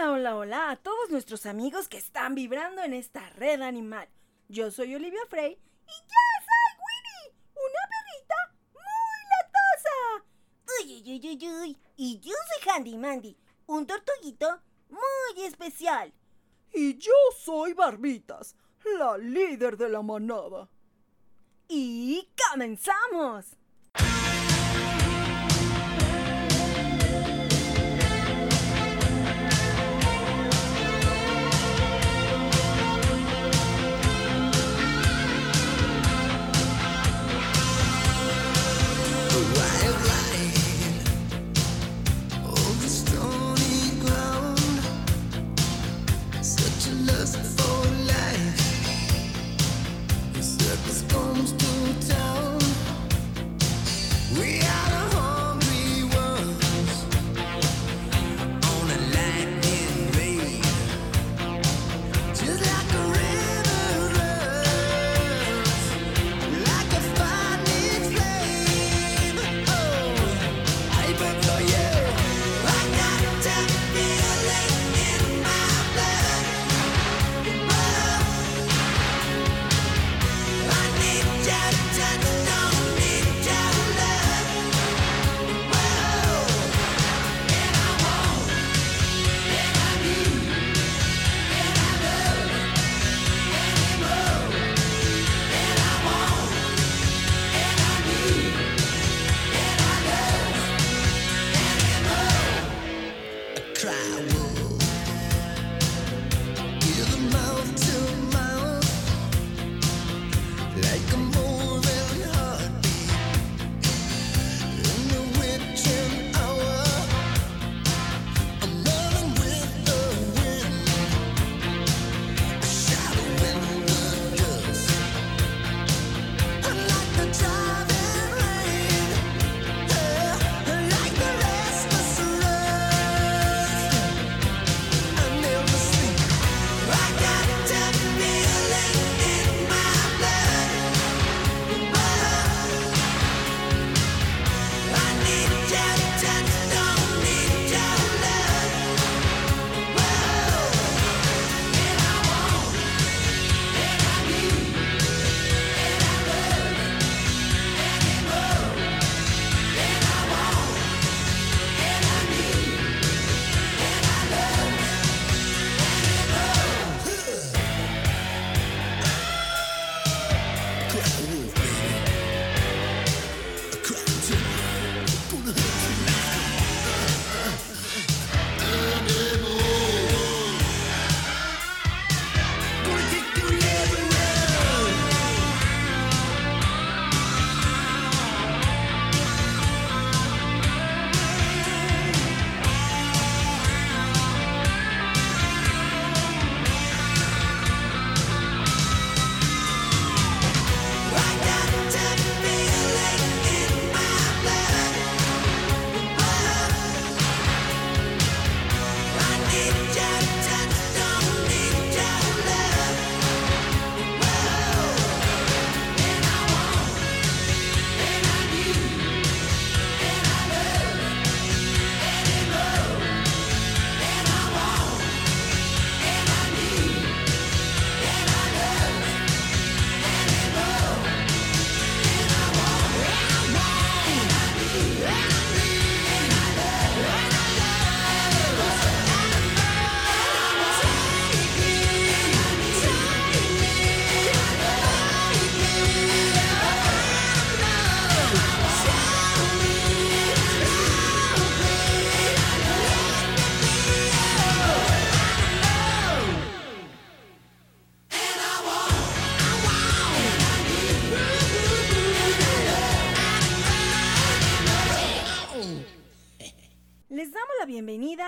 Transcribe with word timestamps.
Hola, 0.00 0.12
hola, 0.12 0.36
hola 0.36 0.70
a 0.70 0.76
todos 0.76 1.10
nuestros 1.10 1.44
amigos 1.44 1.86
que 1.86 1.98
están 1.98 2.34
vibrando 2.34 2.82
en 2.82 2.94
esta 2.94 3.28
red 3.36 3.60
animal. 3.60 4.08
Yo 4.48 4.70
soy 4.70 4.94
Olivia 4.94 5.20
Frey 5.28 5.52
y 5.52 5.92
yo 5.92 6.22
soy 6.46 6.80
Winnie, 6.80 7.36
una 7.52 7.82
perrita 7.90 8.34
muy 8.72 9.20
latosa. 9.30 10.24
Uy, 10.80 11.02
uy, 11.04 11.20
uy, 11.28 11.38
uy, 11.38 11.60
uy. 11.60 11.78
Y 11.96 12.18
yo 12.20 12.32
soy 12.32 12.70
Handy 12.70 12.96
Mandy, 12.96 13.36
un 13.66 13.86
tortuguito 13.86 14.62
muy 14.88 15.44
especial. 15.44 16.14
Y 16.72 16.96
yo 16.96 17.12
soy 17.38 17.74
Barbitas, 17.74 18.56
la 18.98 19.18
líder 19.18 19.76
de 19.76 19.90
la 19.90 20.00
manada. 20.00 20.70
Y 21.68 22.26
comenzamos. 22.50 23.59
comes 51.10 51.52
to 51.52 51.79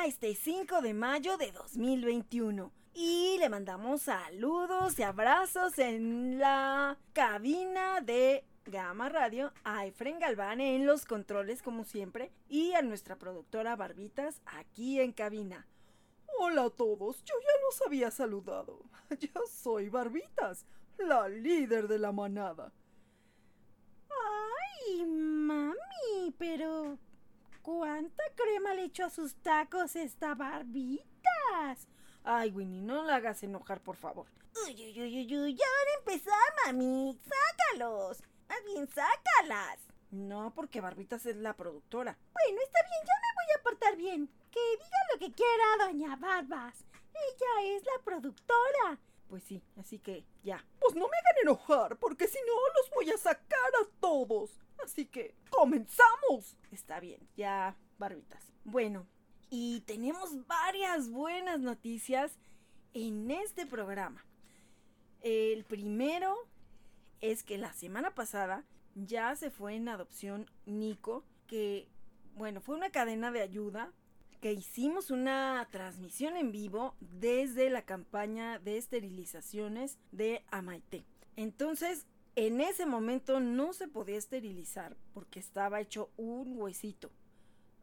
este 0.05 0.35
5 0.35 0.83
de 0.83 0.95
mayo 0.95 1.37
de 1.37 1.53
2021. 1.53 2.73
Y 2.93 3.37
le 3.39 3.49
mandamos 3.49 4.03
saludos 4.03 4.99
y 4.99 5.05
abrazos 5.05 5.79
en 5.79 6.41
la 6.41 6.99
cabina 7.13 8.01
de 8.01 8.45
Gama 8.65 9.09
Radio 9.09 9.53
a 9.63 9.87
Efren 9.87 10.19
Galván 10.19 10.61
en 10.61 10.87
los 10.87 11.05
controles 11.05 11.63
como 11.63 11.85
siempre 11.85 12.33
y 12.49 12.73
a 12.73 12.83
nuestra 12.83 13.17
productora 13.17 13.77
Barbitas 13.77 14.43
aquí 14.45 15.01
en 15.01 15.13
cabina. 15.13 15.69
Hola 16.39 16.65
a 16.65 16.71
todos, 16.71 17.23
yo 17.25 17.35
ya 17.41 17.65
los 17.65 17.83
había 17.87 18.11
saludado. 18.11 18.81
Yo 19.21 19.43
soy 19.49 19.89
Barbitas, 19.89 20.67
la 20.99 21.29
líder 21.29 21.87
de 21.87 21.99
la 21.99 22.11
manada. 22.11 22.73
Ay, 24.11 25.07
mami, 25.07 26.35
pero 26.39 26.99
¿Cuánta 27.63 28.25
crema 28.35 28.75
le 28.75 28.85
echó 28.85 29.07
a 29.07 29.11
sus 29.11 29.37
tacos 29.37 29.95
esta 29.97 30.35
barbita? 30.35 31.09
barbas. 31.51 31.89
Ay, 32.25 32.51
Winnie, 32.51 32.81
no 32.81 33.03
la 33.03 33.17
hagas 33.17 33.43
enojar, 33.43 33.81
por 33.83 33.97
favor. 33.97 34.27
Uy, 34.67 34.75
uy, 34.75 35.01
uy, 35.01 35.19
uy, 35.19 35.39
uy, 35.39 35.55
ya 35.55 35.65
van 35.67 35.89
a 35.89 35.99
empezar, 35.99 36.55
mami. 36.67 37.19
Sácalos. 37.23 38.23
Más 38.49 38.65
bien, 38.65 38.89
sácalas. 38.89 39.79
No, 40.11 40.53
porque 40.55 40.81
Barbitas 40.81 41.25
es 41.27 41.37
la 41.37 41.55
productora. 41.55 42.19
Bueno, 42.33 42.61
está 42.63 42.81
bien, 42.83 43.01
ya 43.07 43.15
me 43.21 43.35
voy 43.35 43.55
a 43.59 43.63
portar 43.63 43.97
bien. 43.97 44.31
Que 44.51 44.61
diga 44.73 44.99
lo 45.13 45.19
que 45.19 45.33
quiera, 45.33 45.87
doña 45.87 46.17
Barbas. 46.17 46.85
Ella 47.15 47.77
es 47.77 47.83
la 47.85 48.03
productora. 48.05 48.99
Pues 49.29 49.43
sí, 49.45 49.63
así 49.79 49.99
que 49.99 50.27
ya. 50.43 50.63
Pues 50.79 50.95
no 50.95 51.09
me 51.09 51.17
hagan 51.17 51.43
enojar, 51.43 51.97
porque 51.97 52.29
si 52.29 52.39
no 52.47 52.53
los 52.77 52.91
voy 52.91 53.11
a 53.11 53.17
sacar 53.17 53.71
a 53.81 53.89
todos. 54.01 54.61
Así 54.85 55.07
que, 55.07 55.35
¡comenzamos! 55.51 56.57
Está 56.71 57.01
bien, 57.01 57.29
ya, 57.37 57.77
Barbitas. 57.99 58.53
Bueno, 58.65 59.07
y 59.51 59.81
tenemos 59.83 60.47
varias 60.47 61.11
buenas 61.11 61.61
noticias 61.61 62.39
en 62.95 63.31
este 63.31 63.67
programa. 63.67 64.25
El 65.21 65.65
primero 65.65 66.37
es 67.21 67.43
que 67.43 67.59
la 67.59 67.73
semana 67.73 68.15
pasada 68.15 68.65
ya 68.95 69.35
se 69.37 69.51
fue 69.51 69.75
en 69.75 69.89
adopción 69.89 70.51
Nico, 70.67 71.25
que, 71.47 71.89
bueno, 72.35 72.61
fue 72.61 72.77
una 72.77 72.91
cadena 72.91 73.31
de 73.31 73.43
ayuda 73.43 73.93
que 74.41 74.53
hicimos 74.53 75.11
una 75.11 75.69
transmisión 75.71 76.37
en 76.37 76.51
vivo 76.51 76.97
desde 77.01 77.71
la 77.71 77.83
campaña 77.83 78.59
de 78.59 78.77
esterilizaciones 78.77 79.99
de 80.11 80.45
Amaite. 80.51 81.05
Entonces, 81.37 82.07
en 82.35 82.61
ese 82.61 82.87
momento 82.87 83.41
no 83.41 83.73
se 83.73 83.89
podía 83.89 84.17
esterilizar 84.17 84.97
porque 85.13 85.39
estaba 85.39 85.81
hecho 85.81 86.11
un 86.17 86.59
huesito. 86.59 87.11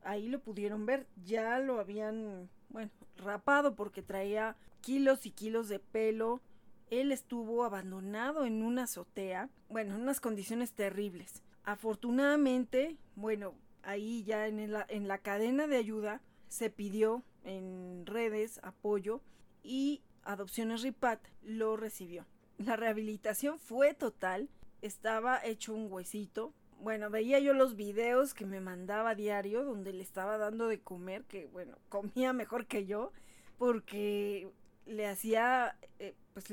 Ahí 0.04 0.28
lo 0.28 0.40
pudieron 0.40 0.86
ver, 0.86 1.08
ya 1.24 1.60
lo 1.60 1.80
habían, 1.80 2.50
bueno, 2.70 2.90
rapado 3.18 3.76
porque 3.76 4.02
traía 4.02 4.56
kilos 4.82 5.26
y 5.26 5.32
kilos 5.32 5.70
de 5.70 5.80
pelo. 5.80 6.42
Él 6.90 7.12
estuvo 7.12 7.64
abandonado 7.64 8.46
en 8.46 8.64
una 8.64 8.84
azotea, 8.84 9.50
bueno, 9.70 9.96
en 9.96 10.02
unas 10.02 10.20
condiciones 10.20 10.74
terribles. 10.74 11.44
Afortunadamente, 11.64 12.98
bueno, 13.16 13.54
ahí 13.84 14.24
ya 14.24 14.48
en 14.48 14.72
la, 14.72 14.86
en 14.90 15.08
la 15.08 15.20
cadena 15.20 15.68
de 15.68 15.78
ayuda 15.78 16.22
se 16.48 16.72
pidió 16.72 17.24
en 17.44 18.06
redes 18.08 18.60
apoyo 18.64 19.22
y 19.62 20.02
Adopciones 20.24 20.82
Ripat 20.82 21.20
lo 21.44 21.78
recibió. 21.78 22.26
La 22.60 22.76
rehabilitación 22.76 23.58
fue 23.58 23.94
total, 23.94 24.50
estaba 24.82 25.44
hecho 25.46 25.74
un 25.74 25.92
huesito. 25.92 26.54
Bueno, 26.82 27.10
veía 27.10 27.40
yo 27.40 27.54
los 27.54 27.78
videos 27.78 28.34
que 28.34 28.46
me 28.46 28.60
mandaba 28.60 29.12
a 29.12 29.16
diario 29.16 29.64
donde 29.64 29.94
le 29.94 30.04
estaba 30.04 30.38
dando 30.38 30.68
de 30.68 30.82
comer, 30.82 31.24
que 31.24 31.48
bueno, 31.48 31.78
comía 31.90 32.34
mejor 32.34 32.68
que 32.68 32.86
yo, 32.86 33.14
porque 33.58 34.52
le 34.86 35.08
hacía 35.08 35.78
eh, 36.00 36.16
pues 36.34 36.48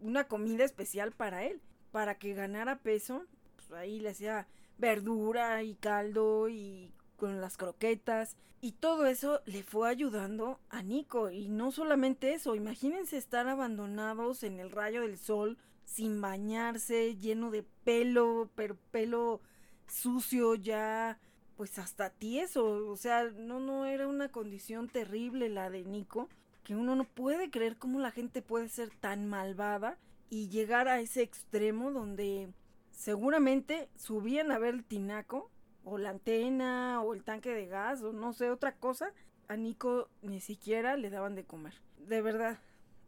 una 0.00 0.26
comida 0.26 0.64
especial 0.64 1.12
para 1.12 1.44
él, 1.44 1.60
para 1.92 2.18
que 2.18 2.34
ganara 2.34 2.80
peso. 2.80 3.24
Pues 3.54 3.70
ahí 3.72 4.00
le 4.00 4.08
hacía 4.10 4.48
verdura 4.78 5.62
y 5.62 5.76
caldo 5.76 6.48
y 6.48 6.92
con 7.16 7.40
las 7.40 7.56
croquetas 7.56 8.36
y 8.60 8.72
todo 8.72 9.06
eso 9.06 9.40
le 9.44 9.62
fue 9.62 9.88
ayudando 9.88 10.58
a 10.70 10.82
Nico. 10.82 11.30
Y 11.30 11.48
no 11.48 11.70
solamente 11.70 12.32
eso, 12.32 12.54
imagínense 12.54 13.16
estar 13.16 13.46
abandonados 13.46 14.42
en 14.42 14.58
el 14.58 14.70
rayo 14.70 15.02
del 15.02 15.18
sol 15.18 15.58
sin 15.84 16.20
bañarse, 16.20 17.16
lleno 17.16 17.50
de 17.50 17.62
pelo, 17.84 18.50
pero 18.54 18.76
pelo 18.90 19.40
sucio 19.86 20.54
ya 20.54 21.18
pues 21.56 21.78
hasta 21.78 22.10
tieso, 22.10 22.88
o 22.90 22.96
sea, 22.96 23.30
no 23.30 23.60
no 23.60 23.86
era 23.86 24.08
una 24.08 24.28
condición 24.30 24.88
terrible 24.88 25.48
la 25.48 25.70
de 25.70 25.84
Nico, 25.84 26.28
que 26.64 26.74
uno 26.74 26.96
no 26.96 27.04
puede 27.04 27.50
creer 27.50 27.76
cómo 27.76 28.00
la 28.00 28.10
gente 28.10 28.42
puede 28.42 28.68
ser 28.68 28.90
tan 28.90 29.28
malvada 29.28 29.98
y 30.30 30.48
llegar 30.48 30.88
a 30.88 31.00
ese 31.00 31.22
extremo 31.22 31.92
donde 31.92 32.48
seguramente 32.90 33.88
subían 33.94 34.50
a 34.50 34.58
ver 34.58 34.74
el 34.74 34.84
tinaco 34.84 35.50
o 35.84 35.98
la 35.98 36.10
antena 36.10 37.02
o 37.02 37.14
el 37.14 37.22
tanque 37.22 37.50
de 37.50 37.66
gas 37.66 38.02
o 38.02 38.12
no 38.12 38.32
sé, 38.32 38.50
otra 38.50 38.74
cosa, 38.74 39.12
a 39.48 39.56
Nico 39.56 40.08
ni 40.22 40.40
siquiera 40.40 40.96
le 40.96 41.10
daban 41.10 41.34
de 41.34 41.44
comer. 41.44 41.74
De 41.98 42.22
verdad, 42.22 42.58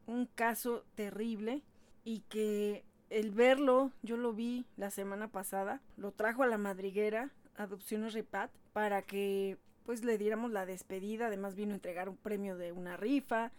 un 0.06 0.26
caso 0.26 0.84
terrible 0.94 1.62
y 2.04 2.20
que 2.28 2.84
el 3.10 3.30
verlo, 3.30 3.92
yo 4.02 4.16
lo 4.16 4.32
vi 4.32 4.66
la 4.76 4.90
semana 4.90 5.28
pasada, 5.28 5.80
lo 5.96 6.12
trajo 6.12 6.42
a 6.42 6.46
la 6.46 6.58
madriguera, 6.58 7.30
Adopciones 7.56 8.12
Repat, 8.12 8.50
para 8.72 9.02
que 9.02 9.58
pues 9.84 10.04
le 10.04 10.18
diéramos 10.18 10.50
la 10.50 10.66
despedida, 10.66 11.26
además 11.26 11.54
vino 11.54 11.72
a 11.72 11.76
entregar 11.76 12.08
un 12.08 12.16
premio 12.16 12.56
de 12.56 12.72
una 12.72 12.96
rifa 12.96 13.52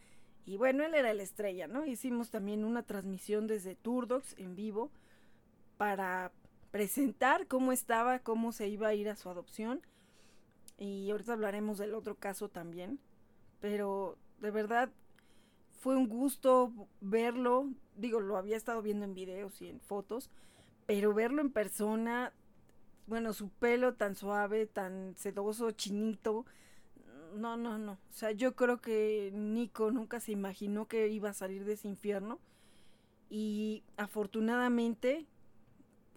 y 0.46 0.58
bueno, 0.58 0.84
él 0.86 0.94
era 0.94 1.14
la 1.14 1.24
estrella, 1.24 1.68
¿no? 1.68 1.86
Hicimos 1.86 2.30
también 2.30 2.64
una 2.64 2.84
transmisión 2.84 3.48
desde 3.48 3.75
Turdox 3.75 4.34
en 4.38 4.56
vivo 4.56 4.92
para 5.78 6.31
presentar 6.77 7.47
cómo 7.47 7.71
estaba, 7.71 8.19
cómo 8.19 8.51
se 8.51 8.68
iba 8.68 8.89
a 8.89 8.94
ir 8.94 9.09
a 9.09 9.15
su 9.15 9.31
adopción. 9.31 9.81
Y 10.77 11.09
ahorita 11.09 11.33
hablaremos 11.33 11.79
del 11.79 11.95
otro 11.95 12.13
caso 12.13 12.50
también. 12.50 13.00
Pero 13.59 14.15
de 14.41 14.51
verdad 14.51 14.91
fue 15.79 15.95
un 15.95 16.07
gusto 16.07 16.71
verlo. 17.01 17.68
Digo, 17.95 18.19
lo 18.19 18.38
había 18.38 18.57
estado 18.57 18.83
viendo 18.83 19.06
en 19.06 19.15
videos 19.15 19.59
y 19.59 19.69
en 19.69 19.79
fotos. 19.79 20.29
Pero 20.85 21.15
verlo 21.15 21.41
en 21.41 21.51
persona, 21.51 22.31
bueno, 23.07 23.33
su 23.33 23.50
pelo 23.50 23.95
tan 23.95 24.15
suave, 24.15 24.68
tan 24.68 25.15
sedoso, 25.18 25.71
chinito. 25.71 26.45
No, 27.33 27.57
no, 27.57 27.80
no. 27.80 27.94
O 27.94 28.13
sea, 28.13 28.33
yo 28.33 28.56
creo 28.56 28.81
que 28.81 29.31
Nico 29.33 29.89
nunca 29.89 30.19
se 30.19 30.31
imaginó 30.31 30.88
que 30.88 31.07
iba 31.07 31.31
a 31.31 31.33
salir 31.33 31.65
de 31.65 31.73
ese 31.73 31.88
infierno. 31.88 32.38
Y 33.31 33.83
afortunadamente 33.97 35.25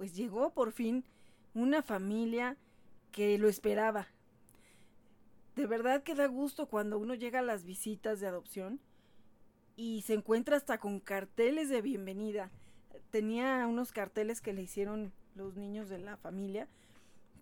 pues 0.01 0.17
llegó 0.17 0.55
por 0.55 0.73
fin 0.73 1.05
una 1.53 1.83
familia 1.83 2.57
que 3.13 3.37
lo 3.37 3.51
esperaba. 3.51 4.09
De 5.57 5.67
verdad 5.67 6.03
que 6.03 6.15
da 6.15 6.27
gusto 6.27 6.71
cuando 6.71 6.99
uno 6.99 7.13
llega 7.13 7.41
a 7.41 7.43
las 7.43 7.65
visitas 7.65 8.19
de 8.19 8.27
adopción 8.27 8.81
y 9.77 10.01
se 10.01 10.15
encuentra 10.15 10.57
hasta 10.57 10.81
con 10.81 11.01
carteles 11.01 11.69
de 11.69 11.83
bienvenida. 11.83 12.51
Tenía 13.11 13.67
unos 13.67 13.93
carteles 13.93 14.41
que 14.41 14.55
le 14.55 14.63
hicieron 14.63 15.13
los 15.35 15.59
niños 15.59 15.91
de 15.91 15.99
la 15.99 16.17
familia 16.17 16.67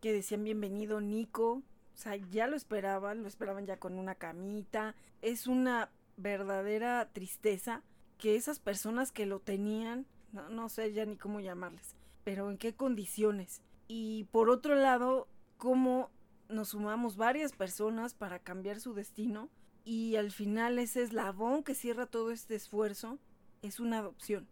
que 0.00 0.12
decían 0.12 0.42
bienvenido 0.42 1.00
Nico. 1.00 1.62
O 1.94 1.96
sea, 1.96 2.16
ya 2.16 2.48
lo 2.48 2.56
esperaban, 2.56 3.22
lo 3.22 3.28
esperaban 3.28 3.66
ya 3.66 3.76
con 3.76 4.00
una 4.00 4.16
camita. 4.16 4.96
Es 5.22 5.46
una 5.46 5.90
verdadera 6.16 7.08
tristeza 7.12 7.84
que 8.18 8.34
esas 8.34 8.58
personas 8.58 9.12
que 9.12 9.26
lo 9.26 9.38
tenían, 9.38 10.06
no, 10.32 10.48
no 10.48 10.68
sé 10.68 10.92
ya 10.92 11.06
ni 11.06 11.16
cómo 11.16 11.38
llamarles, 11.38 11.94
pero 12.28 12.50
en 12.50 12.58
qué 12.58 12.74
condiciones. 12.74 13.62
Y 13.86 14.24
por 14.24 14.50
otro 14.50 14.74
lado, 14.74 15.28
cómo 15.56 16.10
nos 16.50 16.68
sumamos 16.68 17.16
varias 17.16 17.52
personas 17.52 18.12
para 18.12 18.38
cambiar 18.38 18.80
su 18.80 18.92
destino 18.92 19.48
y 19.86 20.16
al 20.16 20.30
final 20.30 20.78
ese 20.78 21.02
eslabón 21.02 21.62
que 21.62 21.74
cierra 21.74 22.04
todo 22.04 22.30
este 22.30 22.54
esfuerzo 22.54 23.18
es 23.62 23.80
una 23.80 24.00
adopción. 24.00 24.46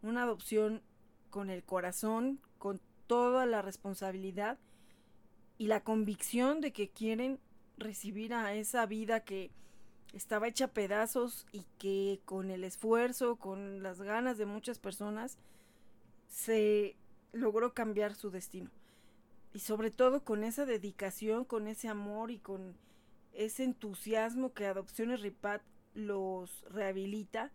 Una 0.00 0.22
adopción 0.22 0.80
con 1.28 1.50
el 1.50 1.62
corazón, 1.62 2.40
con 2.56 2.80
toda 3.06 3.44
la 3.44 3.60
responsabilidad 3.60 4.58
y 5.58 5.66
la 5.66 5.84
convicción 5.84 6.62
de 6.62 6.72
que 6.72 6.88
quieren 6.88 7.38
recibir 7.76 8.32
a 8.32 8.54
esa 8.54 8.86
vida 8.86 9.24
que 9.24 9.50
estaba 10.14 10.48
hecha 10.48 10.64
a 10.64 10.72
pedazos 10.72 11.46
y 11.52 11.66
que 11.76 12.22
con 12.24 12.50
el 12.50 12.64
esfuerzo, 12.64 13.36
con 13.36 13.82
las 13.82 14.00
ganas 14.00 14.38
de 14.38 14.46
muchas 14.46 14.78
personas, 14.78 15.36
se 16.30 16.96
logró 17.32 17.74
cambiar 17.74 18.14
su 18.14 18.30
destino. 18.30 18.70
Y 19.52 19.60
sobre 19.60 19.90
todo 19.90 20.24
con 20.24 20.44
esa 20.44 20.64
dedicación, 20.64 21.44
con 21.44 21.66
ese 21.66 21.88
amor 21.88 22.30
y 22.30 22.38
con 22.38 22.76
ese 23.32 23.64
entusiasmo 23.64 24.52
que 24.52 24.66
Adopciones 24.66 25.20
Ripat 25.20 25.62
los 25.94 26.64
rehabilita. 26.70 27.50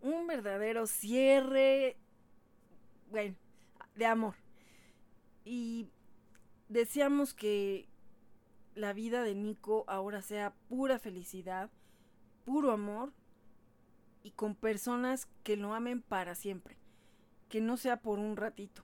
Un 0.00 0.26
verdadero 0.28 0.86
cierre, 0.86 1.96
bueno, 3.10 3.34
de 3.96 4.06
amor. 4.06 4.34
Y 5.44 5.88
deseamos 6.68 7.34
que 7.34 7.88
la 8.76 8.92
vida 8.92 9.24
de 9.24 9.34
Nico 9.34 9.84
ahora 9.88 10.22
sea 10.22 10.54
pura 10.68 11.00
felicidad, 11.00 11.70
puro 12.44 12.70
amor 12.70 13.12
y 14.22 14.30
con 14.30 14.54
personas 14.54 15.26
que 15.42 15.56
lo 15.56 15.74
amen 15.74 16.00
para 16.02 16.36
siempre 16.36 16.77
que 17.48 17.60
no 17.60 17.76
sea 17.76 18.00
por 18.00 18.18
un 18.18 18.36
ratito. 18.36 18.82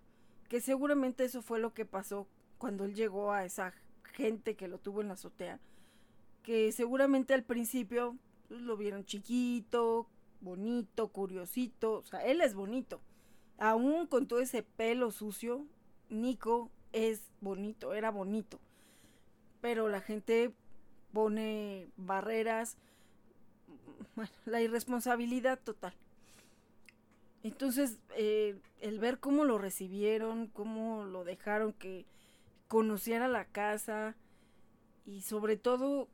Que 0.49 0.61
seguramente 0.61 1.25
eso 1.25 1.42
fue 1.42 1.59
lo 1.59 1.75
que 1.75 1.85
pasó 1.85 2.26
cuando 2.59 2.85
él 2.85 2.94
llegó 2.94 3.33
a 3.33 3.44
esa 3.44 3.75
gente 4.02 4.56
que 4.56 4.68
lo 4.68 4.78
tuvo 4.78 5.00
en 5.00 5.09
la 5.09 5.14
azotea. 5.14 5.61
Que 6.42 6.73
seguramente 6.73 7.35
al 7.35 7.42
principio 7.42 8.16
pues, 8.49 8.61
lo 8.61 8.76
vieron 8.76 9.04
chiquito, 9.04 10.06
bonito, 10.40 11.09
curiosito. 11.09 11.99
O 11.99 12.04
sea, 12.04 12.25
él 12.25 12.40
es 12.40 12.54
bonito. 12.54 13.00
Aún 13.59 14.06
con 14.06 14.26
todo 14.26 14.40
ese 14.40 14.62
pelo 14.62 15.11
sucio, 15.11 15.66
Nico 16.11 16.71
es 16.92 17.23
bonito, 17.40 17.94
era 17.94 18.11
bonito. 18.11 18.61
Pero 19.61 19.88
la 19.88 20.00
gente 20.00 20.54
pone 21.12 21.88
barreras 21.97 22.76
la 24.44 24.61
irresponsabilidad 24.61 25.59
total. 25.61 25.94
Entonces, 27.45 27.99
eh, 28.17 28.59
el 28.81 28.99
ver 28.99 29.21
cómo 29.21 29.45
lo 29.45 29.59
recibieron, 29.59 30.47
cómo 30.49 31.05
lo 31.05 31.25
dejaron 31.25 31.75
que 31.75 32.07
conociera 32.69 33.29
la 33.29 33.45
casa 33.45 34.17
y 35.05 35.21
sobre 35.21 35.59
todo 35.59 36.09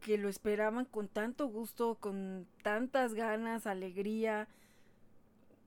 que 0.00 0.16
lo 0.16 0.28
esperaban 0.28 0.84
con 0.84 1.08
tanto 1.08 1.48
gusto, 1.48 1.96
con 1.96 2.46
tantas 2.62 3.14
ganas, 3.14 3.66
alegría, 3.66 4.46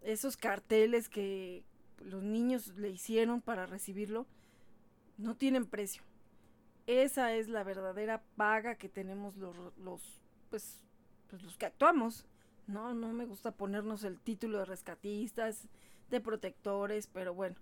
esos 0.04 0.38
carteles 0.38 1.10
que 1.10 1.66
los 2.00 2.24
niños 2.24 2.70
le 2.78 2.90
hicieron 2.90 3.42
para 3.42 3.66
recibirlo, 3.66 4.26
no 5.18 5.36
tienen 5.36 5.66
precio. 5.66 6.02
Esa 6.88 7.34
es 7.34 7.50
la 7.50 7.64
verdadera 7.64 8.24
paga 8.38 8.76
que 8.76 8.88
tenemos 8.88 9.36
los, 9.36 9.78
los 9.78 10.02
pues, 10.50 10.80
pues 11.30 11.44
los 11.44 11.58
que 11.58 11.66
actuamos. 11.66 12.26
No, 12.68 12.94
no 12.94 13.12
me 13.14 13.26
gusta 13.26 13.52
ponernos 13.52 14.04
el 14.04 14.20
título 14.20 14.60
de 14.60 14.66
rescatistas, 14.66 15.68
de 16.10 16.22
protectores, 16.22 17.08
pero 17.08 17.34
bueno, 17.34 17.56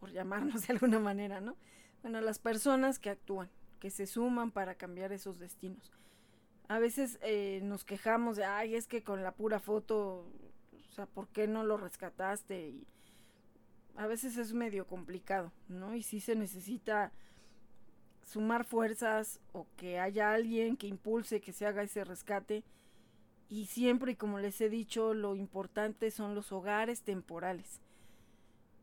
por 0.00 0.10
llamarnos 0.10 0.62
de 0.66 0.72
alguna 0.74 0.98
manera, 0.98 1.40
¿no? 1.40 1.56
Bueno, 2.02 2.20
las 2.20 2.38
personas 2.38 2.98
que 2.98 3.10
actúan, 3.10 3.48
que 3.80 3.90
se 3.90 4.06
suman 4.06 4.50
para 4.50 4.74
cambiar 4.74 5.12
esos 5.12 5.38
destinos. 5.38 5.92
A 6.68 6.78
veces 6.78 7.18
eh, 7.22 7.60
nos 7.62 7.84
quejamos 7.84 8.36
de, 8.36 8.44
ay, 8.44 8.74
es 8.74 8.86
que 8.86 9.02
con 9.02 9.22
la 9.22 9.32
pura 9.32 9.58
foto, 9.58 10.26
o 10.72 10.92
sea, 10.94 11.06
¿por 11.06 11.28
qué 11.28 11.48
no 11.48 11.64
lo 11.64 11.76
rescataste? 11.76 12.68
Y 12.68 12.86
a 13.96 14.06
veces 14.06 14.36
es 14.36 14.52
medio 14.52 14.86
complicado, 14.86 15.50
¿no? 15.68 15.94
Y 15.94 16.02
sí 16.02 16.20
se 16.20 16.36
necesita 16.36 17.10
sumar 18.24 18.64
fuerzas 18.64 19.40
o 19.52 19.66
que 19.76 19.98
haya 19.98 20.32
alguien 20.32 20.76
que 20.76 20.86
impulse 20.86 21.40
que 21.40 21.52
se 21.52 21.66
haga 21.66 21.82
ese 21.82 22.04
rescate. 22.04 22.62
Y 23.48 23.66
siempre, 23.66 24.16
como 24.16 24.38
les 24.38 24.60
he 24.60 24.68
dicho, 24.68 25.14
lo 25.14 25.34
importante 25.34 26.10
son 26.10 26.34
los 26.34 26.52
hogares 26.52 27.02
temporales. 27.02 27.80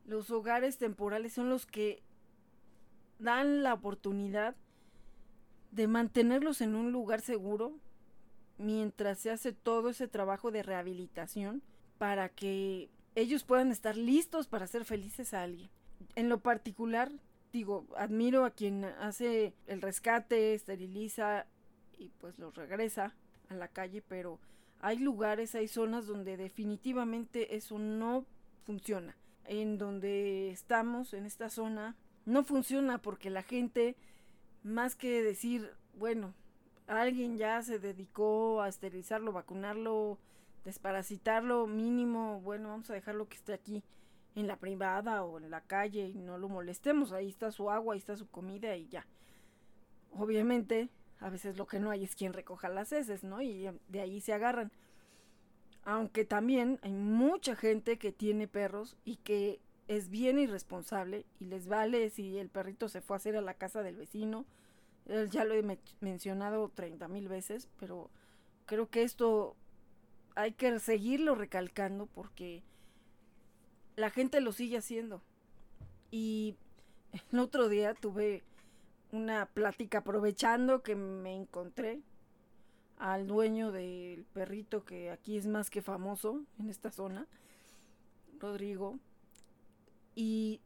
Los 0.05 0.31
hogares 0.31 0.77
temporales 0.77 1.34
son 1.34 1.50
los 1.50 1.65
que 1.65 2.01
dan 3.19 3.63
la 3.63 3.74
oportunidad 3.74 4.55
de 5.72 5.88
mantenerlos 5.88 6.62
en 6.62 6.75
un 6.75 6.91
lugar 6.91 7.22
seguro 7.22 7.74
mientras 8.57 9.19
se 9.19 9.31
hace 9.31 9.51
todo 9.51 9.89
ese 9.89 10.07
trabajo 10.07 10.51
de 10.51 10.63
rehabilitación 10.63 11.62
para 11.98 12.29
que 12.29 12.89
ellos 13.15 13.43
puedan 13.43 13.72
estar 13.72 13.98
listos 13.98 14.48
para 14.48 14.65
hacer 14.65 14.86
felices 14.86 15.34
a 15.34 15.43
alguien. 15.43 15.69
En 16.15 16.29
lo 16.29 16.39
particular, 16.39 17.12
digo, 17.53 17.86
admiro 17.98 18.45
a 18.45 18.51
quien 18.51 18.86
hace 18.86 19.53
el 19.67 19.81
rescate, 19.81 20.53
esteriliza 20.53 21.45
y 21.98 22.10
pues 22.19 22.38
los 22.39 22.55
regresa 22.55 23.13
a 23.50 23.55
la 23.55 23.67
calle, 23.67 24.01
pero 24.01 24.39
hay 24.82 24.98
lugares, 24.98 25.55
hay 25.55 25.67
zonas 25.67 26.08
donde 26.08 26.38
definitivamente 26.38 27.55
eso 27.55 27.79
no 27.79 28.25
funciona. 28.65 29.15
En 29.46 29.77
donde 29.77 30.50
estamos, 30.50 31.13
en 31.13 31.25
esta 31.25 31.50
zona, 31.50 31.96
no 32.25 32.44
funciona 32.44 32.98
porque 32.98 33.29
la 33.29 33.44
gente, 33.44 33.96
más 34.63 34.96
que 34.96 35.22
decir, 35.22 35.72
bueno, 35.98 36.34
alguien 36.88 37.38
ya 37.38 37.62
se 37.62 37.79
dedicó 37.79 38.62
a 38.62 38.70
esterilizarlo, 38.70 39.32
vacunarlo, 39.32 40.17
desparasitarlo 40.63 41.67
mínimo, 41.67 42.41
bueno, 42.41 42.70
vamos 42.70 42.89
a 42.89 42.94
dejarlo 42.94 43.27
que 43.27 43.38
esté 43.38 43.53
aquí 43.53 43.84
en 44.36 44.48
la 44.48 44.58
privada 44.58 45.24
o 45.24 45.39
en 45.39 45.50
la 45.50 45.62
calle 45.62 46.08
y 46.08 46.22
no 46.22 46.38
lo 46.38 46.50
molestemos, 46.50 47.12
ahí 47.12 47.29
está 47.29 47.51
su 47.51 47.70
agua, 47.70 47.94
ahí 47.94 48.00
está 48.00 48.17
su 48.17 48.27
comida 48.27 48.75
y 48.75 48.88
ya. 48.88 49.05
Obviamente, 50.12 50.89
a 51.19 51.29
veces 51.29 51.57
lo 51.57 51.65
que 51.65 51.79
no 51.79 51.91
hay 51.91 52.03
es 52.03 52.15
quien 52.15 52.34
recoja 52.34 52.69
las 52.69 52.91
heces, 52.91 53.24
¿no? 53.24 53.41
Y 53.41 53.69
de 53.88 54.01
ahí 54.01 54.22
se 54.22 54.34
agarran. 54.34 54.72
Aunque 55.84 56.25
también 56.25 56.79
hay 56.81 56.93
mucha 56.93 57.55
gente 57.55 57.98
que 57.98 58.12
tiene 58.12 58.48
perros 58.48 58.98
y 59.05 59.17
que 59.17 59.60
es 59.88 60.10
bien 60.10 60.39
irresponsable 60.39 61.25
y 61.39 61.45
les 61.45 61.67
vale 61.67 62.10
si 62.10 62.38
el 62.38 62.50
perrito 62.50 62.89
se 62.89 63.01
fue 63.01 63.15
a 63.15 63.17
hacer 63.17 63.38
a 63.38 63.41
la 63.41 63.53
casa 63.53 63.84
del 63.84 63.95
vecino. 63.95 64.45
ya 65.29 65.45
lo 65.45 65.53
he 65.53 65.63
mencionado 66.01 66.69
30 66.69 67.07
mil 67.07 67.27
veces, 67.27 67.69
pero 67.79 68.10
creo 68.65 68.89
que 68.89 69.03
esto 69.03 69.55
hay 70.36 70.53
que 70.53 70.79
seguirlo 70.79 71.36
recalcando 71.36 72.07
porque 72.07 72.63
la 73.95 74.10
gente 74.10 74.41
lo 74.41 74.51
sigue 74.51 74.77
haciendo. 74.77 75.22
Y 76.12 76.55
el 77.31 77.39
otro 77.39 77.69
día 77.69 77.93
tuve 77.93 78.43
una 79.15 79.45
plática 79.48 80.00
aprovechando 80.00 80.84
que 80.84 80.95
me 80.95 81.36
encontré 81.36 82.01
al 82.98 83.27
dueño 83.27 83.72
del 83.72 84.25
perrito 84.34 84.86
que 84.86 85.12
aquí 85.12 85.38
es 85.38 85.48
más 85.48 85.69
que 85.69 85.81
famoso 85.81 86.41
en 86.60 86.69
esta 86.69 86.91
zona, 86.91 87.27
Rodrigo, 88.39 89.00
y 90.15 90.62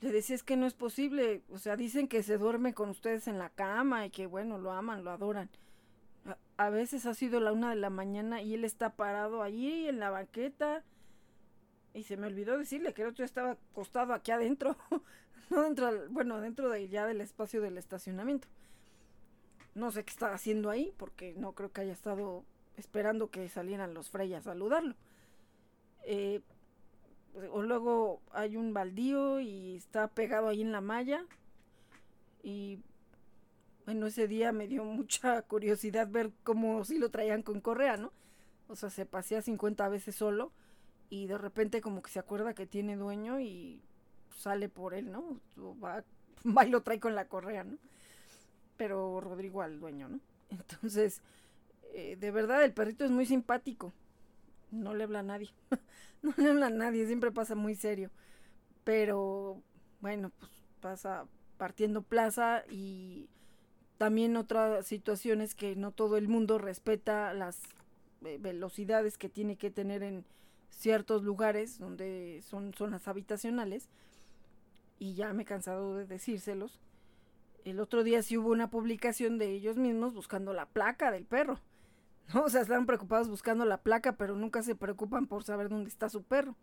le 0.00 0.12
decía 0.12 0.36
es 0.36 0.42
que 0.42 0.56
no 0.56 0.66
es 0.66 0.74
posible, 0.74 1.42
o 1.50 1.58
sea, 1.58 1.76
dicen 1.76 2.08
que 2.08 2.22
se 2.22 2.38
duerme 2.38 2.74
con 2.74 2.90
ustedes 2.90 3.26
en 3.26 3.38
la 3.38 3.50
cama 3.50 4.06
y 4.06 4.10
que 4.10 4.26
bueno, 4.26 4.58
lo 4.58 4.72
aman, 4.72 5.04
lo 5.04 5.10
adoran. 5.10 5.50
A, 6.56 6.70
veces 6.70 7.06
ha 7.06 7.14
sido 7.14 7.40
la 7.40 7.52
una 7.52 7.70
de 7.70 7.76
la 7.76 7.90
mañana 7.90 8.42
y 8.42 8.54
él 8.54 8.64
está 8.64 8.90
parado 8.90 9.42
allí 9.42 9.88
en 9.88 9.98
la 9.98 10.10
banqueta 10.10 10.84
y 11.94 12.02
se 12.02 12.16
me 12.16 12.26
olvidó 12.26 12.58
decirle 12.58 12.92
que 12.92 13.02
el 13.02 13.08
otro 13.08 13.24
estaba 13.24 13.52
acostado 13.52 14.12
aquí 14.12 14.30
adentro, 14.30 14.76
no 15.50 15.62
dentro, 15.62 15.90
bueno, 16.10 16.40
dentro 16.40 16.70
de 16.70 16.88
ya 16.88 17.06
del 17.06 17.20
espacio 17.20 17.60
del 17.60 17.78
estacionamiento. 17.78 18.48
No 19.74 19.90
sé 19.90 20.04
qué 20.04 20.10
estaba 20.10 20.34
haciendo 20.34 20.70
ahí 20.70 20.92
porque 20.96 21.34
no 21.34 21.52
creo 21.52 21.72
que 21.72 21.82
haya 21.82 21.92
estado 21.92 22.44
esperando 22.76 23.30
que 23.30 23.48
salieran 23.48 23.94
los 23.94 24.10
Frey 24.10 24.34
a 24.34 24.42
saludarlo. 24.42 24.94
Eh, 26.04 26.40
o 27.52 27.62
luego 27.62 28.20
hay 28.32 28.56
un 28.56 28.72
baldío 28.72 29.40
y 29.40 29.76
está 29.76 30.08
pegado 30.08 30.48
ahí 30.48 30.62
en 30.62 30.72
la 30.72 30.80
malla. 30.80 31.24
Y 32.42 32.80
bueno, 33.84 34.06
ese 34.06 34.28
día 34.28 34.52
me 34.52 34.66
dio 34.68 34.84
mucha 34.84 35.42
curiosidad 35.42 36.08
ver 36.08 36.32
cómo 36.44 36.84
si 36.84 36.98
lo 36.98 37.10
traían 37.10 37.42
con 37.42 37.60
correa, 37.60 37.96
¿no? 37.96 38.12
O 38.68 38.76
sea, 38.76 38.90
se 38.90 39.06
pasea 39.06 39.42
50 39.42 39.88
veces 39.88 40.14
solo 40.14 40.52
y 41.10 41.26
de 41.26 41.38
repente 41.38 41.80
como 41.80 42.02
que 42.02 42.10
se 42.10 42.18
acuerda 42.18 42.54
que 42.54 42.66
tiene 42.66 42.96
dueño 42.96 43.40
y 43.40 43.82
sale 44.36 44.68
por 44.68 44.94
él, 44.94 45.10
¿no? 45.10 45.40
Va, 45.82 46.66
y 46.66 46.70
lo 46.70 46.82
trae 46.82 47.00
con 47.00 47.14
la 47.14 47.28
correa, 47.28 47.64
¿no? 47.64 47.78
Pero 48.76 49.20
Rodrigo 49.20 49.62
al 49.62 49.80
dueño, 49.80 50.08
¿no? 50.08 50.20
Entonces, 50.50 51.20
eh, 51.92 52.16
de 52.16 52.30
verdad 52.30 52.64
el 52.64 52.72
perrito 52.72 53.04
es 53.04 53.10
muy 53.10 53.26
simpático. 53.26 53.92
No 54.70 54.94
le 54.94 55.04
habla 55.04 55.20
a 55.20 55.24
nadie. 55.24 55.50
no 56.22 56.32
le 56.36 56.50
habla 56.50 56.66
a 56.66 56.70
nadie, 56.70 57.06
siempre 57.06 57.32
pasa 57.32 57.54
muy 57.54 57.74
serio. 57.74 58.10
Pero 58.84 59.62
bueno, 60.00 60.30
pues 60.38 60.50
pasa 60.80 61.26
partiendo 61.56 62.02
plaza 62.02 62.62
y 62.70 63.28
también 63.98 64.36
otras 64.36 64.86
situaciones 64.86 65.54
que 65.54 65.74
no 65.74 65.90
todo 65.90 66.16
el 66.16 66.28
mundo 66.28 66.58
respeta 66.58 67.34
las 67.34 67.60
eh, 68.24 68.38
velocidades 68.40 69.18
que 69.18 69.28
tiene 69.28 69.56
que 69.56 69.70
tener 69.70 70.02
en 70.02 70.24
ciertos 70.70 71.24
lugares 71.24 71.78
donde 71.78 72.40
son 72.48 72.72
zonas 72.74 73.08
habitacionales 73.08 73.88
y 74.98 75.14
ya 75.14 75.32
me 75.32 75.42
he 75.42 75.46
cansado 75.46 75.96
de 75.96 76.06
decírselos. 76.06 76.80
El 77.64 77.80
otro 77.80 78.02
día 78.02 78.22
sí 78.22 78.36
hubo 78.36 78.50
una 78.50 78.70
publicación 78.70 79.38
de 79.38 79.50
ellos 79.50 79.76
mismos 79.76 80.14
buscando 80.14 80.52
la 80.52 80.66
placa 80.66 81.10
del 81.10 81.24
perro. 81.24 81.60
¿no? 82.34 82.44
O 82.44 82.48
sea, 82.48 82.62
están 82.62 82.86
preocupados 82.86 83.28
buscando 83.28 83.64
la 83.64 83.78
placa, 83.82 84.16
pero 84.16 84.36
nunca 84.36 84.62
se 84.62 84.74
preocupan 84.74 85.26
por 85.26 85.44
saber 85.44 85.68
dónde 85.68 85.88
está 85.88 86.08
su 86.08 86.22
perro. 86.22 86.56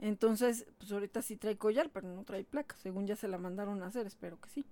Entonces, 0.00 0.66
pues 0.78 0.90
ahorita 0.92 1.22
sí 1.22 1.36
trae 1.36 1.56
collar, 1.56 1.90
pero 1.92 2.08
no 2.08 2.24
trae 2.24 2.44
placa. 2.44 2.76
Según 2.78 3.06
ya 3.06 3.16
se 3.16 3.28
la 3.28 3.38
mandaron 3.38 3.82
a 3.82 3.86
hacer, 3.86 4.06
espero 4.06 4.40
que 4.40 4.48
sí. 4.48 4.64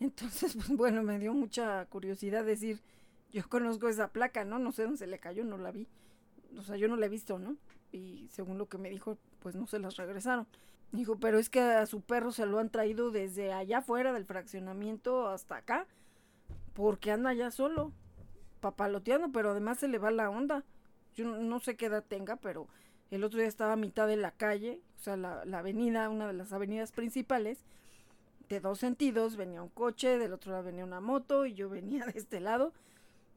Entonces, 0.00 0.54
pues 0.54 0.68
bueno, 0.76 1.02
me 1.02 1.18
dio 1.18 1.34
mucha 1.34 1.84
curiosidad 1.86 2.44
decir, 2.44 2.80
yo 3.32 3.46
conozco 3.48 3.88
esa 3.88 4.08
placa, 4.08 4.44
¿no? 4.44 4.58
No 4.58 4.72
sé 4.72 4.84
dónde 4.84 4.98
se 4.98 5.06
le 5.06 5.18
cayó, 5.18 5.44
no 5.44 5.58
la 5.58 5.70
vi. 5.70 5.86
O 6.56 6.62
sea, 6.62 6.76
yo 6.76 6.88
no 6.88 6.96
la 6.96 7.06
he 7.06 7.10
visto, 7.10 7.38
¿no? 7.38 7.56
Y 7.92 8.28
según 8.32 8.58
lo 8.58 8.68
que 8.68 8.78
me 8.78 8.90
dijo, 8.90 9.18
pues 9.40 9.54
no 9.54 9.66
se 9.66 9.78
las 9.78 9.96
regresaron. 9.96 10.46
Dijo, 10.94 11.18
pero 11.18 11.40
es 11.40 11.50
que 11.50 11.60
a 11.60 11.86
su 11.86 12.02
perro 12.02 12.30
se 12.30 12.46
lo 12.46 12.60
han 12.60 12.70
traído 12.70 13.10
desde 13.10 13.52
allá 13.52 13.78
afuera 13.78 14.12
del 14.12 14.26
fraccionamiento 14.26 15.26
hasta 15.26 15.56
acá, 15.56 15.88
porque 16.72 17.10
anda 17.10 17.30
allá 17.30 17.50
solo 17.50 17.90
papaloteando, 18.60 19.32
pero 19.32 19.50
además 19.50 19.78
se 19.80 19.88
le 19.88 19.98
va 19.98 20.12
la 20.12 20.30
onda. 20.30 20.62
Yo 21.16 21.24
no, 21.24 21.58
sé 21.58 21.76
qué 21.76 21.86
edad 21.86 22.04
tenga, 22.06 22.36
pero 22.36 22.68
el 23.10 23.24
otro 23.24 23.40
día 23.40 23.48
estaba 23.48 23.72
a 23.72 23.76
mitad 23.76 24.06
de 24.06 24.16
la 24.16 24.30
calle, 24.30 24.82
o 25.00 25.02
sea, 25.02 25.16
la, 25.16 25.44
la 25.44 25.58
avenida, 25.58 26.08
una 26.10 26.28
de 26.28 26.32
las 26.32 26.52
avenidas 26.52 26.92
principales, 26.92 27.64
de 28.48 28.60
dos 28.60 28.78
sentidos, 28.78 29.34
venía 29.34 29.64
un 29.64 29.70
coche, 29.70 30.16
del 30.16 30.32
otro 30.32 30.52
lado 30.52 30.62
venía 30.62 30.84
una 30.84 31.00
moto 31.00 31.44
y 31.44 31.54
yo 31.54 31.68
venía 31.68 32.06
de 32.06 32.20
este 32.20 32.38
lado. 32.38 32.72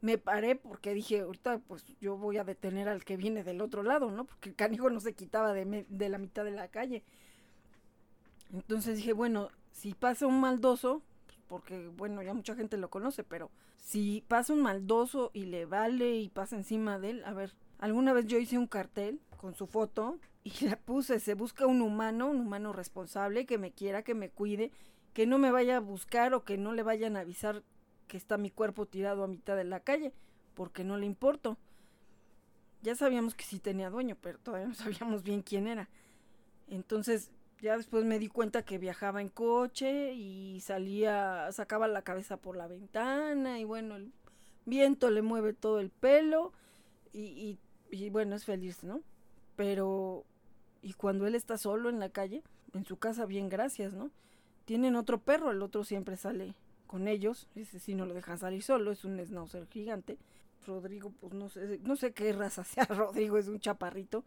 Me 0.02 0.20
paré 0.20 0.56
porque 0.56 0.94
dije, 0.94 1.22
ahorita 1.22 1.58
pues 1.68 1.84
yo 2.00 2.18
voy 2.18 2.38
a 2.38 2.44
detener 2.44 2.88
al 2.88 3.04
que 3.04 3.18
viene 3.18 3.44
del 3.44 3.62
otro 3.62 3.82
lado, 3.82 4.12
¿no? 4.12 4.26
Porque 4.26 4.50
el 4.50 4.56
canijo 4.56 4.92
no 4.92 5.00
se 5.00 5.14
quitaba 5.14 5.54
de, 5.54 5.88
de 5.90 6.10
la 6.10 6.20
mitad 6.20 6.46
de 6.46 6.52
la 6.52 6.68
calle. 6.68 7.04
Entonces 8.54 8.98
dije, 8.98 9.14
bueno, 9.14 9.50
si 9.72 9.94
pasa 9.94 10.28
un 10.28 10.40
maldoso, 10.40 11.02
porque 11.48 11.88
bueno, 11.88 12.22
ya 12.22 12.34
mucha 12.34 12.56
gente 12.56 12.78
lo 12.78 12.90
conoce, 12.90 13.24
pero 13.24 13.52
si 13.82 14.24
pasa 14.28 14.54
un 14.54 14.62
maldoso 14.62 15.32
y 15.34 15.46
le 15.46 15.66
vale 15.66 16.18
y 16.18 16.30
pasa 16.30 16.56
encima 16.56 17.00
de 17.00 17.12
él, 17.12 17.24
a 17.26 17.34
ver, 17.34 17.54
alguna 17.80 18.14
vez 18.14 18.26
yo 18.26 18.38
hice 18.38 18.58
un 18.58 18.68
cartel 18.68 19.20
con 19.38 19.56
su 19.56 19.68
foto 19.68 20.20
y 20.44 20.52
la 20.66 20.78
puse, 20.78 21.20
se 21.20 21.34
busca 21.34 21.66
un 21.66 21.82
humano, 21.82 22.30
un 22.30 22.42
humano 22.42 22.74
responsable 22.74 23.46
que 23.46 23.58
me 23.58 23.72
quiera, 23.72 24.04
que 24.04 24.14
me 24.14 24.30
cuide, 24.30 24.72
que 25.14 25.26
no 25.26 25.38
me 25.38 25.52
vaya 25.52 25.78
a 25.78 25.82
buscar 25.82 26.34
o 26.34 26.44
que 26.44 26.58
no 26.58 26.74
le 26.74 26.84
vayan 26.84 27.18
a 27.18 27.22
avisar 27.22 27.64
que 28.08 28.18
está 28.18 28.38
mi 28.38 28.50
cuerpo 28.50 28.86
tirado 28.86 29.24
a 29.24 29.28
mitad 29.28 29.56
de 29.56 29.64
la 29.64 29.82
calle, 29.82 30.14
porque 30.54 30.84
no 30.84 30.98
le 30.98 31.06
importo. 31.06 31.58
Ya 32.82 32.96
sabíamos 32.96 33.36
que 33.36 33.44
sí 33.44 33.60
tenía 33.60 33.90
dueño, 33.90 34.16
pero 34.22 34.40
todavía 34.40 34.68
no 34.68 34.74
sabíamos 34.76 35.24
bien 35.24 35.42
quién 35.42 35.68
era. 35.68 35.90
Entonces, 36.68 37.32
ya 37.62 37.78
después 37.78 38.06
me 38.06 38.20
di 38.20 38.28
cuenta 38.28 38.64
que 38.64 38.78
viajaba 38.78 39.22
en 39.22 39.30
coche 39.30 40.14
y 40.14 40.60
salía, 40.62 41.52
sacaba 41.52 41.88
la 41.88 42.04
cabeza 42.04 42.38
por 42.38 42.56
la 42.56 42.68
ventana 42.68 43.60
y 43.60 43.64
bueno, 43.64 43.96
el 43.96 44.12
viento 44.66 45.10
le 45.10 45.22
mueve 45.22 45.54
todo 45.54 45.80
el 45.80 45.90
pelo 45.90 46.54
y, 47.14 47.58
y, 47.90 48.10
bueno, 48.10 48.36
es 48.36 48.46
feliz, 48.46 48.84
¿no? 48.84 49.02
Pero, 49.56 50.26
y 50.84 50.94
cuando 50.94 51.26
él 51.26 51.34
está 51.34 51.58
solo 51.58 51.90
en 51.90 52.00
la 52.00 52.10
calle, 52.10 52.44
en 52.74 52.86
su 52.86 52.98
casa, 52.98 53.26
bien, 53.26 53.50
gracias, 53.50 53.94
¿no? 53.94 54.12
Tienen 54.66 54.96
otro 54.96 55.20
perro, 55.20 55.50
el 55.50 55.64
otro 55.64 55.84
siempre 55.84 56.16
sale 56.16 56.54
con 56.86 57.08
ellos, 57.08 57.50
ese 57.56 57.80
sí 57.80 57.96
no 57.96 58.06
lo 58.06 58.14
dejan 58.14 58.38
salir 58.38 58.62
solo, 58.62 58.92
es 58.92 59.04
un 59.04 59.20
schnauzer 59.20 59.68
gigante. 59.68 60.20
Rodrigo, 60.66 61.12
pues 61.20 61.34
no 61.34 61.50
sé, 61.50 61.80
no 61.84 61.96
sé 61.96 62.14
qué 62.14 62.34
raza 62.34 62.64
sea 62.66 62.86
Rodrigo, 62.86 63.38
es 63.38 63.48
un 63.48 63.60
chaparrito 63.60 64.24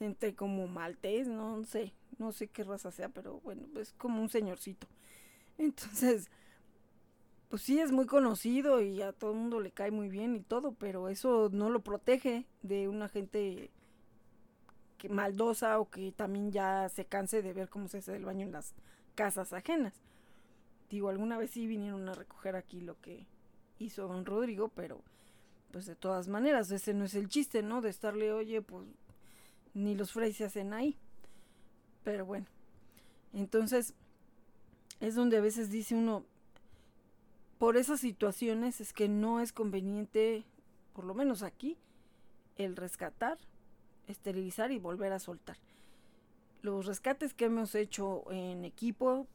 entre 0.00 0.34
como 0.34 0.66
maltés, 0.66 1.28
no 1.28 1.62
sé, 1.64 1.92
no 2.18 2.32
sé 2.32 2.48
qué 2.48 2.64
raza 2.64 2.90
sea, 2.90 3.08
pero 3.08 3.40
bueno, 3.40 3.62
es 3.78 3.92
como 3.92 4.20
un 4.20 4.28
señorcito. 4.28 4.86
Entonces, 5.58 6.30
pues 7.48 7.62
sí 7.62 7.80
es 7.80 7.92
muy 7.92 8.06
conocido 8.06 8.80
y 8.80 9.02
a 9.02 9.12
todo 9.12 9.32
el 9.32 9.38
mundo 9.38 9.60
le 9.60 9.70
cae 9.70 9.90
muy 9.90 10.08
bien 10.08 10.36
y 10.36 10.40
todo, 10.40 10.72
pero 10.72 11.08
eso 11.08 11.50
no 11.52 11.68
lo 11.68 11.80
protege 11.80 12.46
de 12.62 12.88
una 12.88 13.08
gente 13.08 13.70
que 14.98 15.08
maldosa 15.08 15.78
o 15.80 15.90
que 15.90 16.12
también 16.12 16.52
ya 16.52 16.88
se 16.88 17.04
canse 17.06 17.42
de 17.42 17.52
ver 17.52 17.68
cómo 17.68 17.88
se 17.88 17.98
hace 17.98 18.16
el 18.16 18.24
baño 18.24 18.46
en 18.46 18.52
las 18.52 18.74
casas 19.14 19.52
ajenas. 19.52 19.94
Digo, 20.90 21.08
alguna 21.08 21.38
vez 21.38 21.50
sí 21.52 21.66
vinieron 21.66 22.08
a 22.08 22.14
recoger 22.14 22.56
aquí 22.56 22.80
lo 22.80 23.00
que 23.00 23.26
hizo 23.78 24.08
don 24.08 24.26
Rodrigo, 24.26 24.68
pero 24.68 25.02
pues 25.72 25.86
de 25.86 25.96
todas 25.96 26.28
maneras, 26.28 26.70
ese 26.70 26.94
no 26.94 27.04
es 27.04 27.14
el 27.14 27.28
chiste, 27.28 27.62
¿no? 27.62 27.80
De 27.80 27.90
estarle, 27.90 28.32
oye, 28.32 28.60
pues 28.60 28.86
ni 29.74 29.94
los 29.94 30.12
Frey 30.12 30.32
se 30.32 30.44
hacen 30.44 30.72
ahí. 30.72 30.96
Pero 32.04 32.24
bueno, 32.24 32.46
entonces 33.32 33.94
es 35.00 35.14
donde 35.14 35.36
a 35.36 35.40
veces 35.40 35.70
dice 35.70 35.94
uno, 35.94 36.24
por 37.58 37.76
esas 37.76 38.00
situaciones 38.00 38.80
es 38.80 38.92
que 38.92 39.08
no 39.08 39.40
es 39.40 39.52
conveniente, 39.52 40.44
por 40.94 41.04
lo 41.04 41.14
menos 41.14 41.42
aquí, 41.42 41.76
el 42.56 42.76
rescatar, 42.76 43.38
esterilizar 44.06 44.72
y 44.72 44.78
volver 44.78 45.12
a 45.12 45.18
soltar. 45.18 45.58
Los 46.62 46.86
rescates 46.86 47.34
que 47.34 47.46
hemos 47.46 47.74
hecho 47.74 48.30
en 48.30 48.64
equipo, 48.64 49.26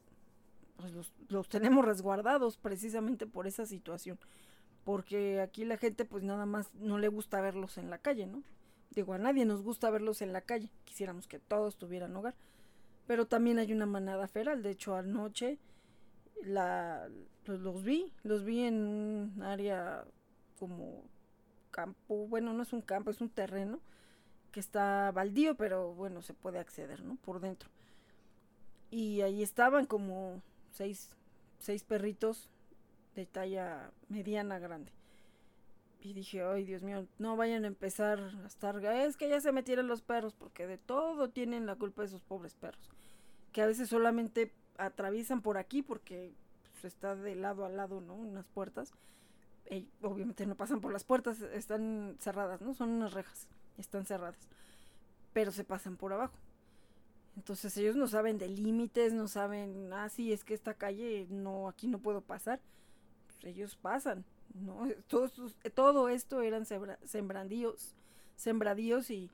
pues 0.76 0.92
los, 0.92 1.12
los 1.28 1.48
tenemos 1.48 1.84
resguardados 1.84 2.56
precisamente 2.56 3.26
por 3.26 3.46
esa 3.46 3.66
situación. 3.66 4.18
Porque 4.84 5.40
aquí 5.40 5.64
la 5.64 5.76
gente 5.76 6.04
pues 6.04 6.22
nada 6.22 6.46
más 6.46 6.72
no 6.74 6.98
le 6.98 7.08
gusta 7.08 7.40
verlos 7.40 7.78
en 7.78 7.90
la 7.90 7.98
calle, 7.98 8.26
¿no? 8.26 8.42
Digo, 8.90 9.12
a 9.12 9.18
nadie 9.18 9.44
nos 9.44 9.62
gusta 9.62 9.90
verlos 9.90 10.22
en 10.22 10.32
la 10.32 10.40
calle. 10.40 10.70
Quisiéramos 10.84 11.26
que 11.26 11.38
todos 11.38 11.76
tuvieran 11.76 12.16
hogar. 12.16 12.34
Pero 13.06 13.26
también 13.26 13.58
hay 13.58 13.72
una 13.72 13.86
manada 13.86 14.26
feral. 14.28 14.62
De 14.62 14.70
hecho, 14.70 14.96
anoche 14.96 15.58
la, 16.42 17.08
pues, 17.44 17.60
los 17.60 17.84
vi. 17.84 18.12
Los 18.22 18.44
vi 18.44 18.64
en 18.64 18.86
un 18.86 19.42
área 19.42 20.04
como 20.58 21.04
campo. 21.70 22.26
Bueno, 22.26 22.52
no 22.52 22.62
es 22.62 22.72
un 22.72 22.80
campo, 22.80 23.10
es 23.10 23.20
un 23.20 23.28
terreno 23.28 23.80
que 24.50 24.60
está 24.60 25.12
baldío, 25.12 25.54
pero 25.56 25.92
bueno, 25.92 26.22
se 26.22 26.32
puede 26.32 26.58
acceder, 26.58 27.02
¿no? 27.02 27.16
Por 27.16 27.40
dentro. 27.40 27.68
Y 28.90 29.20
ahí 29.20 29.42
estaban 29.42 29.84
como 29.84 30.40
seis, 30.70 31.10
seis 31.58 31.84
perritos 31.84 32.48
de 33.14 33.26
talla 33.26 33.90
mediana 34.08 34.58
grande. 34.58 34.95
Y 36.00 36.12
dije, 36.12 36.42
ay 36.42 36.64
Dios 36.64 36.82
mío, 36.82 37.06
no 37.18 37.36
vayan 37.36 37.64
a 37.64 37.68
empezar 37.68 38.20
a 38.20 38.46
estar, 38.46 38.84
es 38.84 39.16
que 39.16 39.28
ya 39.28 39.40
se 39.40 39.52
metieron 39.52 39.88
los 39.88 40.02
perros, 40.02 40.34
porque 40.34 40.66
de 40.66 40.78
todo 40.78 41.30
tienen 41.30 41.66
la 41.66 41.76
culpa 41.76 42.02
de 42.02 42.08
esos 42.08 42.22
pobres 42.22 42.54
perros, 42.54 42.90
que 43.52 43.62
a 43.62 43.66
veces 43.66 43.88
solamente 43.88 44.52
atraviesan 44.78 45.42
por 45.42 45.58
aquí 45.58 45.82
porque 45.82 46.32
pues, 46.72 46.84
está 46.84 47.16
de 47.16 47.34
lado 47.34 47.64
a 47.64 47.68
lado, 47.68 48.00
¿no? 48.00 48.14
Unas 48.14 48.46
puertas. 48.46 48.92
Y 49.70 49.88
obviamente 50.02 50.46
no 50.46 50.54
pasan 50.54 50.80
por 50.80 50.92
las 50.92 51.02
puertas, 51.02 51.40
están 51.40 52.16
cerradas, 52.20 52.60
¿no? 52.60 52.74
Son 52.74 52.90
unas 52.90 53.12
rejas, 53.12 53.48
están 53.78 54.06
cerradas, 54.06 54.48
pero 55.32 55.50
se 55.50 55.64
pasan 55.64 55.96
por 55.96 56.12
abajo. 56.12 56.36
Entonces 57.36 57.76
ellos 57.76 57.96
no 57.96 58.06
saben 58.06 58.38
de 58.38 58.48
límites, 58.48 59.12
no 59.12 59.26
saben, 59.28 59.92
ah, 59.92 60.08
sí, 60.08 60.32
es 60.32 60.44
que 60.44 60.54
esta 60.54 60.74
calle, 60.74 61.26
no, 61.30 61.68
aquí 61.68 61.88
no 61.88 61.98
puedo 61.98 62.20
pasar. 62.20 62.60
Pues 63.26 63.44
ellos 63.44 63.76
pasan 63.76 64.24
¿no? 64.54 64.88
Todo, 65.08 65.30
todo 65.74 66.08
esto 66.08 66.42
eran 66.42 66.66
sembradíos, 67.04 67.94
sembradíos 68.36 69.10
y 69.10 69.30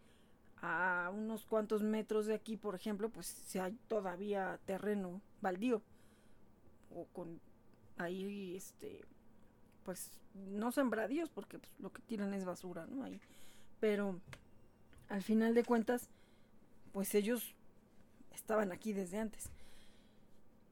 a 0.63 1.11
unos 1.13 1.45
cuantos 1.45 1.83
metros 1.83 2.27
de 2.27 2.35
aquí, 2.35 2.57
por 2.57 2.75
ejemplo, 2.75 3.11
pues 3.11 3.27
si 3.27 3.59
hay 3.59 3.77
todavía 3.89 4.61
terreno 4.65 5.21
baldío 5.41 5.83
o 6.95 7.07
con 7.07 7.41
ahí 7.99 8.55
este 8.57 9.05
pues 9.85 10.11
no 10.35 10.71
sembradíos 10.71 11.31
porque 11.31 11.59
pues, 11.59 11.73
lo 11.81 11.93
que 11.93 12.01
tiran 12.03 12.33
es 12.33 12.45
basura, 12.45 12.87
¿no? 12.87 13.03
Ahí. 13.03 13.21
Pero 13.81 14.21
al 15.09 15.23
final 15.23 15.55
de 15.55 15.65
cuentas 15.65 16.09
pues 16.93 17.15
ellos 17.17 17.55
estaban 18.33 18.71
aquí 18.71 18.93
desde 18.93 19.19
antes. 19.19 19.51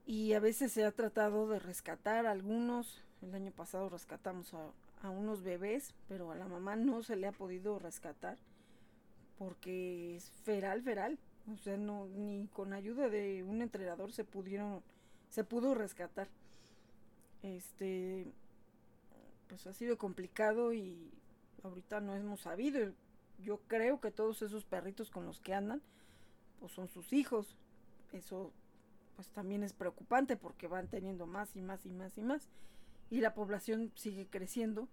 Y 0.07 0.33
a 0.35 0.41
veces 0.41 0.73
se 0.73 0.85
ha 0.85 0.93
tratado 0.93 1.49
de 1.49 1.59
rescatar 1.59 2.27
algunos 2.27 3.03
el 3.23 3.35
año 3.35 3.51
pasado 3.53 3.89
rescatamos 3.89 4.53
a, 4.55 5.11
unos 5.11 5.43
bebés, 5.43 5.95
pero 6.09 6.31
a 6.31 6.35
la 6.35 6.47
mamá 6.47 6.77
no 6.77 7.03
se 7.03 7.17
le 7.17 7.27
ha 7.27 7.33
podido 7.33 7.79
rescatar 7.79 8.37
porque 9.39 10.17
es 10.17 10.31
feral, 10.45 10.83
feral. 10.83 11.19
O 11.55 11.57
sea, 11.57 11.79
no, 11.79 12.07
ni 12.07 12.47
con 12.49 12.75
ayuda 12.75 13.09
de 13.09 13.43
un 13.43 13.63
entrenador 13.63 14.13
se 14.13 14.25
pudieron, 14.25 14.83
se 15.31 15.43
pudo 15.43 15.75
rescatar. 15.75 16.29
Este, 17.43 18.27
pues 19.49 19.67
ha 19.67 19.73
sido 19.73 19.97
complicado 19.97 20.75
y 20.75 21.11
ahorita 21.63 22.01
no 22.01 22.15
hemos 22.15 22.43
sabido. 22.43 22.93
Yo 23.43 23.59
creo 23.67 24.01
que 24.01 24.11
todos 24.11 24.43
esos 24.43 24.67
perritos 24.67 25.11
con 25.11 25.25
los 25.25 25.41
que 25.41 25.55
andan, 25.55 25.81
pues 26.61 26.73
son 26.73 26.89
sus 26.89 27.15
hijos. 27.15 27.57
Eso, 28.13 28.53
pues 29.17 29.29
también 29.29 29.63
es 29.63 29.73
preocupante 29.73 30.37
porque 30.37 30.69
van 30.69 30.89
teniendo 30.89 31.27
más 31.27 31.57
y 31.57 31.63
más 31.63 31.87
y 31.87 31.91
más 31.91 32.19
y 32.19 32.23
más 32.23 32.51
y 33.11 33.21
la 33.21 33.35
población 33.35 33.93
sigue 33.97 34.27
creciendo. 34.29 34.89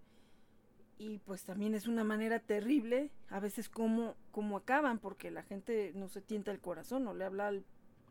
Y 0.98 1.20
pues 1.20 1.44
también 1.44 1.76
es 1.76 1.88
una 1.88 2.04
manera 2.04 2.40
terrible 2.40 3.12
a 3.30 3.40
veces 3.40 3.70
como, 3.70 4.16
como 4.32 4.58
acaban 4.58 4.98
porque 4.98 5.30
la 5.30 5.44
gente 5.44 5.92
no 5.94 6.10
se 6.10 6.22
tienta 6.22 6.52
el 6.52 6.60
corazón 6.60 7.08
o 7.08 7.14
le 7.14 7.24
habla 7.24 7.50
al, 7.50 7.64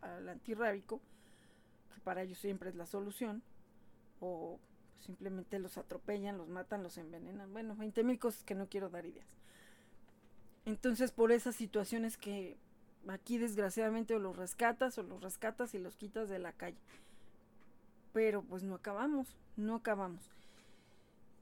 al 0.02 0.28
antirrábico 0.28 1.00
que 1.92 2.00
para 2.02 2.22
ellos 2.22 2.38
siempre 2.38 2.70
es 2.70 2.76
la 2.76 2.86
solución 2.86 3.42
o 4.20 4.60
simplemente 5.00 5.58
los 5.58 5.78
atropellan, 5.78 6.38
los 6.38 6.48
matan, 6.48 6.84
los 6.84 6.96
envenenan, 6.96 7.52
bueno, 7.52 7.74
20 7.74 8.04
mil 8.04 8.20
cosas 8.20 8.44
que 8.44 8.54
no 8.54 8.68
quiero 8.68 8.88
dar 8.88 9.04
ideas. 9.04 9.36
Entonces 10.64 11.10
por 11.10 11.32
esas 11.32 11.56
situaciones 11.56 12.16
que 12.16 12.56
aquí 13.08 13.36
desgraciadamente 13.36 14.14
o 14.14 14.20
los 14.20 14.36
rescatas 14.36 14.96
o 14.98 15.02
los 15.02 15.22
rescatas 15.22 15.74
y 15.74 15.78
los 15.78 15.96
quitas 15.96 16.28
de 16.28 16.38
la 16.38 16.52
calle 16.52 16.78
pero 18.16 18.40
pues 18.40 18.62
no 18.62 18.76
acabamos, 18.76 19.36
no 19.58 19.74
acabamos. 19.74 20.22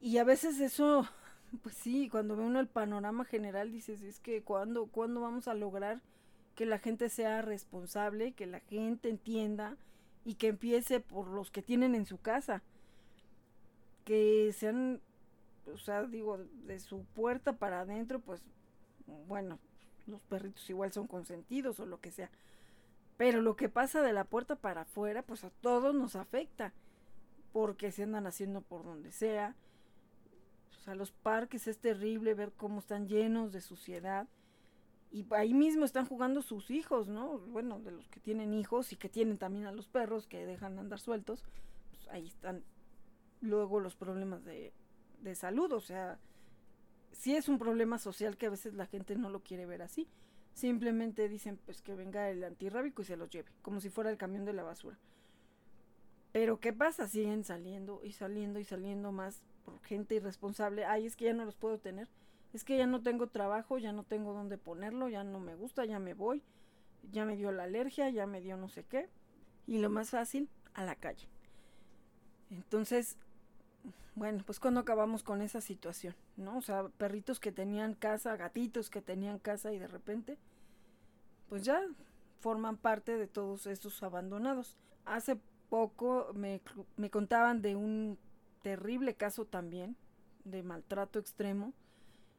Y 0.00 0.18
a 0.18 0.24
veces 0.24 0.58
eso, 0.58 1.06
pues 1.62 1.76
sí, 1.76 2.08
cuando 2.08 2.34
ve 2.34 2.42
uno 2.42 2.58
el 2.58 2.66
panorama 2.66 3.24
general, 3.24 3.70
dices, 3.70 4.02
es 4.02 4.18
que 4.18 4.42
cuando, 4.42 4.86
cuando 4.86 5.20
vamos 5.20 5.46
a 5.46 5.54
lograr 5.54 6.00
que 6.56 6.66
la 6.66 6.80
gente 6.80 7.10
sea 7.10 7.42
responsable, 7.42 8.32
que 8.32 8.46
la 8.46 8.58
gente 8.58 9.08
entienda 9.08 9.76
y 10.24 10.34
que 10.34 10.48
empiece 10.48 10.98
por 10.98 11.28
los 11.28 11.52
que 11.52 11.62
tienen 11.62 11.94
en 11.94 12.06
su 12.06 12.18
casa, 12.18 12.60
que 14.04 14.52
sean, 14.52 15.00
o 15.72 15.78
sea, 15.78 16.02
digo, 16.02 16.38
de 16.66 16.80
su 16.80 17.04
puerta 17.04 17.52
para 17.52 17.82
adentro, 17.82 18.18
pues, 18.18 18.42
bueno, 19.28 19.60
los 20.08 20.22
perritos 20.22 20.68
igual 20.68 20.92
son 20.92 21.06
consentidos 21.06 21.78
o 21.78 21.86
lo 21.86 22.00
que 22.00 22.10
sea, 22.10 22.30
pero 23.16 23.42
lo 23.42 23.56
que 23.56 23.68
pasa 23.68 24.02
de 24.02 24.12
la 24.12 24.24
puerta 24.24 24.56
para 24.56 24.82
afuera, 24.82 25.22
pues 25.22 25.44
a 25.44 25.50
todos 25.50 25.94
nos 25.94 26.16
afecta. 26.16 26.72
Porque 27.52 27.92
se 27.92 28.02
andan 28.02 28.26
haciendo 28.26 28.62
por 28.62 28.84
donde 28.84 29.12
sea. 29.12 29.54
O 30.76 30.80
sea, 30.80 30.94
los 30.94 31.12
parques 31.12 31.68
es 31.68 31.78
terrible 31.78 32.34
ver 32.34 32.52
cómo 32.52 32.80
están 32.80 33.06
llenos 33.06 33.52
de 33.52 33.60
suciedad. 33.60 34.26
Y 35.12 35.24
ahí 35.30 35.54
mismo 35.54 35.84
están 35.84 36.06
jugando 36.06 36.42
sus 36.42 36.70
hijos, 36.70 37.08
¿no? 37.08 37.38
Bueno, 37.38 37.78
de 37.78 37.92
los 37.92 38.08
que 38.08 38.18
tienen 38.18 38.52
hijos 38.52 38.92
y 38.92 38.96
que 38.96 39.08
tienen 39.08 39.38
también 39.38 39.66
a 39.66 39.72
los 39.72 39.86
perros 39.86 40.26
que 40.26 40.44
dejan 40.44 40.78
andar 40.78 40.98
sueltos. 40.98 41.44
pues 41.90 42.08
ahí 42.08 42.26
están 42.26 42.64
luego 43.40 43.78
los 43.78 43.94
problemas 43.94 44.44
de, 44.44 44.72
de 45.20 45.34
salud, 45.34 45.72
o 45.72 45.80
sea, 45.80 46.18
sí 47.12 47.36
es 47.36 47.48
un 47.48 47.58
problema 47.58 47.98
social 47.98 48.36
que 48.36 48.46
a 48.46 48.50
veces 48.50 48.74
la 48.74 48.86
gente 48.86 49.16
no 49.16 49.30
lo 49.30 49.40
quiere 49.40 49.66
ver 49.66 49.82
así. 49.82 50.08
Simplemente 50.54 51.28
dicen 51.28 51.58
pues 51.66 51.82
que 51.82 51.94
venga 51.94 52.30
el 52.30 52.42
antirrábico 52.44 53.02
y 53.02 53.04
se 53.04 53.16
los 53.16 53.28
lleve, 53.28 53.50
como 53.60 53.80
si 53.80 53.90
fuera 53.90 54.10
el 54.10 54.16
camión 54.16 54.44
de 54.44 54.52
la 54.52 54.62
basura. 54.62 54.96
Pero 56.32 56.58
¿qué 56.58 56.72
pasa? 56.72 57.06
Siguen 57.06 57.44
saliendo 57.44 58.00
y 58.02 58.12
saliendo 58.12 58.58
y 58.58 58.64
saliendo 58.64 59.12
más 59.12 59.42
por 59.64 59.80
gente 59.82 60.16
irresponsable. 60.16 60.84
Ay, 60.84 61.06
es 61.06 61.16
que 61.16 61.26
ya 61.26 61.32
no 61.32 61.44
los 61.44 61.56
puedo 61.56 61.78
tener. 61.78 62.08
Es 62.52 62.64
que 62.64 62.76
ya 62.76 62.86
no 62.86 63.02
tengo 63.02 63.28
trabajo, 63.28 63.78
ya 63.78 63.92
no 63.92 64.04
tengo 64.04 64.32
dónde 64.32 64.58
ponerlo, 64.58 65.08
ya 65.08 65.24
no 65.24 65.40
me 65.40 65.54
gusta, 65.54 65.84
ya 65.84 65.98
me 65.98 66.14
voy. 66.14 66.42
Ya 67.12 67.24
me 67.24 67.36
dio 67.36 67.52
la 67.52 67.64
alergia, 67.64 68.10
ya 68.10 68.26
me 68.26 68.40
dio 68.40 68.56
no 68.56 68.68
sé 68.68 68.84
qué. 68.84 69.08
Y 69.66 69.78
lo 69.78 69.90
más 69.90 70.10
fácil, 70.10 70.48
a 70.72 70.84
la 70.84 70.94
calle. 70.94 71.28
Entonces, 72.50 73.16
bueno, 74.14 74.42
pues 74.46 74.60
cuando 74.60 74.80
acabamos 74.80 75.22
con 75.22 75.42
esa 75.42 75.60
situación, 75.60 76.14
¿no? 76.36 76.58
O 76.58 76.62
sea, 76.62 76.88
perritos 76.98 77.40
que 77.40 77.52
tenían 77.52 77.94
casa, 77.94 78.36
gatitos 78.36 78.90
que 78.90 79.02
tenían 79.02 79.38
casa 79.38 79.72
y 79.72 79.78
de 79.78 79.88
repente, 79.88 80.38
pues 81.48 81.64
ya 81.64 81.82
forman 82.40 82.76
parte 82.76 83.16
de 83.16 83.26
todos 83.26 83.66
estos 83.66 84.02
abandonados. 84.02 84.76
Hace 85.04 85.38
poco 85.68 86.30
me, 86.34 86.60
me 86.96 87.10
contaban 87.10 87.60
de 87.60 87.74
un 87.74 88.18
terrible 88.62 89.14
caso 89.14 89.44
también 89.46 89.96
de 90.44 90.62
maltrato 90.62 91.18
extremo 91.18 91.72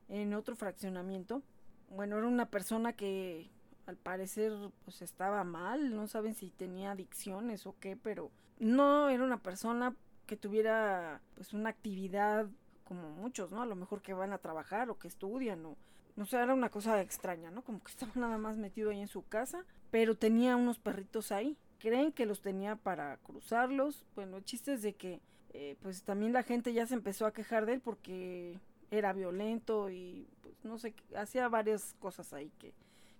en 0.07 0.33
otro 0.33 0.55
fraccionamiento. 0.55 1.41
Bueno, 1.89 2.17
era 2.17 2.27
una 2.27 2.49
persona 2.49 2.93
que 2.93 3.49
al 3.85 3.97
parecer 3.97 4.53
pues 4.83 5.01
estaba 5.01 5.43
mal, 5.43 5.93
no 5.95 6.07
saben 6.07 6.33
si 6.35 6.49
tenía 6.49 6.91
adicciones 6.91 7.67
o 7.67 7.75
qué, 7.79 7.95
pero 7.95 8.31
no 8.59 9.09
era 9.09 9.23
una 9.23 9.37
persona 9.37 9.95
que 10.25 10.37
tuviera 10.37 11.21
pues 11.35 11.53
una 11.53 11.69
actividad 11.69 12.47
como 12.83 13.09
muchos, 13.09 13.51
¿no? 13.51 13.61
A 13.61 13.65
lo 13.65 13.75
mejor 13.75 14.01
que 14.01 14.13
van 14.13 14.33
a 14.33 14.37
trabajar 14.37 14.89
o 14.89 14.97
que 14.97 15.07
estudian 15.07 15.65
o 15.65 15.75
no 16.15 16.25
sé, 16.25 16.37
era 16.37 16.53
una 16.53 16.69
cosa 16.69 17.01
extraña, 17.01 17.51
¿no? 17.51 17.61
Como 17.61 17.83
que 17.83 17.91
estaba 17.91 18.11
nada 18.15 18.37
más 18.37 18.57
metido 18.57 18.91
ahí 18.91 19.01
en 19.01 19.07
su 19.07 19.27
casa, 19.27 19.65
pero 19.91 20.15
tenía 20.15 20.55
unos 20.55 20.79
perritos 20.79 21.31
ahí. 21.31 21.57
Creen 21.79 22.11
que 22.11 22.25
los 22.25 22.41
tenía 22.41 22.75
para 22.77 23.17
cruzarlos. 23.17 24.05
Bueno, 24.15 24.37
el 24.37 24.45
chiste 24.45 24.73
es 24.73 24.81
de 24.81 24.93
que 24.93 25.19
eh, 25.53 25.75
pues 25.81 26.03
también 26.03 26.33
la 26.33 26.43
gente 26.43 26.73
ya 26.73 26.87
se 26.87 26.93
empezó 26.93 27.25
a 27.25 27.33
quejar 27.33 27.65
de 27.65 27.73
él 27.73 27.81
porque 27.81 28.59
era 28.91 29.13
violento 29.13 29.89
y 29.89 30.27
pues 30.41 30.55
no 30.63 30.77
sé, 30.77 30.93
hacía 31.15 31.47
varias 31.49 31.95
cosas 31.99 32.33
ahí 32.33 32.51
que, 32.59 32.73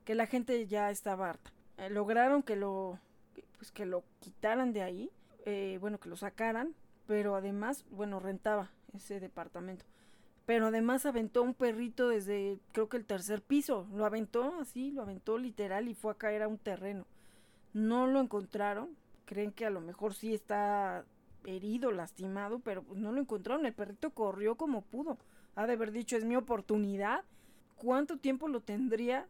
que 0.05 0.15
la 0.15 0.25
gente 0.25 0.65
ya 0.67 0.89
estaba 0.89 1.29
harta. 1.29 1.51
Eh, 1.77 1.89
lograron 1.89 2.43
que 2.43 2.55
lo 2.55 2.99
pues 3.57 3.71
que 3.71 3.85
lo 3.85 4.03
quitaran 4.19 4.73
de 4.73 4.81
ahí, 4.81 5.11
eh, 5.45 5.77
bueno, 5.79 5.99
que 5.99 6.09
lo 6.09 6.17
sacaran 6.17 6.73
pero 7.07 7.35
además, 7.35 7.85
bueno, 7.91 8.19
rentaba 8.19 8.71
ese 8.93 9.19
departamento. 9.19 9.85
Pero 10.45 10.67
además 10.67 11.05
aventó 11.05 11.41
un 11.41 11.53
perrito 11.53 12.09
desde, 12.09 12.59
creo 12.71 12.87
que 12.87 12.97
el 12.97 13.05
tercer 13.05 13.41
piso. 13.41 13.87
Lo 13.93 14.05
aventó 14.05 14.59
así, 14.59 14.91
lo 14.91 15.01
aventó 15.01 15.37
literal 15.37 15.87
y 15.87 15.95
fue 15.95 16.11
a 16.11 16.17
caer 16.17 16.43
a 16.43 16.47
un 16.47 16.57
terreno. 16.57 17.05
No 17.73 18.05
lo 18.07 18.19
encontraron. 18.19 18.95
Creen 19.25 19.51
que 19.51 19.65
a 19.65 19.71
lo 19.71 19.81
mejor 19.81 20.13
sí 20.13 20.33
está 20.33 21.03
herido, 21.45 21.91
lastimado, 21.91 22.59
pero 22.59 22.83
pues 22.83 22.99
no 22.99 23.11
lo 23.11 23.21
encontraron. 23.21 23.65
El 23.65 23.73
perrito 23.73 24.11
corrió 24.11 24.55
como 24.55 24.81
pudo. 24.81 25.17
Ha 25.55 25.65
de 25.65 25.73
haber 25.73 25.91
dicho, 25.91 26.15
es 26.15 26.25
mi 26.25 26.35
oportunidad. 26.35 27.23
¿Cuánto 27.75 28.17
tiempo 28.17 28.47
lo 28.47 28.61
tendría? 28.61 29.27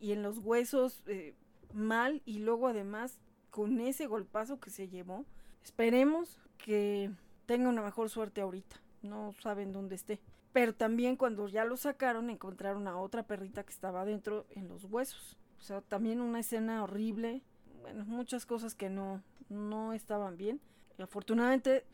Y 0.00 0.12
en 0.12 0.22
los 0.22 0.38
huesos 0.38 1.02
eh, 1.06 1.34
mal 1.72 2.20
y 2.26 2.40
luego 2.40 2.68
además 2.68 3.18
con 3.50 3.80
ese 3.80 4.06
golpazo 4.06 4.60
que 4.60 4.68
se 4.68 4.88
llevó. 4.88 5.24
Esperemos 5.64 6.38
que 6.58 7.10
tenga 7.46 7.68
una 7.68 7.82
mejor 7.82 8.10
suerte 8.10 8.40
ahorita. 8.40 8.76
No 9.02 9.32
saben 9.40 9.72
dónde 9.72 9.94
esté. 9.94 10.20
Pero 10.52 10.74
también 10.74 11.16
cuando 11.16 11.48
ya 11.48 11.64
lo 11.64 11.76
sacaron 11.76 12.30
encontraron 12.30 12.88
a 12.88 12.98
otra 12.98 13.22
perrita 13.22 13.64
que 13.64 13.72
estaba 13.72 14.04
dentro 14.04 14.46
en 14.50 14.68
los 14.68 14.84
huesos. 14.84 15.36
O 15.58 15.62
sea, 15.62 15.80
también 15.80 16.20
una 16.20 16.40
escena 16.40 16.82
horrible. 16.82 17.42
Bueno, 17.82 18.04
muchas 18.04 18.44
cosas 18.44 18.74
que 18.74 18.90
no, 18.90 19.22
no 19.48 19.92
estaban 19.92 20.36
bien. 20.36 20.60
Y 20.98 21.02
afortunadamente, 21.02 21.84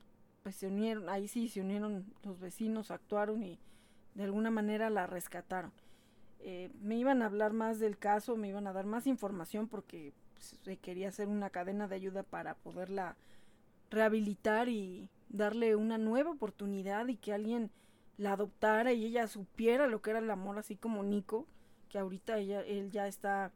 pues 0.42 0.56
se 0.56 0.66
unieron, 0.66 1.08
ahí 1.08 1.28
sí 1.28 1.48
se 1.48 1.60
unieron 1.60 2.04
los 2.22 2.40
vecinos, 2.40 2.90
actuaron 2.90 3.42
y 3.42 3.58
de 4.14 4.24
alguna 4.24 4.50
manera 4.50 4.90
la 4.90 5.06
rescataron. 5.06 5.72
Eh, 6.40 6.70
me 6.80 6.96
iban 6.96 7.22
a 7.22 7.26
hablar 7.26 7.52
más 7.52 7.78
del 7.78 7.96
caso, 7.96 8.36
me 8.36 8.48
iban 8.48 8.66
a 8.66 8.72
dar 8.72 8.86
más 8.86 9.06
información 9.06 9.68
porque 9.68 10.12
pues, 10.34 10.58
se 10.62 10.76
quería 10.76 11.08
hacer 11.08 11.28
una 11.28 11.50
cadena 11.50 11.88
de 11.88 11.96
ayuda 11.96 12.22
para 12.22 12.54
poderla 12.54 13.16
rehabilitar 13.94 14.68
y 14.68 15.08
darle 15.28 15.76
una 15.76 15.98
nueva 15.98 16.30
oportunidad 16.30 17.08
y 17.08 17.16
que 17.16 17.32
alguien 17.32 17.70
la 18.16 18.34
adoptara 18.34 18.92
y 18.92 19.04
ella 19.04 19.26
supiera 19.26 19.86
lo 19.86 20.00
que 20.00 20.10
era 20.10 20.20
el 20.20 20.30
amor, 20.30 20.58
así 20.58 20.76
como 20.76 21.02
Nico, 21.02 21.46
que 21.88 21.98
ahorita 21.98 22.38
ella, 22.38 22.60
él 22.62 22.90
ya 22.90 23.08
está 23.08 23.52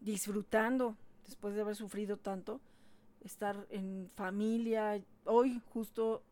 disfrutando 0.00 0.96
después 1.24 1.54
de 1.54 1.62
haber 1.62 1.76
sufrido 1.76 2.16
tanto, 2.16 2.60
estar 3.20 3.66
en 3.70 4.10
familia. 4.14 5.00
Hoy 5.24 5.60
justo 5.72 6.22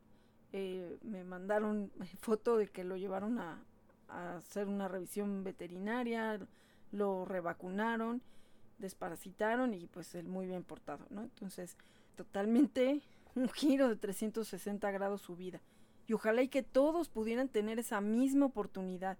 eh, 0.53 0.99
me 1.03 1.25
mandaron 1.25 1.91
foto 2.21 2.57
de 2.57 2.69
que 2.69 2.85
lo 2.85 2.97
llevaron 2.97 3.39
a, 3.39 3.63
a 4.09 4.37
hacer 4.37 4.67
una 4.69 4.89
revisión 4.89 5.45
veterinaria, 5.45 6.41
lo 6.93 7.25
revacunaron, 7.25 8.23
desparasitaron 8.79 9.75
y 9.75 9.87
pues 9.87 10.15
él 10.15 10.29
muy 10.29 10.47
bien 10.47 10.63
portado, 10.63 11.05
¿no? 11.11 11.23
Entonces, 11.23 11.77
totalmente 12.17 13.03
un 13.39 13.49
giro 13.49 13.89
de 13.89 13.97
360 13.97 14.91
grados 14.91 15.23
su 15.23 15.37
vida. 15.37 15.61
Y 16.07 16.15
ojalá 16.15 16.43
y 16.43 16.49
que 16.49 16.63
todos 16.63 17.09
pudieran 17.09 17.49
tener 17.49 17.79
esa 17.79 18.01
misma 18.01 18.47
oportunidad. 18.47 19.19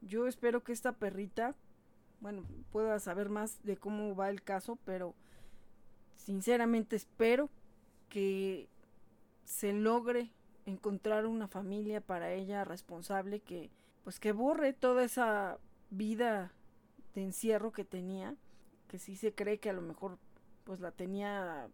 Yo 0.00 0.26
espero 0.26 0.64
que 0.64 0.72
esta 0.72 0.92
perrita, 0.92 1.54
bueno, 2.20 2.44
pueda 2.70 2.98
saber 2.98 3.28
más 3.28 3.62
de 3.62 3.76
cómo 3.76 4.16
va 4.16 4.28
el 4.28 4.42
caso, 4.42 4.76
pero 4.84 5.14
sinceramente 6.16 6.96
espero 6.96 7.48
que 8.08 8.68
se 9.44 9.72
logre 9.72 10.32
encontrar 10.66 11.26
una 11.26 11.48
familia 11.48 12.00
para 12.00 12.32
ella 12.32 12.64
responsable 12.64 13.40
que 13.40 13.70
pues 14.04 14.18
que 14.18 14.32
borre 14.32 14.72
toda 14.72 15.04
esa 15.04 15.58
vida 15.90 16.52
de 17.14 17.22
encierro 17.22 17.72
que 17.72 17.84
tenía, 17.84 18.34
que 18.88 18.98
sí 18.98 19.16
se 19.16 19.32
cree 19.32 19.58
que 19.58 19.70
a 19.70 19.74
lo 19.74 19.82
mejor 19.82 20.18
pues 20.64 20.80
la 20.80 20.90
tenía 20.92 21.68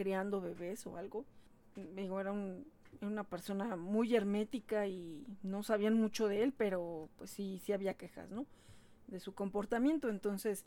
criando 0.00 0.40
bebés 0.40 0.86
o 0.86 0.96
algo. 0.96 1.26
Digo, 1.94 2.18
era 2.20 2.32
una 3.02 3.24
persona 3.24 3.76
muy 3.76 4.16
hermética 4.16 4.86
y 4.86 5.26
no 5.42 5.62
sabían 5.62 5.92
mucho 5.92 6.26
de 6.26 6.42
él, 6.42 6.54
pero 6.56 7.10
pues 7.18 7.28
sí, 7.28 7.60
sí 7.62 7.74
había 7.74 7.92
quejas, 7.92 8.30
¿no? 8.30 8.46
De 9.08 9.20
su 9.20 9.34
comportamiento. 9.34 10.08
Entonces, 10.08 10.64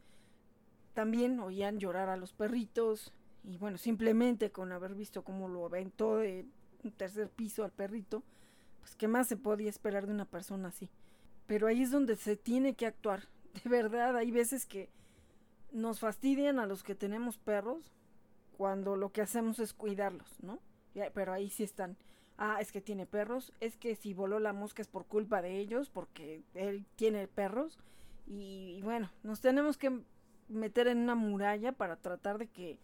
también 0.93 1.39
oían 1.39 1.79
llorar 1.79 2.09
a 2.09 2.15
los 2.15 2.31
perritos 2.31 3.11
y 3.43 3.57
bueno, 3.57 3.79
simplemente 3.79 4.51
con 4.51 4.71
haber 4.71 4.93
visto 4.93 5.23
cómo 5.23 5.47
lo 5.47 5.65
aventó 5.65 6.17
de 6.17 6.45
un 6.83 6.91
tercer 6.91 7.31
piso 7.31 7.63
al 7.63 7.71
perrito, 7.71 8.21
pues 8.81 8.95
qué 8.95 9.07
más 9.07 9.25
se 9.25 9.35
podía 9.35 9.71
esperar 9.71 10.05
de 10.05 10.13
una 10.13 10.25
persona 10.25 10.67
así. 10.67 10.91
Pero 11.47 11.65
ahí 11.65 11.81
es 11.81 11.89
donde 11.89 12.17
se 12.17 12.37
tiene 12.37 12.75
que 12.75 12.85
actuar. 12.85 13.29
De 13.63 13.67
verdad, 13.67 14.15
hay 14.15 14.29
veces 14.29 14.67
que 14.67 14.91
nos 15.71 15.99
fastidian 15.99 16.59
a 16.59 16.67
los 16.67 16.83
que 16.83 16.93
tenemos 16.93 17.39
perros 17.39 17.91
cuando 18.57 18.95
lo 18.95 19.11
que 19.11 19.21
hacemos 19.21 19.59
es 19.59 19.73
cuidarlos, 19.73 20.41
¿no? 20.41 20.59
Pero 21.13 21.33
ahí 21.33 21.49
sí 21.49 21.63
están. 21.63 21.97
Ah, 22.37 22.57
es 22.59 22.71
que 22.71 22.81
tiene 22.81 23.05
perros, 23.05 23.53
es 23.59 23.77
que 23.77 23.95
si 23.95 24.13
voló 24.13 24.39
la 24.39 24.53
mosca 24.53 24.81
es 24.81 24.87
por 24.87 25.05
culpa 25.05 25.41
de 25.41 25.59
ellos, 25.59 25.89
porque 25.89 26.43
él 26.53 26.85
tiene 26.95 27.27
perros. 27.27 27.77
Y, 28.25 28.81
bueno, 28.83 29.11
nos 29.21 29.41
tenemos 29.41 29.77
que 29.77 30.01
meter 30.47 30.87
en 30.87 30.99
una 30.99 31.15
muralla 31.15 31.71
para 31.73 31.97
tratar 31.97 32.37
de 32.37 32.47
que 32.47 32.79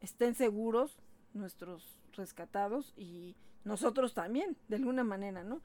estén 0.00 0.34
seguros 0.34 0.96
nuestros 1.34 1.98
rescatados 2.12 2.92
y 2.96 3.36
nosotros 3.64 4.14
también, 4.14 4.56
de 4.68 4.76
alguna 4.76 5.04
manera, 5.04 5.42
¿no? 5.42 5.60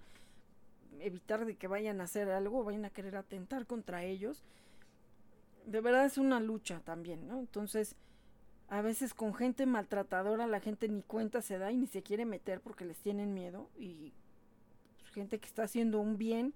Evitar 0.99 1.45
de 1.45 1.55
que 1.55 1.67
vayan 1.67 2.01
a 2.01 2.05
hacer 2.05 2.29
algo, 2.29 2.63
vayan 2.63 2.85
a 2.85 2.89
querer 2.89 3.15
atentar 3.15 3.65
contra 3.65 4.03
ellos. 4.03 4.43
De 5.65 5.81
verdad 5.81 6.05
es 6.05 6.17
una 6.17 6.39
lucha 6.39 6.81
también, 6.83 7.27
¿no? 7.27 7.39
Entonces, 7.39 7.95
a 8.73 8.81
veces 8.81 9.13
con 9.13 9.35
gente 9.35 9.67
maltratadora 9.67 10.47
la 10.47 10.59
gente 10.59 10.89
ni 10.89 11.03
cuenta 11.03 11.43
se 11.43 11.59
da 11.59 11.71
y 11.71 11.77
ni 11.77 11.85
se 11.85 12.01
quiere 12.01 12.25
meter 12.25 12.59
porque 12.59 12.85
les 12.85 12.97
tienen 12.97 13.31
miedo 13.31 13.69
y 13.77 14.13
pues, 14.97 15.11
gente 15.11 15.37
que 15.37 15.45
está 15.45 15.61
haciendo 15.61 15.99
un 15.99 16.17
bien, 16.17 16.55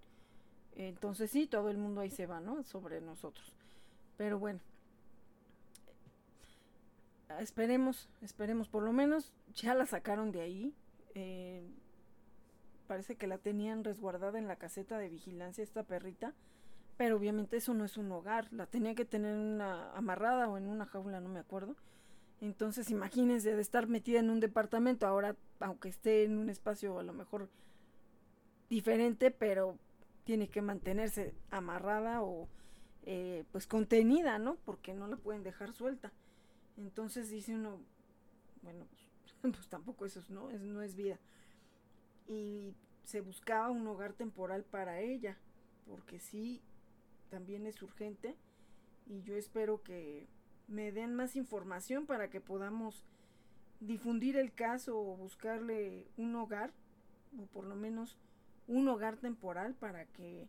entonces 0.75 1.29
sí, 1.29 1.45
todo 1.45 1.69
el 1.69 1.77
mundo 1.77 2.01
ahí 2.01 2.09
se 2.09 2.25
va, 2.25 2.39
¿no? 2.39 2.63
Sobre 2.63 3.01
nosotros. 3.01 3.53
Pero 4.17 4.39
bueno, 4.39 4.59
esperemos, 7.39 8.09
esperemos, 8.23 8.67
por 8.67 8.81
lo 8.81 8.93
menos 8.93 9.31
ya 9.53 9.75
la 9.75 9.85
sacaron 9.85 10.31
de 10.31 10.41
ahí. 10.41 10.73
Eh, 11.13 11.69
parece 12.87 13.15
que 13.15 13.27
la 13.27 13.37
tenían 13.37 13.83
resguardada 13.83 14.39
en 14.39 14.47
la 14.47 14.55
caseta 14.55 14.97
de 14.97 15.09
vigilancia 15.09 15.63
esta 15.63 15.83
perrita. 15.83 16.33
Pero 16.97 17.17
obviamente 17.17 17.57
eso 17.57 17.75
no 17.75 17.85
es 17.85 17.95
un 17.95 18.11
hogar, 18.11 18.51
la 18.51 18.65
tenía 18.65 18.95
que 18.95 19.05
tener 19.05 19.35
una 19.35 19.91
amarrada 19.91 20.49
o 20.49 20.57
en 20.57 20.65
una 20.65 20.87
jaula, 20.87 21.19
no 21.21 21.29
me 21.29 21.39
acuerdo 21.39 21.75
Entonces 22.39 22.91
imagínense 22.91 23.55
de 23.55 23.61
estar 23.61 23.87
metida 23.87 24.19
en 24.19 24.29
un 24.29 24.39
departamento, 24.39 25.07
ahora 25.07 25.35
aunque 25.59 25.89
esté 25.89 26.23
en 26.23 26.37
un 26.37 26.49
espacio 26.49 26.99
a 26.99 27.03
lo 27.03 27.13
mejor 27.13 27.49
diferente, 28.69 29.31
pero 29.31 29.77
tiene 30.23 30.49
que 30.49 30.61
mantenerse 30.61 31.33
amarrada 31.49 32.21
o 32.21 32.47
eh, 33.03 33.45
pues 33.51 33.65
contenida, 33.65 34.37
¿no? 34.37 34.57
Porque 34.65 34.93
no 34.93 35.07
la 35.07 35.17
pueden 35.17 35.43
dejar 35.43 35.73
suelta. 35.73 36.11
Entonces 36.75 37.29
dice 37.29 37.55
uno, 37.55 37.79
bueno, 38.61 38.85
pues, 39.41 39.67
tampoco 39.69 40.05
eso 40.05 40.21
¿no? 40.29 40.51
Es, 40.51 40.61
no 40.61 40.81
es 40.81 40.95
vida. 40.95 41.17
Y 42.27 42.75
se 43.03 43.21
buscaba 43.21 43.71
un 43.71 43.87
hogar 43.87 44.13
temporal 44.13 44.63
para 44.63 44.99
ella, 44.99 45.37
porque 45.85 46.19
sí, 46.19 46.61
también 47.29 47.65
es 47.65 47.81
urgente. 47.81 48.35
Y 49.07 49.21
yo 49.21 49.37
espero 49.37 49.81
que 49.81 50.27
me 50.67 50.91
den 50.91 51.15
más 51.15 51.35
información 51.35 52.05
para 52.05 52.29
que 52.29 52.41
podamos 52.41 53.05
difundir 53.79 54.37
el 54.37 54.53
caso 54.53 54.99
o 54.99 55.15
buscarle 55.15 56.07
un 56.17 56.35
hogar, 56.35 56.71
o 57.39 57.45
por 57.47 57.65
lo 57.65 57.75
menos 57.75 58.17
un 58.67 58.87
hogar 58.87 59.17
temporal 59.17 59.75
para 59.75 60.05
que 60.05 60.47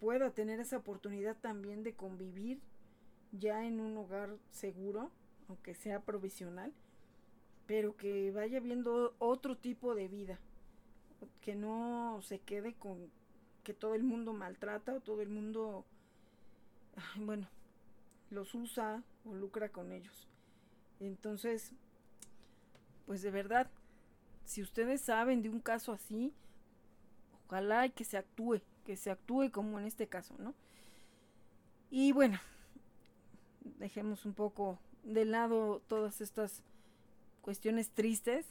pueda 0.00 0.30
tener 0.30 0.60
esa 0.60 0.78
oportunidad 0.78 1.36
también 1.36 1.82
de 1.82 1.94
convivir 1.94 2.60
ya 3.32 3.64
en 3.64 3.80
un 3.80 3.96
hogar 3.96 4.36
seguro, 4.50 5.10
aunque 5.48 5.74
sea 5.74 6.00
provisional, 6.00 6.72
pero 7.66 7.96
que 7.96 8.30
vaya 8.30 8.60
viendo 8.60 9.14
otro 9.18 9.56
tipo 9.56 9.94
de 9.94 10.08
vida, 10.08 10.38
que 11.40 11.54
no 11.54 12.20
se 12.22 12.40
quede 12.40 12.74
con 12.74 13.10
que 13.64 13.74
todo 13.74 13.94
el 13.94 14.02
mundo 14.02 14.32
maltrata 14.32 14.94
o 14.94 15.00
todo 15.00 15.22
el 15.22 15.28
mundo, 15.28 15.84
bueno, 17.16 17.48
los 18.32 18.54
usa 18.54 19.02
o 19.24 19.34
lucra 19.34 19.68
con 19.68 19.92
ellos. 19.92 20.28
Entonces, 21.00 21.72
pues 23.06 23.22
de 23.22 23.30
verdad, 23.30 23.70
si 24.44 24.62
ustedes 24.62 25.00
saben 25.00 25.42
de 25.42 25.50
un 25.50 25.60
caso 25.60 25.92
así, 25.92 26.32
ojalá 27.46 27.88
que 27.88 28.04
se 28.04 28.16
actúe, 28.16 28.60
que 28.84 28.96
se 28.96 29.10
actúe 29.10 29.50
como 29.52 29.78
en 29.78 29.86
este 29.86 30.08
caso, 30.08 30.34
¿no? 30.38 30.54
Y 31.90 32.12
bueno, 32.12 32.40
dejemos 33.78 34.24
un 34.24 34.32
poco 34.32 34.78
de 35.02 35.24
lado 35.24 35.82
todas 35.86 36.20
estas 36.20 36.62
cuestiones 37.42 37.90
tristes. 37.90 38.46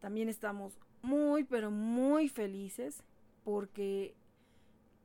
También 0.00 0.28
estamos 0.28 0.78
muy, 1.02 1.44
pero 1.44 1.70
muy 1.70 2.28
felices 2.28 3.02
porque 3.44 4.14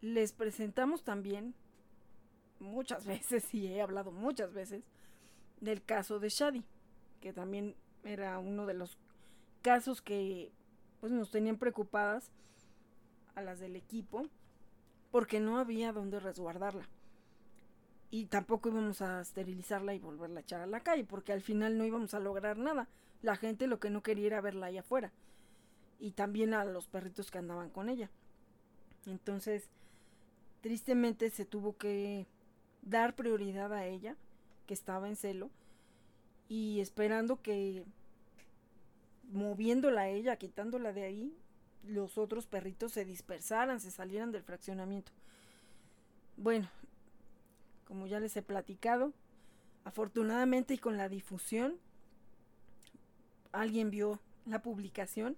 les 0.02 0.32
presentamos 0.32 1.04
también 1.04 1.54
muchas 2.60 3.06
veces, 3.08 3.54
y 3.54 3.68
he 3.68 3.82
hablado 3.82 4.12
muchas 4.12 4.54
veces, 4.54 4.84
del 5.62 5.84
caso 5.84 6.20
de 6.20 6.30
Shadi, 6.30 6.64
que 7.22 7.34
también 7.34 7.76
era 8.04 8.40
uno 8.40 8.66
de 8.66 8.74
los 8.74 8.98
casos 9.62 10.02
que 10.02 10.52
pues 11.00 11.12
nos 11.12 11.32
tenían 11.32 11.58
preocupadas 11.58 12.32
a 13.36 13.42
las 13.42 13.60
del 13.60 13.76
equipo 13.76 14.28
porque 15.12 15.40
no 15.40 15.58
había 15.58 15.92
donde 15.92 16.20
resguardarla. 16.20 16.88
Y 18.12 18.26
tampoco 18.26 18.70
íbamos 18.70 19.02
a 19.02 19.22
esterilizarla 19.22 19.94
y 19.94 20.00
volverla 20.00 20.40
a 20.40 20.44
echar 20.44 20.62
a 20.62 20.68
la 20.68 20.82
calle, 20.82 21.04
porque 21.04 21.32
al 21.32 21.42
final 21.42 21.78
no 21.78 21.86
íbamos 21.86 22.14
a 22.14 22.20
lograr 22.20 22.58
nada. 22.58 22.88
La 23.22 23.36
gente 23.36 23.68
lo 23.68 23.80
que 23.80 23.90
no 23.90 24.02
quería 24.02 24.28
era 24.28 24.42
verla 24.42 24.68
allá 24.68 24.80
afuera. 24.82 25.12
Y 26.00 26.12
también 26.12 26.54
a 26.54 26.66
los 26.66 26.88
perritos 26.88 27.30
que 27.30 27.38
andaban 27.38 27.70
con 27.70 27.90
ella. 27.90 28.10
Entonces, 29.06 29.70
tristemente 30.62 31.30
se 31.30 31.46
tuvo 31.46 31.78
que 31.78 32.26
dar 32.82 33.16
prioridad 33.16 33.74
a 33.74 33.86
ella, 33.86 34.16
que 34.68 34.74
estaba 34.74 35.08
en 35.08 35.16
celo, 35.16 35.50
y 36.48 36.80
esperando 36.80 37.42
que 37.42 37.84
moviéndola 39.32 40.02
a 40.02 40.10
ella, 40.10 40.36
quitándola 40.38 40.94
de 40.94 41.04
ahí, 41.04 41.38
los 41.84 42.18
otros 42.18 42.46
perritos 42.46 42.92
se 42.92 43.06
dispersaran, 43.06 43.80
se 43.80 43.92
salieran 43.92 44.32
del 44.32 44.44
fraccionamiento. 44.44 45.12
Bueno, 46.38 46.70
como 47.86 48.08
ya 48.08 48.20
les 48.20 48.36
he 48.38 48.42
platicado, 48.42 49.14
afortunadamente 49.84 50.74
y 50.74 50.78
con 50.78 50.98
la 50.98 51.10
difusión, 51.10 51.78
alguien 53.52 53.90
vio 53.90 54.20
la 54.46 54.62
publicación 54.62 55.38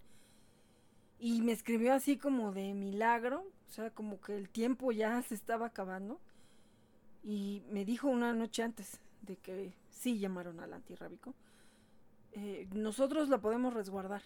y 1.20 1.42
me 1.42 1.52
escribió 1.52 1.94
así 1.94 2.18
como 2.18 2.52
de 2.52 2.74
milagro, 2.74 3.46
o 3.70 3.72
sea, 3.72 3.92
como 3.92 4.20
que 4.20 4.36
el 4.36 4.50
tiempo 4.50 4.92
ya 4.92 5.22
se 5.28 5.36
estaba 5.36 5.68
acabando 5.68 6.20
y 7.24 7.64
me 7.70 7.86
dijo 7.86 8.08
una 8.08 8.34
noche 8.34 8.64
antes 8.64 9.00
de 9.22 9.38
que 9.38 9.74
sí 9.90 10.20
llamaron 10.20 10.60
al 10.60 10.74
antirrábico, 10.74 11.34
eh, 12.34 12.68
nosotros 12.74 13.30
la 13.30 13.40
podemos 13.40 13.74
resguardar 13.74 14.22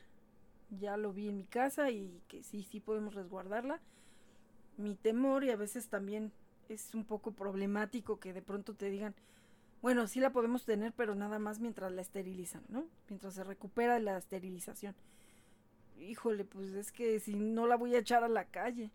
ya 0.70 0.98
lo 0.98 1.14
vi 1.14 1.30
en 1.30 1.38
mi 1.38 1.46
casa 1.46 1.90
y 1.92 2.22
que 2.28 2.44
sí, 2.44 2.64
sí 2.64 2.80
podemos 2.80 3.14
resguardarla. 3.14 3.80
Mi 4.78 4.96
temor 4.96 5.44
y 5.44 5.52
a 5.52 5.56
veces 5.56 5.88
también 5.88 6.32
es 6.70 6.94
un 6.96 7.06
poco 7.06 7.32
problemático 7.32 8.20
que 8.20 8.34
de 8.34 8.42
pronto 8.42 8.74
te 8.74 8.90
digan, 8.90 9.16
bueno, 9.82 10.08
sí 10.08 10.20
la 10.20 10.32
podemos 10.32 10.66
tener, 10.66 10.94
pero 10.94 11.16
nada 11.16 11.40
más 11.40 11.60
mientras 11.60 11.92
la 11.92 12.02
esterilizan, 12.02 12.64
¿no? 12.70 12.88
Mientras 13.08 13.36
se 13.36 13.44
recupera 13.44 14.00
la 14.00 14.18
esterilización. 14.18 14.96
Híjole, 16.00 16.44
pues 16.44 16.72
es 16.72 16.92
que 16.92 17.20
si 17.20 17.36
no 17.36 17.68
la 17.68 17.78
voy 17.78 17.96
a 17.96 18.00
echar 18.00 18.24
a 18.24 18.30
la 18.30 18.46
calle. 18.46 18.92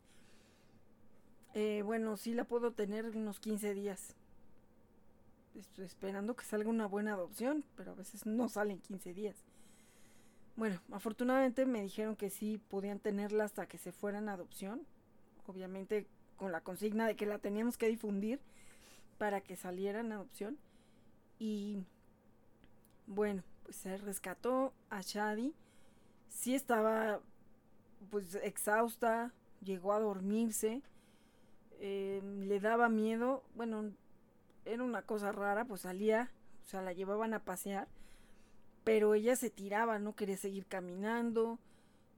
Eh, 1.55 1.83
bueno, 1.85 2.17
sí 2.17 2.35
la 2.35 2.45
puedo 2.45 2.73
tener 2.73 3.07
unos 3.17 3.41
15 3.41 3.75
días. 3.75 4.15
Estoy 5.59 5.85
esperando 5.85 6.37
que 6.37 6.45
salga 6.45 6.71
una 6.71 6.87
buena 6.87 7.15
adopción, 7.15 7.65
pero 7.77 7.93
a 7.93 7.95
veces 7.95 8.25
no 8.25 8.49
salen 8.49 8.79
15 8.81 9.15
días. 9.15 9.37
Bueno, 10.57 10.81
afortunadamente 10.93 11.67
me 11.67 11.83
dijeron 11.83 12.17
que 12.17 12.31
sí 12.31 12.59
podían 12.69 13.01
tenerla 13.01 13.45
hasta 13.45 13.67
que 13.67 13.79
se 13.79 13.93
fueran 13.93 14.29
a 14.29 14.35
adopción. 14.35 14.87
Obviamente 15.47 16.07
con 16.37 16.53
la 16.53 16.61
consigna 16.61 17.07
de 17.07 17.17
que 17.17 17.27
la 17.27 17.39
teníamos 17.39 17.77
que 17.77 17.89
difundir 17.89 18.41
para 19.19 19.41
que 19.41 19.57
salieran 19.57 20.13
a 20.13 20.17
adopción. 20.17 20.57
Y 21.39 21.85
bueno, 23.07 23.43
pues 23.65 23.77
se 23.77 23.97
rescató 23.97 24.73
a 24.89 25.01
Shadi. 25.03 25.53
Sí 26.29 26.55
estaba 26.55 27.21
pues 28.11 28.37
exhausta, 28.37 29.33
llegó 29.63 29.93
a 29.93 30.01
dormirse, 30.01 30.83
em, 31.81 32.43
le 32.43 32.61
daba 32.61 32.89
miedo, 32.89 33.43
bueno, 33.57 33.91
era 34.65 34.85
una 34.85 35.03
cosa 35.03 35.33
rara, 35.33 35.65
pues 35.65 35.83
salía, 35.83 36.31
o 36.65 36.69
sea, 36.69 36.83
la 36.83 36.93
llevaban 36.93 37.35
a 37.35 37.45
pasear 37.45 37.89
pero 38.85 39.15
ella 39.15 39.37
se 39.37 39.51
tiraba, 39.51 39.99
no 39.99 40.17
quería 40.17 40.37
seguir 40.37 40.67
caminando. 40.67 41.59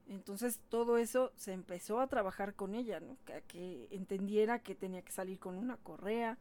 Entonces 0.07 0.59
todo 0.69 0.97
eso 0.97 1.31
se 1.35 1.53
empezó 1.53 1.99
a 1.99 2.07
trabajar 2.07 2.55
con 2.55 2.75
ella, 2.75 2.99
¿no? 2.99 3.17
Que, 3.47 3.87
entendiera 3.91 4.59
que 4.59 4.75
tenía 4.75 5.01
que 5.01 5.11
salir 5.11 5.39
con 5.39 5.55
una 5.55 5.77
correa, 5.77 6.37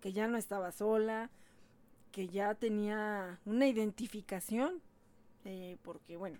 que 0.00 0.12
ya 0.12 0.28
no 0.28 0.36
estaba 0.38 0.72
sola, 0.72 1.30
que 2.10 2.28
ya 2.28 2.54
tenía 2.54 3.40
una 3.44 3.66
identificación, 3.66 4.80
eh, 5.44 5.76
porque 5.82 6.16
bueno, 6.16 6.38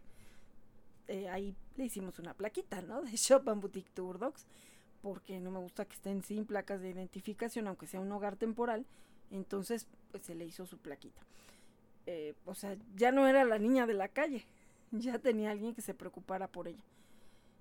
eh, 1.07 1.29
ahí 1.29 1.55
le 1.77 1.85
hicimos 1.85 2.19
una 2.19 2.35
plaquita, 2.35 2.83
¿no? 2.83 3.03
De 3.03 3.17
Shop 3.17 3.49
and 3.49 3.61
Boutique 3.61 3.91
Tour 3.95 4.19
Dogs, 4.19 4.47
porque 5.07 5.39
no 5.39 5.53
me 5.53 5.61
gusta 5.61 5.85
que 5.85 5.95
estén 5.95 6.25
sin 6.25 6.47
placas 6.47 6.81
de 6.81 6.91
identificación, 6.91 7.69
aunque 7.69 7.87
sea 7.87 8.01
un 8.01 8.11
hogar 8.11 8.35
temporal, 8.35 8.85
entonces 9.31 9.87
pues 10.11 10.25
se 10.25 10.35
le 10.35 10.45
hizo 10.45 10.67
su 10.67 10.79
plaquita. 10.79 11.23
Eh, 12.07 12.35
o 12.45 12.57
sea, 12.57 12.77
ya 12.97 13.13
no 13.13 13.29
era 13.29 13.45
la 13.45 13.61
niña 13.61 13.87
de 13.87 13.95
la 13.95 14.09
calle, 14.09 14.45
ya 14.91 15.21
tenía 15.21 15.53
alguien 15.53 15.77
que 15.77 15.81
se 15.81 15.95
preocupara 15.95 16.49
por 16.49 16.67
ella. 16.67 16.83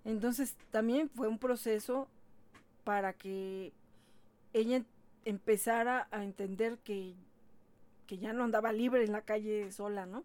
Entonces 0.05 0.55
también 0.71 1.07
fue 1.07 1.27
un 1.27 1.37
proceso 1.37 2.07
para 2.83 3.13
que 3.13 3.73
ella 4.53 4.81
empezara 5.23 6.07
a 6.09 6.23
entender 6.23 6.79
que, 6.79 7.13
que 8.07 8.17
ya 8.17 8.33
no 8.33 8.43
andaba 8.43 8.73
libre 8.73 9.03
en 9.03 9.11
la 9.11 9.21
calle 9.21 9.71
sola, 9.71 10.07
¿no? 10.07 10.23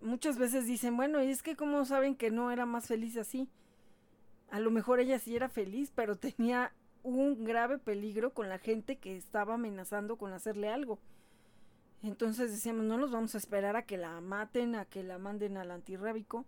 Muchas 0.00 0.38
veces 0.38 0.64
dicen, 0.64 0.96
bueno, 0.96 1.22
y 1.22 1.28
es 1.28 1.42
que 1.42 1.54
como 1.54 1.84
saben 1.84 2.16
que 2.16 2.30
no 2.30 2.50
era 2.50 2.64
más 2.64 2.86
feliz 2.86 3.18
así. 3.18 3.50
A 4.50 4.60
lo 4.60 4.70
mejor 4.70 5.00
ella 5.00 5.18
sí 5.18 5.36
era 5.36 5.48
feliz, 5.48 5.92
pero 5.94 6.16
tenía 6.16 6.72
un 7.02 7.44
grave 7.44 7.78
peligro 7.78 8.32
con 8.32 8.48
la 8.48 8.58
gente 8.58 8.96
que 8.96 9.16
estaba 9.16 9.54
amenazando 9.54 10.16
con 10.16 10.32
hacerle 10.32 10.68
algo. 10.68 10.98
Entonces 12.02 12.50
decíamos, 12.50 12.84
no 12.84 12.98
nos 12.98 13.10
vamos 13.10 13.34
a 13.34 13.38
esperar 13.38 13.76
a 13.76 13.82
que 13.82 13.96
la 13.96 14.20
maten, 14.20 14.74
a 14.74 14.84
que 14.84 15.02
la 15.02 15.18
manden 15.18 15.56
al 15.56 15.70
antirrábico. 15.70 16.44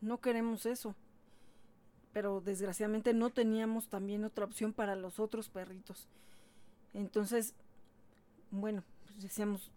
No 0.00 0.20
queremos 0.20 0.66
eso. 0.66 0.94
Pero 2.12 2.40
desgraciadamente 2.40 3.12
no 3.12 3.30
teníamos 3.30 3.88
también 3.88 4.24
otra 4.24 4.44
opción 4.44 4.72
para 4.72 4.96
los 4.96 5.20
otros 5.20 5.48
perritos. 5.48 6.08
Entonces, 6.94 7.54
bueno, 8.50 8.82
pues 9.04 9.22
decíamos, 9.22 9.72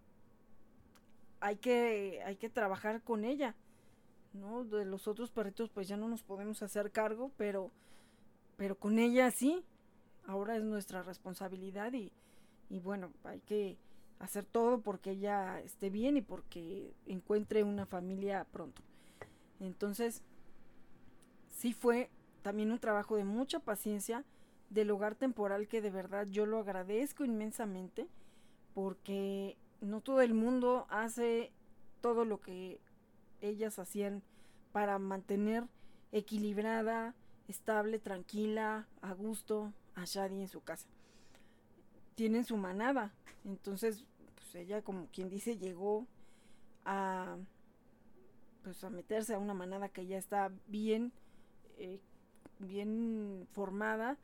hay 1.40 1.58
que, 1.58 2.22
hay 2.26 2.36
que 2.38 2.50
trabajar 2.50 3.02
con 3.02 3.26
ella. 3.26 3.56
¿No? 4.34 4.64
De 4.64 4.86
los 4.86 5.08
otros 5.08 5.32
perritos 5.32 5.70
pues 5.70 5.88
ya 5.88 5.98
no 5.98 6.08
nos 6.08 6.24
podemos 6.24 6.62
hacer 6.64 6.92
cargo, 6.92 7.32
pero, 7.38 7.72
pero 8.58 8.76
con 8.76 9.00
ella 9.00 9.32
sí. 9.32 9.64
Ahora 10.28 10.56
es 10.56 10.64
nuestra 10.64 11.02
responsabilidad 11.02 11.94
y, 11.94 12.12
y 12.70 12.80
bueno, 12.80 13.12
hay 13.24 13.40
que 13.42 13.78
hacer 14.20 14.46
todo 14.46 14.82
porque 14.82 15.12
ella 15.12 15.60
esté 15.62 15.90
bien 15.90 16.16
y 16.16 16.22
porque 16.22 16.94
encuentre 17.08 17.64
una 17.64 17.86
familia 17.86 18.46
pronto. 18.52 18.84
Entonces, 19.60 20.22
sí 21.50 21.74
fue 21.74 22.10
también 22.42 22.72
un 22.72 22.80
trabajo 22.80 23.16
de 23.16 23.24
mucha 23.24 23.60
paciencia 23.60 24.24
del 24.70 24.92
hogar 24.92 25.16
temporal 25.16 25.68
que 25.68 25.82
de 25.82 25.90
verdad 25.90 26.28
yo 26.28 26.46
lo 26.46 26.60
agradezco 26.60 27.26
inmensamente 27.26 28.08
porque 28.74 29.58
no 29.82 30.02
todo 30.02 30.22
el 30.22 30.34
mundo 30.34 30.86
hace 30.90 31.52
todo 32.00 32.26
lo 32.26 32.40
que 32.40 32.80
ellas 33.42 33.80
hacían 33.80 34.24
para 34.72 35.00
mantener 35.00 35.68
equilibrada, 36.12 37.16
estable, 37.48 38.00
tranquila, 38.00 38.88
a 39.02 39.14
gusto 39.14 39.74
a 39.96 40.06
Shadi 40.06 40.42
en 40.42 40.48
su 40.48 40.62
casa. 40.62 40.88
Tienen 42.16 42.46
su 42.46 42.58
manada, 42.58 43.14
entonces 43.46 44.06
pues 44.36 44.56
ella 44.56 44.82
como 44.82 45.08
quien 45.08 45.30
dice 45.30 45.58
llegó 45.58 46.08
a 46.86 47.38
pues 48.64 48.84
a 48.84 48.90
meterse 48.90 49.34
a 49.34 49.40
una 49.40 49.54
manada 49.54 49.90
que 49.90 50.06
ya 50.06 50.18
está 50.18 50.52
bien 50.68 51.12
eh, 51.78 52.00
bien 52.60 53.48
formada. 53.52 54.18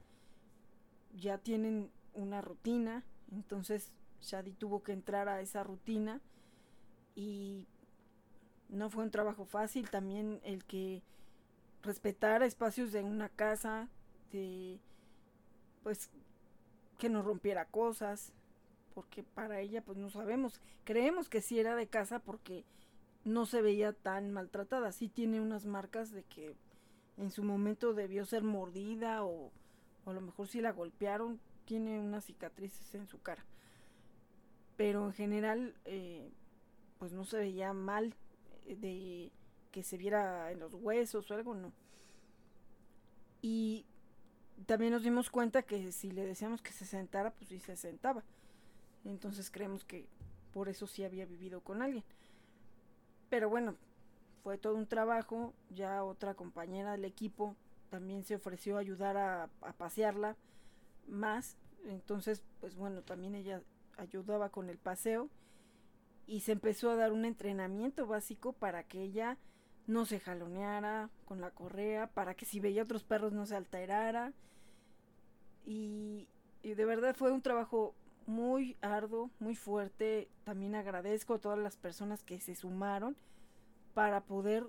Ya 1.15 1.37
tienen 1.39 1.89
una 2.13 2.41
rutina. 2.41 3.03
Entonces 3.31 3.91
Shadi 4.21 4.53
tuvo 4.53 4.83
que 4.83 4.93
entrar 4.93 5.27
a 5.27 5.41
esa 5.41 5.63
rutina 5.63 6.21
y 7.15 7.65
no 8.69 8.89
fue 8.89 9.03
un 9.03 9.11
trabajo 9.11 9.45
fácil 9.45 9.89
también 9.89 10.39
el 10.43 10.63
que 10.65 11.01
respetar 11.83 12.43
espacios 12.43 12.91
de 12.91 13.03
una 13.03 13.29
casa 13.29 13.87
pues 15.83 16.09
que 16.97 17.09
no 17.09 17.21
rompiera 17.21 17.65
cosas 17.65 18.33
porque 18.93 19.23
para 19.23 19.59
ella 19.59 19.81
pues 19.81 19.97
no 19.97 20.09
sabemos. 20.09 20.59
Creemos 20.83 21.29
que 21.29 21.41
sí 21.41 21.59
era 21.59 21.75
de 21.75 21.87
casa 21.87 22.19
porque 22.19 22.65
no 23.23 23.45
se 23.45 23.61
veía 23.61 23.93
tan 23.93 24.31
maltratada. 24.31 24.91
Sí 24.91 25.07
tiene 25.07 25.39
unas 25.39 25.65
marcas 25.65 26.11
de 26.11 26.23
que 26.23 26.55
en 27.17 27.31
su 27.31 27.43
momento 27.43 27.93
debió 27.93 28.25
ser 28.25 28.43
mordida 28.43 29.23
o, 29.23 29.51
a 30.05 30.13
lo 30.13 30.21
mejor 30.21 30.47
si 30.47 30.61
la 30.61 30.71
golpearon 30.71 31.39
tiene 31.65 31.99
unas 31.99 32.25
cicatrices 32.25 32.93
en 32.95 33.07
su 33.07 33.21
cara. 33.21 33.45
Pero 34.77 35.05
en 35.05 35.13
general 35.13 35.75
eh, 35.85 36.31
pues 36.97 37.11
no 37.11 37.23
se 37.23 37.37
veía 37.37 37.73
mal 37.73 38.15
de 38.75 39.31
que 39.71 39.83
se 39.83 39.97
viera 39.97 40.51
en 40.51 40.59
los 40.59 40.73
huesos 40.73 41.29
o 41.29 41.33
algo, 41.33 41.53
no. 41.53 41.71
Y 43.41 43.85
también 44.65 44.91
nos 44.91 45.03
dimos 45.03 45.29
cuenta 45.29 45.61
que 45.61 45.91
si 45.91 46.11
le 46.11 46.25
decíamos 46.25 46.61
que 46.61 46.71
se 46.71 46.85
sentara, 46.85 47.31
pues 47.31 47.49
sí 47.49 47.59
se 47.59 47.75
sentaba. 47.75 48.23
Entonces 49.05 49.51
creemos 49.51 49.85
que 49.85 50.07
por 50.53 50.69
eso 50.69 50.87
sí 50.87 51.03
había 51.03 51.25
vivido 51.25 51.61
con 51.61 51.81
alguien. 51.81 52.03
Pero 53.29 53.49
bueno, 53.49 53.75
fue 54.43 54.57
todo 54.57 54.75
un 54.75 54.87
trabajo. 54.87 55.53
Ya 55.69 56.03
otra 56.03 56.33
compañera 56.33 56.93
del 56.93 57.05
equipo 57.05 57.55
también 57.89 58.23
se 58.23 58.35
ofreció 58.35 58.77
a 58.77 58.79
ayudar 58.79 59.17
a, 59.17 59.43
a 59.61 59.73
pasearla 59.73 60.35
más. 61.07 61.55
Entonces, 61.85 62.43
pues 62.59 62.75
bueno, 62.75 63.01
también 63.01 63.35
ella 63.35 63.61
ayudaba 63.97 64.49
con 64.49 64.69
el 64.69 64.77
paseo 64.77 65.29
y 66.27 66.41
se 66.41 66.51
empezó 66.51 66.91
a 66.91 66.95
dar 66.95 67.13
un 67.13 67.23
entrenamiento 67.25 68.05
básico 68.05 68.51
para 68.51 68.83
que 68.83 69.01
ella 69.01 69.37
no 69.87 70.05
se 70.05 70.19
jaloneara 70.19 71.09
con 71.25 71.39
la 71.39 71.51
correa, 71.51 72.07
para 72.07 72.35
que 72.35 72.45
si 72.45 72.59
veía 72.59 72.83
otros 72.83 73.05
perros 73.05 73.31
no 73.31 73.45
se 73.45 73.55
alterara. 73.55 74.33
Y, 75.65 76.27
de 76.61 76.85
verdad 76.85 77.15
fue 77.15 77.31
un 77.31 77.41
trabajo 77.41 77.95
muy 78.25 78.75
arduo, 78.81 79.31
muy 79.39 79.55
fuerte. 79.55 80.27
También 80.43 80.75
agradezco 80.75 81.35
a 81.35 81.39
todas 81.39 81.57
las 81.57 81.77
personas 81.77 82.23
que 82.23 82.41
se 82.41 82.55
sumaron 82.55 83.15
para 83.93 84.21
poder 84.21 84.65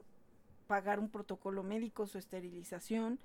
pagar 0.69 1.01
un 1.01 1.11
protocolo 1.11 1.65
médico, 1.65 2.07
su 2.07 2.19
esterilización, 2.19 3.19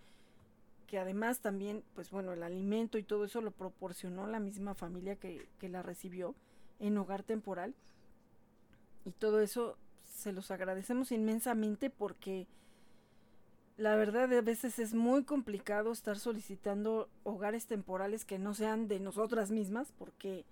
que 0.88 0.98
además 0.98 1.40
también, 1.40 1.84
pues 1.94 2.10
bueno, 2.10 2.34
el 2.34 2.42
alimento 2.42 2.98
y 2.98 3.04
todo 3.04 3.26
eso 3.26 3.42
lo 3.42 3.52
proporcionó 3.52 4.26
la 4.26 4.40
misma 4.40 4.74
familia 4.74 5.18
que, 5.18 5.48
que 5.60 5.70
la 5.70 5.84
recibió 5.84 6.34
en 6.80 6.98
hogar 6.98 7.22
temporal 7.22 7.76
y 9.06 9.12
todo 9.12 9.42
eso 9.42 9.78
se 10.06 10.32
los 10.32 10.52
agradecemos 10.52 11.12
inmensamente 11.12 11.90
porque 11.90 12.48
la 13.78 13.96
verdad 13.96 14.32
a 14.34 14.42
veces 14.42 14.80
es 14.80 14.94
muy 14.94 15.24
complicado 15.24 15.92
estar 15.92 16.20
solicitando 16.20 17.10
hogares 17.24 17.66
temporales 17.66 18.24
que 18.24 18.40
no 18.40 18.54
sean 18.54 18.88
de 18.88 19.00
nosotras 19.00 19.52
mismas 19.52 19.92
porque 19.98 20.46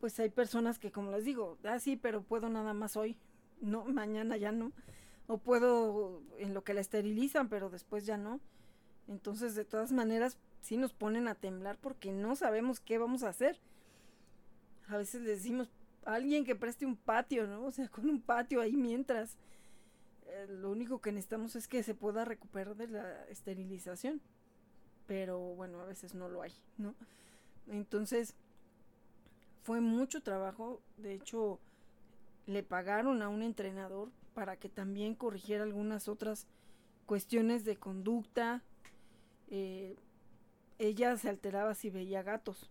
pues 0.00 0.18
hay 0.20 0.28
personas 0.28 0.78
que 0.78 0.92
como 0.92 1.12
les 1.12 1.24
digo, 1.24 1.56
ah 1.64 1.78
sí, 1.78 1.96
pero 1.96 2.22
puedo 2.22 2.48
nada 2.48 2.74
más 2.74 2.96
hoy, 2.96 3.16
no, 3.60 3.84
mañana 3.86 4.36
ya 4.36 4.52
no, 4.52 4.72
o 5.26 5.38
puedo 5.38 6.22
en 6.38 6.54
lo 6.54 6.64
que 6.64 6.74
la 6.74 6.80
esterilizan, 6.80 7.48
pero 7.48 7.70
después 7.70 8.04
ya 8.04 8.16
no. 8.16 8.40
Entonces, 9.08 9.54
de 9.54 9.64
todas 9.64 9.92
maneras, 9.92 10.38
sí 10.60 10.76
nos 10.76 10.92
ponen 10.92 11.28
a 11.28 11.34
temblar 11.34 11.78
porque 11.78 12.12
no 12.12 12.36
sabemos 12.36 12.80
qué 12.80 12.98
vamos 12.98 13.22
a 13.22 13.28
hacer. 13.28 13.58
A 14.88 14.96
veces 14.96 15.22
les 15.22 15.38
decimos, 15.38 15.70
alguien 16.06 16.44
que 16.44 16.54
preste 16.54 16.86
un 16.86 16.96
patio, 16.96 17.46
¿no? 17.46 17.64
O 17.64 17.70
sea, 17.70 17.88
con 17.88 18.08
un 18.08 18.20
patio 18.20 18.60
ahí 18.60 18.76
mientras. 18.76 19.36
Eh, 20.26 20.46
lo 20.48 20.70
único 20.70 21.00
que 21.00 21.12
necesitamos 21.12 21.56
es 21.56 21.68
que 21.68 21.82
se 21.82 21.94
pueda 21.94 22.24
recuperar 22.24 22.76
de 22.76 22.88
la 22.88 23.24
esterilización. 23.26 24.20
Pero 25.06 25.38
bueno, 25.38 25.80
a 25.80 25.84
veces 25.84 26.14
no 26.14 26.28
lo 26.28 26.42
hay, 26.42 26.52
¿no? 26.78 26.94
Entonces, 27.66 28.34
fue 29.62 29.80
mucho 29.80 30.22
trabajo. 30.22 30.80
De 30.96 31.14
hecho, 31.14 31.58
le 32.46 32.62
pagaron 32.62 33.22
a 33.22 33.28
un 33.28 33.42
entrenador 33.42 34.10
para 34.34 34.56
que 34.56 34.68
también 34.68 35.14
corrigiera 35.14 35.64
algunas 35.64 36.08
otras 36.08 36.46
cuestiones 37.06 37.64
de 37.64 37.76
conducta. 37.76 38.62
Eh, 39.48 39.96
ella 40.78 41.16
se 41.16 41.28
alteraba 41.28 41.74
si 41.74 41.90
veía 41.90 42.22
gatos. 42.22 42.70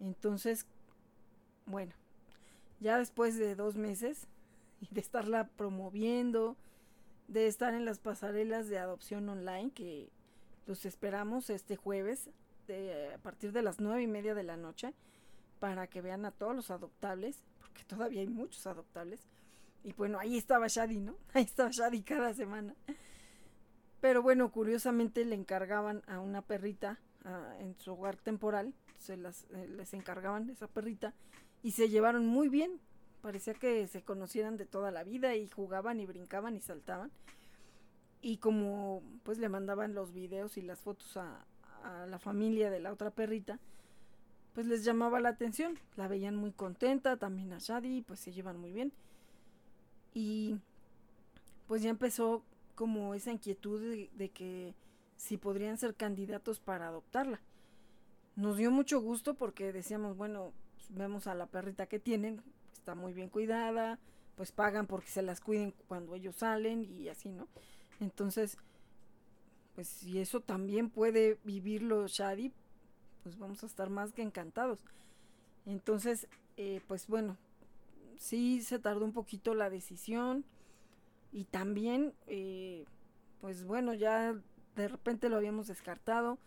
Entonces, 0.00 0.66
bueno, 1.66 1.94
ya 2.80 2.98
después 2.98 3.36
de 3.38 3.54
dos 3.54 3.76
meses 3.76 4.26
de 4.90 5.00
estarla 5.00 5.48
promoviendo, 5.48 6.56
de 7.26 7.46
estar 7.46 7.74
en 7.74 7.84
las 7.84 7.98
pasarelas 7.98 8.68
de 8.68 8.78
adopción 8.78 9.28
online 9.28 9.70
que 9.72 10.10
los 10.66 10.84
esperamos 10.86 11.50
este 11.50 11.76
jueves 11.76 12.30
de, 12.66 13.14
a 13.14 13.18
partir 13.18 13.52
de 13.52 13.62
las 13.62 13.80
nueve 13.80 14.02
y 14.02 14.06
media 14.06 14.34
de 14.34 14.42
la 14.42 14.56
noche 14.56 14.94
para 15.58 15.86
que 15.88 16.00
vean 16.00 16.24
a 16.24 16.30
todos 16.30 16.54
los 16.54 16.70
adoptables, 16.70 17.42
porque 17.58 17.84
todavía 17.84 18.20
hay 18.20 18.28
muchos 18.28 18.66
adoptables. 18.66 19.20
Y 19.82 19.92
bueno, 19.92 20.18
ahí 20.18 20.36
estaba 20.36 20.66
Shadi, 20.68 21.00
¿no? 21.00 21.16
Ahí 21.34 21.44
estaba 21.44 21.70
Shadi 21.70 22.02
cada 22.02 22.34
semana. 22.34 22.74
Pero 24.00 24.22
bueno, 24.22 24.52
curiosamente 24.52 25.24
le 25.24 25.34
encargaban 25.34 26.02
a 26.06 26.20
una 26.20 26.42
perrita 26.42 27.00
en 27.58 27.74
su 27.78 27.92
hogar 27.92 28.16
temporal, 28.16 28.72
se 28.98 29.16
las, 29.16 29.44
eh, 29.50 29.68
les 29.68 29.92
encargaban 29.92 30.48
esa 30.48 30.66
perrita 30.66 31.14
y 31.62 31.72
se 31.72 31.88
llevaron 31.88 32.26
muy 32.26 32.48
bien. 32.48 32.80
Parecía 33.22 33.54
que 33.54 33.86
se 33.88 34.02
conocieran 34.02 34.56
de 34.56 34.66
toda 34.66 34.90
la 34.90 35.04
vida 35.04 35.34
y 35.34 35.48
jugaban 35.48 36.00
y 36.00 36.06
brincaban 36.06 36.56
y 36.56 36.60
saltaban. 36.60 37.10
Y 38.20 38.38
como 38.38 39.02
pues 39.22 39.38
le 39.38 39.48
mandaban 39.48 39.94
los 39.94 40.12
videos 40.12 40.56
y 40.56 40.62
las 40.62 40.80
fotos 40.80 41.16
a, 41.16 41.44
a 41.84 42.06
la 42.06 42.18
familia 42.18 42.70
de 42.70 42.80
la 42.80 42.92
otra 42.92 43.10
perrita, 43.10 43.58
pues 44.54 44.66
les 44.66 44.84
llamaba 44.84 45.20
la 45.20 45.30
atención. 45.30 45.78
La 45.96 46.08
veían 46.08 46.36
muy 46.36 46.52
contenta, 46.52 47.16
también 47.16 47.52
a 47.52 47.58
Shadi, 47.58 48.02
pues 48.02 48.20
se 48.20 48.32
llevan 48.32 48.58
muy 48.58 48.72
bien. 48.72 48.92
Y 50.14 50.58
pues 51.66 51.82
ya 51.82 51.90
empezó 51.90 52.42
como 52.74 53.14
esa 53.14 53.32
inquietud 53.32 53.80
de, 53.80 54.10
de, 54.14 54.30
que 54.30 54.74
si 55.16 55.36
podrían 55.36 55.78
ser 55.78 55.94
candidatos 55.94 56.60
para 56.60 56.88
adoptarla. 56.88 57.40
Nos 58.36 58.56
dio 58.56 58.70
mucho 58.70 59.00
gusto 59.00 59.34
porque 59.34 59.72
decíamos, 59.72 60.16
bueno, 60.16 60.52
vemos 60.88 61.26
a 61.26 61.34
la 61.34 61.46
perrita 61.46 61.86
que 61.86 61.98
tienen, 61.98 62.42
está 62.72 62.94
muy 62.94 63.12
bien 63.12 63.28
cuidada, 63.28 63.98
pues 64.36 64.52
pagan 64.52 64.86
porque 64.86 65.08
se 65.08 65.22
las 65.22 65.40
cuiden 65.40 65.74
cuando 65.88 66.14
ellos 66.14 66.36
salen 66.36 66.84
y 66.84 67.08
así, 67.08 67.30
¿no? 67.30 67.48
Entonces, 68.00 68.56
pues 69.74 69.88
si 69.88 70.18
eso 70.20 70.40
también 70.40 70.90
puede 70.90 71.38
vivirlo 71.44 72.06
Shadi, 72.06 72.52
pues 73.22 73.38
vamos 73.38 73.62
a 73.62 73.66
estar 73.66 73.90
más 73.90 74.12
que 74.12 74.22
encantados. 74.22 74.84
Entonces, 75.66 76.28
eh, 76.56 76.80
pues 76.86 77.06
bueno, 77.06 77.36
sí 78.16 78.62
se 78.62 78.78
tardó 78.78 79.04
un 79.04 79.12
poquito 79.12 79.54
la 79.54 79.70
decisión 79.70 80.44
y 81.32 81.44
también, 81.44 82.14
eh, 82.26 82.86
pues 83.40 83.64
bueno, 83.64 83.94
ya 83.94 84.34
de 84.76 84.88
repente 84.88 85.28
lo 85.28 85.36
habíamos 85.36 85.66
descartado. 85.66 86.38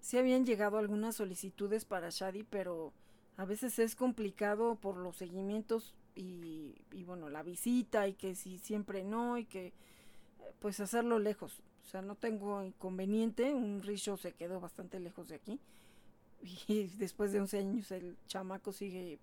Sí 0.00 0.18
habían 0.18 0.44
llegado 0.44 0.78
algunas 0.78 1.16
solicitudes 1.16 1.84
para 1.84 2.10
Shadi, 2.10 2.44
pero 2.44 2.92
a 3.36 3.44
veces 3.44 3.78
es 3.78 3.96
complicado 3.96 4.76
por 4.76 4.96
los 4.96 5.16
seguimientos 5.16 5.94
y, 6.14 6.74
bueno, 7.06 7.30
la 7.30 7.42
visita 7.42 8.06
y 8.06 8.14
que 8.14 8.34
si 8.34 8.58
siempre 8.58 9.04
no 9.04 9.38
y 9.38 9.44
que 9.44 9.72
pues 10.60 10.80
hacerlo 10.80 11.18
lejos. 11.18 11.62
O 11.86 11.90
sea, 11.90 12.02
no 12.02 12.14
tengo 12.14 12.62
inconveniente, 12.62 13.52
un 13.54 13.82
richo 13.82 14.16
se 14.16 14.32
quedó 14.32 14.60
bastante 14.60 15.00
lejos 15.00 15.28
de 15.28 15.36
aquí 15.36 15.60
y 16.68 16.88
después 16.98 17.32
de 17.32 17.40
11 17.40 17.58
años 17.58 17.90
el 17.90 18.16
chamaco 18.26 18.72
sigue 18.72 19.18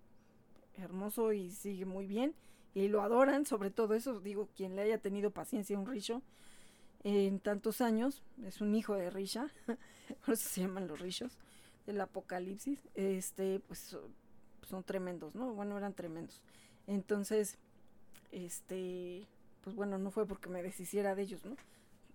hermoso 0.76 1.32
y 1.32 1.50
sigue 1.50 1.84
muy 1.84 2.06
bien. 2.06 2.34
Y 2.74 2.88
lo 2.88 3.02
adoran, 3.02 3.46
sobre 3.46 3.70
todo 3.70 3.94
eso, 3.94 4.20
digo, 4.20 4.48
quien 4.56 4.76
le 4.76 4.82
haya 4.82 4.98
tenido 4.98 5.30
paciencia 5.30 5.76
a 5.76 5.80
un 5.80 5.86
Risho 5.86 6.22
en 7.02 7.40
tantos 7.40 7.80
años, 7.80 8.22
es 8.44 8.60
un 8.60 8.74
hijo 8.74 8.94
de 8.94 9.10
Risha, 9.10 9.48
por 10.24 10.34
eso 10.34 10.48
se 10.48 10.60
llaman 10.60 10.86
los 10.86 11.00
Rishos, 11.00 11.36
del 11.86 12.00
apocalipsis, 12.00 12.80
este, 12.94 13.60
pues 13.60 13.96
son 14.68 14.84
tremendos, 14.84 15.34
¿no? 15.34 15.52
Bueno, 15.54 15.76
eran 15.76 15.94
tremendos. 15.94 16.40
Entonces, 16.86 17.58
este, 18.32 19.26
pues 19.62 19.76
bueno, 19.76 19.98
no 19.98 20.10
fue 20.10 20.26
porque 20.26 20.48
me 20.48 20.62
deshiciera 20.62 21.14
de 21.14 21.22
ellos, 21.22 21.44
¿no? 21.44 21.56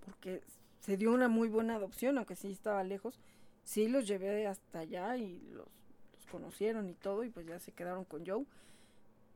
Porque 0.05 0.41
se 0.79 0.97
dio 0.97 1.11
una 1.11 1.27
muy 1.27 1.49
buena 1.49 1.75
adopción, 1.75 2.17
aunque 2.17 2.35
sí 2.35 2.51
estaba 2.51 2.83
lejos. 2.83 3.19
Sí 3.63 3.87
los 3.87 4.07
llevé 4.07 4.47
hasta 4.47 4.79
allá 4.79 5.17
y 5.17 5.39
los, 5.51 5.67
los 6.13 6.25
conocieron 6.31 6.89
y 6.89 6.93
todo, 6.93 7.23
y 7.23 7.29
pues 7.29 7.47
ya 7.47 7.59
se 7.59 7.71
quedaron 7.71 8.05
con 8.05 8.25
Joe. 8.25 8.45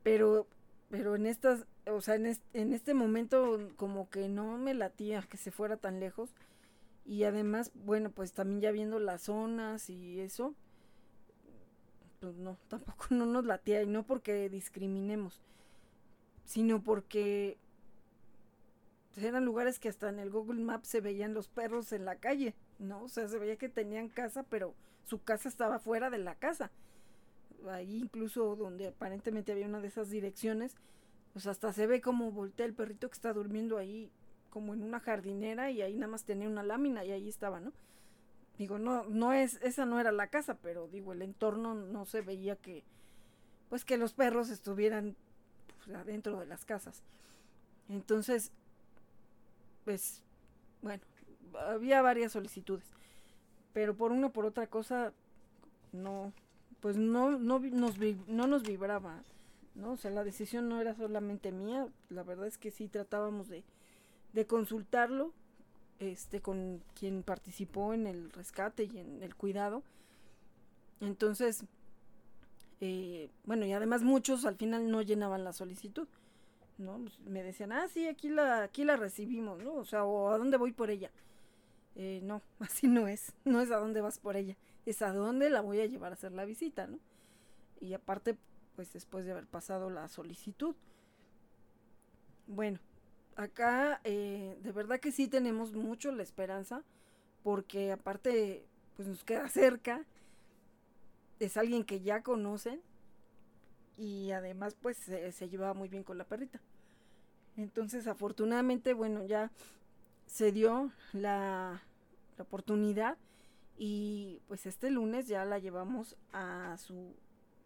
Pero, 0.03 0.47
pero 0.89 1.15
en 1.15 1.25
estas, 1.25 1.65
o 1.87 2.01
sea, 2.01 2.15
en 2.15 2.27
este, 2.27 2.61
en 2.61 2.73
este 2.73 2.93
momento 2.93 3.59
como 3.75 4.09
que 4.09 4.29
no 4.29 4.57
me 4.57 4.73
latía 4.73 5.21
que 5.23 5.37
se 5.37 5.51
fuera 5.51 5.77
tan 5.77 5.99
lejos. 5.99 6.29
Y 7.09 7.23
además, 7.23 7.71
bueno, 7.73 8.11
pues 8.11 8.33
también 8.33 8.61
ya 8.61 8.71
viendo 8.71 8.99
las 8.99 9.23
zonas 9.23 9.89
y 9.89 10.19
eso, 10.19 10.53
pues 12.19 12.35
no, 12.35 12.55
tampoco 12.67 13.07
no 13.09 13.25
nos 13.25 13.45
latía. 13.45 13.81
Y 13.81 13.87
no 13.87 14.05
porque 14.05 14.47
discriminemos, 14.47 15.41
sino 16.45 16.83
porque 16.83 17.57
eran 19.17 19.43
lugares 19.43 19.79
que 19.79 19.89
hasta 19.89 20.07
en 20.09 20.19
el 20.19 20.29
Google 20.29 20.61
Maps 20.61 20.87
se 20.87 21.01
veían 21.01 21.33
los 21.33 21.47
perros 21.47 21.91
en 21.93 22.05
la 22.05 22.17
calle, 22.17 22.53
¿no? 22.77 23.05
O 23.05 23.09
sea, 23.09 23.27
se 23.27 23.39
veía 23.39 23.57
que 23.57 23.69
tenían 23.69 24.09
casa, 24.09 24.43
pero 24.43 24.75
su 25.03 25.23
casa 25.23 25.49
estaba 25.49 25.79
fuera 25.79 26.11
de 26.11 26.19
la 26.19 26.35
casa. 26.35 26.69
Ahí 27.67 27.97
incluso 27.97 28.55
donde 28.55 28.89
aparentemente 28.89 29.51
había 29.51 29.65
una 29.65 29.81
de 29.81 29.87
esas 29.87 30.11
direcciones, 30.11 30.75
pues 31.33 31.47
hasta 31.47 31.73
se 31.73 31.87
ve 31.87 32.01
como 32.01 32.31
voltea 32.31 32.67
el 32.67 32.75
perrito 32.75 33.09
que 33.09 33.15
está 33.15 33.33
durmiendo 33.33 33.79
ahí 33.79 34.11
como 34.49 34.73
en 34.73 34.83
una 34.83 34.99
jardinera 34.99 35.71
y 35.71 35.81
ahí 35.81 35.95
nada 35.95 36.11
más 36.11 36.23
tenía 36.23 36.47
una 36.47 36.63
lámina 36.63 37.05
y 37.05 37.11
ahí 37.11 37.29
estaba, 37.29 37.59
¿no? 37.59 37.71
Digo, 38.57 38.77
no, 38.77 39.05
no 39.05 39.31
es, 39.31 39.59
esa 39.61 39.85
no 39.85 39.99
era 39.99 40.11
la 40.11 40.27
casa, 40.27 40.57
pero 40.61 40.87
digo, 40.87 41.13
el 41.13 41.21
entorno 41.21 41.75
no 41.75 42.05
se 42.05 42.21
veía 42.21 42.57
que, 42.57 42.83
pues 43.69 43.85
que 43.85 43.97
los 43.97 44.13
perros 44.13 44.49
estuvieran 44.49 45.15
pues, 45.85 45.95
adentro 45.95 46.37
de 46.39 46.45
las 46.45 46.65
casas. 46.65 47.01
Entonces, 47.87 48.51
pues, 49.85 50.21
bueno, 50.81 51.01
había 51.67 52.01
varias 52.01 52.33
solicitudes, 52.33 52.85
pero 53.71 53.95
por 53.95 54.11
una 54.11 54.27
o 54.27 54.31
por 54.31 54.45
otra 54.45 54.67
cosa, 54.67 55.13
no, 55.93 56.33
pues 56.81 56.97
no, 56.97 57.31
no, 57.39 57.59
nos, 57.59 57.97
no 58.27 58.47
nos 58.47 58.63
vibraba, 58.63 59.23
¿no? 59.75 59.93
O 59.93 59.97
sea, 59.97 60.11
la 60.11 60.23
decisión 60.23 60.69
no 60.69 60.81
era 60.81 60.95
solamente 60.95 61.51
mía, 61.51 61.87
la 62.09 62.23
verdad 62.23 62.47
es 62.47 62.57
que 62.57 62.71
sí 62.71 62.87
tratábamos 62.87 63.47
de, 63.47 63.63
de 64.33 64.45
consultarlo, 64.45 65.33
este, 65.99 66.41
con 66.41 66.81
quien 66.97 67.23
participó 67.23 67.93
en 67.93 68.07
el 68.07 68.31
rescate 68.31 68.85
y 68.85 68.97
en 68.99 69.23
el 69.23 69.35
cuidado. 69.35 69.83
Entonces, 71.01 71.63
eh, 72.81 73.29
bueno, 73.45 73.65
y 73.65 73.73
además 73.73 74.03
muchos 74.03 74.45
al 74.45 74.55
final 74.55 74.89
no 74.89 75.01
llenaban 75.01 75.43
la 75.43 75.53
solicitud. 75.53 76.07
¿no? 76.79 76.97
Pues, 76.97 77.19
me 77.19 77.43
decían, 77.43 77.71
ah, 77.71 77.87
sí, 77.87 78.07
aquí 78.07 78.29
la, 78.29 78.63
aquí 78.63 78.83
la 78.83 78.95
recibimos, 78.95 79.61
¿no? 79.61 79.73
O 79.73 79.85
sea, 79.85 80.05
o 80.05 80.29
a 80.29 80.37
dónde 80.37 80.57
voy 80.57 80.71
por 80.71 80.89
ella. 80.89 81.11
Eh, 81.95 82.21
no, 82.23 82.41
así 82.59 82.87
no 82.87 83.07
es, 83.07 83.33
no 83.45 83.61
es 83.61 83.71
a 83.71 83.77
dónde 83.77 84.01
vas 84.01 84.19
por 84.19 84.37
ella, 84.37 84.55
es 84.85 85.01
a 85.01 85.13
dónde 85.13 85.49
la 85.49 85.61
voy 85.61 85.81
a 85.81 85.85
llevar 85.85 86.11
a 86.11 86.15
hacer 86.15 86.31
la 86.31 86.45
visita, 86.45 86.87
¿no? 86.87 86.99
Y 87.81 87.93
aparte, 87.93 88.37
pues 88.75 88.91
después 88.93 89.25
de 89.25 89.31
haber 89.31 89.47
pasado 89.47 89.89
la 89.89 90.07
solicitud. 90.07 90.75
Bueno, 92.47 92.79
acá 93.39 94.01
eh, 94.03 94.57
de 94.61 94.71
verdad 94.71 94.99
que 94.99 95.11
sí 95.11 95.27
tenemos 95.27 95.73
mucho 95.73 96.11
la 96.11 96.23
esperanza, 96.23 96.83
porque 97.43 97.91
aparte, 97.91 98.65
pues 98.95 99.07
nos 99.07 99.23
queda 99.23 99.47
cerca, 99.49 100.05
es 101.39 101.55
alguien 101.55 101.85
que 101.85 102.01
ya 102.01 102.21
conocen 102.21 102.81
y 103.97 104.31
además 104.31 104.75
pues 104.81 104.97
se, 104.97 105.31
se 105.31 105.49
llevaba 105.49 105.73
muy 105.73 105.87
bien 105.87 106.03
con 106.03 106.17
la 106.17 106.25
perrita. 106.25 106.59
Entonces 107.55 108.07
afortunadamente, 108.07 108.93
bueno, 108.93 109.25
ya 109.25 109.51
se 110.25 110.51
dio 110.51 110.91
la, 111.13 111.81
la 112.37 112.43
oportunidad 112.43 113.17
y 113.77 114.41
pues 114.47 114.65
este 114.65 114.89
lunes 114.89 115.27
ya 115.27 115.45
la 115.45 115.59
llevamos 115.59 116.17
a 116.33 116.75
su 116.77 117.15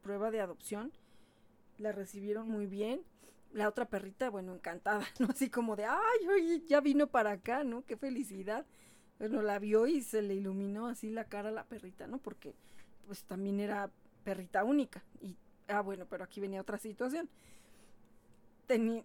prueba 0.03 0.29
de 0.29 0.41
adopción. 0.41 0.91
La 1.79 1.91
recibieron 1.91 2.47
muy 2.47 2.67
bien. 2.67 3.01
La 3.53 3.69
otra 3.69 3.85
perrita, 3.85 4.29
bueno, 4.29 4.53
encantada, 4.53 5.05
¿no? 5.19 5.27
Así 5.29 5.49
como 5.49 5.75
de, 5.75 5.85
ay, 5.85 6.63
ya 6.67 6.81
vino 6.81 7.07
para 7.07 7.31
acá, 7.31 7.63
¿no? 7.63 7.85
Qué 7.85 7.95
felicidad. 7.95 8.65
Bueno, 9.19 9.41
la 9.41 9.59
vio 9.59 9.87
y 9.87 10.01
se 10.01 10.21
le 10.21 10.33
iluminó 10.33 10.87
así 10.87 11.09
la 11.09 11.25
cara 11.25 11.49
a 11.49 11.53
la 11.53 11.63
perrita, 11.63 12.07
¿no? 12.07 12.17
Porque 12.17 12.55
pues 13.05 13.23
también 13.23 13.59
era 13.59 13.89
perrita 14.23 14.63
única. 14.63 15.03
Y, 15.21 15.37
ah, 15.67 15.81
bueno, 15.81 16.05
pero 16.09 16.23
aquí 16.23 16.41
venía 16.41 16.61
otra 16.61 16.77
situación. 16.77 17.29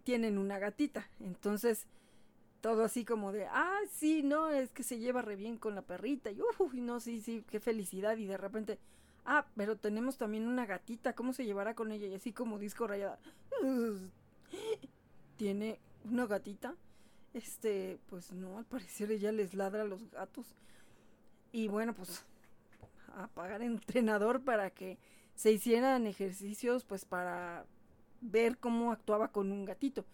tienen 0.03 0.39
una 0.39 0.59
gatita, 0.59 1.09
entonces 1.21 1.87
todo 2.61 2.85
así 2.85 3.05
como 3.05 3.33
de, 3.33 3.47
ah, 3.47 3.81
sí, 3.91 4.23
no, 4.23 4.51
es 4.51 4.71
que 4.71 4.83
se 4.83 4.99
lleva 4.99 5.23
re 5.23 5.37
bien 5.37 5.59
con 5.59 5.75
la 5.75 5.83
perrita, 5.83 6.31
y 6.31 6.41
uy, 6.59 6.81
no, 6.81 7.01
sí, 7.01 7.21
sí, 7.21 7.45
qué 7.51 7.61
felicidad, 7.61 8.17
y 8.17 8.27
de 8.27 8.37
repente, 8.37 8.79
ah, 9.25 9.47
pero 9.57 9.77
tenemos 9.77 10.17
también 10.17 10.47
una 10.47 10.67
gatita, 10.67 11.15
¿cómo 11.15 11.33
se 11.33 11.45
llevará 11.45 11.75
con 11.75 11.93
ella? 11.93 12.07
Y 12.09 12.15
así 12.15 12.33
como 12.33 12.59
disco 12.59 12.87
rayada, 12.87 13.19
tiene 15.37 15.79
una 16.05 16.27
gatita, 16.27 16.75
este, 17.35 17.99
pues 18.09 18.33
no, 18.33 18.59
al 18.59 18.65
parecer 18.65 19.11
ella 19.13 19.33
les 19.33 19.55
ladra 19.55 19.83
a 19.83 19.87
los 19.87 20.11
gatos, 20.11 20.47
y 21.53 21.69
bueno, 21.69 21.95
pues 21.95 22.25
a 23.15 23.27
pagar 23.29 23.63
entrenador 23.63 24.43
para 24.43 24.71
que 24.71 24.99
se 25.35 25.53
hicieran 25.53 26.07
ejercicios 26.07 26.85
pues 26.85 27.05
para 27.05 27.65
ver 28.21 28.59
cómo 28.59 28.93
actuaba 28.93 29.29
con 29.29 29.53
un 29.53 29.65
gatito. 29.65 30.05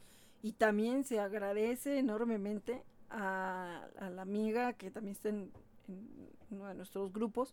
Y 0.42 0.52
también 0.52 1.04
se 1.04 1.20
agradece 1.20 1.98
enormemente 1.98 2.82
a, 3.10 3.86
la 4.14 4.22
amiga 4.22 4.74
que 4.74 4.90
también 4.90 5.12
está 5.12 5.30
en, 5.30 5.50
uno 6.50 6.66
de 6.66 6.74
nuestros 6.74 7.12
grupos, 7.12 7.52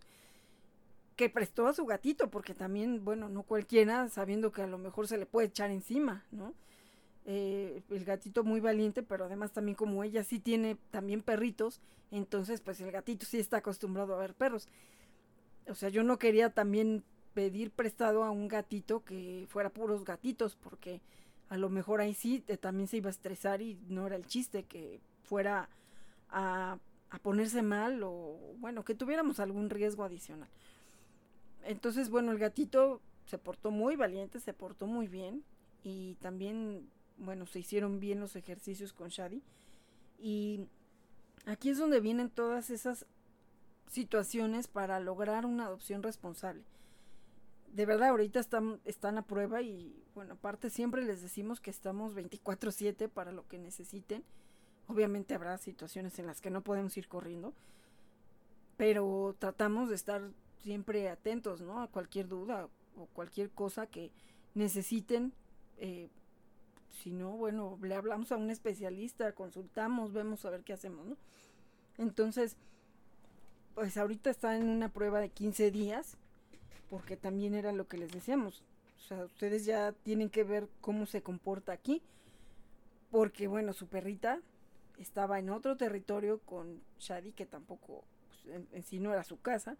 que 1.15 1.29
prestó 1.29 1.67
a 1.67 1.73
su 1.73 1.85
gatito, 1.85 2.29
porque 2.29 2.53
también, 2.53 3.03
bueno, 3.05 3.29
no 3.29 3.43
cualquiera, 3.43 4.07
sabiendo 4.09 4.51
que 4.51 4.63
a 4.63 4.67
lo 4.67 4.77
mejor 4.77 5.07
se 5.07 5.17
le 5.17 5.25
puede 5.25 5.47
echar 5.47 5.71
encima, 5.71 6.25
¿no? 6.31 6.53
Eh, 7.25 7.83
el 7.91 8.03
gatito 8.03 8.43
muy 8.43 8.59
valiente, 8.59 9.03
pero 9.03 9.25
además 9.25 9.51
también 9.51 9.75
como 9.75 10.03
ella 10.03 10.23
sí 10.23 10.39
tiene 10.39 10.77
también 10.89 11.21
perritos, 11.21 11.79
entonces 12.09 12.61
pues 12.61 12.81
el 12.81 12.91
gatito 12.91 13.27
sí 13.27 13.39
está 13.39 13.57
acostumbrado 13.57 14.15
a 14.15 14.19
ver 14.19 14.33
perros 14.33 14.67
o 15.67 15.75
sea, 15.75 15.89
yo 15.89 16.03
no 16.03 16.17
quería 16.17 16.49
también 16.49 17.03
pedir 17.33 17.71
prestado 17.71 18.23
a 18.23 18.31
un 18.31 18.47
gatito 18.47 19.03
que 19.03 19.45
fuera 19.49 19.69
puros 19.69 20.03
gatitos, 20.03 20.55
porque 20.55 21.01
a 21.49 21.57
lo 21.57 21.69
mejor 21.69 22.01
ahí 22.01 22.13
sí 22.13 22.43
también 22.59 22.87
se 22.87 22.97
iba 22.97 23.07
a 23.07 23.11
estresar 23.11 23.61
y 23.61 23.79
no 23.87 24.07
era 24.07 24.15
el 24.15 24.25
chiste 24.25 24.63
que 24.63 24.99
fuera 25.23 25.69
a, 26.29 26.77
a 27.09 27.19
ponerse 27.19 27.61
mal 27.61 28.01
o 28.03 28.37
bueno, 28.57 28.83
que 28.83 28.95
tuviéramos 28.95 29.39
algún 29.39 29.69
riesgo 29.69 30.03
adicional. 30.03 30.49
Entonces, 31.63 32.09
bueno, 32.09 32.31
el 32.31 32.39
gatito 32.39 33.01
se 33.25 33.37
portó 33.37 33.71
muy 33.71 33.95
valiente, 33.95 34.39
se 34.39 34.53
portó 34.53 34.87
muy 34.87 35.07
bien 35.07 35.43
y 35.83 36.15
también, 36.15 36.89
bueno, 37.21 37.45
se 37.45 37.59
hicieron 37.59 37.99
bien 37.99 38.19
los 38.19 38.35
ejercicios 38.35 38.93
con 38.93 39.09
Shadi. 39.09 39.41
Y 40.19 40.67
aquí 41.45 41.69
es 41.69 41.77
donde 41.77 41.99
vienen 41.99 42.29
todas 42.29 42.69
esas 42.69 43.05
situaciones 43.87 44.67
para 44.67 44.99
lograr 44.99 45.45
una 45.45 45.65
adopción 45.65 46.03
responsable. 46.03 46.63
De 47.73 47.85
verdad, 47.85 48.09
ahorita 48.09 48.39
están, 48.39 48.81
están 48.85 49.17
a 49.17 49.21
prueba 49.21 49.61
y, 49.61 50.03
bueno, 50.13 50.33
aparte 50.33 50.69
siempre 50.69 51.03
les 51.03 51.21
decimos 51.21 51.61
que 51.61 51.69
estamos 51.69 52.13
24/7 52.15 53.07
para 53.07 53.31
lo 53.31 53.47
que 53.47 53.57
necesiten. 53.59 54.23
Obviamente 54.87 55.35
habrá 55.35 55.57
situaciones 55.57 56.19
en 56.19 56.27
las 56.27 56.41
que 56.41 56.49
no 56.49 56.61
podemos 56.61 56.97
ir 56.97 57.07
corriendo, 57.07 57.53
pero 58.77 59.35
tratamos 59.39 59.89
de 59.89 59.95
estar 59.95 60.21
siempre 60.63 61.09
atentos, 61.09 61.61
¿no? 61.61 61.81
A 61.81 61.87
cualquier 61.87 62.27
duda 62.27 62.67
o 62.97 63.05
cualquier 63.07 63.51
cosa 63.51 63.87
que 63.87 64.11
necesiten. 64.53 65.33
Eh, 65.77 66.09
si 66.91 67.11
no, 67.11 67.31
bueno, 67.31 67.77
le 67.81 67.95
hablamos 67.95 68.31
a 68.31 68.37
un 68.37 68.49
especialista, 68.49 69.31
consultamos, 69.33 70.13
vemos 70.13 70.45
a 70.45 70.49
ver 70.49 70.63
qué 70.63 70.73
hacemos, 70.73 71.05
¿no? 71.05 71.17
Entonces, 71.97 72.55
pues 73.75 73.97
ahorita 73.97 74.29
está 74.29 74.57
en 74.57 74.67
una 74.67 74.89
prueba 74.89 75.19
de 75.19 75.29
15 75.29 75.71
días, 75.71 76.17
porque 76.89 77.17
también 77.17 77.53
era 77.53 77.71
lo 77.71 77.87
que 77.87 77.97
les 77.97 78.11
decíamos. 78.11 78.63
O 78.99 79.03
sea, 79.07 79.25
ustedes 79.25 79.65
ya 79.65 79.93
tienen 80.03 80.29
que 80.29 80.43
ver 80.43 80.67
cómo 80.81 81.05
se 81.05 81.21
comporta 81.21 81.71
aquí, 81.71 82.01
porque 83.09 83.47
bueno, 83.47 83.73
su 83.73 83.87
perrita 83.87 84.39
estaba 84.97 85.39
en 85.39 85.49
otro 85.49 85.77
territorio 85.77 86.39
con 86.39 86.81
Shadi, 86.99 87.31
que 87.31 87.45
tampoco 87.45 88.03
pues, 88.27 88.67
en, 88.71 88.83
sí 88.83 88.99
no 88.99 89.13
era 89.13 89.23
su 89.23 89.39
casa. 89.39 89.77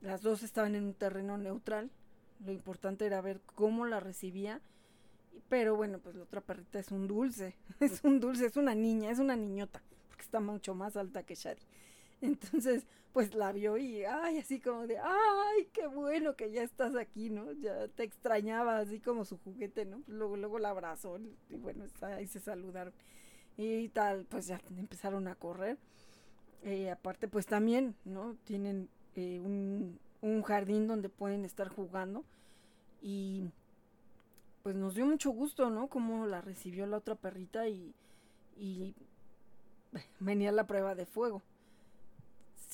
Las 0.00 0.22
dos 0.22 0.42
estaban 0.42 0.74
en 0.74 0.84
un 0.84 0.94
terreno 0.94 1.38
neutral, 1.38 1.90
Lo 2.44 2.52
importante 2.52 3.06
era 3.06 3.20
ver 3.20 3.40
cómo 3.54 3.86
la 3.86 4.00
recibía. 4.00 4.60
Pero 5.54 5.76
bueno, 5.76 6.00
pues 6.00 6.16
la 6.16 6.24
otra 6.24 6.40
perrita 6.40 6.80
es 6.80 6.90
un 6.90 7.06
dulce. 7.06 7.54
Es 7.78 8.02
un 8.02 8.18
dulce, 8.18 8.46
es 8.46 8.56
una 8.56 8.74
niña, 8.74 9.12
es 9.12 9.20
una 9.20 9.36
niñota. 9.36 9.80
Porque 10.08 10.24
está 10.24 10.40
mucho 10.40 10.74
más 10.74 10.96
alta 10.96 11.22
que 11.22 11.36
Shadi. 11.36 11.62
Entonces, 12.20 12.82
pues 13.12 13.36
la 13.36 13.52
vio 13.52 13.76
y, 13.76 14.04
ay, 14.04 14.38
así 14.38 14.58
como 14.58 14.88
de, 14.88 14.98
ay, 14.98 15.68
qué 15.72 15.86
bueno 15.86 16.34
que 16.34 16.50
ya 16.50 16.64
estás 16.64 16.96
aquí, 16.96 17.30
¿no? 17.30 17.52
Ya 17.52 17.86
te 17.86 18.02
extrañaba, 18.02 18.78
así 18.78 18.98
como 18.98 19.24
su 19.24 19.38
juguete, 19.38 19.84
¿no? 19.84 20.02
Luego, 20.08 20.36
luego 20.36 20.58
la 20.58 20.70
abrazó 20.70 21.20
y 21.48 21.56
bueno, 21.56 21.84
ahí 22.00 22.26
se 22.26 22.40
saludaron. 22.40 22.92
Y 23.56 23.90
tal, 23.90 24.24
pues 24.24 24.48
ya 24.48 24.60
empezaron 24.76 25.28
a 25.28 25.36
correr. 25.36 25.78
Eh, 26.64 26.90
aparte, 26.90 27.28
pues 27.28 27.46
también, 27.46 27.94
¿no? 28.04 28.34
Tienen 28.42 28.88
eh, 29.14 29.38
un, 29.38 30.00
un 30.20 30.42
jardín 30.42 30.88
donde 30.88 31.10
pueden 31.10 31.44
estar 31.44 31.68
jugando. 31.68 32.24
Y 33.00 33.44
pues 34.64 34.74
nos 34.74 34.96
dio 34.96 35.06
mucho 35.06 35.30
gusto, 35.30 35.70
¿no? 35.70 35.86
Cómo 35.86 36.26
la 36.26 36.40
recibió 36.40 36.86
la 36.86 36.96
otra 36.96 37.14
perrita 37.14 37.68
y, 37.68 37.94
y 38.56 38.96
venía 40.18 40.50
la 40.50 40.66
prueba 40.66 40.96
de 40.96 41.06
fuego 41.06 41.40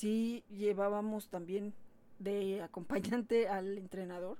sí 0.01 0.43
llevábamos 0.49 1.29
también 1.29 1.75
de 2.19 2.63
acompañante 2.63 3.49
al 3.49 3.77
entrenador 3.77 4.39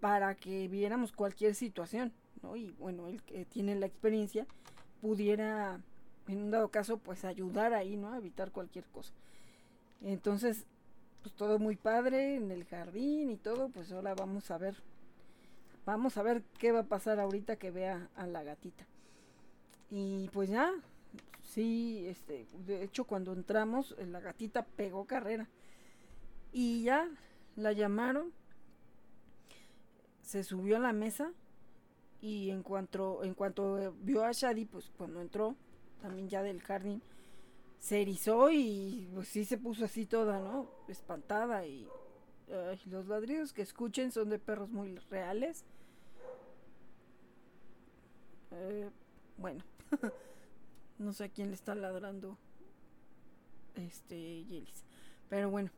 para 0.00 0.34
que 0.34 0.68
viéramos 0.68 1.12
cualquier 1.12 1.54
situación, 1.54 2.12
¿no? 2.42 2.54
Y 2.54 2.70
bueno, 2.72 3.08
el 3.08 3.22
que 3.22 3.46
tiene 3.46 3.74
la 3.76 3.86
experiencia 3.86 4.46
pudiera, 5.00 5.80
en 6.28 6.42
un 6.42 6.50
dado 6.50 6.68
caso, 6.68 6.98
pues 6.98 7.24
ayudar 7.24 7.72
ahí, 7.72 7.96
¿no? 7.96 8.12
A 8.12 8.18
evitar 8.18 8.52
cualquier 8.52 8.84
cosa. 8.86 9.14
Entonces, 10.02 10.66
pues 11.22 11.34
todo 11.34 11.58
muy 11.58 11.76
padre 11.76 12.36
en 12.36 12.50
el 12.50 12.66
jardín 12.66 13.30
y 13.30 13.36
todo, 13.36 13.70
pues 13.70 13.90
ahora 13.90 14.14
vamos 14.14 14.50
a 14.50 14.58
ver, 14.58 14.76
vamos 15.86 16.16
a 16.18 16.22
ver 16.22 16.42
qué 16.58 16.72
va 16.72 16.80
a 16.80 16.88
pasar 16.88 17.20
ahorita 17.20 17.56
que 17.56 17.70
vea 17.70 18.10
a 18.16 18.26
la 18.26 18.42
gatita. 18.42 18.86
Y 19.88 20.28
pues 20.30 20.50
ya, 20.50 20.72
sí, 21.44 22.04
este, 22.08 22.46
de 22.66 22.82
hecho 22.82 23.04
cuando 23.04 23.32
entramos 23.32 23.94
eh, 23.98 24.06
la 24.06 24.20
gatita 24.20 24.66
pegó 24.66 25.06
carrera 25.06 25.48
y 26.52 26.82
ya 26.82 27.08
la 27.54 27.72
llamaron, 27.72 28.32
se 30.22 30.42
subió 30.42 30.76
a 30.76 30.80
la 30.80 30.92
mesa 30.92 31.32
y 32.20 32.50
en 32.50 32.64
cuanto, 32.64 33.22
en 33.22 33.34
cuanto 33.34 33.94
vio 34.00 34.24
a 34.24 34.32
Shadi, 34.32 34.64
pues 34.64 34.90
cuando 34.98 35.20
entró 35.20 35.54
también 36.02 36.28
ya 36.28 36.42
del 36.42 36.60
jardín, 36.60 37.00
se 37.78 38.02
erizó 38.02 38.50
y 38.50 39.08
pues 39.14 39.28
sí 39.28 39.44
se 39.44 39.56
puso 39.56 39.84
así 39.84 40.06
toda, 40.06 40.40
¿no? 40.40 40.68
Espantada 40.88 41.64
y 41.64 41.86
los 42.86 43.06
ladridos 43.06 43.52
que 43.52 43.62
escuchen 43.62 44.10
son 44.10 44.30
de 44.30 44.38
perros 44.38 44.70
muy 44.70 44.96
reales. 45.10 45.64
Eh, 48.52 48.90
bueno. 49.38 49.62
No 50.98 51.12
sé 51.12 51.24
a 51.24 51.28
quién 51.28 51.48
le 51.48 51.54
está 51.54 51.74
ladrando 51.74 52.38
este 53.74 54.44
Yelis. 54.44 54.82
Pero 55.28 55.50
bueno. 55.50 55.70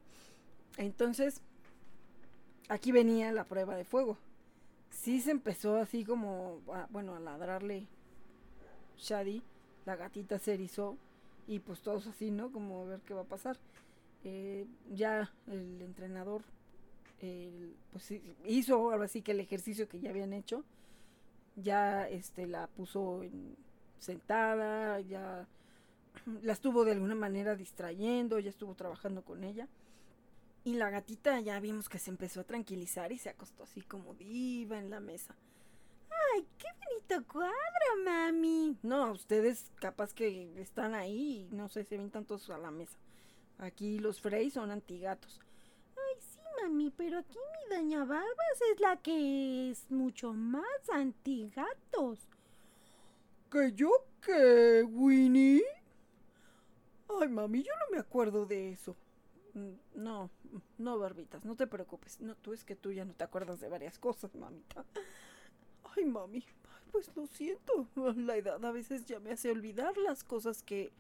Entonces, 0.76 1.40
aquí 2.68 2.92
venía 2.92 3.32
la 3.32 3.42
prueba 3.42 3.74
de 3.74 3.84
fuego. 3.84 4.16
Sí 4.90 5.20
se 5.20 5.32
empezó 5.32 5.76
así 5.78 6.04
como, 6.04 6.60
bueno, 6.90 7.16
a 7.16 7.18
ladrarle 7.18 7.88
Shadi. 8.96 9.42
La 9.86 9.96
gatita 9.96 10.38
se 10.38 10.54
erizó. 10.54 10.96
Y 11.48 11.58
pues 11.58 11.80
todos 11.80 12.06
así, 12.06 12.30
¿no? 12.30 12.52
Como 12.52 12.82
a 12.82 12.84
ver 12.84 13.00
qué 13.00 13.12
va 13.12 13.22
a 13.22 13.24
pasar. 13.24 13.58
Eh, 14.22 14.66
ya 14.94 15.32
el 15.48 15.82
entrenador 15.82 16.42
pues 17.90 18.14
hizo 18.46 18.92
ahora 18.92 19.08
sí 19.08 19.22
que 19.22 19.32
el 19.32 19.40
ejercicio 19.40 19.88
que 19.88 19.98
ya 19.98 20.10
habían 20.10 20.32
hecho. 20.32 20.64
Ya 21.62 22.08
este 22.08 22.46
la 22.46 22.66
puso 22.66 23.22
en 23.22 23.56
sentada, 23.98 25.00
ya 25.00 25.46
la 26.42 26.52
estuvo 26.52 26.84
de 26.84 26.92
alguna 26.92 27.14
manera 27.14 27.56
distrayendo, 27.56 28.38
ya 28.38 28.50
estuvo 28.50 28.74
trabajando 28.74 29.22
con 29.22 29.44
ella. 29.44 29.68
Y 30.64 30.74
la 30.74 30.90
gatita 30.90 31.40
ya 31.40 31.60
vimos 31.60 31.88
que 31.88 31.98
se 31.98 32.10
empezó 32.10 32.40
a 32.40 32.44
tranquilizar 32.44 33.12
y 33.12 33.18
se 33.18 33.30
acostó 33.30 33.62
así 33.62 33.80
como 33.82 34.14
diva 34.14 34.78
en 34.78 34.90
la 34.90 35.00
mesa. 35.00 35.34
¡Ay, 36.34 36.46
qué 36.58 36.66
bonito 37.08 37.32
cuadro, 37.32 38.04
mami! 38.04 38.76
No, 38.82 39.12
ustedes 39.12 39.70
capaz 39.80 40.12
que 40.12 40.60
están 40.60 40.94
ahí 40.94 41.48
y 41.50 41.54
no 41.54 41.68
sé, 41.68 41.84
se 41.84 41.96
ven 41.96 42.10
tantos 42.10 42.50
a 42.50 42.58
la 42.58 42.70
mesa. 42.70 42.98
Aquí 43.58 43.98
los 43.98 44.20
Frey 44.20 44.50
son 44.50 44.70
antigatos. 44.70 45.40
Mami, 46.62 46.90
pero 46.90 47.18
aquí 47.18 47.38
mi 47.38 47.76
doña 47.76 48.04
Barbas 48.04 48.62
es 48.72 48.80
la 48.80 48.96
que 48.96 49.70
es 49.70 49.90
mucho 49.90 50.32
más 50.32 50.90
antigatos. 50.92 52.18
¿Que 53.50 53.72
yo 53.72 53.90
qué, 54.20 54.82
Winnie? 54.82 55.62
Ay, 57.08 57.28
mami, 57.28 57.62
yo 57.62 57.72
no 57.80 57.96
me 57.96 57.98
acuerdo 57.98 58.46
de 58.46 58.72
eso. 58.72 58.96
Mm, 59.54 59.72
no, 59.94 60.30
no, 60.78 60.98
Barbitas, 60.98 61.44
no 61.44 61.56
te 61.56 61.66
preocupes. 61.66 62.20
No, 62.20 62.34
tú 62.36 62.52
es 62.52 62.64
que 62.64 62.76
tú 62.76 62.92
ya 62.92 63.04
no 63.04 63.14
te 63.14 63.24
acuerdas 63.24 63.60
de 63.60 63.68
varias 63.68 63.98
cosas, 63.98 64.34
mamita. 64.34 64.84
Ay, 65.96 66.04
mami, 66.04 66.44
pues 66.92 67.10
lo 67.16 67.26
siento. 67.26 67.86
La 68.16 68.36
edad 68.36 68.62
a 68.64 68.72
veces 68.72 69.04
ya 69.04 69.20
me 69.20 69.32
hace 69.32 69.50
olvidar 69.50 69.96
las 69.96 70.24
cosas 70.24 70.62
que 70.62 70.92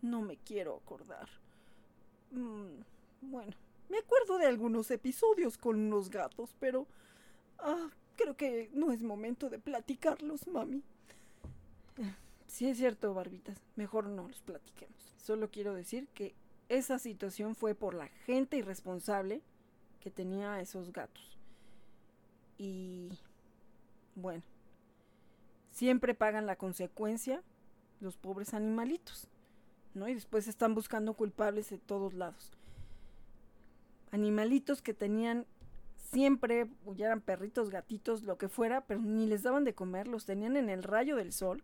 no 0.00 0.22
me 0.22 0.36
quiero 0.36 0.76
acordar. 0.76 1.28
Mm, 2.30 2.80
bueno, 3.20 3.52
me 3.88 3.98
acuerdo 3.98 4.38
de 4.38 4.46
algunos 4.46 4.90
episodios 4.90 5.58
con 5.58 5.78
unos 5.78 6.10
gatos, 6.10 6.54
pero 6.58 6.86
ah, 7.58 7.90
creo 8.16 8.36
que 8.36 8.70
no 8.72 8.92
es 8.92 9.02
momento 9.02 9.50
de 9.50 9.58
platicarlos, 9.58 10.46
mami. 10.46 10.82
Sí 12.46 12.68
es 12.68 12.78
cierto, 12.78 13.12
Barbitas. 13.12 13.58
Mejor 13.74 14.06
no 14.08 14.28
los 14.28 14.40
platiquemos. 14.40 15.14
Solo 15.16 15.50
quiero 15.50 15.74
decir 15.74 16.08
que 16.14 16.34
esa 16.68 16.98
situación 16.98 17.54
fue 17.54 17.74
por 17.74 17.94
la 17.94 18.08
gente 18.08 18.56
irresponsable 18.56 19.42
que 20.00 20.10
tenía 20.10 20.54
a 20.54 20.60
esos 20.60 20.92
gatos. 20.92 21.38
Y 22.58 23.10
bueno, 24.14 24.42
siempre 25.72 26.14
pagan 26.14 26.46
la 26.46 26.56
consecuencia 26.56 27.42
los 28.00 28.16
pobres 28.16 28.54
animalitos, 28.54 29.28
¿no? 29.94 30.08
Y 30.08 30.14
después 30.14 30.48
están 30.48 30.74
buscando 30.74 31.14
culpables 31.14 31.70
de 31.70 31.78
todos 31.78 32.14
lados. 32.14 32.52
Animalitos 34.10 34.82
que 34.82 34.94
tenían 34.94 35.46
siempre, 35.96 36.68
ya 36.96 37.06
eran 37.06 37.20
perritos, 37.20 37.70
gatitos, 37.70 38.22
lo 38.22 38.38
que 38.38 38.48
fuera, 38.48 38.82
pero 38.86 39.00
ni 39.00 39.26
les 39.26 39.42
daban 39.42 39.64
de 39.64 39.74
comer, 39.74 40.08
los 40.08 40.24
tenían 40.26 40.56
en 40.56 40.70
el 40.70 40.82
rayo 40.82 41.16
del 41.16 41.32
sol 41.32 41.62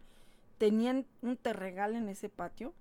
tenían 0.62 1.06
un 1.22 1.36
terregal 1.36 1.96
en 1.96 2.08
ese 2.08 2.28
patio 2.28 2.72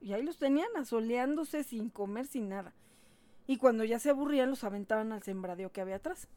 y 0.00 0.12
ahí 0.12 0.22
los 0.22 0.38
tenían 0.38 0.68
asoleándose 0.76 1.64
sin 1.64 1.90
comer, 1.90 2.28
sin 2.28 2.48
nada. 2.48 2.72
Y 3.48 3.56
cuando 3.56 3.82
ya 3.82 3.98
se 3.98 4.10
aburrían 4.10 4.50
los 4.50 4.62
aventaban 4.62 5.10
al 5.10 5.24
sembradío 5.24 5.72
que 5.72 5.80
había 5.80 5.96
atrás. 5.96 6.28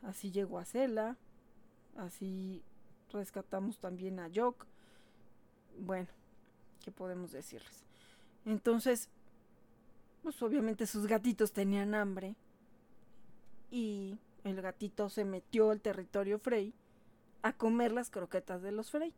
Así 0.00 0.30
llegó 0.30 0.58
a 0.58 0.64
Cela, 0.64 1.18
así 1.98 2.62
rescatamos 3.12 3.78
también 3.78 4.18
a 4.18 4.30
Jock. 4.34 4.64
Bueno, 5.78 6.08
¿qué 6.82 6.90
podemos 6.90 7.30
decirles? 7.32 7.84
Entonces, 8.46 9.10
pues 10.26 10.42
obviamente 10.42 10.88
sus 10.88 11.06
gatitos 11.06 11.52
tenían 11.52 11.94
hambre 11.94 12.34
y 13.70 14.18
el 14.42 14.60
gatito 14.60 15.08
se 15.08 15.24
metió 15.24 15.70
al 15.70 15.80
territorio 15.80 16.40
Frey 16.40 16.74
a 17.42 17.52
comer 17.52 17.92
las 17.92 18.10
croquetas 18.10 18.60
de 18.60 18.72
los 18.72 18.90
Frey 18.90 19.14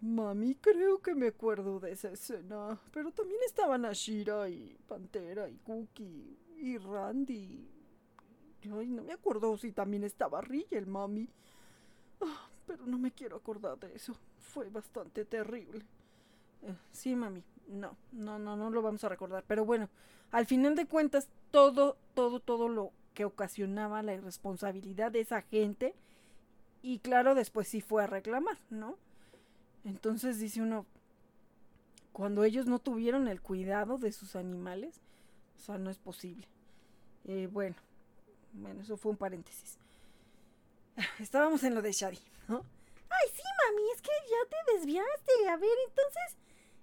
mami, 0.00 0.54
creo 0.60 1.02
que 1.02 1.12
me 1.16 1.26
acuerdo 1.26 1.80
de 1.80 1.90
esa 1.90 2.10
escena. 2.10 2.78
Pero 2.92 3.10
también 3.10 3.40
estaban 3.44 3.84
Ashira 3.84 4.48
y 4.48 4.78
Pantera 4.86 5.48
y 5.48 5.56
Cookie 5.56 6.38
y 6.58 6.78
Randy. 6.78 7.68
Ay, 8.72 8.86
no 8.86 9.02
me 9.02 9.12
acuerdo 9.12 9.58
si 9.58 9.72
también 9.72 10.04
estaba 10.04 10.40
Rigel, 10.40 10.86
mami. 10.86 11.28
Ah, 12.20 12.48
pero 12.64 12.86
no 12.86 12.96
me 12.96 13.10
quiero 13.10 13.38
acordar 13.38 13.76
de 13.80 13.92
eso. 13.96 14.14
Fue 14.38 14.68
bastante 14.68 15.24
terrible. 15.24 15.84
Eh, 16.62 16.76
sí, 16.92 17.16
mami. 17.16 17.42
No, 17.68 17.96
no, 18.12 18.38
no, 18.38 18.56
no 18.56 18.70
lo 18.70 18.82
vamos 18.82 19.02
a 19.04 19.08
recordar. 19.08 19.44
Pero 19.46 19.64
bueno, 19.64 19.88
al 20.30 20.46
final 20.46 20.74
de 20.76 20.86
cuentas, 20.86 21.28
todo, 21.50 21.96
todo, 22.14 22.40
todo 22.40 22.68
lo 22.68 22.92
que 23.14 23.24
ocasionaba 23.24 24.02
la 24.02 24.14
irresponsabilidad 24.14 25.12
de 25.12 25.20
esa 25.20 25.42
gente 25.42 25.94
y 26.82 26.98
claro, 26.98 27.34
después 27.34 27.68
sí 27.68 27.80
fue 27.80 28.02
a 28.02 28.08
reclamar, 28.08 28.58
¿no? 28.70 28.96
Entonces 29.84 30.38
dice 30.38 30.62
uno, 30.62 30.84
cuando 32.12 32.44
ellos 32.44 32.66
no 32.66 32.78
tuvieron 32.78 33.28
el 33.28 33.40
cuidado 33.40 33.98
de 33.98 34.12
sus 34.12 34.36
animales, 34.36 35.00
o 35.56 35.60
sea, 35.60 35.78
no 35.78 35.90
es 35.90 35.98
posible. 35.98 36.46
Eh, 37.24 37.48
bueno, 37.50 37.76
bueno, 38.52 38.82
eso 38.82 38.96
fue 38.96 39.12
un 39.12 39.16
paréntesis. 39.16 39.78
Estábamos 41.20 41.62
en 41.62 41.74
lo 41.74 41.82
de 41.82 41.92
Shadi, 41.92 42.18
¿no? 42.48 42.64
Ay, 43.08 43.28
sí, 43.32 43.42
mami, 43.42 43.82
es 43.94 44.02
que 44.02 44.10
ya 44.28 44.48
te 44.50 44.72
desviaste. 44.72 45.48
A 45.50 45.56
ver, 45.56 45.70
entonces, 45.88 46.36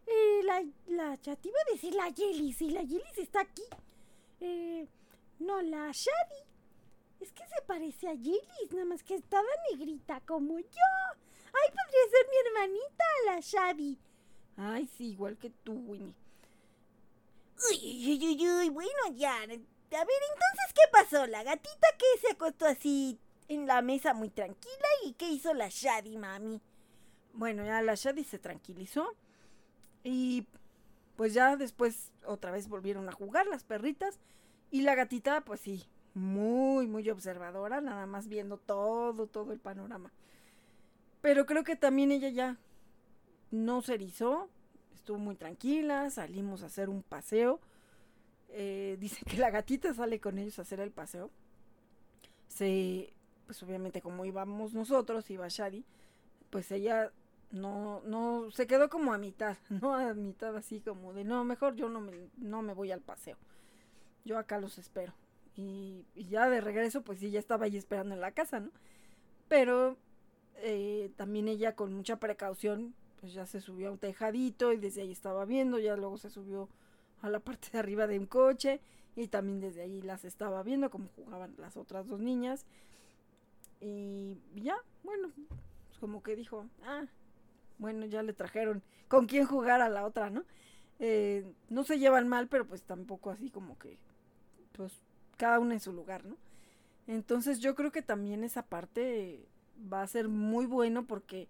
eh, 0.09 0.41
la, 0.43 0.63
la, 0.87 1.17
te 1.17 1.47
iba 1.47 1.59
a 1.67 1.71
decir 1.71 1.93
la 1.95 2.09
Yelis, 2.09 2.61
y 2.61 2.71
la 2.71 2.81
Yelis 2.81 3.17
está 3.17 3.41
aquí. 3.41 3.63
Eh, 4.41 4.87
No 5.39 5.61
la 5.61 5.91
Shadi. 5.91 6.43
Es 7.19 7.31
que 7.33 7.43
se 7.47 7.61
parece 7.67 8.07
a 8.07 8.15
Gillis, 8.15 8.71
nada 8.71 8.85
más 8.85 9.03
que 9.03 9.15
es 9.15 9.23
toda 9.25 9.43
negrita 9.71 10.21
como 10.21 10.57
yo. 10.59 10.89
Ay, 11.47 11.69
podría 11.69 12.09
ser 12.11 12.27
mi 12.29 12.37
hermanita, 12.47 13.03
la 13.25 13.39
Shadi. 13.41 13.97
Ay, 14.57 14.89
sí, 14.97 15.11
igual 15.11 15.37
que 15.37 15.49
tú, 15.49 15.73
Winnie. 15.73 16.15
Uy, 17.69 17.77
uy, 18.07 18.25
uy, 18.25 18.49
uy, 18.49 18.69
bueno, 18.69 18.91
ya. 19.15 19.35
A 19.35 19.47
ver, 19.47 19.59
entonces, 19.89 20.73
¿qué 20.73 20.81
pasó? 20.91 21.27
La 21.27 21.43
gatita 21.43 21.87
que 21.97 22.21
se 22.21 22.31
acostó 22.31 22.65
así 22.65 23.19
en 23.49 23.67
la 23.67 23.81
mesa 23.81 24.13
muy 24.13 24.29
tranquila 24.29 24.87
y 25.05 25.13
¿qué 25.13 25.27
hizo 25.29 25.53
la 25.53 25.67
Shadi, 25.69 26.17
mami? 26.17 26.61
Bueno, 27.33 27.65
ya 27.65 27.81
la 27.81 27.95
Shadi 27.95 28.23
se 28.23 28.39
tranquilizó 28.39 29.13
y 30.03 30.47
pues 31.15 31.33
ya 31.33 31.55
después 31.57 32.11
otra 32.25 32.51
vez 32.51 32.69
volvieron 32.69 33.09
a 33.09 33.11
jugar 33.11 33.47
las 33.47 33.63
perritas 33.63 34.19
y 34.71 34.81
la 34.81 34.95
gatita 34.95 35.41
pues 35.41 35.59
sí, 35.59 35.85
muy, 36.13 36.87
muy 36.87 37.09
observadora, 37.09 37.81
nada 37.81 38.05
más 38.05 38.27
viendo 38.27 38.57
todo, 38.57 39.27
todo 39.27 39.51
el 39.51 39.59
panorama. 39.59 40.11
Pero 41.21 41.45
creo 41.45 41.63
que 41.63 41.75
también 41.75 42.11
ella 42.11 42.29
ya 42.29 42.57
no 43.51 43.81
se 43.81 43.95
erizó, 43.95 44.49
estuvo 44.93 45.17
muy 45.17 45.35
tranquila, 45.35 46.09
salimos 46.09 46.63
a 46.63 46.67
hacer 46.67 46.89
un 46.89 47.03
paseo. 47.03 47.59
Eh, 48.49 48.97
dice 48.99 49.25
que 49.25 49.37
la 49.37 49.49
gatita 49.49 49.93
sale 49.93 50.19
con 50.19 50.37
ellos 50.37 50.59
a 50.59 50.63
hacer 50.63 50.79
el 50.79 50.91
paseo. 50.91 51.29
Se, 52.47 53.13
pues 53.45 53.61
obviamente 53.63 54.01
como 54.01 54.25
íbamos 54.25 54.73
nosotros, 54.73 55.29
iba 55.29 55.47
Shadi, 55.47 55.85
pues 56.49 56.71
ella 56.71 57.11
no, 57.51 58.01
no, 58.05 58.51
se 58.51 58.67
quedó 58.67 58.89
como 58.89 59.13
a 59.13 59.17
mitad, 59.17 59.57
no 59.69 59.95
a 59.95 60.13
mitad 60.13 60.55
así 60.55 60.81
como 60.81 61.13
de, 61.13 61.23
no, 61.23 61.43
mejor 61.43 61.75
yo 61.75 61.89
no 61.89 62.01
me, 62.01 62.29
no 62.37 62.61
me 62.61 62.73
voy 62.73 62.91
al 62.91 63.01
paseo. 63.01 63.37
Yo 64.25 64.37
acá 64.37 64.59
los 64.59 64.77
espero. 64.77 65.13
Y, 65.55 66.05
y 66.15 66.25
ya 66.25 66.49
de 66.49 66.61
regreso, 66.61 67.01
pues 67.01 67.19
sí, 67.19 67.31
ya 67.31 67.39
estaba 67.39 67.65
ahí 67.65 67.77
esperando 67.77 68.13
en 68.13 68.21
la 68.21 68.31
casa, 68.31 68.59
¿no? 68.59 68.71
Pero 69.47 69.97
eh, 70.57 71.11
también 71.15 71.47
ella 71.47 71.75
con 71.75 71.93
mucha 71.93 72.17
precaución, 72.17 72.93
pues 73.19 73.33
ya 73.33 73.45
se 73.45 73.61
subió 73.61 73.89
a 73.89 73.91
un 73.91 73.97
tejadito 73.97 74.73
y 74.73 74.77
desde 74.77 75.01
ahí 75.01 75.11
estaba 75.11 75.45
viendo, 75.45 75.79
ya 75.79 75.95
luego 75.95 76.17
se 76.17 76.29
subió 76.29 76.69
a 77.21 77.29
la 77.29 77.39
parte 77.39 77.69
de 77.71 77.79
arriba 77.79 78.07
de 78.07 78.19
un 78.19 78.25
coche 78.25 78.79
y 79.15 79.27
también 79.27 79.59
desde 79.59 79.81
ahí 79.81 80.01
las 80.01 80.23
estaba 80.23 80.63
viendo 80.63 80.89
como 80.89 81.09
jugaban 81.09 81.53
las 81.57 81.77
otras 81.77 82.07
dos 82.07 82.19
niñas. 82.19 82.65
Y 83.81 84.37
ya, 84.55 84.75
bueno, 85.03 85.31
pues 85.87 85.99
como 85.99 86.21
que 86.21 86.35
dijo, 86.35 86.65
ah, 86.83 87.05
bueno, 87.79 88.05
ya 88.05 88.21
le 88.21 88.33
trajeron 88.33 88.83
con 89.07 89.25
quién 89.25 89.45
jugar 89.45 89.81
a 89.81 89.89
la 89.89 90.05
otra, 90.05 90.29
¿no? 90.29 90.43
Eh, 90.99 91.45
no 91.69 91.83
se 91.83 91.97
llevan 91.97 92.27
mal, 92.27 92.47
pero 92.47 92.67
pues 92.67 92.83
tampoco 92.83 93.31
así 93.31 93.49
como 93.49 93.79
que, 93.79 93.97
pues 94.73 94.93
cada 95.37 95.59
una 95.59 95.73
en 95.73 95.79
su 95.79 95.93
lugar, 95.93 96.25
¿no? 96.25 96.37
Entonces 97.07 97.59
yo 97.59 97.73
creo 97.73 97.91
que 97.91 98.01
también 98.01 98.43
esa 98.43 98.61
parte 98.61 99.47
va 99.91 100.03
a 100.03 100.07
ser 100.07 100.27
muy 100.27 100.65
bueno 100.65 101.07
porque 101.07 101.47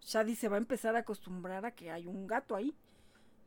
Shadi 0.00 0.36
se 0.36 0.48
va 0.48 0.56
a 0.56 0.58
empezar 0.58 0.96
a 0.96 1.00
acostumbrar 1.00 1.66
a 1.66 1.72
que 1.72 1.90
hay 1.90 2.06
un 2.06 2.26
gato 2.26 2.54
ahí, 2.54 2.74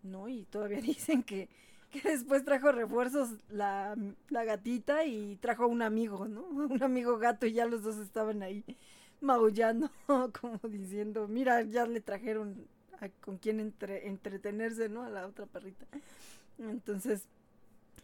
¿no? 0.03 0.27
Y 0.27 0.43
todavía 0.45 0.81
dicen 0.81 1.23
que, 1.23 1.49
que 1.89 2.01
después 2.01 2.43
trajo 2.43 2.71
refuerzos 2.71 3.29
la, 3.49 3.95
la, 4.29 4.43
gatita 4.43 5.05
y 5.05 5.37
trajo 5.37 5.63
a 5.63 5.67
un 5.67 5.81
amigo, 5.81 6.27
¿no? 6.27 6.43
Un 6.51 6.83
amigo 6.83 7.17
gato 7.17 7.45
y 7.45 7.53
ya 7.53 7.65
los 7.65 7.83
dos 7.83 7.97
estaban 7.97 8.43
ahí 8.43 8.63
maullando, 9.21 9.89
como 10.41 10.59
diciendo, 10.63 11.27
mira, 11.27 11.61
ya 11.63 11.85
le 11.85 12.01
trajeron 12.01 12.67
a, 12.99 13.09
con 13.09 13.37
quien 13.37 13.59
entre, 13.59 14.07
entretenerse, 14.07 14.89
¿no? 14.89 15.03
A 15.03 15.09
la 15.09 15.25
otra 15.27 15.45
perrita. 15.45 15.85
Entonces, 16.59 17.25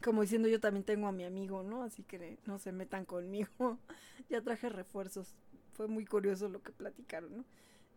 como 0.04 0.22
diciendo, 0.22 0.48
yo 0.48 0.60
también 0.60 0.84
tengo 0.84 1.08
a 1.08 1.12
mi 1.12 1.26
amigo, 1.26 1.64
¿no? 1.64 1.84
Así 1.84 2.04
que 2.04 2.38
no 2.46 2.60
se 2.60 2.72
metan 2.72 3.06
conmigo. 3.06 3.78
ya 4.30 4.42
traje 4.42 4.70
refuerzos. 4.70 5.36
Fue 5.74 5.88
muy 5.88 6.06
curioso 6.06 6.50
lo 6.50 6.62
que 6.62 6.72
platicaron, 6.72 7.38
¿no? 7.38 7.46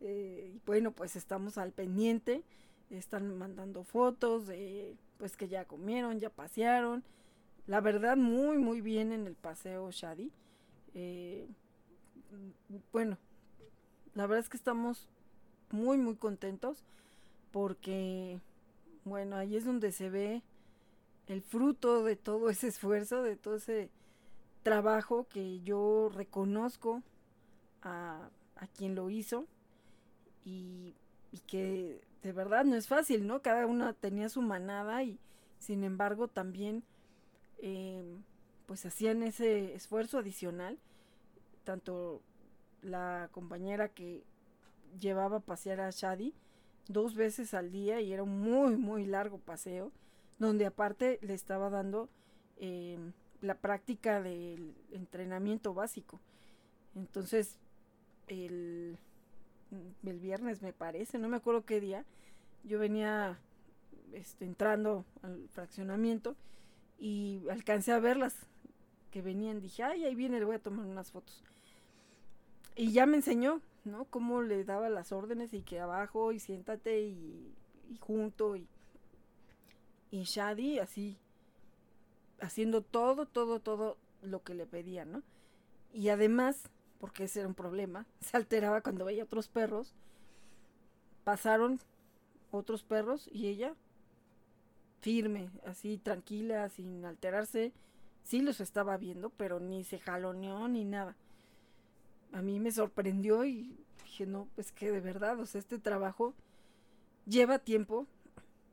Eh, 0.01 0.53
y 0.55 0.61
bueno, 0.67 0.93
pues 0.93 1.17
estamos 1.17 1.59
al 1.59 1.73
pendiente. 1.73 2.43
Están 2.91 3.37
mandando 3.39 3.85
fotos 3.85 4.47
de, 4.47 4.97
pues 5.19 5.37
que 5.37 5.49
ya 5.49 5.65
comieron, 5.65 6.19
ya 6.19 6.31
pasearon. 6.31 7.05
La 7.67 7.81
verdad, 7.81 8.17
muy, 8.17 8.59
muy 8.59 8.81
bien 8.81 9.13
en 9.13 9.27
el 9.27 9.35
paseo 9.35 9.91
Shadi. 9.91 10.33
Eh, 10.95 11.47
bueno, 12.93 13.19
la 14.15 14.27
verdad 14.27 14.45
es 14.45 14.49
que 14.49 14.57
estamos 14.57 15.09
muy, 15.71 15.99
muy 15.99 16.17
contentos 16.17 16.85
porque, 17.53 18.41
bueno, 19.05 19.37
ahí 19.37 19.57
es 19.57 19.65
donde 19.65 19.93
se 19.93 20.11
ve 20.11 20.43
el 21.27 21.43
fruto 21.43 22.05
de 22.05 22.17
todo 22.17 22.51
ese 22.51 22.69
esfuerzo, 22.69 23.23
de 23.23 23.37
todo 23.37 23.57
ese 23.57 23.91
trabajo 24.63 25.27
que 25.29 25.61
yo 25.61 26.11
reconozco 26.15 27.03
a, 27.83 28.31
a 28.57 28.67
quien 28.67 28.95
lo 28.95 29.11
hizo 29.11 29.47
y, 30.45 30.95
que 31.47 32.01
de 32.23 32.33
verdad 32.33 32.65
no 32.65 32.77
es 32.77 32.87
fácil, 32.87 33.27
¿no? 33.27 33.41
Cada 33.41 33.67
una 33.67 33.93
tenía 33.93 34.29
su 34.29 34.43
manada 34.43 35.03
y 35.03 35.19
sin 35.59 35.85
embargo 35.85 36.29
también 36.29 36.83
eh, 37.59 38.03
pues 38.67 38.85
hacían 38.85 39.23
ese 39.23 39.75
esfuerzo 39.75 40.19
adicional 40.19 40.79
tanto 41.65 42.23
la 42.83 43.29
compañera 43.33 43.89
que 43.89 44.23
llevaba 44.99 45.39
a 45.39 45.41
pasear 45.41 45.81
a 45.81 45.91
Shadi 45.91 46.35
dos 46.89 47.15
veces 47.15 47.55
al 47.55 47.71
día 47.71 48.01
y 48.01 48.13
era 48.13 48.23
un 48.23 48.41
muy 48.41 48.77
muy 48.77 49.05
largo 49.07 49.39
paseo 49.39 49.93
donde 50.39 50.67
aparte 50.67 51.19
le 51.23 51.35
estaba 51.35 51.71
dando 51.71 52.09
eh, 52.57 52.99
la 53.43 53.55
práctica 53.55 54.23
del 54.23 54.75
entrenamiento 54.91 55.75
básico. 55.75 56.21
Entonces 56.97 57.57
el, 58.27 58.99
el 60.05 60.19
viernes 60.19 60.63
me 60.63 60.73
parece 60.73 61.19
no 61.19 61.29
me 61.29 61.37
acuerdo 61.37 61.65
qué 61.65 61.81
día 61.81 62.05
yo 62.65 62.79
venía 62.79 63.39
este, 64.13 64.45
entrando 64.45 65.05
al 65.23 65.49
fraccionamiento 65.51 66.37
y 66.99 67.43
alcancé 67.51 67.93
a 67.93 68.01
verlas 68.01 68.35
que 69.11 69.23
venían 69.23 69.61
dije 69.61 69.83
ay 69.83 70.05
ahí 70.05 70.15
viene 70.15 70.39
le 70.39 70.45
voy 70.45 70.57
a 70.57 70.63
tomar 70.63 70.87
unas 70.87 71.11
fotos 71.11 71.43
y 72.81 72.93
ya 72.93 73.07
me 73.07 73.17
enseñó, 73.17 73.61
¿no? 73.85 74.07
Cómo 74.07 74.43
le 74.43 74.65
daba 74.65 74.89
las 74.89 75.13
órdenes 75.13 75.53
y 75.53 75.61
que 75.63 75.81
abajo 75.81 76.33
y 76.33 76.39
siéntate 76.39 77.01
y, 77.03 77.55
junto 78.01 78.57
y, 78.57 78.67
y 80.11 80.23
Shadi 80.23 80.79
así, 80.79 81.19
haciendo 82.41 82.83
todo, 82.83 83.27
todo, 83.27 83.61
todo 83.61 83.99
lo 84.23 84.43
que 84.43 84.55
le 84.55 84.67
pedía, 84.67 85.05
¿no? 85.05 85.23
Y 85.93 86.09
además, 86.09 86.71
porque 86.99 87.25
ese 87.25 87.41
era 87.41 87.49
un 87.49 87.55
problema, 87.55 88.07
se 88.21 88.37
alteraba 88.37 88.81
cuando 88.81 89.05
veía 89.05 89.25
otros 89.25 89.49
perros, 89.49 89.93
pasaron 91.25 91.81
otros 92.51 92.83
perros 92.83 93.29
y 93.31 93.49
ella 93.49 93.75
firme, 95.01 95.51
así 95.67 95.99
tranquila, 95.99 96.69
sin 96.69 97.05
alterarse, 97.05 97.73
sí 98.25 98.41
los 98.41 98.61
estaba 98.61 98.97
viendo, 98.97 99.31
pero 99.31 99.61
ni 99.61 99.85
se 99.85 99.99
jaloneó 99.99 100.69
ni 100.69 100.85
nada. 100.85 101.17
A 102.33 102.43
mí 102.43 102.61
me 102.61 102.71
sorprendió 102.71 103.45
y 103.45 103.77
dije, 104.05 104.27
no, 104.27 104.49
pues 104.55 104.73
que 104.73 104.91
de 104.91 105.01
verdad, 105.01 105.39
o 105.41 105.47
sea, 105.47 105.59
este 105.59 105.79
trabajo 105.79 106.35
lleva 107.27 107.59
tiempo, 107.59 108.07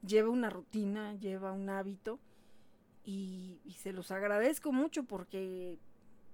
lleva 0.06 0.30
una 0.30 0.50
rutina, 0.50 1.14
lleva 1.16 1.52
un 1.52 1.70
hábito 1.70 2.20
y, 3.04 3.60
se 3.78 3.93
los 3.93 4.12
agradezco 4.12 4.72
mucho 4.72 5.04
porque, 5.04 5.78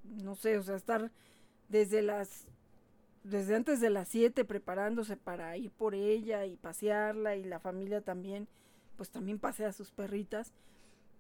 no 0.04 0.36
sé, 0.36 0.58
o 0.58 0.64
sea, 0.64 0.76
estar 0.76 1.12
desde 1.70 2.02
las 2.02 2.48
desde 3.24 3.56
antes 3.56 3.80
de 3.80 3.90
las 3.90 4.10
7 4.10 4.44
preparándose 4.44 5.16
para 5.16 5.56
ir 5.56 5.72
por 5.72 5.96
ella 5.96 6.46
y 6.46 6.58
pasearla 6.58 7.38
y 7.38 7.44
la 7.46 7.60
familia 7.60 8.02
también, 8.02 8.50
pues 8.98 9.12
también 9.12 9.40
pasea 9.40 9.70
a 9.70 9.74
sus 9.74 9.92
perritas 9.92 10.52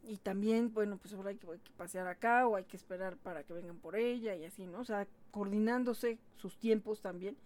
y 0.05 0.17
también, 0.17 0.73
bueno, 0.73 0.97
pues 0.97 1.13
ahora 1.13 1.29
hay 1.29 1.37
que, 1.37 1.47
pasear 1.77 2.07
acá 2.07 2.45
o 2.47 2.55
hay 2.55 2.65
que 2.65 2.75
esperar 2.75 3.15
para 3.17 3.43
que 3.43 3.53
vengan 3.53 3.77
por 3.77 3.95
ella 3.95 4.35
y 4.35 4.43
así, 4.43 4.65
¿no? 4.65 4.81
O 4.81 4.85
sea, 4.85 5.07
coordinándose 5.31 6.17
sus 6.35 6.57
tiempos 6.57 7.01
también. 7.01 7.37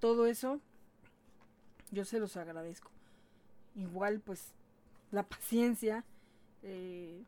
Todo 0.00 0.26
eso 0.26 0.60
yo 1.90 2.04
se 2.04 2.18
los 2.18 2.36
agradezco. 2.36 2.90
Igual, 3.74 4.20
pues, 4.20 4.52
la 5.10 5.22
paciencia, 5.22 6.04
eh, 6.62 7.22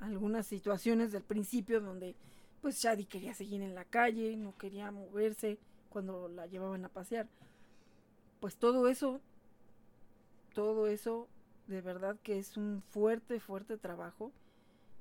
algunas 0.00 0.46
situaciones 0.46 1.12
del 1.12 1.22
principio 1.22 1.80
donde, 1.80 2.16
pues, 2.60 2.82
Shadi 2.82 3.04
quería 3.04 3.34
seguir 3.34 3.62
en 3.62 3.76
la 3.76 3.84
calle, 3.84 4.36
no 4.36 4.56
quería 4.58 4.90
moverse 4.90 5.58
cuando 5.88 6.28
la 6.28 6.46
llevaban 6.46 6.84
a 6.84 6.88
pasear. 6.88 7.28
Pues 8.40 8.56
todo 8.56 8.88
eso, 8.88 9.20
todo 10.54 10.88
eso 10.88 11.28
de 11.68 11.80
verdad 11.82 12.18
que 12.22 12.38
es 12.38 12.56
un 12.56 12.82
fuerte, 12.90 13.38
fuerte 13.38 13.76
trabajo. 13.76 14.32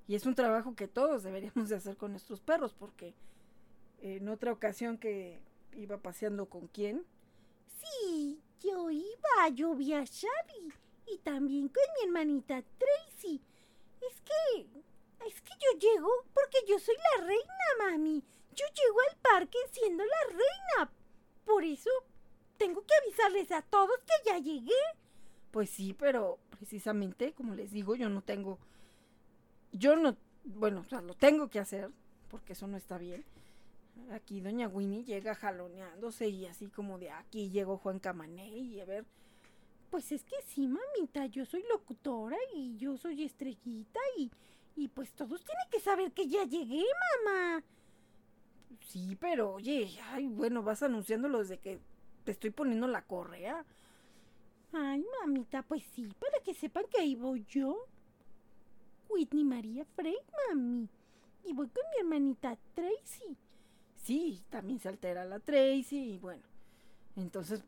Y 0.08 0.16
es 0.16 0.26
un 0.26 0.36
trabajo 0.36 0.76
que 0.76 0.88
todos 0.88 1.24
deberíamos 1.24 1.70
de 1.70 1.76
hacer 1.76 1.98
con 1.98 2.12
nuestros 2.12 2.40
perros, 2.40 2.74
porque 2.78 3.14
en 4.00 4.30
otra 4.30 4.52
ocasión 4.52 4.98
que 4.98 5.42
iba 5.76 5.98
paseando 5.98 6.48
con 6.48 6.68
quién. 6.68 7.04
Sí, 7.82 8.42
yo 8.60 8.90
iba, 8.90 9.50
yo 9.54 9.76
vi 9.76 9.94
a 9.94 10.04
Shadi 10.04 10.72
y 11.08 11.18
también 11.20 11.70
con 11.70 11.84
mi 11.98 12.08
hermanita 12.08 12.64
Tracy. 12.78 13.42
Es 14.02 14.22
que 14.22 14.84
Es 15.26 15.42
que 15.42 15.54
yo 15.60 15.80
llego 15.80 16.10
porque 16.34 16.60
yo 16.68 16.78
soy 16.80 16.96
la 16.96 17.26
reina, 17.26 17.92
mami. 17.92 18.24
Yo 18.54 18.66
llego 18.68 19.00
al 19.10 19.18
parque 19.18 19.58
siendo 19.72 20.04
la 20.04 20.24
reina. 20.30 20.92
Por 21.46 21.64
eso 21.64 21.90
tengo 22.58 22.84
que 22.86 22.94
avisarles 23.04 23.52
a 23.52 23.62
todos 23.62 23.98
que 24.00 24.30
ya 24.30 24.38
llegué. 24.38 24.72
Pues 25.52 25.70
sí, 25.70 25.94
pero 25.94 26.40
precisamente, 26.58 27.34
como 27.34 27.56
les 27.56 27.72
digo, 27.72 27.96
yo 27.96 28.10
no 28.10 28.22
tengo. 28.22 28.58
Yo 29.72 29.96
no. 29.96 30.18
Bueno, 30.44 30.82
o 30.82 30.84
sea, 30.86 31.02
lo 31.02 31.14
tengo 31.14 31.50
que 31.50 31.60
hacer, 31.60 31.90
porque 32.30 32.54
eso 32.54 32.68
no 32.68 32.78
está 32.78 32.98
bien. 32.98 33.24
Aquí 34.12 34.42
doña 34.42 34.68
Winnie 34.68 35.04
llega 35.04 35.36
jaloneándose 35.36 36.30
y 36.30 36.46
así 36.46 36.68
como 36.68 37.00
de 37.00 37.10
aquí 37.12 37.50
llegó 37.50 37.78
Juan 37.78 38.00
Camané 38.00 38.48
y 38.50 38.80
a 38.80 38.86
ver. 38.86 39.06
Pues 39.90 40.12
es 40.12 40.24
que 40.24 40.36
sí, 40.46 40.68
mamita, 40.68 41.26
yo 41.28 41.46
soy 41.46 41.64
locutora 41.70 42.36
y 42.54 42.76
yo 42.78 42.98
soy 42.98 43.24
estrellita 43.24 44.00
y, 44.18 44.30
y 44.76 44.90
pues 44.90 45.14
todos 45.14 45.44
tienen 45.46 45.70
que 45.72 45.80
saber 45.80 46.12
que 46.12 46.28
ya 46.28 46.44
llegué, 46.44 46.84
mamá. 47.26 47.64
Sí, 48.86 49.16
pero 49.20 49.54
oye, 49.54 49.90
ay, 50.12 50.28
bueno, 50.28 50.62
vas 50.62 50.84
anunciándolo 50.84 51.40
desde 51.40 51.58
que 51.60 51.80
te 52.26 52.32
estoy 52.32 52.50
poniendo 52.50 52.88
la 52.88 53.04
correa. 53.04 53.66
Ay, 54.74 55.06
mamita, 55.22 55.64
pues 55.64 55.84
sí, 55.94 56.08
para 56.20 56.44
que 56.44 56.54
sepan 56.54 56.86
que 56.92 57.02
ahí 57.02 57.16
voy 57.16 57.46
yo. 57.50 57.78
Whitney 59.10 59.44
María 59.44 59.86
Frey, 59.96 60.18
mami. 60.50 60.90
Y 61.46 61.54
voy 61.54 61.68
con 61.70 61.84
mi 61.92 62.02
hermanita 62.02 62.58
Tracy. 62.76 63.38
Sí, 63.96 64.44
también 64.50 64.80
se 64.80 64.90
altera 64.90 65.26
la 65.26 65.40
Tracy 65.40 66.14
y 66.14 66.18
bueno. 66.18 66.44
Entonces, 67.16 67.64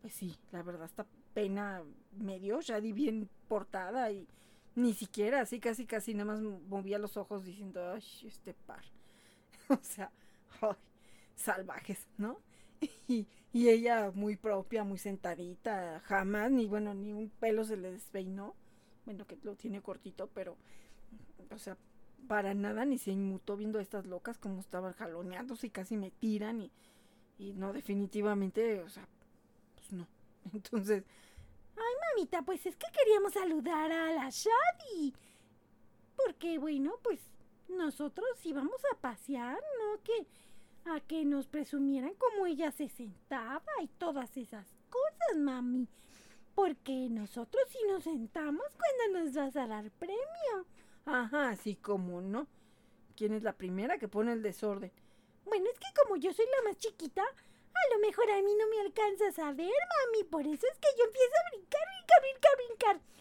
pues 0.00 0.12
sí, 0.14 0.36
la 0.52 0.62
verdad 0.62 0.84
esta 0.86 1.06
pena 1.34 1.82
me 2.18 2.38
dio 2.38 2.60
Shadi 2.60 2.92
bien 2.92 3.28
portada 3.48 4.10
y 4.10 4.26
ni 4.74 4.94
siquiera 4.94 5.40
así 5.40 5.58
casi 5.58 5.86
casi 5.86 6.14
nada 6.14 6.32
más 6.32 6.40
movía 6.40 6.98
los 6.98 7.16
ojos 7.16 7.44
diciendo, 7.44 7.92
ay, 7.92 8.04
este 8.24 8.54
par. 8.54 8.84
o 9.68 9.78
sea, 9.82 10.12
ay, 10.60 10.76
salvajes, 11.34 12.06
¿no? 12.16 12.38
Y, 13.08 13.26
y 13.52 13.68
ella 13.68 14.10
muy 14.14 14.36
propia, 14.36 14.84
muy 14.84 14.98
sentadita, 14.98 16.00
jamás, 16.04 16.50
ni 16.50 16.66
bueno, 16.66 16.94
ni 16.94 17.12
un 17.12 17.30
pelo 17.30 17.64
se 17.64 17.76
le 17.76 17.92
despeinó. 17.92 18.54
Bueno, 19.06 19.26
que 19.26 19.38
lo 19.42 19.54
tiene 19.56 19.80
cortito, 19.80 20.28
pero, 20.34 20.56
o 21.50 21.58
sea, 21.58 21.76
para 22.26 22.52
nada 22.54 22.84
ni 22.84 22.98
se 22.98 23.10
inmutó 23.10 23.56
viendo 23.56 23.78
a 23.78 23.82
estas 23.82 24.06
locas 24.06 24.36
como 24.38 24.60
estaban 24.60 24.92
jaloneándose 24.92 25.68
y 25.68 25.70
casi 25.70 25.96
me 25.96 26.10
tiran 26.10 26.60
y, 26.60 26.70
y 27.38 27.54
no, 27.54 27.72
definitivamente, 27.72 28.80
o 28.80 28.88
sea, 28.88 29.08
pues 29.76 29.92
no. 29.92 30.06
Entonces, 30.52 31.04
Ay, 31.78 31.94
mamita, 32.14 32.42
pues 32.42 32.66
es 32.66 32.76
que 32.76 32.86
queríamos 32.92 33.32
saludar 33.32 33.92
a 33.92 34.12
la 34.12 34.30
Shadi. 34.30 35.14
Porque, 36.16 36.58
bueno, 36.58 36.94
pues 37.02 37.20
nosotros 37.68 38.28
íbamos 38.44 38.80
a 38.92 39.00
pasear, 39.00 39.58
¿no? 39.78 40.02
Que 40.02 40.26
a 40.94 41.00
que 41.00 41.24
nos 41.24 41.46
presumieran 41.46 42.14
cómo 42.14 42.46
ella 42.46 42.70
se 42.70 42.88
sentaba 42.88 43.62
y 43.82 43.88
todas 43.88 44.36
esas 44.36 44.66
cosas, 44.88 45.38
mami. 45.38 45.88
Porque 46.54 47.08
nosotros 47.10 47.62
sí 47.68 47.78
nos 47.88 48.04
sentamos 48.04 48.66
cuando 48.76 49.20
nos 49.20 49.34
vas 49.34 49.56
a 49.56 49.66
dar 49.66 49.90
premio. 49.92 50.66
ajá, 51.04 51.50
así 51.50 51.76
como 51.76 52.20
no. 52.20 52.46
¿Quién 53.16 53.32
es 53.32 53.42
la 53.42 53.56
primera 53.56 53.98
que 53.98 54.08
pone 54.08 54.32
el 54.32 54.42
desorden? 54.42 54.92
Bueno, 55.44 55.66
es 55.72 55.78
que 55.78 55.86
como 56.02 56.16
yo 56.16 56.32
soy 56.32 56.46
la 56.46 56.70
más 56.70 56.78
chiquita, 56.78 57.22
a 57.22 57.94
lo 57.94 58.00
mejor 58.00 58.30
a 58.30 58.42
mí 58.42 58.54
no 58.56 58.68
me 58.68 58.80
alcanzas 58.80 59.38
a 59.38 59.52
ver, 59.52 59.68
mami. 59.68 60.24
Por 60.24 60.46
eso 60.46 60.66
es 60.72 60.78
que 60.78 60.88
yo 60.98 61.04
empiezo 61.04 61.32
a 61.34 61.50
brincar, 61.50 61.80
brincar, 61.94 62.20
brincar, 62.22 62.52
brincar. 62.66 63.18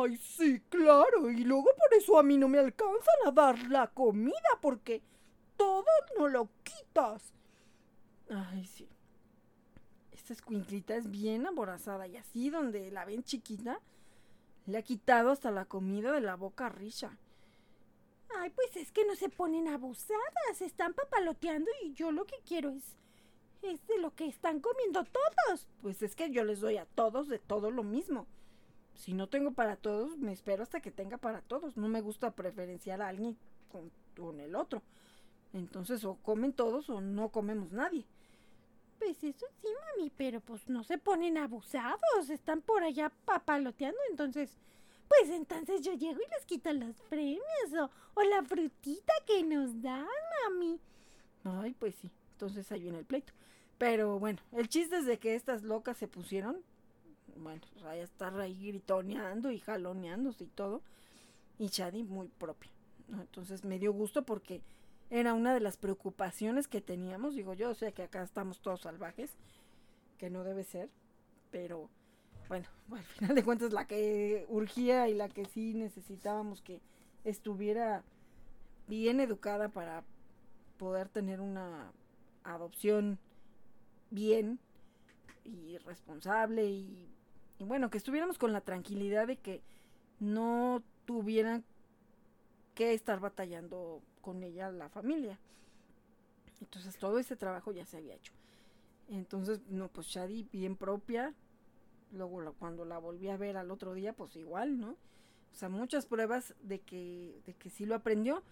Ay, 0.00 0.16
sí, 0.16 0.60
claro. 0.68 1.30
Y 1.30 1.44
luego 1.44 1.70
por 1.76 1.94
eso 1.98 2.18
a 2.18 2.22
mí 2.22 2.38
no 2.38 2.48
me 2.48 2.58
alcanzan 2.58 3.26
a 3.26 3.30
dar 3.30 3.58
la 3.70 3.88
comida, 3.88 4.58
porque 4.60 5.02
todo 5.56 5.84
no 6.18 6.28
lo 6.28 6.48
quitas. 6.62 7.32
Ay, 8.30 8.64
sí. 8.64 8.88
Esta 10.12 10.32
escuinclita 10.32 10.94
es 10.96 11.10
bien 11.10 11.46
aborazada 11.46 12.06
y 12.06 12.16
así 12.16 12.50
donde 12.50 12.90
la 12.90 13.04
ven 13.04 13.24
chiquita, 13.24 13.80
le 14.66 14.78
ha 14.78 14.82
quitado 14.82 15.30
hasta 15.30 15.50
la 15.50 15.66
comida 15.66 16.12
de 16.12 16.20
la 16.20 16.36
boca 16.36 16.66
a 16.66 16.70
Risha. 16.70 17.18
Ay, 18.36 18.50
pues 18.50 18.76
es 18.76 18.90
que 18.90 19.04
no 19.04 19.14
se 19.14 19.28
ponen 19.28 19.68
abusadas, 19.68 20.60
están 20.60 20.94
papaloteando 20.94 21.70
y 21.82 21.92
yo 21.92 22.10
lo 22.10 22.24
que 22.24 22.36
quiero 22.46 22.70
es 22.70 22.96
es 23.64 23.86
de 23.86 23.98
lo 23.98 24.14
que 24.14 24.26
están 24.26 24.60
comiendo 24.60 25.04
todos. 25.04 25.66
Pues 25.82 26.02
es 26.02 26.14
que 26.14 26.30
yo 26.30 26.44
les 26.44 26.60
doy 26.60 26.76
a 26.76 26.86
todos 26.86 27.28
de 27.28 27.38
todo 27.38 27.70
lo 27.70 27.82
mismo. 27.82 28.26
Si 28.94 29.12
no 29.12 29.28
tengo 29.28 29.52
para 29.52 29.76
todos, 29.76 30.16
me 30.18 30.32
espero 30.32 30.62
hasta 30.62 30.80
que 30.80 30.90
tenga 30.90 31.18
para 31.18 31.40
todos. 31.42 31.76
No 31.76 31.88
me 31.88 32.00
gusta 32.00 32.30
preferenciar 32.30 33.02
a 33.02 33.08
alguien 33.08 33.36
con, 33.70 33.90
con 34.16 34.40
el 34.40 34.54
otro. 34.54 34.82
Entonces 35.54 36.04
o 36.04 36.16
comen 36.16 36.52
todos 36.52 36.90
o 36.90 37.00
no 37.00 37.30
comemos 37.30 37.72
nadie. 37.72 38.04
Pues 38.98 39.22
eso 39.24 39.46
sí, 39.60 39.68
mami, 39.96 40.10
pero 40.16 40.40
pues 40.40 40.68
no 40.68 40.82
se 40.84 40.98
ponen 40.98 41.38
abusados, 41.38 42.28
están 42.28 42.60
por 42.60 42.82
allá 42.82 43.10
papaloteando, 43.24 43.98
entonces, 44.10 44.58
pues 45.08 45.30
entonces 45.30 45.82
yo 45.82 45.94
llego 45.94 46.20
y 46.20 46.30
les 46.30 46.44
quito 46.46 46.72
los 46.72 46.96
premios 47.08 47.42
o, 47.80 47.90
o 48.14 48.22
la 48.22 48.42
frutita 48.42 49.12
que 49.26 49.42
nos 49.42 49.80
dan, 49.80 50.06
mami. 50.48 50.80
Ay, 51.44 51.74
pues 51.78 51.94
sí. 51.96 52.10
Entonces 52.32 52.70
ahí 52.72 52.82
viene 52.82 52.98
el 52.98 53.04
pleito. 53.04 53.32
Pero 53.78 54.18
bueno, 54.18 54.40
el 54.52 54.68
chiste 54.68 54.96
es 54.96 55.06
de 55.06 55.18
que 55.18 55.34
estas 55.34 55.62
locas 55.62 55.96
se 55.96 56.08
pusieron, 56.08 56.56
bueno, 57.36 57.62
pues, 57.72 57.84
ahí 57.84 58.00
estar 58.00 58.38
ahí 58.40 58.54
gritoneando 58.66 59.50
y 59.50 59.60
jaloneándose 59.60 60.44
y 60.44 60.48
todo. 60.48 60.82
Y 61.58 61.68
Shadi 61.68 62.02
muy 62.02 62.28
propia. 62.28 62.70
¿no? 63.08 63.20
Entonces 63.20 63.64
me 63.64 63.78
dio 63.78 63.92
gusto 63.92 64.24
porque 64.24 64.62
era 65.10 65.34
una 65.34 65.54
de 65.54 65.60
las 65.60 65.76
preocupaciones 65.76 66.68
que 66.68 66.80
teníamos. 66.80 67.34
Digo 67.34 67.54
yo, 67.54 67.74
sea 67.74 67.92
que 67.92 68.02
acá 68.02 68.22
estamos 68.22 68.60
todos 68.60 68.82
salvajes, 68.82 69.36
que 70.18 70.30
no 70.30 70.44
debe 70.44 70.64
ser. 70.64 70.90
Pero 71.50 71.88
bueno, 72.48 72.66
al 72.92 73.02
final 73.04 73.34
de 73.34 73.44
cuentas 73.44 73.72
la 73.72 73.86
que 73.86 74.46
urgía 74.48 75.08
y 75.08 75.14
la 75.14 75.28
que 75.28 75.44
sí 75.44 75.74
necesitábamos 75.74 76.62
que 76.62 76.80
estuviera 77.24 78.02
bien 78.86 79.20
educada 79.20 79.68
para 79.68 80.04
poder 80.78 81.08
tener 81.08 81.40
una 81.40 81.92
adopción 82.42 83.18
bien 84.10 84.58
y 85.44 85.78
responsable 85.78 86.66
y, 86.66 87.08
y, 87.58 87.64
bueno, 87.64 87.90
que 87.90 87.98
estuviéramos 87.98 88.38
con 88.38 88.52
la 88.52 88.60
tranquilidad 88.60 89.26
de 89.26 89.36
que 89.36 89.62
no 90.20 90.82
tuvieran 91.06 91.64
que 92.74 92.92
estar 92.92 93.20
batallando 93.20 94.02
con 94.24 94.42
ella 94.42 94.72
la 94.72 94.88
familia. 94.88 95.38
Entonces 96.60 96.96
todo 96.96 97.18
ese 97.18 97.36
trabajo 97.36 97.72
ya 97.72 97.84
se 97.84 97.98
había 97.98 98.14
hecho. 98.14 98.32
Entonces, 99.08 99.60
no, 99.68 99.88
pues 99.88 100.06
Shadi 100.06 100.48
bien 100.50 100.76
propia. 100.76 101.34
Luego 102.12 102.54
cuando 102.58 102.84
la 102.86 102.98
volví 102.98 103.28
a 103.28 103.36
ver 103.36 103.58
al 103.58 103.70
otro 103.70 103.92
día, 103.92 104.14
pues 104.14 104.34
igual, 104.36 104.80
¿no? 104.80 104.90
O 104.90 105.56
sea, 105.56 105.68
muchas 105.68 106.06
pruebas 106.06 106.54
de 106.62 106.80
que, 106.80 107.40
de 107.46 107.54
que 107.54 107.68
sí 107.70 107.84
lo 107.84 107.94
aprendió. 107.94 108.42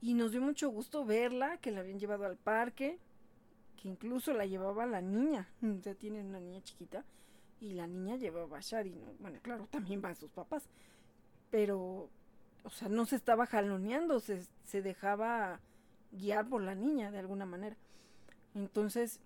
Y 0.00 0.14
nos 0.14 0.32
dio 0.32 0.40
mucho 0.42 0.68
gusto 0.70 1.04
verla, 1.04 1.58
que 1.58 1.70
la 1.70 1.80
habían 1.80 1.98
llevado 1.98 2.26
al 2.26 2.36
parque, 2.36 2.98
que 3.80 3.88
incluso 3.88 4.32
la 4.32 4.44
llevaba 4.44 4.86
la 4.86 5.00
niña. 5.00 5.48
O 5.62 5.80
sea, 5.82 5.94
tiene 5.94 6.20
una 6.20 6.40
niña 6.40 6.62
chiquita. 6.62 7.04
Y 7.60 7.72
la 7.72 7.86
niña 7.86 8.16
llevaba 8.16 8.58
a 8.58 8.60
Shadi, 8.60 8.90
¿no? 8.90 9.14
Bueno, 9.20 9.38
claro, 9.42 9.66
también 9.70 10.02
van 10.02 10.16
sus 10.16 10.30
papás. 10.30 10.68
Pero, 11.50 12.10
o 12.66 12.70
sea, 12.70 12.88
no 12.88 13.06
se 13.06 13.14
estaba 13.14 13.46
jaloneando, 13.46 14.18
se, 14.18 14.44
se 14.64 14.82
dejaba 14.82 15.60
guiar 16.10 16.48
por 16.48 16.62
la 16.62 16.74
niña 16.74 17.12
de 17.12 17.20
alguna 17.20 17.46
manera. 17.46 17.76
Entonces, 18.54 19.20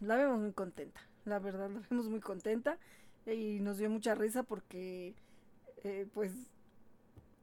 la 0.00 0.16
vemos 0.16 0.40
muy 0.40 0.52
contenta. 0.52 1.00
La 1.26 1.38
verdad, 1.38 1.68
la 1.68 1.82
vemos 1.90 2.08
muy 2.08 2.20
contenta. 2.20 2.78
Y 3.26 3.60
nos 3.60 3.76
dio 3.76 3.90
mucha 3.90 4.14
risa 4.14 4.42
porque, 4.42 5.14
eh, 5.84 6.08
pues, 6.14 6.32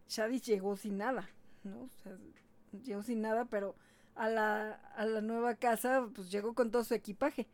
Shadi 0.07 0.39
llegó 0.39 0.77
sin 0.77 0.97
nada, 0.97 1.29
¿no? 1.63 1.81
O 1.81 1.89
sea, 2.01 2.17
llegó 2.83 3.03
sin 3.03 3.21
nada, 3.21 3.45
pero 3.45 3.75
a 4.15 4.29
la, 4.29 4.73
a 4.95 5.05
la 5.05 5.21
nueva 5.21 5.55
casa, 5.55 6.07
pues 6.15 6.31
llegó 6.31 6.55
con 6.55 6.71
todo 6.71 6.83
su 6.83 6.95
equipaje, 6.95 7.47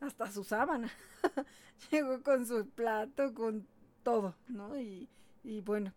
hasta 0.00 0.30
su 0.30 0.44
sábana. 0.44 0.90
llegó 1.90 2.22
con 2.22 2.46
su 2.46 2.68
plato, 2.68 3.32
con 3.32 3.66
todo, 4.02 4.34
¿no? 4.48 4.78
Y, 4.78 5.08
y 5.44 5.60
bueno, 5.62 5.94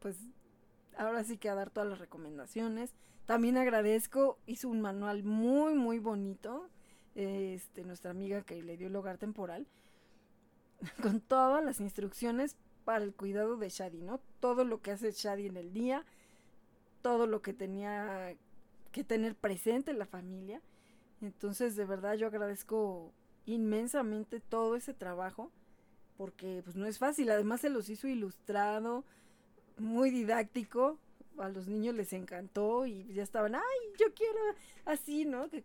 pues 0.00 0.16
ahora 0.96 1.24
sí 1.24 1.38
que 1.38 1.48
a 1.48 1.54
dar 1.54 1.70
todas 1.70 1.88
las 1.88 1.98
recomendaciones. 1.98 2.94
También 3.26 3.56
agradezco, 3.56 4.38
hizo 4.46 4.68
un 4.68 4.80
manual 4.80 5.22
muy, 5.22 5.74
muy 5.74 5.98
bonito, 5.98 6.68
este, 7.14 7.84
nuestra 7.84 8.10
amiga 8.10 8.42
que 8.42 8.62
le 8.62 8.76
dio 8.76 8.88
el 8.88 8.96
hogar 8.96 9.18
temporal, 9.18 9.66
con 11.02 11.20
todas 11.20 11.64
las 11.64 11.80
instrucciones 11.80 12.56
para 12.84 13.04
el 13.04 13.14
cuidado 13.14 13.56
de 13.56 13.68
Shadi, 13.68 14.00
¿no? 14.02 14.20
Todo 14.40 14.64
lo 14.64 14.80
que 14.80 14.90
hace 14.90 15.12
Shadi 15.12 15.46
en 15.46 15.56
el 15.56 15.72
día, 15.72 16.04
todo 17.02 17.26
lo 17.26 17.42
que 17.42 17.52
tenía 17.52 18.34
que 18.90 19.04
tener 19.04 19.36
presente 19.36 19.92
la 19.92 20.06
familia. 20.06 20.60
Entonces, 21.20 21.76
de 21.76 21.84
verdad, 21.84 22.14
yo 22.14 22.26
agradezco 22.26 23.12
inmensamente 23.46 24.40
todo 24.40 24.76
ese 24.76 24.94
trabajo, 24.94 25.50
porque 26.16 26.62
pues 26.64 26.76
no 26.76 26.86
es 26.86 26.98
fácil. 26.98 27.30
Además, 27.30 27.60
se 27.60 27.70
los 27.70 27.88
hizo 27.88 28.08
ilustrado, 28.08 29.04
muy 29.80 30.10
didáctico, 30.10 30.98
a 31.38 31.48
los 31.48 31.68
niños 31.68 31.94
les 31.94 32.12
encantó 32.12 32.86
y 32.86 33.12
ya 33.12 33.22
estaban, 33.22 33.54
ay, 33.54 33.62
yo 33.98 34.12
quiero 34.14 34.38
así, 34.84 35.24
¿no? 35.24 35.48
Que 35.48 35.64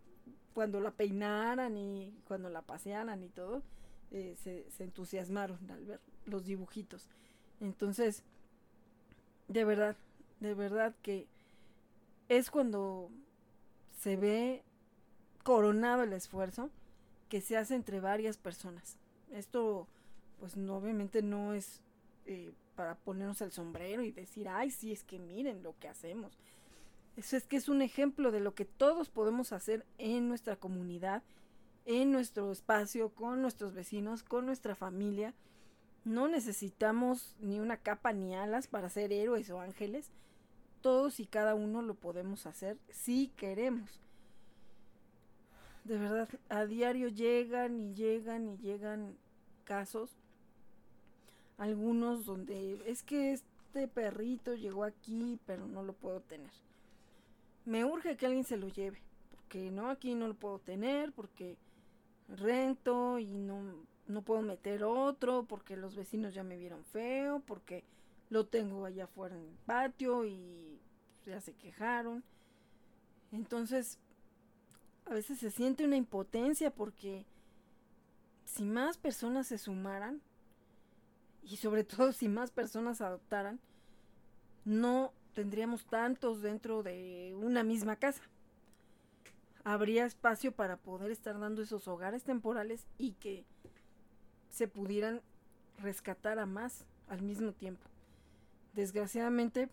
cuando 0.54 0.80
la 0.80 0.90
peinaran 0.90 1.76
y 1.76 2.14
cuando 2.26 2.48
la 2.48 2.62
pasearan 2.62 3.22
y 3.22 3.28
todo, 3.28 3.62
eh, 4.10 4.36
se, 4.42 4.70
se 4.70 4.84
entusiasmaron 4.84 5.70
al 5.70 5.84
ver 5.84 6.00
los 6.24 6.44
dibujitos. 6.44 7.08
Entonces, 7.60 8.22
de 9.48 9.64
verdad, 9.64 9.96
de 10.40 10.54
verdad 10.54 10.94
que 11.02 11.26
es 12.28 12.50
cuando 12.50 13.10
se 14.00 14.16
ve 14.16 14.62
coronado 15.42 16.02
el 16.02 16.12
esfuerzo 16.12 16.70
que 17.28 17.40
se 17.40 17.56
hace 17.56 17.74
entre 17.74 18.00
varias 18.00 18.36
personas. 18.36 18.96
Esto, 19.32 19.86
pues 20.38 20.56
no, 20.56 20.76
obviamente 20.76 21.22
no 21.22 21.52
es 21.52 21.80
eh, 22.26 22.52
para 22.76 22.94
ponernos 22.94 23.40
el 23.40 23.50
sombrero 23.50 24.02
y 24.02 24.12
decir, 24.12 24.48
ay, 24.48 24.70
sí, 24.70 24.92
es 24.92 25.02
que 25.02 25.18
miren 25.18 25.62
lo 25.62 25.74
que 25.80 25.88
hacemos. 25.88 26.38
Eso 27.16 27.36
es 27.36 27.46
que 27.46 27.56
es 27.56 27.68
un 27.68 27.80
ejemplo 27.80 28.30
de 28.30 28.40
lo 28.40 28.54
que 28.54 28.66
todos 28.66 29.08
podemos 29.08 29.52
hacer 29.52 29.84
en 29.98 30.28
nuestra 30.28 30.56
comunidad, 30.56 31.22
en 31.86 32.12
nuestro 32.12 32.52
espacio, 32.52 33.08
con 33.08 33.40
nuestros 33.40 33.72
vecinos, 33.72 34.22
con 34.22 34.44
nuestra 34.44 34.74
familia. 34.74 35.32
No 36.04 36.28
necesitamos 36.28 37.34
ni 37.40 37.58
una 37.58 37.78
capa 37.78 38.12
ni 38.12 38.36
alas 38.36 38.68
para 38.68 38.90
ser 38.90 39.12
héroes 39.12 39.48
o 39.50 39.60
ángeles. 39.60 40.10
Todos 40.82 41.18
y 41.18 41.26
cada 41.26 41.54
uno 41.54 41.80
lo 41.80 41.94
podemos 41.94 42.46
hacer 42.46 42.76
si 42.90 43.28
queremos. 43.28 44.00
De 45.84 45.96
verdad, 45.96 46.28
a 46.48 46.66
diario 46.66 47.08
llegan 47.08 47.80
y 47.80 47.94
llegan 47.94 48.48
y 48.48 48.58
llegan 48.58 49.16
casos 49.64 50.16
algunos 51.58 52.26
donde 52.26 52.82
es 52.86 53.02
que 53.02 53.32
este 53.32 53.88
perrito 53.88 54.54
llegó 54.54 54.84
aquí, 54.84 55.38
pero 55.46 55.66
no 55.66 55.82
lo 55.82 55.92
puedo 55.92 56.20
tener. 56.20 56.50
Me 57.64 57.84
urge 57.84 58.16
que 58.16 58.26
alguien 58.26 58.44
se 58.44 58.56
lo 58.56 58.68
lleve, 58.68 59.02
porque 59.30 59.70
no, 59.70 59.90
aquí 59.90 60.14
no 60.14 60.28
lo 60.28 60.34
puedo 60.34 60.58
tener, 60.58 61.12
porque 61.12 61.56
rento 62.28 63.18
y 63.18 63.26
no, 63.26 63.86
no 64.06 64.22
puedo 64.22 64.42
meter 64.42 64.84
otro, 64.84 65.44
porque 65.44 65.76
los 65.76 65.96
vecinos 65.96 66.34
ya 66.34 66.44
me 66.44 66.56
vieron 66.56 66.84
feo, 66.84 67.42
porque 67.46 67.84
lo 68.30 68.46
tengo 68.46 68.84
allá 68.84 69.04
afuera 69.04 69.36
en 69.36 69.46
el 69.46 69.56
patio 69.66 70.24
y 70.24 70.78
ya 71.24 71.40
se 71.40 71.54
quejaron. 71.54 72.22
Entonces, 73.32 73.98
a 75.06 75.14
veces 75.14 75.38
se 75.38 75.50
siente 75.50 75.84
una 75.84 75.96
impotencia 75.96 76.70
porque 76.70 77.24
si 78.44 78.64
más 78.64 78.96
personas 78.96 79.46
se 79.46 79.58
sumaran, 79.58 80.20
y 81.48 81.56
sobre 81.56 81.84
todo 81.84 82.12
si 82.12 82.28
más 82.28 82.50
personas 82.50 83.00
adoptaran, 83.00 83.60
no 84.64 85.12
tendríamos 85.32 85.86
tantos 85.86 86.42
dentro 86.42 86.82
de 86.82 87.34
una 87.40 87.62
misma 87.62 87.96
casa. 87.96 88.22
Habría 89.62 90.06
espacio 90.06 90.52
para 90.52 90.76
poder 90.76 91.10
estar 91.10 91.38
dando 91.38 91.62
esos 91.62 91.86
hogares 91.86 92.24
temporales 92.24 92.84
y 92.98 93.12
que 93.12 93.44
se 94.50 94.66
pudieran 94.66 95.22
rescatar 95.78 96.38
a 96.38 96.46
más 96.46 96.84
al 97.08 97.22
mismo 97.22 97.52
tiempo. 97.52 97.86
Desgraciadamente, 98.74 99.68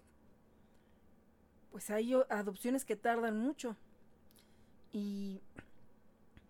pues 1.72 1.90
hay 1.90 2.14
adopciones 2.30 2.86
que 2.86 2.96
tardan 2.96 3.40
mucho 3.40 3.76
y 4.92 5.42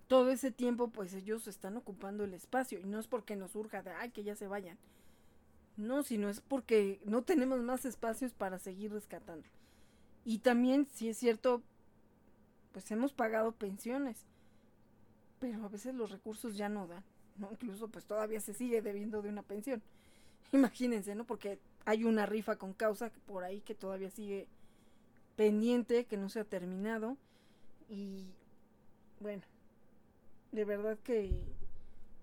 todo 0.07 0.31
ese 0.31 0.51
tiempo 0.51 0.89
pues 0.89 1.13
ellos 1.13 1.47
están 1.47 1.77
ocupando 1.77 2.25
el 2.25 2.33
espacio 2.33 2.79
y 2.79 2.83
no 2.83 2.99
es 2.99 3.07
porque 3.07 3.37
nos 3.37 3.51
surja 3.51 3.81
de 3.81 3.91
ay 3.91 4.11
que 4.11 4.23
ya 4.23 4.35
se 4.35 4.47
vayan 4.47 4.77
no, 5.77 6.03
sino 6.03 6.29
es 6.29 6.41
porque 6.41 6.99
no 7.05 7.23
tenemos 7.23 7.61
más 7.61 7.85
espacios 7.85 8.33
para 8.33 8.59
seguir 8.59 8.91
rescatando. 8.91 9.47
Y 10.25 10.39
también, 10.39 10.87
si 10.93 11.09
es 11.09 11.17
cierto, 11.17 11.61
pues 12.71 12.89
hemos 12.91 13.13
pagado 13.13 13.51
pensiones, 13.51 14.25
pero 15.39 15.65
a 15.65 15.69
veces 15.69 15.95
los 15.95 16.11
recursos 16.11 16.55
ya 16.55 16.69
no 16.69 16.87
dan, 16.87 17.03
¿no? 17.37 17.49
Incluso 17.51 17.87
pues 17.87 18.05
todavía 18.05 18.39
se 18.39 18.53
sigue 18.53 18.81
debiendo 18.81 19.21
de 19.21 19.29
una 19.29 19.43
pensión. 19.43 19.81
Imagínense, 20.51 21.15
¿no? 21.15 21.25
Porque 21.25 21.59
hay 21.85 22.03
una 22.03 22.25
rifa 22.25 22.55
con 22.55 22.73
causa 22.73 23.11
por 23.25 23.43
ahí 23.43 23.61
que 23.61 23.75
todavía 23.75 24.09
sigue 24.09 24.47
pendiente, 25.35 26.05
que 26.05 26.17
no 26.17 26.29
se 26.29 26.39
ha 26.39 26.45
terminado. 26.45 27.17
Y 27.89 28.25
bueno, 29.19 29.43
de 30.51 30.65
verdad 30.65 30.97
que 31.03 31.43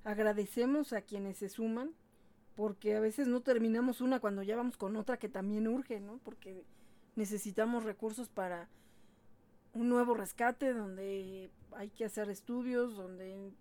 agradecemos 0.04 0.92
a 0.92 1.02
quienes 1.02 1.38
se 1.38 1.48
suman 1.48 1.92
porque 2.56 2.96
a 2.96 3.00
veces 3.00 3.26
no 3.26 3.40
terminamos 3.40 4.00
una 4.00 4.20
cuando 4.20 4.42
ya 4.42 4.56
vamos 4.56 4.76
con 4.76 4.96
otra 4.96 5.18
que 5.18 5.28
también 5.28 5.68
urge, 5.68 6.00
¿no? 6.00 6.18
Porque 6.24 6.64
necesitamos 7.16 7.84
recursos 7.84 8.28
para 8.28 8.68
un 9.72 9.88
nuevo 9.88 10.14
rescate 10.14 10.72
donde 10.72 11.50
hay 11.72 11.90
que 11.90 12.04
hacer 12.04 12.28
estudios, 12.28 12.96
donde 12.96 13.52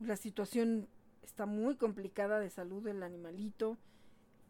la 0.00 0.16
situación 0.16 0.88
está 1.22 1.46
muy 1.46 1.76
complicada 1.76 2.40
de 2.40 2.50
salud 2.50 2.82
del 2.82 3.02
animalito 3.02 3.78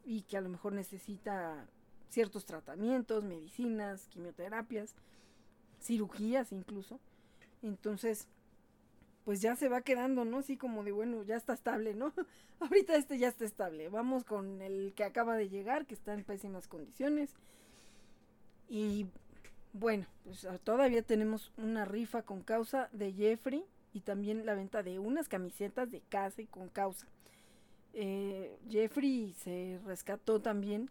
y 0.04 0.22
que 0.22 0.36
a 0.36 0.40
lo 0.40 0.48
mejor 0.48 0.72
necesita 0.72 1.68
ciertos 2.08 2.44
tratamientos, 2.44 3.24
medicinas, 3.24 4.06
quimioterapias, 4.08 4.94
cirugías 5.80 6.52
incluso. 6.52 7.00
Entonces, 7.62 8.26
pues 9.24 9.40
ya 9.40 9.54
se 9.56 9.68
va 9.68 9.82
quedando, 9.82 10.24
¿no? 10.24 10.38
Así 10.38 10.56
como 10.56 10.82
de, 10.82 10.92
bueno, 10.92 11.22
ya 11.22 11.36
está 11.36 11.52
estable, 11.52 11.94
¿no? 11.94 12.12
Ahorita 12.60 12.96
este 12.96 13.18
ya 13.18 13.28
está 13.28 13.44
estable. 13.44 13.88
Vamos 13.88 14.24
con 14.24 14.60
el 14.62 14.92
que 14.94 15.04
acaba 15.04 15.36
de 15.36 15.48
llegar, 15.48 15.86
que 15.86 15.94
está 15.94 16.14
en 16.14 16.24
pésimas 16.24 16.66
condiciones. 16.66 17.30
Y 18.68 19.06
bueno, 19.72 20.06
pues 20.24 20.44
ah, 20.44 20.58
todavía 20.58 21.02
tenemos 21.02 21.52
una 21.56 21.84
rifa 21.84 22.22
con 22.22 22.42
causa 22.42 22.88
de 22.92 23.12
Jeffrey 23.12 23.64
y 23.92 24.00
también 24.00 24.44
la 24.44 24.54
venta 24.54 24.82
de 24.82 24.98
unas 24.98 25.28
camisetas 25.28 25.90
de 25.90 26.00
casa 26.00 26.42
y 26.42 26.46
con 26.46 26.68
causa. 26.68 27.06
Eh, 27.94 28.58
Jeffrey 28.68 29.34
se 29.38 29.78
rescató 29.84 30.40
también. 30.40 30.90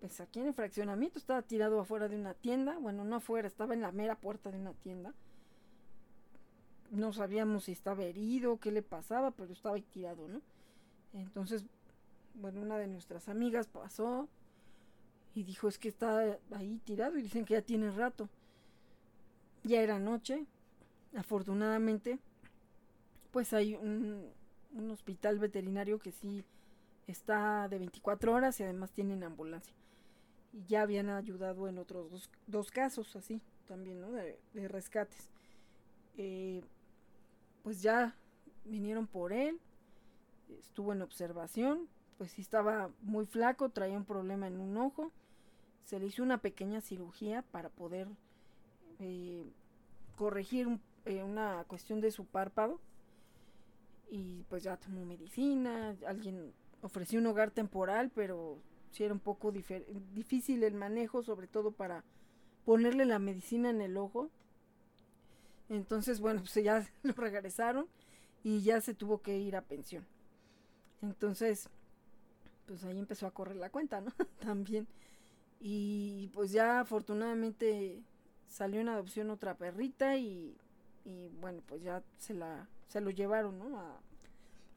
Pues 0.00 0.20
aquí 0.20 0.40
en 0.40 0.46
el 0.46 0.54
fraccionamiento 0.54 1.18
estaba 1.18 1.42
tirado 1.42 1.80
afuera 1.80 2.08
de 2.08 2.16
una 2.16 2.34
tienda. 2.34 2.76
Bueno, 2.78 3.04
no 3.04 3.16
afuera, 3.16 3.46
estaba 3.46 3.74
en 3.74 3.82
la 3.82 3.92
mera 3.92 4.16
puerta 4.16 4.50
de 4.50 4.58
una 4.58 4.72
tienda 4.72 5.14
no 6.90 7.12
sabíamos 7.12 7.64
si 7.64 7.72
estaba 7.72 8.04
herido, 8.04 8.58
qué 8.58 8.70
le 8.70 8.82
pasaba, 8.82 9.30
pero 9.30 9.52
estaba 9.52 9.76
ahí 9.76 9.82
tirado, 9.82 10.28
¿no? 10.28 10.40
Entonces, 11.12 11.64
bueno, 12.34 12.60
una 12.60 12.78
de 12.78 12.86
nuestras 12.86 13.28
amigas 13.28 13.66
pasó 13.66 14.28
y 15.34 15.42
dijo, 15.42 15.68
es 15.68 15.78
que 15.78 15.88
está 15.88 16.38
ahí 16.52 16.80
tirado 16.84 17.18
y 17.18 17.22
dicen 17.22 17.44
que 17.44 17.54
ya 17.54 17.62
tiene 17.62 17.90
rato. 17.90 18.28
Ya 19.64 19.80
era 19.80 19.98
noche, 19.98 20.46
afortunadamente, 21.16 22.18
pues 23.32 23.52
hay 23.52 23.74
un, 23.74 24.32
hospital 24.90 25.38
veterinario 25.38 25.98
que 25.98 26.12
sí 26.12 26.44
está 27.06 27.66
de 27.68 27.78
24 27.78 28.32
horas 28.32 28.60
y 28.60 28.62
además 28.62 28.92
tienen 28.92 29.24
ambulancia. 29.24 29.74
Y 30.52 30.64
ya 30.66 30.82
habían 30.82 31.10
ayudado 31.10 31.68
en 31.68 31.78
otros 31.78 32.10
dos, 32.10 32.30
dos 32.46 32.70
casos 32.70 33.16
así, 33.16 33.40
también, 33.66 34.00
¿no? 34.00 34.12
De, 34.12 34.38
de 34.54 34.68
rescates. 34.68 35.28
Eh, 36.18 36.62
pues 37.66 37.82
ya 37.82 38.14
vinieron 38.64 39.08
por 39.08 39.32
él, 39.32 39.58
estuvo 40.60 40.92
en 40.92 41.02
observación, 41.02 41.88
pues 42.16 42.30
sí 42.30 42.40
estaba 42.40 42.92
muy 43.00 43.26
flaco, 43.26 43.70
traía 43.70 43.96
un 43.96 44.04
problema 44.04 44.46
en 44.46 44.60
un 44.60 44.76
ojo, 44.76 45.10
se 45.82 45.98
le 45.98 46.06
hizo 46.06 46.22
una 46.22 46.38
pequeña 46.38 46.80
cirugía 46.80 47.42
para 47.42 47.68
poder 47.68 48.06
eh, 49.00 49.44
corregir 50.14 50.78
eh, 51.06 51.24
una 51.24 51.64
cuestión 51.66 52.00
de 52.00 52.12
su 52.12 52.24
párpado 52.24 52.80
y 54.12 54.44
pues 54.44 54.62
ya 54.62 54.76
tomó 54.76 55.04
medicina, 55.04 55.96
alguien 56.06 56.52
ofreció 56.82 57.18
un 57.18 57.26
hogar 57.26 57.50
temporal, 57.50 58.12
pero 58.14 58.60
sí 58.92 59.02
era 59.02 59.12
un 59.12 59.18
poco 59.18 59.50
difícil 59.50 60.62
el 60.62 60.74
manejo, 60.74 61.24
sobre 61.24 61.48
todo 61.48 61.72
para 61.72 62.04
ponerle 62.64 63.06
la 63.06 63.18
medicina 63.18 63.70
en 63.70 63.80
el 63.80 63.96
ojo 63.96 64.30
entonces, 65.68 66.20
bueno, 66.20 66.40
pues 66.40 66.54
ya 66.64 66.86
lo 67.02 67.12
regresaron 67.12 67.86
y 68.44 68.62
ya 68.62 68.80
se 68.80 68.94
tuvo 68.94 69.22
que 69.22 69.38
ir 69.38 69.56
a 69.56 69.62
pensión. 69.62 70.04
Entonces, 71.02 71.68
pues 72.66 72.84
ahí 72.84 72.98
empezó 72.98 73.26
a 73.26 73.32
correr 73.32 73.56
la 73.56 73.70
cuenta, 73.70 74.00
¿no? 74.00 74.12
También. 74.40 74.86
Y 75.60 76.28
pues 76.34 76.52
ya 76.52 76.80
afortunadamente 76.80 78.02
salió 78.48 78.80
en 78.80 78.88
adopción 78.88 79.30
otra 79.30 79.56
perrita 79.56 80.16
y, 80.16 80.56
y 81.04 81.28
bueno, 81.40 81.62
pues 81.66 81.82
ya 81.82 82.02
se 82.18 82.34
la 82.34 82.68
se 82.88 83.00
lo 83.00 83.10
llevaron, 83.10 83.58
¿no? 83.58 83.78
A, 83.78 84.00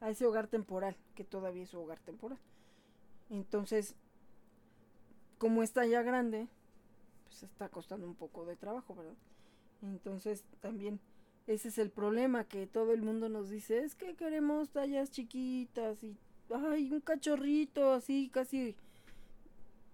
a 0.00 0.10
ese 0.10 0.26
hogar 0.26 0.48
temporal, 0.48 0.96
que 1.14 1.24
todavía 1.24 1.62
es 1.62 1.70
su 1.70 1.80
hogar 1.80 2.00
temporal. 2.00 2.38
Entonces, 3.30 3.94
como 5.38 5.62
está 5.62 5.86
ya 5.86 6.02
grande, 6.02 6.48
pues 7.24 7.44
está 7.44 7.68
costando 7.68 8.06
un 8.06 8.14
poco 8.14 8.44
de 8.44 8.56
trabajo, 8.56 8.94
¿verdad? 8.94 9.14
Entonces 9.82 10.44
también 10.60 11.00
ese 11.46 11.68
es 11.68 11.78
el 11.78 11.90
problema 11.90 12.44
que 12.44 12.66
todo 12.66 12.92
el 12.92 13.02
mundo 13.02 13.28
nos 13.28 13.50
dice, 13.50 13.82
es 13.82 13.94
que 13.94 14.14
queremos 14.14 14.70
tallas 14.70 15.10
chiquitas 15.10 16.02
y 16.04 16.16
ay, 16.54 16.92
un 16.92 17.00
cachorrito 17.00 17.92
así 17.92 18.30
casi 18.32 18.76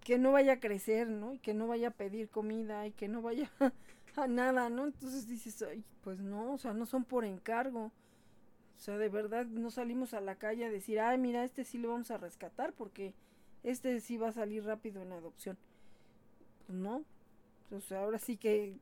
que 0.04 0.18
no 0.18 0.32
vaya 0.32 0.54
a 0.54 0.60
crecer, 0.60 1.08
¿no? 1.08 1.32
Y 1.32 1.38
que 1.38 1.54
no 1.54 1.66
vaya 1.66 1.88
a 1.88 1.92
pedir 1.92 2.28
comida 2.28 2.86
y 2.86 2.92
que 2.92 3.08
no 3.08 3.22
vaya 3.22 3.50
a 4.16 4.26
nada, 4.26 4.68
¿no? 4.68 4.86
Entonces 4.86 5.26
dices, 5.26 5.62
ay, 5.62 5.82
pues 6.02 6.20
no, 6.20 6.52
o 6.52 6.58
sea, 6.58 6.72
no 6.74 6.86
son 6.86 7.04
por 7.04 7.24
encargo. 7.24 7.86
O 8.76 8.80
sea, 8.80 8.98
de 8.98 9.08
verdad 9.08 9.46
no 9.46 9.70
salimos 9.70 10.14
a 10.14 10.20
la 10.20 10.36
calle 10.36 10.66
a 10.66 10.70
decir, 10.70 11.00
ay, 11.00 11.18
mira, 11.18 11.42
este 11.42 11.64
sí 11.64 11.78
lo 11.78 11.88
vamos 11.88 12.10
a 12.10 12.18
rescatar 12.18 12.72
porque 12.72 13.14
este 13.64 13.98
sí 14.00 14.16
va 14.16 14.28
a 14.28 14.32
salir 14.32 14.64
rápido 14.64 15.02
en 15.02 15.12
adopción. 15.12 15.58
Pues 16.66 16.78
no. 16.78 17.04
Sea, 17.80 18.04
ahora 18.04 18.18
sí 18.18 18.36
que 18.36 18.76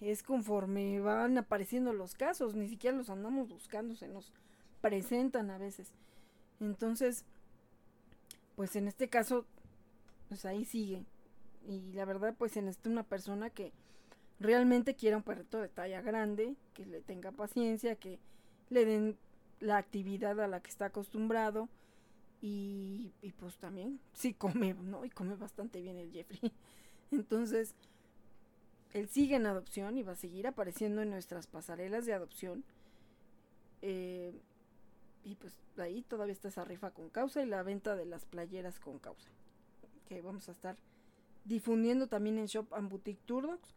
es 0.00 0.22
conforme 0.22 1.00
van 1.00 1.38
apareciendo 1.38 1.92
los 1.92 2.14
casos, 2.14 2.54
ni 2.54 2.68
siquiera 2.68 2.96
los 2.96 3.10
andamos 3.10 3.48
buscando, 3.48 3.94
se 3.94 4.08
nos 4.08 4.32
presentan 4.80 5.50
a 5.50 5.58
veces. 5.58 5.92
Entonces, 6.60 7.24
pues 8.56 8.76
en 8.76 8.88
este 8.88 9.08
caso, 9.08 9.46
pues 10.28 10.44
ahí 10.44 10.64
sigue. 10.64 11.04
Y 11.66 11.92
la 11.92 12.04
verdad, 12.04 12.34
pues 12.36 12.56
en 12.56 12.68
este 12.68 12.88
una 12.88 13.02
persona 13.02 13.50
que 13.50 13.72
realmente 14.40 14.94
quiera 14.94 15.16
un 15.16 15.22
perrito 15.22 15.60
de 15.60 15.68
talla 15.68 16.02
grande, 16.02 16.54
que 16.74 16.84
le 16.84 17.00
tenga 17.00 17.32
paciencia, 17.32 17.96
que 17.96 18.18
le 18.70 18.84
den 18.84 19.16
la 19.60 19.78
actividad 19.78 20.38
a 20.40 20.48
la 20.48 20.60
que 20.60 20.70
está 20.70 20.86
acostumbrado 20.86 21.68
y, 22.42 23.12
y 23.22 23.32
pues 23.32 23.56
también 23.56 24.00
sí 24.12 24.34
come, 24.34 24.74
¿no? 24.74 25.04
Y 25.04 25.10
come 25.10 25.36
bastante 25.36 25.80
bien 25.80 25.96
el 25.96 26.12
Jeffrey. 26.12 26.52
Entonces, 27.10 27.74
él 28.94 29.08
sigue 29.08 29.34
en 29.36 29.46
adopción 29.46 29.98
y 29.98 30.04
va 30.04 30.12
a 30.12 30.16
seguir 30.16 30.46
apareciendo 30.46 31.02
en 31.02 31.10
nuestras 31.10 31.48
pasarelas 31.48 32.06
de 32.06 32.14
adopción. 32.14 32.64
Eh, 33.82 34.32
y 35.24 35.34
pues 35.34 35.52
ahí 35.78 36.02
todavía 36.02 36.32
está 36.32 36.48
esa 36.48 36.64
rifa 36.64 36.92
con 36.92 37.10
causa 37.10 37.42
y 37.42 37.46
la 37.46 37.62
venta 37.64 37.96
de 37.96 38.06
las 38.06 38.24
playeras 38.24 38.78
con 38.78 39.00
causa. 39.00 39.30
Que 40.08 40.22
vamos 40.22 40.48
a 40.48 40.52
estar 40.52 40.76
difundiendo 41.44 42.06
también 42.06 42.38
en 42.38 42.46
Shop 42.46 42.72
and 42.72 42.88
Boutique 42.88 43.20
Turdocs. 43.26 43.74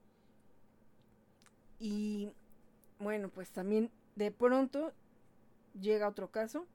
Y 1.79 2.31
bueno, 2.99 3.29
pues 3.29 3.49
también 3.49 3.89
de 4.15 4.31
pronto 4.31 4.93
llega 5.79 6.07
otro 6.07 6.29
caso. 6.29 6.67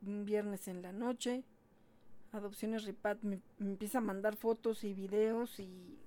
Un 0.00 0.24
viernes 0.24 0.66
en 0.66 0.80
la 0.80 0.92
noche. 0.92 1.44
Adopciones 2.32 2.84
Ripat 2.84 3.22
me, 3.22 3.40
empieza 3.60 3.98
a 3.98 4.02
mandar 4.02 4.36
fotos 4.36 4.84
y 4.84 4.92
videos 4.92 5.58
y, 5.60 5.98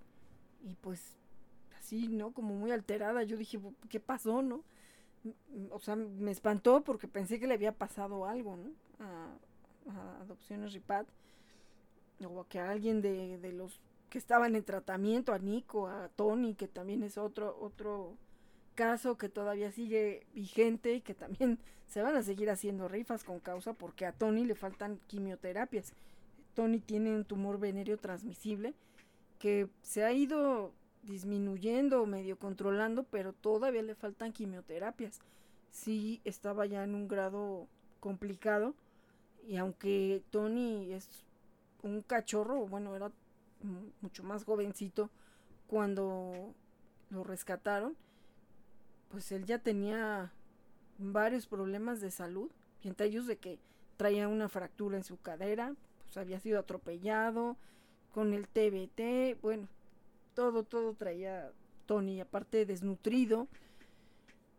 y 0.63 0.76
pues 0.82 1.17
así, 1.80 2.07
¿no? 2.07 2.32
Como 2.32 2.53
muy 2.55 2.72
alterada. 2.72 3.24
Yo 3.24 3.38
dije, 3.38 3.59
¿qué 3.89 3.99
pasó, 3.99 4.41
no? 4.41 4.63
O 5.72 5.80
sea, 5.80 5.95
me 5.95 6.32
espantó 6.32 6.82
porque 6.84 7.07
pensé 7.07 7.39
que 7.39 7.47
le 7.47 7.53
había 7.53 7.72
pasado 7.72 8.26
algo, 8.26 8.57
¿no? 8.57 8.72
A, 8.99 10.22
Adopciones 10.22 10.74
Ripat. 10.74 11.07
O 12.24 12.45
que 12.47 12.59
a 12.59 12.69
alguien 12.69 13.01
de, 13.01 13.39
de 13.39 13.51
los 13.51 13.80
que 14.11 14.19
estaban 14.19 14.55
en 14.55 14.63
tratamiento, 14.63 15.34
a 15.34 15.39
Nico, 15.39 15.88
a 15.88 16.09
Tony, 16.09 16.53
que 16.53 16.67
también 16.67 17.01
es 17.01 17.17
otro, 17.17 17.57
otro 17.59 18.15
caso 18.76 19.17
que 19.17 19.30
todavía 19.30 19.72
sigue 19.72 20.26
vigente 20.34 20.93
y 20.93 21.01
que 21.01 21.13
también 21.13 21.57
se 21.88 22.01
van 22.01 22.15
a 22.15 22.24
seguir 22.24 22.49
haciendo 22.49 22.88
rifas 22.88 23.24
con 23.24 23.39
causa 23.39 23.74
porque 23.74 24.05
a 24.05 24.11
Tony 24.11 24.45
le 24.45 24.55
faltan 24.55 24.99
quimioterapias. 25.07 25.93
Tony 26.54 26.80
tiene 26.80 27.14
un 27.14 27.26
tumor 27.26 27.60
venéreo 27.60 27.97
transmisible 27.97 28.74
que 29.39 29.70
se 29.82 30.04
ha 30.04 30.12
ido 30.12 30.72
disminuyendo 31.04 32.02
o 32.02 32.06
medio 32.06 32.38
controlando, 32.38 33.04
pero 33.04 33.34
todavía 33.34 33.82
le 33.82 33.95
faltan 33.95 34.34
quimioterapias. 34.34 35.20
Sí 35.72 36.22
estaba 36.26 36.66
ya 36.66 36.84
en 36.84 36.95
un 36.95 37.08
grado 37.08 37.68
complicado 37.99 38.76
y 39.47 39.58
aunque 39.58 40.24
Tony 40.30 40.93
es 40.93 41.24
un 41.82 42.02
cachorro, 42.02 42.68
bueno, 42.68 42.95
era 42.95 43.12
mucho 44.02 44.24
más 44.24 44.43
jovencito 44.43 45.10
cuando 45.68 46.54
lo 47.10 47.24
rescataron, 47.24 47.95
pues 49.10 49.32
él 49.32 49.45
ya 49.45 49.60
tenía 49.60 50.32
varios 50.97 51.47
problemas 51.47 52.02
de 52.02 52.12
salud, 52.12 52.49
y 52.84 52.88
entre 52.88 53.08
ellos 53.08 53.28
de 53.28 53.38
que 53.38 53.60
traía 53.97 54.28
una 54.28 54.49
fractura 54.49 54.97
en 54.97 55.04
su 55.04 55.20
cadera, 55.20 55.76
pues 56.12 56.18
había 56.18 56.41
sido 56.41 56.59
atropellado, 56.59 57.55
con 58.14 58.34
el 58.34 58.49
TBT, 58.49 59.41
bueno, 59.41 59.70
todo, 60.36 60.64
todo 60.64 60.93
traía 60.93 61.51
Tony, 61.86 62.20
aparte 62.20 62.66
desnutrido. 62.66 63.47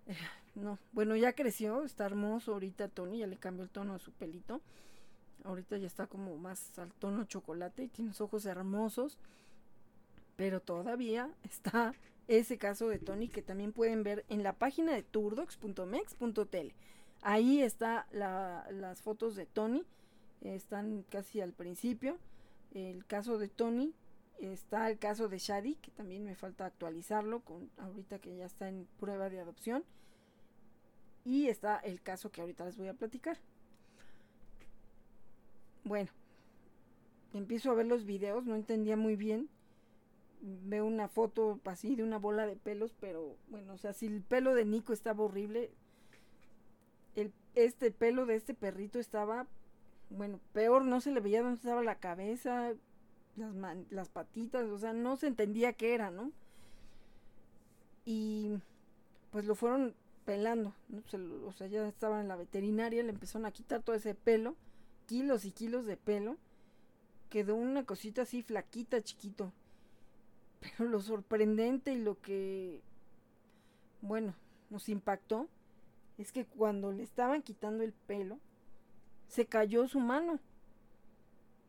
No, 0.54 0.78
bueno, 0.92 1.16
ya 1.16 1.32
creció, 1.32 1.82
está 1.82 2.04
hermoso 2.04 2.52
ahorita 2.52 2.88
Tony, 2.88 3.20
ya 3.20 3.26
le 3.26 3.38
cambió 3.38 3.64
el 3.64 3.70
tono 3.70 3.94
a 3.94 3.98
su 3.98 4.12
pelito. 4.12 4.60
Ahorita 5.44 5.78
ya 5.78 5.86
está 5.86 6.06
como 6.06 6.36
más 6.36 6.78
al 6.78 6.92
tono 6.92 7.24
chocolate 7.24 7.84
y 7.84 7.88
tiene 7.88 8.12
ojos 8.18 8.44
hermosos. 8.44 9.16
Pero 10.36 10.60
todavía 10.60 11.30
está 11.42 11.94
ese 12.28 12.58
caso 12.58 12.90
de 12.90 12.98
Tony 12.98 13.28
que 13.28 13.40
también 13.40 13.72
pueden 13.72 14.02
ver 14.02 14.26
en 14.28 14.42
la 14.42 14.52
página 14.52 14.92
de 14.92 15.02
turdox.mex.tele. 15.02 16.74
Ahí 17.22 17.62
está 17.62 18.06
las 18.12 19.00
fotos 19.00 19.36
de 19.36 19.46
Tony. 19.46 19.86
Están 20.42 21.04
casi 21.08 21.40
al 21.40 21.52
principio. 21.52 22.18
El 22.72 23.06
caso 23.06 23.38
de 23.38 23.48
Tony. 23.48 23.94
Está 24.38 24.90
el 24.90 24.98
caso 24.98 25.28
de 25.28 25.38
Shadi, 25.38 25.76
que 25.76 25.92
también 25.92 26.24
me 26.24 26.34
falta 26.34 26.66
actualizarlo 26.66 27.40
con 27.40 27.70
ahorita 27.78 28.18
que 28.18 28.36
ya 28.36 28.46
está 28.46 28.68
en 28.68 28.88
prueba 28.98 29.30
de 29.30 29.38
adopción. 29.38 29.84
Y 31.24 31.46
está 31.46 31.78
el 31.78 32.02
caso 32.02 32.32
que 32.32 32.40
ahorita 32.40 32.64
les 32.64 32.76
voy 32.76 32.88
a 32.88 32.94
platicar. 32.94 33.38
Bueno, 35.84 36.10
empiezo 37.34 37.70
a 37.70 37.74
ver 37.74 37.86
los 37.86 38.04
videos, 38.04 38.44
no 38.44 38.54
entendía 38.54 38.96
muy 38.96 39.16
bien. 39.16 39.48
Veo 40.40 40.86
una 40.86 41.08
foto 41.08 41.60
así 41.64 41.94
de 41.94 42.02
una 42.02 42.18
bola 42.18 42.46
de 42.46 42.56
pelos, 42.56 42.94
pero 43.00 43.36
bueno, 43.48 43.74
o 43.74 43.78
sea, 43.78 43.92
si 43.92 44.06
el 44.06 44.22
pelo 44.22 44.54
de 44.54 44.64
Nico 44.64 44.92
estaba 44.92 45.22
horrible, 45.22 45.70
el, 47.14 47.32
este 47.54 47.92
pelo 47.92 48.26
de 48.26 48.34
este 48.34 48.54
perrito 48.54 48.98
estaba, 48.98 49.46
bueno, 50.16 50.40
peor, 50.52 50.84
no 50.84 51.00
se 51.00 51.10
le 51.10 51.20
veía 51.20 51.42
dónde 51.42 51.56
estaba 51.56 51.82
la 51.82 51.96
cabeza, 51.96 52.72
las, 53.36 53.54
las 53.90 54.08
patitas, 54.08 54.64
o 54.64 54.78
sea, 54.78 54.92
no 54.92 55.16
se 55.16 55.26
entendía 55.26 55.72
qué 55.72 55.94
era, 55.94 56.10
¿no? 56.10 56.32
Y 58.04 58.58
pues 59.30 59.44
lo 59.44 59.54
fueron 59.54 59.94
pelando, 60.24 60.74
o 61.46 61.52
sea, 61.52 61.66
ya 61.66 61.86
estaba 61.86 62.20
en 62.20 62.28
la 62.28 62.36
veterinaria, 62.36 63.02
le 63.02 63.10
empezaron 63.10 63.46
a 63.46 63.52
quitar 63.52 63.82
todo 63.82 63.96
ese 63.96 64.14
pelo 64.14 64.56
kilos 65.12 65.44
y 65.44 65.50
kilos 65.50 65.86
de 65.86 65.96
pelo, 65.96 66.36
quedó 67.28 67.54
una 67.54 67.84
cosita 67.84 68.22
así 68.22 68.42
flaquita, 68.42 69.02
chiquito. 69.02 69.52
Pero 70.60 70.88
lo 70.88 71.00
sorprendente 71.00 71.92
y 71.92 72.00
lo 72.00 72.20
que, 72.20 72.80
bueno, 74.00 74.34
nos 74.70 74.88
impactó 74.88 75.48
es 76.18 76.32
que 76.32 76.44
cuando 76.46 76.92
le 76.92 77.02
estaban 77.02 77.42
quitando 77.42 77.82
el 77.84 77.92
pelo, 77.92 78.38
se 79.32 79.46
cayó 79.46 79.88
su 79.88 79.98
mano. 79.98 80.38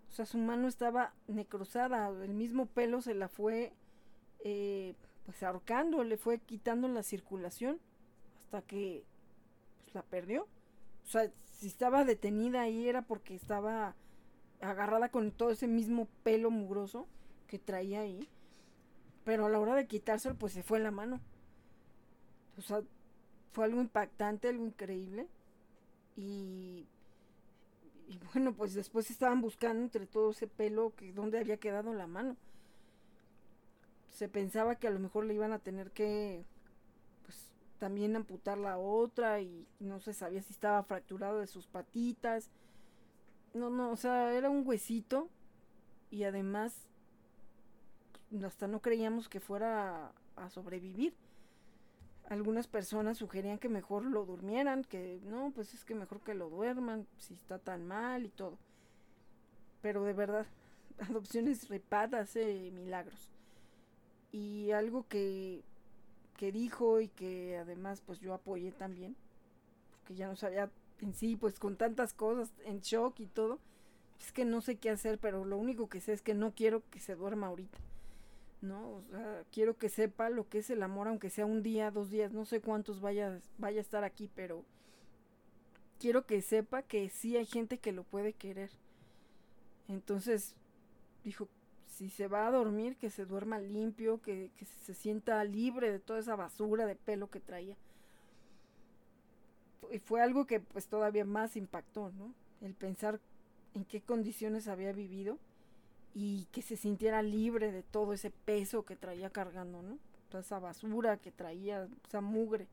O 0.09 0.11
sea, 0.11 0.26
su 0.26 0.38
mano 0.38 0.68
estaba 0.68 1.14
necrosada, 1.28 2.09
el 2.09 2.34
mismo 2.34 2.66
pelo 2.66 3.01
se 3.01 3.16
la 3.16 3.30
fue 3.30 3.72
eh, 4.43 4.95
pues 5.26 5.41
ahorcando, 5.43 6.03
le 6.03 6.18
fue 6.18 6.39
quitando 6.39 6.89
la 6.89 7.03
circulación 7.03 7.80
hasta 8.43 8.64
que 8.64 9.05
pues, 9.82 9.95
la 9.95 10.01
perdió. 10.01 10.43
O 11.05 11.07
sea, 11.07 11.32
si 11.53 11.68
estaba 11.68 12.03
detenida 12.03 12.64
ahí 12.64 12.89
era 12.89 13.01
porque 13.01 13.34
estaba 13.34 13.95
agarrada 14.59 15.07
con 15.07 15.32
todo 15.32 15.51
ese 15.51 15.68
mismo 15.68 16.09
pelo 16.24 16.51
mugroso 16.51 17.07
que 17.47 17.59
traía 17.59 18.01
ahí. 18.01 18.28
Pero 19.24 19.45
a 19.45 19.49
la 19.49 19.61
hora 19.61 19.76
de 19.76 19.88
quitárselo, 19.88 20.36
pues 20.36 20.51
se 20.51 20.64
fue 20.64 20.82
la 20.82 20.91
mano. 20.91 21.22
O 22.57 22.61
sea, 22.61 22.82
fue 23.53 23.64
algo 23.64 23.80
impactante, 23.80 24.49
algo 24.49 24.66
increíble. 24.66 25.30
Y, 26.18 26.88
y 28.07 28.19
bueno, 28.33 28.53
pues 28.53 28.73
después 28.73 29.09
estaban 29.09 29.41
buscando 29.41 29.83
entre 29.83 30.05
todo 30.05 30.31
ese 30.31 30.47
pelo 30.47 30.93
que 30.95 31.13
dónde 31.13 31.39
había 31.39 31.57
quedado 31.57 31.93
la 31.93 32.07
mano. 32.07 32.35
Se 34.09 34.29
pensaba 34.29 34.75
que 34.75 34.87
a 34.87 34.91
lo 34.91 34.99
mejor 34.99 35.25
le 35.25 35.33
iban 35.33 35.53
a 35.53 35.59
tener 35.59 35.91
que 35.91 36.45
también 37.79 38.15
amputar 38.15 38.57
la 38.57 38.77
otra 38.77 39.41
y 39.41 39.67
no 39.79 39.99
se 39.99 40.13
sabía 40.13 40.41
si 40.41 40.53
estaba 40.53 40.83
fracturado 40.83 41.39
de 41.39 41.47
sus 41.47 41.67
patitas. 41.67 42.49
No, 43.53 43.69
no, 43.69 43.91
o 43.91 43.97
sea, 43.97 44.33
era 44.33 44.49
un 44.49 44.65
huesito 44.65 45.27
y 46.09 46.23
además 46.23 46.87
hasta 48.41 48.67
no 48.67 48.81
creíamos 48.81 49.29
que 49.29 49.39
fuera 49.39 50.11
a, 50.35 50.49
sobrevivir. 50.49 51.13
Algunas 52.30 52.67
personas 52.67 53.17
sugerían 53.17 53.59
que 53.59 53.69
mejor 53.69 54.05
lo 54.05 54.26
durmieran, 54.26 54.84
que 54.84 55.19
no, 55.26 55.51
pues 55.53 55.74
es 55.74 55.84
que 55.84 55.93
mejor 55.93 56.21
que 56.21 56.34
lo 56.34 56.49
duerman, 56.49 57.05
si 57.17 57.34
está 57.34 57.59
tan 57.59 57.86
mal 57.86 58.26
y 58.26 58.30
todo. 58.30 58.57
Pero 59.82 60.03
de 60.03 60.13
verdad, 60.13 60.45
adopciones 60.99 61.69
repadas 61.69 62.30
hace 62.30 62.71
milagros. 62.71 63.30
Y 64.32 64.71
algo 64.71 65.05
que 65.07 65.63
que 66.38 66.51
dijo 66.51 66.99
y 66.99 67.07
que 67.09 67.57
además 67.57 68.01
pues 68.05 68.19
yo 68.19 68.34
apoyé 68.34 68.71
también, 68.71 69.15
porque 69.91 70.15
ya 70.15 70.28
no 70.28 70.36
sabía 70.36 70.69
en 70.99 71.13
sí, 71.13 71.36
pues 71.36 71.59
con 71.59 71.76
tantas 71.76 72.13
cosas, 72.13 72.51
en 72.65 72.80
shock 72.82 73.19
y 73.19 73.28
todo, 73.28 73.59
es 74.19 74.32
que 74.32 74.45
no 74.45 74.61
sé 74.61 74.78
qué 74.78 74.89
hacer, 74.89 75.19
pero 75.19 75.45
lo 75.45 75.57
único 75.57 75.89
que 75.89 76.01
sé 76.01 76.13
es 76.13 76.21
que 76.21 76.34
no 76.34 76.53
quiero 76.53 76.82
que 76.89 76.99
se 76.99 77.15
duerma 77.15 77.47
ahorita. 77.47 77.78
¿No? 78.64 78.93
O 78.93 79.03
sea, 79.11 79.43
quiero 79.51 79.78
que 79.78 79.89
sepa 79.89 80.30
lo 80.30 80.47
que 80.47 80.59
es 80.59 80.70
el 80.70 80.84
amor, 80.84 81.09
aunque 81.09 81.30
sea 81.30 81.45
un 81.45 81.64
día, 81.64 81.91
dos 81.91 82.09
días, 82.09 82.32
no 82.32 82.45
sé 82.45 82.61
cuántos 82.61 83.01
vaya, 83.01 83.41
vaya 83.57 83.80
a 83.80 83.82
estar 83.82 84.05
aquí, 84.05 84.30
pero 84.34 84.64
quiero 85.99 86.26
que 86.26 86.41
sepa 86.41 86.82
que 86.82 87.09
sí 87.09 87.36
hay 87.36 87.45
gente 87.45 87.78
que 87.78 87.91
lo 87.91 88.03
puede 88.03 88.32
querer. 88.32 88.72
Entonces, 89.89 90.55
dijo, 91.26 91.49
si 91.88 92.09
se 92.09 92.30
va 92.30 92.47
a 92.47 92.51
dormir, 92.51 92.95
que 92.95 93.09
se 93.09 93.26
duerma 93.26 93.59
limpio, 93.59 94.22
que, 94.22 94.49
que 94.55 94.64
se 94.64 94.93
sienta 94.93 95.43
libre 95.43 95.91
de 95.91 95.99
toda 95.99 96.20
esa 96.20 96.38
basura 96.38 96.86
de 96.86 96.95
pelo 96.95 97.30
que 97.30 97.41
traía. 97.41 97.76
Y 99.91 99.99
fue 99.99 100.22
algo 100.22 100.45
que 100.45 100.61
pues 100.61 100.88
todavía 100.88 101.26
más 101.26 101.57
impactó, 101.57 102.14
¿no? 102.14 102.34
El 102.61 102.76
pensar 102.76 103.20
en 103.74 103.84
qué 103.84 103.99
condiciones 103.99 104.70
había 104.70 104.93
vivido 104.93 105.38
y 106.14 106.45
que 106.51 106.61
se 106.61 106.78
sintiera 106.78 107.22
libre 107.22 107.72
de 107.72 107.84
todo 107.84 108.14
ese 108.14 108.30
peso 108.30 108.84
que 108.86 108.95
traía 108.95 109.30
cargando, 109.30 109.82
¿no? 109.82 109.97
Toda 110.30 110.41
esa 110.41 110.59
basura 110.59 111.18
que 111.18 111.32
traía, 111.32 111.88
esa 112.07 112.22
mugre. 112.22 112.68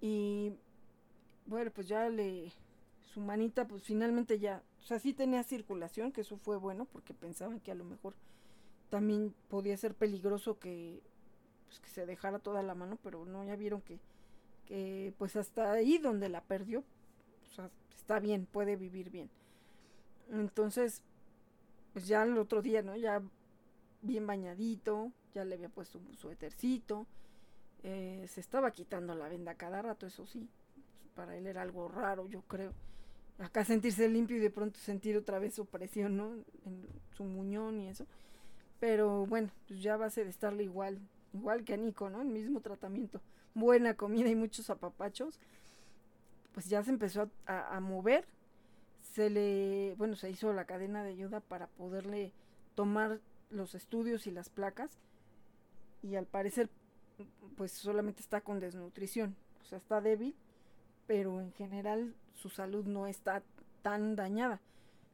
Y 0.00 0.52
bueno, 1.46 1.70
pues 1.70 1.88
ya 1.88 2.08
le, 2.08 2.52
su 3.12 3.20
manita, 3.20 3.66
pues 3.66 3.82
finalmente 3.82 4.38
ya, 4.38 4.62
o 4.82 4.86
sea, 4.86 4.98
sí 4.98 5.12
tenía 5.12 5.42
circulación, 5.42 6.12
que 6.12 6.22
eso 6.22 6.36
fue 6.36 6.56
bueno, 6.56 6.86
porque 6.86 7.14
pensaban 7.14 7.60
que 7.60 7.70
a 7.70 7.74
lo 7.74 7.84
mejor 7.84 8.14
también 8.90 9.34
podía 9.48 9.76
ser 9.76 9.94
peligroso 9.94 10.58
que, 10.58 11.02
pues, 11.66 11.80
que 11.80 11.88
se 11.88 12.06
dejara 12.06 12.38
toda 12.38 12.62
la 12.62 12.74
mano, 12.74 12.98
pero 13.02 13.24
no, 13.24 13.44
ya 13.44 13.56
vieron 13.56 13.82
que, 13.82 13.98
que 14.66 15.12
pues 15.18 15.36
hasta 15.36 15.72
ahí 15.72 15.98
donde 15.98 16.28
la 16.28 16.42
perdió, 16.42 16.80
o 16.80 17.54
sea, 17.54 17.70
está 17.96 18.18
bien, 18.18 18.46
puede 18.46 18.76
vivir 18.76 19.10
bien. 19.10 19.30
Entonces, 20.30 21.02
pues 21.94 22.06
ya 22.08 22.24
el 22.24 22.36
otro 22.36 22.60
día, 22.60 22.82
¿no? 22.82 22.96
Ya 22.96 23.22
bien 24.02 24.26
bañadito, 24.26 25.12
ya 25.32 25.44
le 25.44 25.54
había 25.54 25.68
puesto 25.70 25.98
un 25.98 26.14
suétercito, 26.16 27.06
eh, 27.84 28.26
se 28.28 28.40
estaba 28.40 28.72
quitando 28.72 29.14
la 29.14 29.28
venda 29.28 29.54
cada 29.54 29.80
rato, 29.80 30.06
eso 30.06 30.26
sí, 30.26 30.48
para 31.14 31.36
él 31.36 31.46
era 31.46 31.62
algo 31.62 31.88
raro, 31.88 32.28
yo 32.28 32.42
creo. 32.42 32.72
Acá 33.38 33.64
sentirse 33.64 34.08
limpio 34.08 34.36
y 34.36 34.40
de 34.40 34.50
pronto 34.50 34.78
sentir 34.78 35.16
otra 35.16 35.38
vez 35.38 35.54
su 35.54 35.66
presión, 35.66 36.16
¿no? 36.16 36.34
En 36.66 36.86
su 37.16 37.24
muñón 37.24 37.80
y 37.80 37.88
eso. 37.88 38.06
Pero 38.80 39.26
bueno, 39.26 39.50
pues 39.66 39.82
ya 39.82 39.94
a 39.94 39.98
base 39.98 40.24
de 40.24 40.30
estarle 40.30 40.64
igual, 40.64 40.98
igual 41.32 41.64
que 41.64 41.74
a 41.74 41.76
Nico, 41.76 42.10
¿no? 42.10 42.20
El 42.20 42.28
mismo 42.28 42.60
tratamiento. 42.60 43.20
Buena 43.54 43.94
comida 43.94 44.28
y 44.28 44.34
muchos 44.34 44.68
apapachos. 44.70 45.40
Pues 46.52 46.66
ya 46.66 46.82
se 46.82 46.90
empezó 46.90 47.30
a, 47.46 47.76
a 47.76 47.80
mover. 47.80 48.24
Se 49.14 49.30
le, 49.30 49.94
bueno, 49.96 50.16
se 50.16 50.30
hizo 50.30 50.52
la 50.52 50.64
cadena 50.64 51.04
de 51.04 51.10
ayuda 51.10 51.40
para 51.40 51.68
poderle 51.68 52.32
tomar 52.74 53.20
los 53.50 53.74
estudios 53.74 54.26
y 54.26 54.30
las 54.30 54.48
placas. 54.48 54.98
Y 56.02 56.16
al 56.16 56.26
parecer, 56.26 56.68
pues 57.56 57.72
solamente 57.72 58.20
está 58.20 58.40
con 58.40 58.60
desnutrición. 58.60 59.36
O 59.62 59.64
sea, 59.64 59.78
está 59.78 60.00
débil 60.00 60.34
pero 61.06 61.40
en 61.40 61.52
general 61.52 62.14
su 62.34 62.48
salud 62.48 62.84
no 62.86 63.06
está 63.06 63.42
tan 63.82 64.16
dañada. 64.16 64.60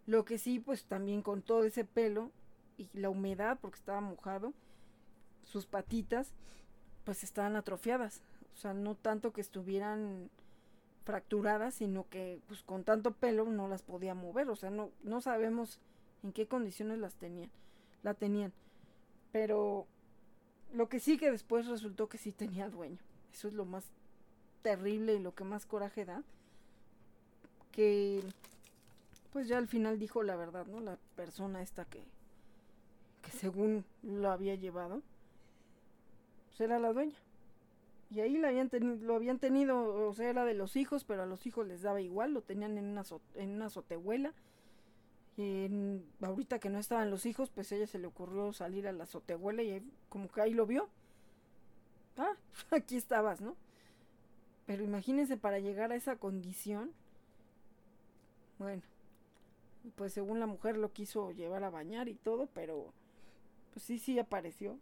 Lo 0.07 0.25
que 0.25 0.39
sí, 0.39 0.59
pues 0.59 0.85
también 0.85 1.23
con 1.23 1.43
todo 1.43 1.65
ese 1.65 1.85
pelo 1.85 2.31
y 2.77 2.89
la 2.95 3.11
humedad, 3.11 3.59
porque 3.61 3.79
estaba 3.79 4.01
mojado, 4.01 4.55
sus 5.43 5.67
patitas, 5.67 6.33
pues 7.05 7.23
estaban 7.25 7.57
atrofiadas. 7.57 8.23
O 8.55 8.57
sea, 8.57 8.75
no 8.75 8.95
tanto 8.95 9.33
que 9.33 9.41
estuvieran 9.41 10.31
fracturadas, 11.11 11.75
sino 11.75 12.09
que 12.09 12.41
pues 12.47 12.63
con 12.63 12.85
tanto 12.85 13.13
pelo 13.13 13.45
no 13.47 13.67
las 13.67 13.83
podía 13.83 14.15
mover. 14.15 14.49
O 14.49 14.57
sea, 14.57 14.71
no, 14.71 14.91
no 15.03 15.21
sabemos 15.21 15.81
en 16.23 16.33
qué 16.33 16.47
condiciones 16.47 16.99
las 16.99 17.15
tenían, 17.15 17.51
la 18.05 18.15
tenían. 18.15 18.53
Pero 19.33 19.87
lo 20.73 20.89
que 20.89 21.01
sí 21.01 21.19
que 21.19 21.31
después 21.31 21.67
resultó 21.67 22.09
que 22.09 22.19
sí 22.19 22.31
tenía 22.31 22.69
dueño. 22.69 22.99
Eso 23.33 23.49
es 23.49 23.55
lo 23.55 23.65
más 23.65 23.85
terrible 24.63 25.15
y 25.15 25.19
lo 25.19 25.35
que 25.35 25.45
más 25.45 25.67
coraje 25.67 26.05
da, 26.05 26.23
que 27.73 28.23
pues 29.33 29.49
ya 29.49 29.59
al 29.59 29.69
final 29.69 29.99
dijo 29.99 30.23
la 30.23 30.37
verdad, 30.37 30.67
¿no? 30.67 30.81
La 30.81 30.97
persona 31.17 31.63
esta 31.63 31.85
que, 31.85 32.03
que 33.23 33.31
según 33.33 33.85
lo 34.03 34.31
había 34.31 34.55
llevado, 34.55 35.03
pues 36.47 36.61
era 36.61 36.79
la 36.79 36.93
dueña. 36.93 37.17
Y 38.11 38.21
ahí 38.21 38.37
la 38.37 38.49
habían 38.49 38.71
lo 39.03 39.15
habían 39.15 39.39
tenido, 39.39 40.09
o 40.09 40.13
sea, 40.13 40.29
era 40.29 40.45
de 40.45 40.55
los 40.55 40.75
hijos, 40.77 41.05
pero 41.05 41.23
a 41.23 41.27
los 41.27 41.47
hijos 41.47 41.67
les 41.67 41.83
daba 41.83 42.01
igual, 42.01 42.33
lo 42.33 42.43
tenían 42.43 42.77
en 42.77 42.87
una, 42.87 43.05
en 43.35 43.51
una 43.51 43.67
azotehuela. 43.67 44.35
Y 45.37 45.71
ahorita 46.21 46.59
que 46.59 46.71
no 46.71 46.79
estaban 46.79 47.11
los 47.11 47.25
hijos, 47.25 47.51
pues 47.51 47.71
a 47.71 47.77
ella 47.77 47.87
se 47.87 47.99
le 47.99 48.09
ocurrió 48.09 48.53
salir 48.53 48.89
a 48.89 48.93
la 48.93 49.05
azotehuela 49.05 49.63
y 49.63 49.83
como 50.09 50.29
que 50.29 50.41
ahí 50.41 50.55
lo 50.55 50.67
vio. 50.67 50.89
Ah, 52.17 52.35
aquí 52.71 52.97
estabas, 52.97 53.41
¿no? 53.41 53.57
Pero 54.67 54.85
imagínense 54.85 55.37
para 55.37 55.59
llegar 55.59 55.93
a 55.93 55.97
esa 55.97 56.17
condición. 56.17 56.93
Bueno, 58.59 58.83
pues 59.95 60.13
según 60.13 60.41
la 60.41 60.47
mujer 60.47 60.77
lo 60.77 60.93
quiso 60.93 61.33
llevar 61.33 61.65
a 61.65 61.71
bañar 61.71 62.09
y 62.09 62.15
todo, 62.15 62.49
pero 62.53 62.93
pues 63.73 63.85
sí, 63.85 63.99
sí 63.99 64.19
apareció. 64.19 64.79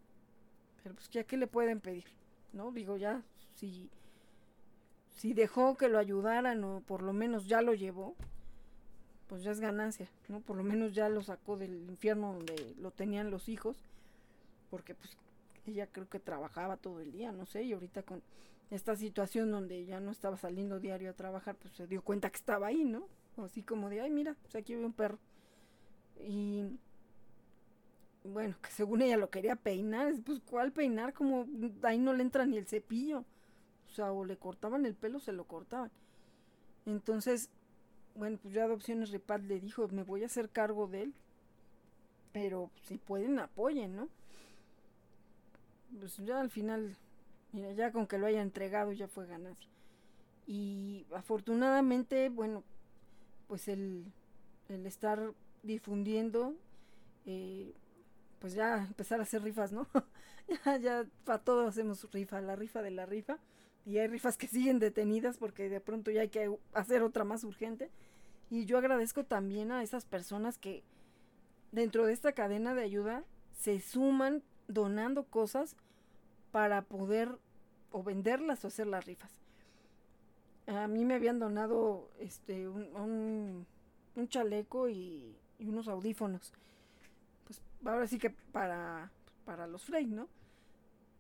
Pero 0.83 0.95
pues 0.95 1.11
ya 1.11 1.25
qué 1.25 1.37
le 1.37 1.47
pueden 1.47 1.81
pedir, 1.81 2.05
¿no? 2.53 2.73
Digo 2.73 2.97
ya, 2.97 3.23
si, 3.55 3.91
si 5.17 5.35
dejó 5.35 5.77
que 5.77 5.89
lo 5.89 5.99
ayudaran 5.99 6.63
o 6.65 6.81
por 6.81 7.03
lo 7.03 7.13
menos 7.13 7.47
ya 7.47 7.63
lo 7.63 7.75
llevó, 7.75 8.15
pues 9.29 9.43
ya 9.43 9.51
es 9.51 9.61
ganancia, 9.61 10.09
¿no? 10.29 10.41
Por 10.41 10.57
lo 10.57 10.65
menos 10.65 10.95
ya 10.95 11.09
lo 11.09 11.23
sacó 11.23 11.57
del 11.57 11.89
infierno 11.89 12.33
donde 12.33 12.75
lo 12.81 12.91
tenían 12.91 13.31
los 13.31 13.49
hijos, 13.49 13.77
porque 14.71 14.95
pues 14.95 15.17
ella 15.67 15.87
creo 15.87 16.09
que 16.09 16.19
trabajaba 16.19 16.77
todo 16.77 17.01
el 17.01 17.13
día, 17.13 17.31
no 17.33 17.45
sé, 17.45 17.63
y 17.63 17.73
ahorita 17.73 18.03
con 18.03 18.23
esta 18.71 18.97
situación 18.97 19.51
donde 19.51 19.85
ya 19.85 20.01
no 20.01 20.11
estaba 20.11 20.37
saliendo 20.37 20.81
diario 20.81 21.11
a 21.11 21.15
trabajar, 21.15 21.57
pues 21.57 21.75
se 21.75 21.87
dio 21.87 22.03
cuenta 22.03 22.31
que 22.31 22.37
estaba 22.37 22.69
ahí, 22.69 22.85
¿no? 22.85 23.07
Así 23.37 23.63
como 23.63 23.89
de, 23.89 24.01
ay, 24.01 24.11
mira, 24.11 24.35
pues 24.43 24.57
aquí 24.57 24.75
veo 24.75 24.87
un 24.87 24.93
perro. 24.93 25.19
Y 26.21 26.65
bueno, 28.25 28.57
que 28.63 28.71
según 28.71 29.03
ella 29.03 29.17
lo 29.17 29.31
quería 29.31 29.57
peinar, 29.57 30.13
pues 30.25 30.41
¿cuál 30.41 30.73
peinar? 30.73 31.13
Como 31.13 31.47
ahí 31.83 31.99
no 31.99 32.13
le 32.13 32.23
entra 32.23 32.47
ni 32.47 32.57
el 32.57 32.67
cepillo. 32.67 33.25
O 33.89 33.91
sea, 33.91 34.13
o 34.13 34.25
le 34.25 34.37
cortaban 34.37 34.87
el 34.87 34.95
pelo, 34.95 35.19
se 35.19 35.33
lo 35.33 35.45
cortaban. 35.45 35.91
Entonces, 36.87 37.49
bueno, 38.15 38.39
pues 38.43 38.55
ya 38.55 38.65
Adopciones 38.65 39.11
Ripat 39.11 39.43
le 39.43 39.61
dijo, 39.61 39.89
me 39.89 40.03
voy 40.03 40.23
a 40.23 40.27
hacer 40.27 40.51
cargo 40.51 40.87
de 40.87 41.05
él. 41.05 41.15
Pero 42.33 42.71
si 42.83 42.99
pueden, 42.99 43.39
apoyen, 43.39 43.97
¿no? 43.97 44.09
Pues 45.99 46.19
ya 46.19 46.41
al 46.41 46.51
final 46.51 46.97
Mira, 47.53 47.73
ya 47.73 47.93
con 47.93 48.07
que 48.07 48.19
lo 48.19 48.27
haya 48.27 48.43
entregado 48.43 48.93
ya 48.93 49.09
fue 49.09 49.27
ganancia. 49.27 49.71
Y 50.47 51.07
afortunadamente, 51.15 52.29
bueno, 52.29 52.63
pues 53.47 53.69
el, 53.69 54.05
el 54.69 54.87
estar 54.87 55.33
difundiendo, 55.63 56.55
eh, 57.27 57.75
pues 58.39 58.55
ya 58.55 58.85
empezar 58.85 59.21
a 59.21 59.25
hacer 59.25 59.43
rifas, 59.43 59.73
¿no? 59.73 59.87
ya, 60.65 60.77
ya 60.79 61.07
para 61.25 61.39
todo 61.39 61.67
hacemos 61.67 62.11
rifa, 62.13 62.41
la 62.41 62.57
rifa 62.57 62.83
de 62.83 62.91
la 62.91 63.07
rifa. 63.07 63.39
Y 63.85 63.99
hay 63.99 64.09
rifas 64.09 64.37
que 64.37 64.49
siguen 64.49 64.79
detenidas 64.79 65.39
porque 65.39 65.69
de 65.69 65.81
pronto 65.81 66.11
ya 66.11 66.23
hay 66.23 66.29
que 66.29 66.55
hacer 66.75 67.03
otra 67.03 67.25
más 67.25 67.45
urgente. 67.45 67.91
Y 68.51 68.65
yo 68.65 68.79
agradezco 68.79 69.25
también 69.25 69.73
a 69.73 69.83
esas 69.83 70.05
personas 70.05 70.59
que 70.59 70.83
dentro 71.73 72.07
de 72.07 72.13
esta 72.13 72.33
cadena 72.33 72.75
de 72.75 72.83
ayuda 72.83 73.25
se 73.59 73.81
suman 73.81 74.43
donando 74.69 75.25
cosas 75.25 75.77
para 76.51 76.83
poder 76.83 77.39
o 77.91 78.03
venderlas 78.03 78.65
o 78.65 78.69
hacer 78.69 78.87
las 78.87 79.05
rifas. 79.05 79.33
A 80.67 80.87
mí 80.87 81.05
me 81.05 81.15
habían 81.15 81.39
donado 81.39 82.11
este 82.19 82.69
un, 82.69 83.67
un, 84.15 84.29
chaleco 84.29 84.89
y, 84.89 85.35
unos 85.61 85.89
audífonos. 85.89 86.53
Ahora 87.85 88.07
sí 88.07 88.19
que 88.19 88.31
para, 88.31 89.11
para 89.45 89.67
los 89.67 89.85
Frey, 89.85 90.07
¿no? 90.07 90.29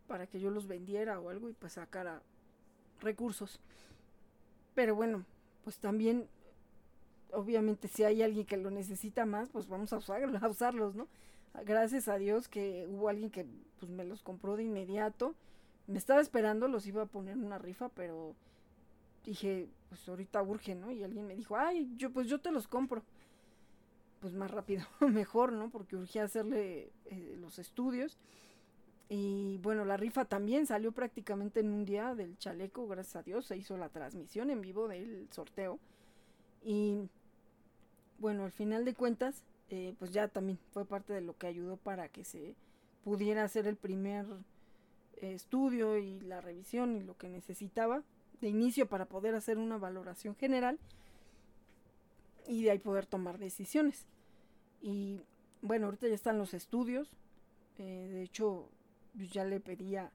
Para 0.06 0.26
que 0.26 0.40
yo 0.40 0.50
los 0.50 0.66
vendiera 0.66 1.20
o 1.20 1.30
algo 1.30 1.48
y 1.48 1.52
pues 1.52 1.74
sacara 1.74 2.22
recursos. 3.00 3.60
Pero 4.74 4.94
bueno, 4.94 5.24
pues 5.64 5.78
también, 5.78 6.28
obviamente 7.32 7.88
si 7.88 8.04
hay 8.04 8.22
alguien 8.22 8.46
que 8.46 8.56
lo 8.56 8.70
necesita 8.70 9.26
más, 9.26 9.48
pues 9.50 9.68
vamos 9.68 9.92
a, 9.92 9.96
a 10.42 10.48
usarlos, 10.48 10.94
¿no? 10.94 11.08
Gracias 11.64 12.08
a 12.08 12.16
Dios 12.16 12.48
que 12.48 12.86
hubo 12.88 13.08
alguien 13.08 13.30
que 13.30 13.46
pues 13.80 13.90
me 13.90 14.04
los 14.04 14.22
compró 14.22 14.56
de 14.56 14.64
inmediato 14.64 15.34
me 15.88 15.98
estaba 15.98 16.20
esperando, 16.20 16.68
los 16.68 16.86
iba 16.86 17.02
a 17.02 17.06
poner 17.06 17.32
en 17.32 17.44
una 17.44 17.58
rifa, 17.58 17.88
pero 17.88 18.36
dije, 19.24 19.68
pues 19.88 20.06
ahorita 20.06 20.42
urge, 20.42 20.74
¿no? 20.74 20.90
Y 20.92 21.02
alguien 21.02 21.26
me 21.26 21.34
dijo, 21.34 21.56
ay, 21.56 21.90
yo 21.96 22.12
pues 22.12 22.28
yo 22.28 22.40
te 22.40 22.52
los 22.52 22.68
compro. 22.68 23.02
Pues 24.20 24.34
más 24.34 24.50
rápido, 24.50 24.84
mejor, 25.00 25.52
¿no? 25.52 25.70
Porque 25.70 25.96
urgía 25.96 26.24
hacerle 26.24 26.92
eh, 27.06 27.36
los 27.40 27.58
estudios. 27.58 28.18
Y 29.08 29.58
bueno, 29.58 29.84
la 29.84 29.96
rifa 29.96 30.26
también 30.26 30.66
salió 30.66 30.92
prácticamente 30.92 31.60
en 31.60 31.70
un 31.70 31.84
día 31.84 32.14
del 32.14 32.36
chaleco, 32.36 32.86
gracias 32.86 33.16
a 33.16 33.22
Dios, 33.22 33.46
se 33.46 33.56
hizo 33.56 33.78
la 33.78 33.88
transmisión 33.88 34.50
en 34.50 34.60
vivo 34.60 34.86
del 34.86 35.28
sorteo. 35.30 35.78
Y 36.62 37.08
bueno, 38.18 38.44
al 38.44 38.52
final 38.52 38.84
de 38.84 38.94
cuentas, 38.94 39.44
eh, 39.70 39.94
pues 39.98 40.12
ya 40.12 40.28
también 40.28 40.58
fue 40.72 40.84
parte 40.84 41.12
de 41.12 41.20
lo 41.22 41.36
que 41.38 41.46
ayudó 41.46 41.76
para 41.76 42.08
que 42.08 42.24
se 42.24 42.54
pudiera 43.02 43.44
hacer 43.44 43.66
el 43.66 43.76
primer 43.76 44.26
eh, 45.16 45.32
estudio 45.32 45.96
y 45.96 46.20
la 46.20 46.40
revisión 46.40 46.96
y 46.96 47.02
lo 47.02 47.16
que 47.16 47.28
necesitaba 47.28 48.02
de 48.40 48.48
inicio 48.48 48.86
para 48.86 49.06
poder 49.06 49.34
hacer 49.34 49.56
una 49.58 49.78
valoración 49.78 50.36
general 50.36 50.78
y 52.48 52.62
de 52.62 52.70
ahí 52.72 52.78
poder 52.78 53.06
tomar 53.06 53.38
decisiones. 53.38 54.06
Y 54.80 55.20
bueno, 55.62 55.86
ahorita 55.86 56.08
ya 56.08 56.14
están 56.14 56.38
los 56.38 56.54
estudios. 56.54 57.08
Eh, 57.78 58.08
de 58.10 58.22
hecho, 58.22 58.68
ya 59.14 59.44
le 59.44 59.60
pedía 59.60 60.10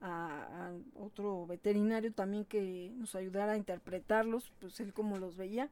a, 0.00 0.72
otro 0.94 1.46
veterinario 1.46 2.12
también 2.12 2.44
que 2.44 2.92
nos 2.96 3.14
ayudara 3.14 3.52
a 3.52 3.56
interpretarlos, 3.56 4.52
pues 4.60 4.80
él 4.80 4.92
como 4.92 5.16
los 5.16 5.36
veía. 5.36 5.70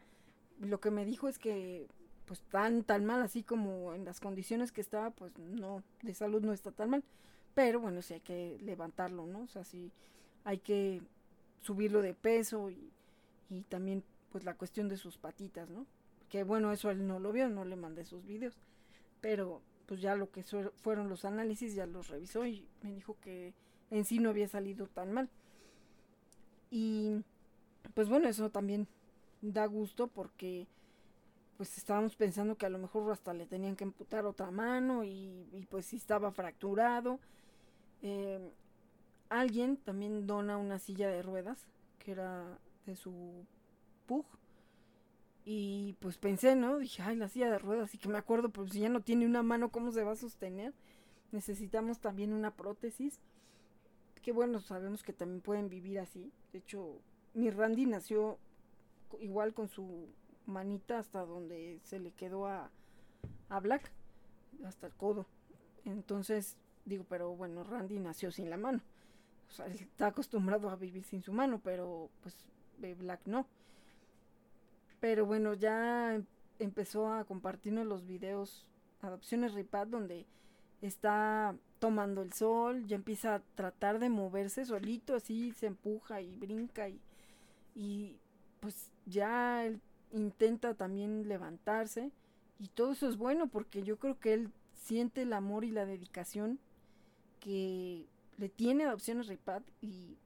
Lo 0.61 0.81
que 0.81 0.91
me 0.91 1.05
dijo 1.05 1.29
es 1.29 1.39
que 1.39 1.89
pues 2.27 2.41
tan 2.41 2.85
tan 2.85 3.05
mal 3.05 3.21
así 3.21 3.43
como 3.43 3.93
en 3.93 4.07
las 4.07 4.21
condiciones 4.21 4.73
que 4.73 4.81
estaba, 4.81 5.11
pues 5.11 5.37
no, 5.39 5.83
de 6.03 6.15
salud 6.15 6.43
no 6.43 6.53
está 6.53 6.71
tan 6.71 6.91
mal. 6.91 7.05
Pero 7.55 7.81
bueno, 7.81 8.03
sí 8.03 8.15
hay 8.15 8.21
que 8.21 8.59
levantarlo, 8.63 9.27
¿no? 9.27 9.43
O 9.43 9.49
sea, 9.49 9.65
sí 9.65 9.93
hay 10.45 10.59
que 10.59 11.03
subirlo 11.61 12.03
de 12.03 12.15
peso 12.15 12.71
y 12.71 12.91
también 13.69 14.03
pues 14.31 14.45
la 14.45 14.55
cuestión 14.55 14.89
de 14.89 14.97
sus 14.97 15.17
patitas, 15.19 15.71
¿no? 15.71 15.87
Que 16.35 16.43
bueno, 16.43 16.73
eso 16.73 16.91
él 16.91 17.07
no 17.07 17.21
lo 17.21 17.31
vio, 17.31 17.49
no 17.49 17.65
le 17.65 17.77
mandé 17.77 18.05
sus 18.05 18.27
videos. 18.27 18.59
Pero 19.21 19.63
pues 19.87 20.01
ya 20.01 20.17
lo 20.17 20.33
que 20.33 20.43
fueron 20.43 21.09
los 21.09 21.25
análisis 21.25 21.77
ya 21.77 21.87
los 21.87 22.09
revisó 22.09 22.45
y 22.45 22.67
me 22.83 22.93
dijo 22.93 23.17
que 23.21 23.55
en 23.93 24.05
sí 24.05 24.19
no 24.19 24.31
había 24.31 24.49
salido 24.49 24.89
tan 24.89 25.13
mal. 25.13 25.31
Y 26.73 27.23
pues 27.95 28.09
bueno, 28.09 28.29
eso 28.29 28.51
también 28.51 28.89
da 29.43 29.67
gusto 29.67 30.09
porque 30.09 30.67
pues 31.57 31.79
estábamos 31.79 32.17
pensando 32.17 32.57
que 32.57 32.67
a 32.67 32.71
lo 32.71 32.81
mejor 32.81 33.13
hasta 33.13 33.33
le 33.33 33.47
tenían 33.47 33.77
que 33.77 33.85
amputar 33.85 34.27
otra 34.27 34.51
mano 34.51 35.05
y, 35.05 35.69
pues 35.71 35.87
si 35.87 35.99
estaba 35.99 36.33
fracturado. 36.33 37.21
Eh, 38.03 38.51
alguien 39.29 39.77
también 39.77 40.27
dona 40.27 40.57
una 40.57 40.81
silla 40.81 41.09
de 41.11 41.23
ruedas 41.23 41.65
que 42.01 42.11
era 42.11 42.59
de 42.87 42.97
su 42.97 43.47
pug 44.07 44.27
y 45.45 45.95
pues 46.01 46.17
pensé, 46.17 46.57
¿no? 46.57 46.79
Dije, 46.79 47.03
ay, 47.03 47.17
la 47.17 47.29
silla 47.29 47.51
de 47.51 47.59
ruedas, 47.59 47.95
y 47.95 47.99
que 47.99 48.09
me 48.09 48.19
acuerdo, 48.19 48.49
pues 48.49 48.73
si 48.73 48.81
ya 48.81 48.89
no 48.89 49.01
tiene 49.01 49.27
una 49.27 49.43
mano, 49.43 49.71
¿cómo 49.71 49.93
se 49.93 50.03
va 50.03 50.13
a 50.13 50.17
sostener? 50.17 50.73
Necesitamos 51.33 52.01
también 52.01 52.33
una 52.33 52.53
prótesis. 52.53 53.21
Que 54.23 54.33
bueno, 54.33 54.61
sabemos 54.61 55.03
que 55.03 55.13
también 55.13 55.43
pueden 55.43 55.69
vivir 55.69 55.99
así. 55.99 56.33
De 56.53 56.61
hecho, 56.61 56.99
mi 57.35 57.51
Randy 57.51 57.85
nació 57.85 58.39
igual 59.21 59.53
con 59.53 59.69
su 59.69 60.09
manita 60.47 60.99
hasta 60.99 61.27
donde 61.27 61.79
se 61.83 61.99
le 61.99 62.11
quedó 62.13 62.47
a, 62.47 62.71
a 63.51 63.61
Black, 63.61 63.93
hasta 64.65 64.87
el 64.87 64.95
codo. 64.95 65.27
Entonces, 65.85 66.57
digo, 66.87 67.05
pero 67.07 67.37
bueno, 67.37 67.65
Randy 67.65 67.99
nació 67.99 68.31
sin 68.31 68.49
la 68.49 68.57
mano. 68.57 68.81
O 69.49 69.53
sea, 69.53 69.67
él 69.67 69.75
está 69.75 70.07
acostumbrado 70.07 70.71
a 70.71 70.77
vivir 70.77 71.05
sin 71.05 71.23
su 71.23 71.35
mano, 71.35 71.61
pero 71.63 72.09
pues 72.23 72.35
Black 72.79 73.21
no. 73.27 73.47
Pero 75.05 75.27
bueno, 75.27 75.53
ya 75.53 76.15
em, 76.15 76.25
empezó 76.59 77.13
a 77.13 77.25
compartirnos 77.25 77.85
los 77.85 78.07
videos 78.07 78.65
Adopciones 79.03 79.53
Ripad 79.53 79.87
donde 79.89 80.25
está 80.81 81.55
tomando 81.79 82.23
el 82.23 82.33
sol, 82.33 82.87
ya 82.87 82.97
empieza 82.97 83.35
a 83.35 83.43
tratar 83.55 83.99
de 83.99 84.09
moverse 84.09 84.65
solito, 84.65 85.15
así 85.15 85.53
se 85.53 85.67
empuja 85.67 86.23
y 86.23 86.35
brinca 86.39 86.89
y, 86.89 86.99
y 87.75 88.17
pues 88.61 88.91
ya 89.05 89.67
él 89.67 89.79
intenta 90.11 90.73
también 90.73 91.29
levantarse 91.29 92.11
y 92.59 92.69
todo 92.69 92.93
eso 92.93 93.07
es 93.07 93.19
bueno 93.19 93.47
porque 93.49 93.83
yo 93.83 93.99
creo 93.99 94.19
que 94.19 94.33
él 94.33 94.53
siente 94.73 95.21
el 95.21 95.35
amor 95.35 95.65
y 95.65 95.71
la 95.71 95.85
dedicación 95.85 96.59
que 97.41 98.07
le 98.39 98.49
tiene 98.49 98.87
Adopciones 98.87 99.27
Ripad 99.27 99.61
y 99.83 100.17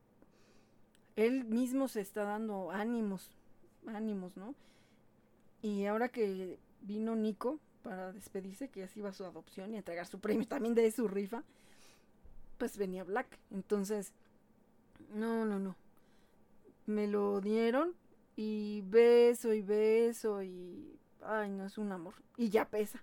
él 1.16 1.44
mismo 1.46 1.88
se 1.88 2.00
está 2.00 2.22
dando 2.22 2.70
ánimos, 2.70 3.37
ánimos, 3.86 4.36
¿no? 4.36 4.54
Y 5.62 5.86
ahora 5.86 6.08
que 6.08 6.58
vino 6.82 7.16
Nico 7.16 7.58
para 7.82 8.12
despedirse, 8.12 8.68
que 8.68 8.84
así 8.84 9.00
iba 9.00 9.12
su 9.12 9.24
adopción 9.24 9.72
y 9.74 9.76
entregar 9.76 10.06
su 10.06 10.20
premio 10.20 10.46
también 10.46 10.74
de 10.74 10.90
su 10.90 11.08
rifa, 11.08 11.42
pues 12.58 12.76
venía 12.76 13.04
Black. 13.04 13.26
Entonces, 13.50 14.12
no, 15.14 15.44
no, 15.44 15.58
no. 15.58 15.76
Me 16.86 17.06
lo 17.06 17.40
dieron 17.40 17.94
y 18.36 18.82
beso 18.86 19.52
y 19.52 19.62
beso 19.62 20.42
y... 20.42 20.98
Ay, 21.22 21.50
no, 21.50 21.66
es 21.66 21.78
un 21.78 21.92
amor. 21.92 22.14
Y 22.36 22.50
ya 22.50 22.68
pesa. 22.68 23.02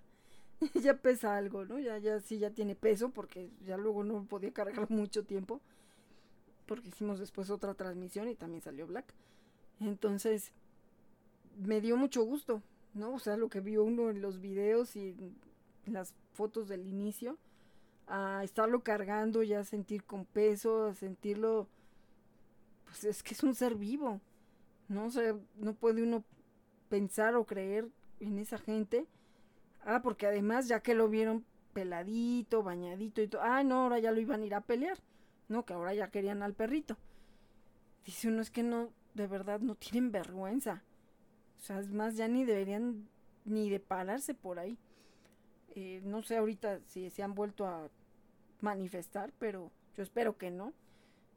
ya 0.74 0.94
pesa 0.94 1.36
algo, 1.36 1.64
¿no? 1.64 1.78
Ya, 1.78 1.98
ya 1.98 2.20
sí, 2.20 2.38
ya 2.38 2.50
tiene 2.50 2.74
peso 2.74 3.10
porque 3.10 3.50
ya 3.64 3.76
luego 3.76 4.04
no 4.04 4.24
podía 4.24 4.52
cargar 4.52 4.90
mucho 4.90 5.24
tiempo. 5.24 5.60
Porque 6.66 6.88
hicimos 6.88 7.18
después 7.18 7.50
otra 7.50 7.74
transmisión 7.74 8.28
y 8.28 8.34
también 8.34 8.62
salió 8.62 8.86
Black. 8.86 9.12
Entonces, 9.80 10.52
me 11.58 11.80
dio 11.80 11.96
mucho 11.96 12.24
gusto, 12.24 12.62
¿no? 12.94 13.14
O 13.14 13.18
sea, 13.18 13.36
lo 13.36 13.48
que 13.48 13.60
vio 13.60 13.84
uno 13.84 14.10
en 14.10 14.20
los 14.20 14.40
videos 14.40 14.96
y 14.96 15.14
las 15.86 16.14
fotos 16.32 16.68
del 16.68 16.86
inicio, 16.86 17.38
a 18.06 18.44
estarlo 18.44 18.82
cargando, 18.82 19.42
ya 19.42 19.64
sentir 19.64 20.04
con 20.04 20.24
peso, 20.24 20.86
a 20.86 20.94
sentirlo, 20.94 21.66
pues 22.84 23.04
es 23.04 23.22
que 23.22 23.34
es 23.34 23.42
un 23.42 23.54
ser 23.54 23.74
vivo, 23.74 24.20
¿no? 24.88 25.06
O 25.06 25.10
sea, 25.10 25.34
no 25.56 25.74
puede 25.74 26.02
uno 26.02 26.24
pensar 26.88 27.34
o 27.34 27.44
creer 27.44 27.88
en 28.20 28.38
esa 28.38 28.58
gente. 28.58 29.06
Ah, 29.84 30.00
porque 30.02 30.26
además 30.26 30.68
ya 30.68 30.80
que 30.80 30.94
lo 30.94 31.08
vieron 31.08 31.44
peladito, 31.72 32.62
bañadito 32.62 33.22
y 33.22 33.28
todo, 33.28 33.42
ah, 33.42 33.62
no, 33.62 33.82
ahora 33.82 33.98
ya 33.98 34.10
lo 34.10 34.20
iban 34.20 34.42
a 34.42 34.46
ir 34.46 34.54
a 34.54 34.60
pelear, 34.60 34.98
¿no? 35.48 35.64
Que 35.64 35.74
ahora 35.74 35.94
ya 35.94 36.10
querían 36.10 36.42
al 36.42 36.54
perrito. 36.54 36.96
Dice 38.04 38.28
uno, 38.28 38.40
es 38.40 38.50
que 38.50 38.62
no, 38.62 38.90
de 39.14 39.26
verdad, 39.26 39.60
no 39.60 39.74
tienen 39.74 40.12
vergüenza. 40.12 40.82
O 41.58 41.62
sea, 41.62 41.80
es 41.80 41.90
más, 41.90 42.16
ya 42.16 42.28
ni 42.28 42.44
deberían 42.44 43.08
ni 43.44 43.70
de 43.70 43.80
pararse 43.80 44.34
por 44.34 44.58
ahí. 44.58 44.78
Eh, 45.74 46.00
no 46.04 46.22
sé 46.22 46.36
ahorita 46.36 46.80
si 46.86 47.10
se 47.10 47.22
han 47.22 47.34
vuelto 47.34 47.66
a 47.66 47.88
manifestar, 48.60 49.32
pero 49.38 49.70
yo 49.96 50.02
espero 50.02 50.36
que 50.36 50.50
no. 50.50 50.72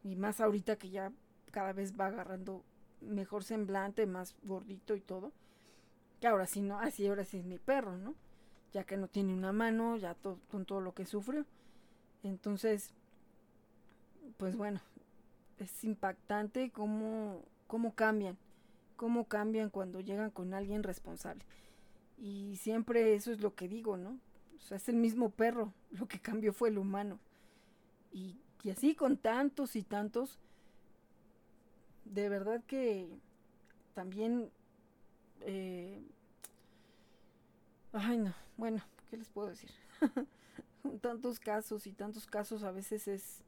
Y 0.04 0.16
más 0.16 0.40
ahorita 0.40 0.78
que 0.78 0.90
ya 0.90 1.12
cada 1.52 1.74
vez 1.74 2.00
va 2.00 2.08
agarrando 2.08 2.64
mejor 3.02 3.44
semblante, 3.44 4.06
más 4.06 4.36
gordito 4.44 4.96
y 4.96 5.02
todo. 5.02 5.32
Que 6.20 6.28
ahora 6.28 6.48
sí 6.48 6.62
no, 6.62 6.80
así 6.80 7.08
ahora 7.08 7.24
sí 7.24 7.38
es 7.38 7.46
mi 7.46 7.60
perro, 7.60 7.98
¿no? 7.98 8.16
Ya 8.74 8.84
que 8.84 8.98
no 8.98 9.08
tiene 9.08 9.34
una 9.34 9.52
mano, 9.52 9.98
ya 9.98 10.16
con 10.50 10.66
todo 10.66 10.82
lo 10.82 10.94
que 10.94 11.06
sufrió. 11.06 11.46
Entonces, 12.24 12.94
pues 14.38 14.56
bueno, 14.56 14.80
es 15.58 15.84
impactante 15.84 16.72
cómo, 16.72 17.44
cómo 17.68 17.94
cambian 17.96 18.38
cómo 19.00 19.30
cambian 19.30 19.70
cuando 19.70 20.02
llegan 20.02 20.30
con 20.30 20.54
alguien 20.54 20.84
responsable. 20.84 21.46
Y 22.18 22.58
siempre 22.58 23.16
eso 23.16 23.32
es 23.32 23.40
lo 23.40 23.56
que 23.56 23.70
digo, 23.70 23.96
¿no? 23.96 24.20
O 24.58 24.60
sea, 24.60 24.76
es 24.76 24.90
el 24.90 24.98
mismo 24.98 25.30
perro, 25.30 25.74
lo 25.92 26.06
que 26.06 26.20
cambió 26.20 26.52
fue 26.52 26.68
el 26.68 26.78
humano. 26.78 27.18
Y, 28.12 28.36
así 28.70 28.96
con 28.96 29.16
tantos 29.16 29.78
y 29.78 29.84
tantos, 29.84 30.38
de 32.04 32.28
verdad 32.28 32.62
que 32.68 33.08
también... 33.94 34.52
Eh, 35.42 36.04
ay, 37.94 38.18
no, 38.18 38.34
bueno, 38.58 38.84
¿qué 39.10 39.16
les 39.16 39.30
puedo 39.30 39.48
decir? 39.48 39.72
con 40.84 41.00
tantos 41.00 41.40
casos 41.40 41.88
y 41.88 41.94
tantos 41.94 42.28
casos 42.28 42.64
a 42.64 42.72
veces 42.72 43.08
es 43.08 43.44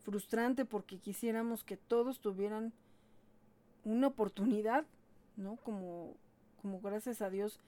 frustrante 0.00 0.66
porque 0.66 0.98
quisiéramos 0.98 1.64
que 1.64 1.78
todos 1.78 2.20
tuvieran 2.20 2.74
una 3.84 4.08
oportunidad, 4.08 4.84
¿no? 5.36 5.56
Como, 5.56 6.14
como 6.60 6.80
gracias 6.80 7.22
a 7.22 7.30
Dios, 7.30 7.60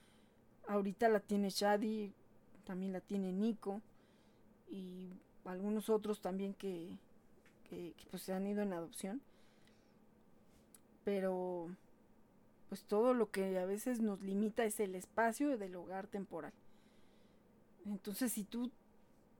ahorita 0.67 1.09
la 1.09 1.19
tiene 1.19 1.49
Shadi, 1.49 2.13
también 2.65 2.93
la 2.93 3.01
tiene 3.01 3.31
Nico 3.31 3.81
y 4.69 5.09
algunos 5.45 5.89
otros 5.89 6.21
también 6.21 6.53
que, 6.53 6.89
pues 8.11 8.23
se 8.23 8.33
han 8.33 8.47
ido 8.47 8.61
en 8.61 8.73
adopción. 8.73 9.21
Pero 11.03 11.67
pues 12.69 12.83
todo 12.85 13.13
lo 13.13 13.29
que 13.29 13.59
a 13.59 13.65
veces 13.65 13.99
nos 13.99 14.21
limita 14.21 14.63
es 14.63 14.79
el 14.79 14.95
espacio 14.95 15.57
del 15.57 15.75
hogar 15.75 16.07
temporal. 16.07 16.53
Entonces 17.85 18.31
si 18.31 18.43
tú 18.43 18.71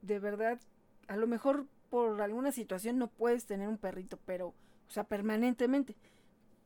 de 0.02 0.18
verdad, 0.18 0.60
a 1.08 1.16
lo 1.16 1.26
mejor 1.26 1.66
por 1.90 2.20
alguna 2.20 2.52
situación 2.52 2.98
no 2.98 3.08
puedes 3.08 3.46
tener 3.46 3.68
un 3.68 3.78
perrito, 3.78 4.18
pero, 4.26 4.48
o 4.48 4.90
sea, 4.90 5.04
permanentemente, 5.04 5.96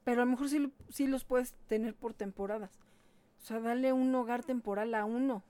pero 0.08 0.22
a 0.22 0.24
lo 0.24 0.30
mejor 0.30 0.48
sí, 0.88 1.06
los 1.06 1.24
puedes 1.24 1.52
tener 1.66 1.94
por 1.94 2.14
temporadas. 2.14 2.70
O 3.42 3.44
sea, 3.44 3.60
dale 3.60 3.92
un 3.92 4.14
hogar 4.14 4.42
temporal 4.42 4.94
a 4.94 5.04
uno. 5.04 5.42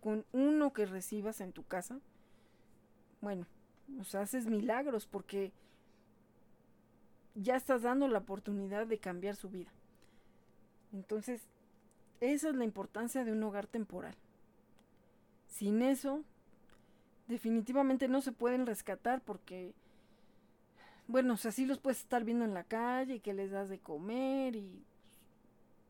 Con 0.00 0.24
uno 0.32 0.72
que 0.72 0.86
recibas 0.86 1.42
en 1.42 1.52
tu 1.52 1.62
casa. 1.62 2.00
Bueno, 3.20 3.46
o 4.00 4.04
sea, 4.04 4.22
haces 4.22 4.46
milagros 4.46 5.04
porque 5.04 5.52
ya 7.34 7.54
estás 7.54 7.82
dando 7.82 8.08
la 8.08 8.20
oportunidad 8.20 8.86
de 8.86 8.96
cambiar 8.96 9.36
su 9.36 9.50
vida. 9.50 9.70
Entonces, 10.94 11.42
esa 12.20 12.48
es 12.48 12.54
la 12.54 12.64
importancia 12.64 13.26
de 13.26 13.32
un 13.32 13.42
hogar 13.42 13.66
temporal. 13.66 14.14
Sin 15.48 15.82
eso, 15.82 16.24
definitivamente 17.28 18.08
no 18.08 18.22
se 18.22 18.32
pueden 18.32 18.64
rescatar 18.64 19.20
porque, 19.20 19.74
bueno, 21.08 21.34
o 21.34 21.36
sea, 21.36 21.52
sí 21.52 21.66
los 21.66 21.78
puedes 21.78 22.00
estar 22.00 22.24
viendo 22.24 22.44
en 22.44 22.54
la 22.54 22.64
calle, 22.64 23.20
que 23.20 23.34
les 23.34 23.50
das 23.50 23.68
de 23.68 23.78
comer 23.78 24.56
y 24.56 24.84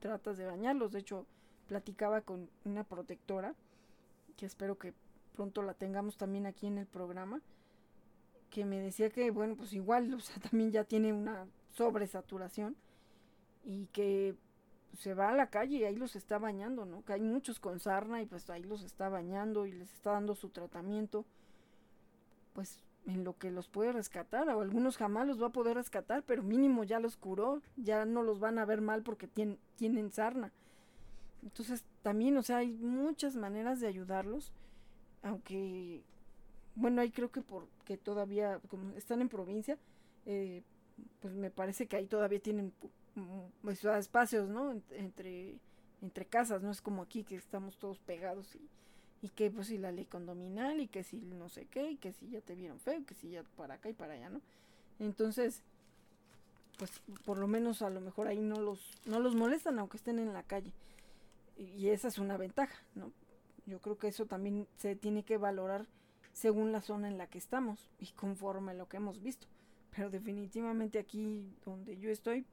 tratas 0.00 0.36
de 0.36 0.46
bañarlos. 0.46 0.92
De 0.92 1.00
hecho, 1.00 1.26
platicaba 1.66 2.20
con 2.20 2.50
una 2.64 2.84
protectora, 2.84 3.54
que 4.36 4.46
espero 4.46 4.78
que 4.78 4.92
pronto 5.34 5.62
la 5.62 5.74
tengamos 5.74 6.16
también 6.16 6.46
aquí 6.46 6.66
en 6.66 6.78
el 6.78 6.86
programa, 6.86 7.40
que 8.50 8.64
me 8.64 8.80
decía 8.80 9.10
que, 9.10 9.30
bueno, 9.30 9.56
pues 9.56 9.72
igual, 9.72 10.12
o 10.14 10.20
sea, 10.20 10.36
también 10.50 10.70
ya 10.70 10.84
tiene 10.84 11.12
una 11.12 11.46
sobresaturación 11.72 12.76
y 13.64 13.86
que 13.86 14.34
se 14.98 15.14
va 15.14 15.30
a 15.30 15.34
la 15.34 15.50
calle 15.50 15.76
y 15.76 15.84
ahí 15.84 15.96
los 15.96 16.16
está 16.16 16.38
bañando, 16.38 16.86
¿no? 16.86 17.04
Que 17.04 17.14
hay 17.14 17.20
muchos 17.20 17.58
con 17.60 17.80
sarna 17.80 18.22
y 18.22 18.26
pues 18.26 18.48
ahí 18.48 18.62
los 18.62 18.82
está 18.82 19.08
bañando 19.08 19.66
y 19.66 19.72
les 19.72 19.92
está 19.92 20.12
dando 20.12 20.34
su 20.34 20.48
tratamiento. 20.48 21.26
Pues 22.54 22.85
en 23.06 23.24
lo 23.24 23.36
que 23.38 23.50
los 23.50 23.68
puede 23.68 23.92
rescatar, 23.92 24.48
o 24.48 24.60
algunos 24.60 24.96
jamás 24.96 25.26
los 25.26 25.40
va 25.40 25.46
a 25.46 25.52
poder 25.52 25.76
rescatar, 25.76 26.24
pero 26.24 26.42
mínimo 26.42 26.84
ya 26.84 26.98
los 27.00 27.16
curó, 27.16 27.62
ya 27.76 28.04
no 28.04 28.22
los 28.22 28.40
van 28.40 28.58
a 28.58 28.64
ver 28.64 28.80
mal 28.80 29.02
porque 29.02 29.28
tienen, 29.28 29.58
tienen 29.76 30.10
sarna. 30.10 30.52
Entonces 31.42 31.84
también, 32.02 32.36
o 32.36 32.42
sea, 32.42 32.58
hay 32.58 32.72
muchas 32.72 33.36
maneras 33.36 33.80
de 33.80 33.86
ayudarlos, 33.86 34.52
aunque, 35.22 36.02
bueno, 36.74 37.00
ahí 37.00 37.10
creo 37.10 37.30
que 37.30 37.42
porque 37.42 37.96
todavía, 37.96 38.60
como 38.68 38.96
están 38.96 39.20
en 39.20 39.28
provincia, 39.28 39.78
eh, 40.26 40.62
pues 41.20 41.34
me 41.34 41.50
parece 41.50 41.86
que 41.86 41.96
ahí 41.96 42.06
todavía 42.06 42.40
tienen 42.40 42.72
pues, 43.62 43.84
espacios, 43.84 44.48
¿no? 44.48 44.72
Entre, 44.90 45.58
entre 46.02 46.26
casas, 46.26 46.62
no 46.62 46.72
es 46.72 46.80
como 46.82 47.02
aquí 47.02 47.22
que 47.22 47.36
estamos 47.36 47.78
todos 47.78 48.00
pegados 48.00 48.56
y, 48.56 48.68
y 49.22 49.28
que 49.30 49.50
pues 49.50 49.68
si 49.68 49.78
la 49.78 49.92
ley 49.92 50.04
condominal 50.04 50.80
y 50.80 50.88
que 50.88 51.02
si 51.02 51.16
no 51.16 51.48
sé 51.48 51.66
qué 51.66 51.92
y 51.92 51.96
que 51.96 52.12
si 52.12 52.28
ya 52.28 52.40
te 52.40 52.54
vieron 52.54 52.78
feo, 52.78 53.04
que 53.04 53.14
si 53.14 53.30
ya 53.30 53.42
para 53.56 53.74
acá 53.74 53.88
y 53.88 53.94
para 53.94 54.14
allá, 54.14 54.28
¿no? 54.28 54.40
Entonces, 54.98 55.62
pues 56.78 56.90
por 57.24 57.38
lo 57.38 57.46
menos 57.46 57.82
a 57.82 57.90
lo 57.90 58.00
mejor 58.00 58.28
ahí 58.28 58.40
no 58.40 58.60
los, 58.60 58.80
no 59.06 59.20
los 59.20 59.34
molestan 59.34 59.78
aunque 59.78 59.96
estén 59.96 60.18
en 60.18 60.32
la 60.32 60.42
calle. 60.42 60.72
Y 61.56 61.88
esa 61.88 62.08
es 62.08 62.18
una 62.18 62.36
ventaja, 62.36 62.76
¿no? 62.94 63.12
Yo 63.66 63.80
creo 63.80 63.98
que 63.98 64.08
eso 64.08 64.26
también 64.26 64.66
se 64.76 64.94
tiene 64.94 65.24
que 65.24 65.38
valorar 65.38 65.86
según 66.32 66.70
la 66.70 66.82
zona 66.82 67.08
en 67.08 67.18
la 67.18 67.26
que 67.26 67.38
estamos 67.38 67.88
y 67.98 68.06
conforme 68.08 68.72
a 68.72 68.74
lo 68.74 68.88
que 68.88 68.98
hemos 68.98 69.22
visto. 69.22 69.46
Pero 69.94 70.10
definitivamente 70.10 70.98
aquí 70.98 71.50
donde 71.64 71.96
yo 71.96 72.10
estoy, 72.10 72.44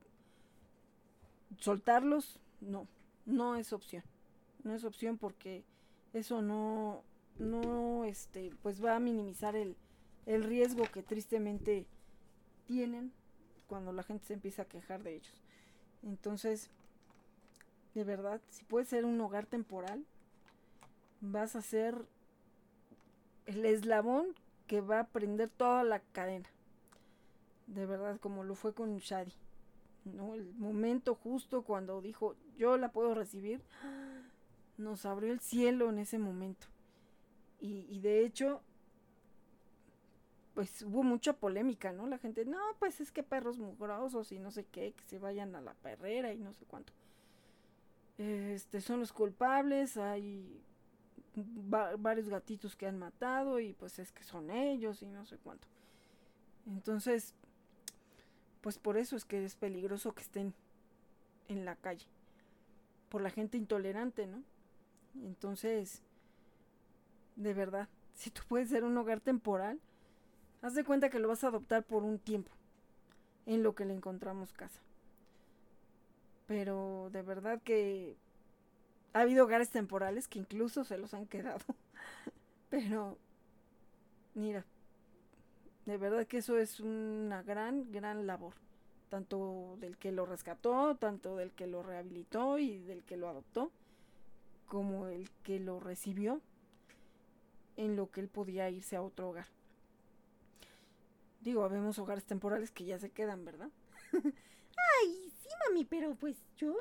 soltarlos, 1.59 2.39
no, 2.61 2.87
no 3.25 3.57
es 3.57 3.73
opción. 3.73 4.03
No 4.63 4.73
es 4.73 4.85
opción 4.85 5.17
porque 5.17 5.65
eso 6.13 6.41
no, 6.41 7.03
no, 7.37 8.05
este, 8.05 8.51
pues 8.61 8.83
va 8.83 8.95
a 8.95 8.99
minimizar 8.99 9.55
el, 9.55 9.75
el 10.25 10.43
riesgo 10.43 10.83
que 10.85 11.03
tristemente 11.03 11.87
tienen 12.65 13.11
cuando 13.67 13.91
la 13.91 14.03
gente 14.03 14.25
se 14.25 14.33
empieza 14.33 14.63
a 14.63 14.67
quejar 14.67 15.03
de 15.03 15.15
ellos. 15.15 15.41
Entonces, 16.03 16.69
de 17.93 18.03
verdad, 18.03 18.41
si 18.49 18.63
puede 18.63 18.85
ser 18.85 19.05
un 19.05 19.19
hogar 19.21 19.45
temporal, 19.45 20.05
vas 21.21 21.55
a 21.55 21.61
ser 21.61 22.05
el 23.45 23.65
eslabón 23.65 24.27
que 24.67 24.81
va 24.81 24.99
a 24.99 25.07
prender 25.07 25.49
toda 25.49 25.83
la 25.83 25.99
cadena. 25.99 26.49
De 27.67 27.85
verdad, 27.85 28.19
como 28.19 28.43
lo 28.43 28.55
fue 28.55 28.73
con 28.73 28.97
Shadi. 28.97 29.33
¿no? 30.05 30.33
El 30.33 30.53
momento 30.55 31.15
justo 31.15 31.63
cuando 31.63 32.01
dijo, 32.01 32.35
yo 32.57 32.77
la 32.77 32.91
puedo 32.91 33.13
recibir, 33.13 33.61
nos 34.83 35.05
abrió 35.05 35.31
el 35.31 35.39
cielo 35.39 35.89
en 35.89 35.99
ese 35.99 36.19
momento. 36.19 36.67
Y, 37.59 37.99
de 38.01 38.25
hecho, 38.25 38.61
pues 40.53 40.81
hubo 40.81 41.01
mucha 41.01 41.31
polémica, 41.31 41.93
¿no? 41.93 42.07
La 42.07 42.17
gente, 42.17 42.43
no, 42.43 42.59
pues 42.77 42.99
es 42.99 43.09
que 43.09 43.23
perros 43.23 43.57
mugrosos 43.57 44.33
y 44.33 44.39
no 44.39 44.51
sé 44.51 44.65
qué, 44.65 44.91
que 44.91 45.03
se 45.05 45.17
vayan 45.17 45.55
a 45.55 45.61
la 45.61 45.73
perrera 45.75 46.33
y 46.33 46.39
no 46.39 46.51
sé 46.51 46.65
cuánto. 46.65 46.91
Este, 48.17 48.81
son 48.81 48.99
los 48.99 49.13
culpables, 49.13 49.95
hay 49.95 50.61
varios 51.35 52.27
gatitos 52.27 52.75
que 52.75 52.85
han 52.85 52.99
matado 52.99 53.61
y 53.61 53.73
pues 53.73 53.97
es 53.97 54.11
que 54.11 54.23
son 54.23 54.51
ellos 54.51 55.01
y 55.01 55.07
no 55.07 55.25
sé 55.25 55.37
cuánto. 55.37 55.65
Entonces, 56.67 57.33
pues 58.61 58.77
por 58.77 58.97
eso 58.97 59.15
es 59.15 59.25
que 59.25 59.43
es 59.43 59.55
peligroso 59.55 60.13
que 60.13 60.21
estén 60.21 60.53
en 61.47 61.65
la 61.65 61.75
calle. 61.75 62.05
Por 63.09 63.21
la 63.21 63.29
gente 63.29 63.57
intolerante, 63.57 64.27
¿no? 64.27 64.43
Entonces, 65.15 66.01
de 67.35 67.53
verdad, 67.53 67.87
si 68.13 68.31
tú 68.31 68.41
puedes 68.47 68.69
ser 68.69 68.83
un 68.83 68.97
hogar 68.97 69.19
temporal, 69.19 69.79
haz 70.61 70.75
de 70.75 70.83
cuenta 70.83 71.09
que 71.09 71.19
lo 71.19 71.27
vas 71.27 71.43
a 71.43 71.47
adoptar 71.47 71.83
por 71.83 72.03
un 72.03 72.19
tiempo, 72.19 72.51
en 73.45 73.63
lo 73.63 73.75
que 73.75 73.85
le 73.85 73.93
encontramos 73.93 74.53
casa. 74.53 74.81
Pero 76.47 77.09
de 77.11 77.21
verdad 77.21 77.61
que 77.63 78.17
ha 79.13 79.21
habido 79.21 79.45
hogares 79.45 79.69
temporales 79.69 80.27
que 80.27 80.39
incluso 80.39 80.83
se 80.83 80.97
los 80.97 81.13
han 81.13 81.27
quedado. 81.27 81.63
Pero, 82.69 83.17
mira, 84.33 84.65
de 85.85 85.97
verdad 85.97 86.25
que 86.25 86.37
eso 86.37 86.57
es 86.57 86.79
una 86.79 87.43
gran, 87.43 87.91
gran 87.91 88.25
labor. 88.25 88.53
Tanto 89.09 89.77
del 89.79 89.97
que 89.97 90.11
lo 90.11 90.25
rescató, 90.25 90.95
tanto 90.95 91.37
del 91.37 91.51
que 91.51 91.67
lo 91.67 91.83
rehabilitó 91.83 92.57
y 92.57 92.79
del 92.79 93.03
que 93.03 93.15
lo 93.15 93.29
adoptó, 93.29 93.71
como 94.73 95.05
el 95.05 95.29
que 95.43 95.59
lo 95.59 95.79
recibió 95.79 96.41
en 97.75 97.95
lo 97.95 98.09
que 98.09 98.21
él 98.21 98.27
podía 98.27 98.71
irse 98.71 98.95
a 98.95 99.03
otro 99.03 99.29
hogar. 99.29 99.45
Digo, 101.41 101.63
habemos 101.63 101.99
hogares 101.99 102.25
temporales 102.25 102.71
que 102.71 102.83
ya 102.83 102.97
se 102.97 103.11
quedan, 103.11 103.45
¿verdad? 103.45 103.69
Ay, 104.13 105.31
sí, 105.43 105.49
mami, 105.67 105.85
pero 105.85 106.15
pues 106.15 106.43
yo, 106.57 106.75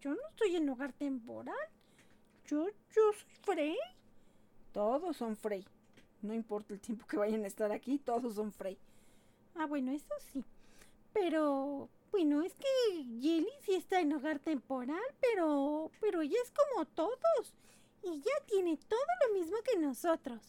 yo 0.00 0.14
no 0.14 0.28
estoy 0.30 0.56
en 0.56 0.66
hogar 0.70 0.94
temporal. 0.94 1.54
Yo, 2.46 2.68
yo 2.68 3.12
soy 3.12 3.26
Frey. 3.42 3.76
Todos 4.72 5.18
son 5.18 5.36
Frey. 5.36 5.66
No 6.22 6.32
importa 6.32 6.72
el 6.72 6.80
tiempo 6.80 7.06
que 7.06 7.18
vayan 7.18 7.44
a 7.44 7.48
estar 7.48 7.70
aquí, 7.70 7.98
todos 7.98 8.36
son 8.36 8.50
Frey. 8.50 8.78
Ah, 9.56 9.66
bueno, 9.66 9.92
eso 9.92 10.14
sí. 10.32 10.42
Pero, 11.12 11.90
bueno, 12.16 12.42
es 12.42 12.54
que 12.54 13.04
Jelly 13.20 13.52
sí 13.60 13.74
está 13.74 14.00
en 14.00 14.10
hogar 14.14 14.38
temporal, 14.38 15.02
pero, 15.20 15.90
pero 16.00 16.22
ella 16.22 16.38
es 16.42 16.50
como 16.50 16.86
todos. 16.86 17.52
Y 18.02 18.20
ya 18.20 18.46
tiene 18.46 18.78
todo 18.78 19.06
lo 19.26 19.38
mismo 19.38 19.58
que 19.62 19.78
nosotros. 19.78 20.40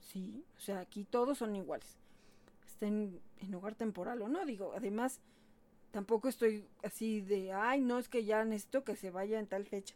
Sí, 0.00 0.44
o 0.58 0.60
sea, 0.60 0.80
aquí 0.80 1.04
todos 1.04 1.38
son 1.38 1.56
iguales. 1.56 1.96
Estén 2.66 3.22
en 3.38 3.54
hogar 3.54 3.74
temporal 3.74 4.20
o 4.20 4.28
no, 4.28 4.44
digo, 4.44 4.74
además, 4.76 5.22
tampoco 5.92 6.28
estoy 6.28 6.68
así 6.82 7.22
de, 7.22 7.52
ay, 7.52 7.80
no, 7.80 7.98
es 7.98 8.10
que 8.10 8.26
ya 8.26 8.44
necesito 8.44 8.84
que 8.84 8.94
se 8.94 9.10
vaya 9.10 9.38
en 9.38 9.46
tal 9.46 9.64
fecha. 9.64 9.94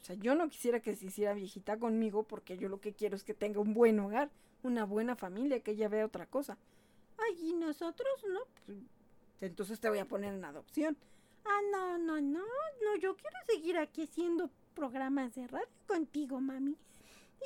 O 0.00 0.04
sea, 0.04 0.16
yo 0.16 0.34
no 0.34 0.48
quisiera 0.48 0.80
que 0.80 0.96
se 0.96 1.06
hiciera 1.06 1.34
viejita 1.34 1.78
conmigo 1.78 2.24
porque 2.24 2.58
yo 2.58 2.68
lo 2.68 2.80
que 2.80 2.94
quiero 2.94 3.14
es 3.14 3.22
que 3.22 3.34
tenga 3.34 3.60
un 3.60 3.74
buen 3.74 4.00
hogar, 4.00 4.32
una 4.64 4.84
buena 4.86 5.14
familia, 5.14 5.60
que 5.60 5.70
ella 5.70 5.88
vea 5.88 6.04
otra 6.04 6.26
cosa. 6.26 6.58
Ay, 7.16 7.50
y 7.50 7.52
nosotros 7.52 8.24
no. 8.28 8.40
Entonces 9.40 9.80
te 9.80 9.88
voy 9.88 9.98
a 9.98 10.06
poner 10.06 10.34
en 10.34 10.44
adopción. 10.44 10.96
Ah, 11.44 11.60
no, 11.70 11.98
no, 11.98 12.20
no, 12.20 12.44
no, 12.84 12.96
yo 13.00 13.16
quiero 13.16 13.36
seguir 13.46 13.78
aquí 13.78 14.02
haciendo 14.02 14.50
programas 14.74 15.34
de 15.34 15.46
radio 15.46 15.68
contigo, 15.86 16.40
mami. 16.40 16.76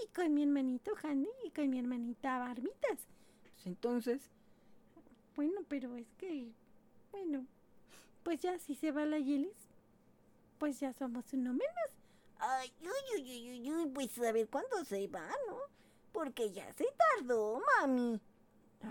Y 0.03 0.07
con 0.15 0.33
mi 0.33 0.43
hermanito 0.43 0.93
Handy 1.03 1.29
y 1.45 1.51
con 1.51 1.69
mi 1.69 1.79
hermanita 1.79 2.39
Barbitas. 2.39 2.99
Pues 3.43 3.67
entonces. 3.67 4.31
Bueno, 5.37 5.61
pero 5.69 5.97
es 5.97 6.07
que. 6.17 6.53
Bueno, 7.13 7.45
pues 8.23 8.41
ya 8.41 8.59
si 8.59 8.75
se 8.75 8.93
va 8.93 9.05
la 9.05 9.19
Yelis, 9.19 9.57
pues 10.59 10.79
ya 10.81 10.93
somos 10.93 11.25
uno 11.33 11.53
menos. 11.53 11.91
Ay, 12.39 12.73
uy, 12.81 13.21
uy, 13.21 13.51
uy, 13.51 13.73
uy, 13.73 13.91
pues 13.91 14.19
a 14.21 14.33
ver 14.33 14.49
cuándo 14.49 14.85
se 14.85 15.07
va, 15.09 15.29
¿no? 15.49 15.59
Porque 16.13 16.51
ya 16.53 16.73
se 16.73 16.87
tardó, 16.97 17.61
mami. 17.79 18.21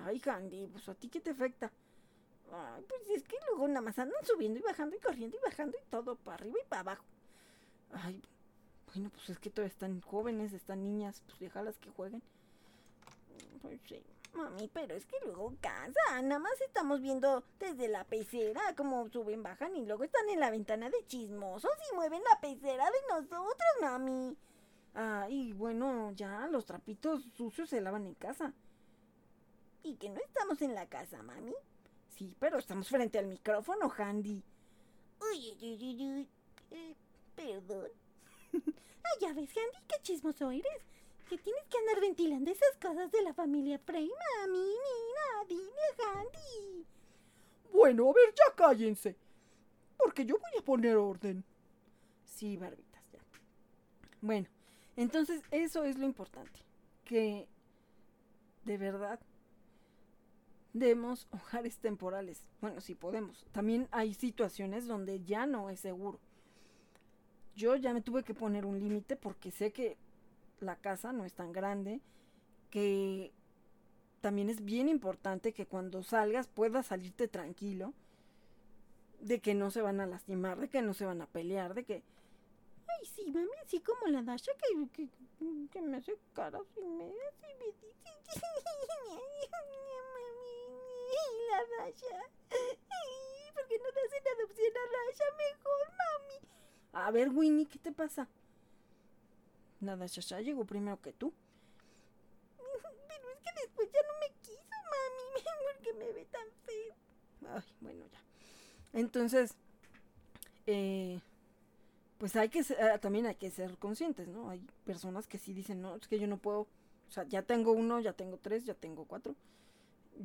Ay, 0.06 0.20
Candy, 0.20 0.68
pues 0.68 0.88
a 0.90 0.94
ti 0.94 1.10
qué 1.10 1.20
te 1.20 1.32
afecta. 1.32 1.72
Ay, 2.52 2.84
pues 2.88 3.10
es 3.10 3.24
que 3.28 3.38
luego 3.48 3.68
nada 3.68 3.82
más 3.82 4.00
andan 4.00 4.26
subiendo 4.26 4.60
y 4.60 4.64
bajando 4.64 4.96
y 4.96 5.00
corriendo 5.00 5.38
y 5.38 5.46
bajando 5.46 5.78
y 5.78 5.90
todo 5.90 6.16
para 6.16 6.36
arriba 6.36 6.58
y 6.64 6.68
para 6.68 6.82
abajo. 6.82 7.06
Ay, 7.92 8.22
bueno, 8.94 9.10
pues 9.12 9.30
es 9.30 9.40
que 9.40 9.50
todavía 9.50 9.72
están 9.72 10.02
jóvenes, 10.02 10.54
están 10.54 10.84
niñas, 10.84 11.22
pues 11.26 11.40
déjalas 11.40 11.78
que 11.78 11.92
jueguen. 11.92 12.24
Pues 13.62 13.80
sí. 13.88 14.04
Mami, 14.34 14.70
pero 14.72 14.96
es 14.96 15.06
que 15.06 15.18
luego 15.26 15.56
casa, 15.60 16.22
nada 16.22 16.40
más 16.40 16.62
estamos 16.62 17.02
viendo 17.02 17.44
desde 17.60 17.88
la 17.88 18.04
pecera 18.04 18.62
cómo 18.78 19.10
suben, 19.10 19.42
bajan 19.42 19.76
y 19.76 19.86
luego 19.86 20.04
están 20.04 20.30
en 20.30 20.40
la 20.40 20.52
ventana 20.52 20.90
de 20.90 21.04
chismosos 21.08 21.72
y 21.92 21.96
mueven 21.96 22.22
la 22.24 22.40
pecera 22.40 22.86
de 22.86 23.08
nosotros, 23.10 23.70
mami. 23.82 24.38
Ah, 24.94 25.26
y 25.30 25.54
bueno, 25.54 26.12
ya 26.12 26.48
los 26.48 26.66
trapitos 26.66 27.24
sucios 27.36 27.70
se 27.70 27.82
lavan 27.82 28.06
en 28.06 28.16
casa. 28.16 28.54
¿Y 29.82 29.96
que 29.96 30.10
no 30.10 30.20
estamos 30.20 30.62
en 30.62 30.76
la 30.76 30.88
casa, 30.88 31.24
mami? 31.24 31.56
Sí, 32.10 32.36
pero 32.40 32.58
estamos 32.58 32.88
frente 32.90 33.18
al 33.18 33.28
micrófono, 33.28 33.92
Handy. 33.98 34.44
Uy, 35.22 35.58
uy, 35.62 35.78
uy, 35.82 36.12
uy. 36.12 36.28
Eh, 36.72 36.96
perdón. 37.36 37.90
Ay, 38.54 39.22
ya 39.22 39.34
ves, 39.34 39.50
Handy, 39.50 39.78
qué 39.88 39.96
chismoso 40.02 40.52
eres. 40.52 40.84
Que 41.30 41.38
tienes 41.38 41.64
que 41.68 41.78
andar 41.78 42.02
ventilando 42.02 42.50
esas 42.52 42.76
cosas 42.82 43.12
de 43.12 43.22
la 43.22 43.34
familia 43.34 43.80
Frey, 43.80 44.10
mami. 44.10 44.58
Mira, 44.58 45.48
dile, 45.48 45.72
Handy. 46.04 46.86
Bueno, 47.72 48.10
a 48.10 48.14
ver, 48.14 48.34
ya 48.36 48.56
cállense. 48.56 49.16
Porque 49.98 50.26
yo 50.26 50.38
voy 50.38 50.60
a 50.60 50.66
poner 50.66 50.98
orden. 50.98 51.44
Sí, 52.26 52.58
barbitas, 52.58 53.04
ya. 53.12 53.20
Bueno, 54.22 54.48
entonces 54.96 55.42
eso 55.52 55.84
es 55.84 55.98
lo 55.98 56.06
importante. 56.06 56.60
Que 57.06 57.48
de 58.66 58.78
verdad 58.78 59.20
demos 60.80 61.28
hogares 61.32 61.78
temporales. 61.78 62.44
Bueno, 62.62 62.82
si 62.82 62.96
podemos. 62.96 63.46
También 63.52 63.88
hay 63.92 64.14
situaciones 64.14 64.88
donde 64.88 65.22
ya 65.24 65.46
no 65.46 65.70
es 65.70 65.80
seguro. 65.80 66.20
Yo 67.56 67.76
ya 67.76 67.94
me 67.94 68.02
tuve 68.02 68.24
que 68.24 68.34
poner 68.34 68.66
un 68.66 68.80
límite 68.80 69.16
porque 69.16 69.52
sé 69.52 69.72
que 69.72 69.98
la 70.60 70.78
casa 70.78 71.12
no 71.12 71.26
es 71.26 71.34
tan 71.34 71.52
grande, 71.52 72.02
que 72.70 73.34
también 74.22 74.50
es 74.50 74.64
bien 74.64 74.88
importante 74.90 75.54
que 75.54 75.66
cuando 75.66 76.04
salgas 76.04 76.48
puedas 76.48 76.88
salirte 76.88 77.28
tranquilo, 77.28 77.94
de 79.20 79.40
que 79.40 79.54
no 79.54 79.72
se 79.72 79.82
van 79.82 80.00
a 80.00 80.06
lastimar, 80.06 80.60
de 80.60 80.70
que 80.70 80.82
no 80.82 80.94
se 80.94 81.06
van 81.06 81.22
a 81.22 81.28
pelear, 81.28 81.74
de 81.74 81.84
que... 81.84 82.04
Ay, 82.88 83.06
sí, 83.06 83.32
mami, 83.32 83.50
así 83.64 83.80
como 83.82 84.08
la 84.08 84.24
Dasha 84.24 84.52
que, 84.54 84.88
que, 84.90 85.10
que 85.70 85.82
me 85.82 85.98
hace 85.98 86.18
caras 86.34 86.64
y 86.78 86.86
me, 86.86 87.12
y 91.12 91.52
la 91.52 91.84
Dasha. 91.86 92.20
¿Por 93.54 93.68
qué 93.68 93.78
no 93.78 93.86
le 93.92 94.02
hacen 94.02 94.24
adopción 94.38 94.72
a 94.78 94.86
Dasha 94.92 95.26
mejor, 95.38 95.88
mami? 95.98 96.48
A 96.94 97.12
ver, 97.12 97.30
Winnie, 97.30 97.66
¿qué 97.68 97.80
te 97.80 97.92
pasa? 97.92 98.28
Nada, 99.80 100.06
Shasha 100.08 100.42
llegó 100.42 100.66
primero 100.66 101.00
que 101.02 101.14
tú. 101.14 101.34
Pero 102.58 103.30
es 103.32 103.40
que 103.40 103.62
después 103.62 103.90
ya 103.92 104.00
no 104.08 104.20
me 104.20 104.34
quiso, 104.42 104.60
mami, 104.70 105.44
porque 105.74 105.94
me 105.94 106.12
ve 106.12 106.26
tan 106.26 106.48
feo. 106.66 106.96
Ay, 107.56 107.64
bueno, 107.82 108.06
ya. 108.12 108.20
Entonces, 108.94 109.54
eh, 110.68 111.20
pues 112.18 112.36
hay 112.36 112.50
que 112.50 112.64
ser- 112.64 112.82
ah, 112.82 112.98
también 113.00 113.26
hay 113.26 113.36
que 113.36 113.50
ser 113.52 113.78
conscientes, 113.78 114.28
¿no? 114.28 114.50
Hay 114.50 114.60
personas 114.86 115.28
que 115.28 115.38
sí 115.38 115.54
dicen, 115.54 115.82
no, 115.82 115.96
es 115.96 116.08
que 116.08 116.20
yo 116.20 116.28
no 116.28 116.38
puedo, 116.38 116.62
o 116.62 117.12
sea, 117.12 117.24
ya 117.24 117.42
tengo 117.44 117.72
uno, 117.72 118.00
ya 118.00 118.14
tengo 118.14 118.38
tres, 118.38 118.66
ya 118.66 118.74
tengo 118.74 119.06
cuatro, 119.06 119.36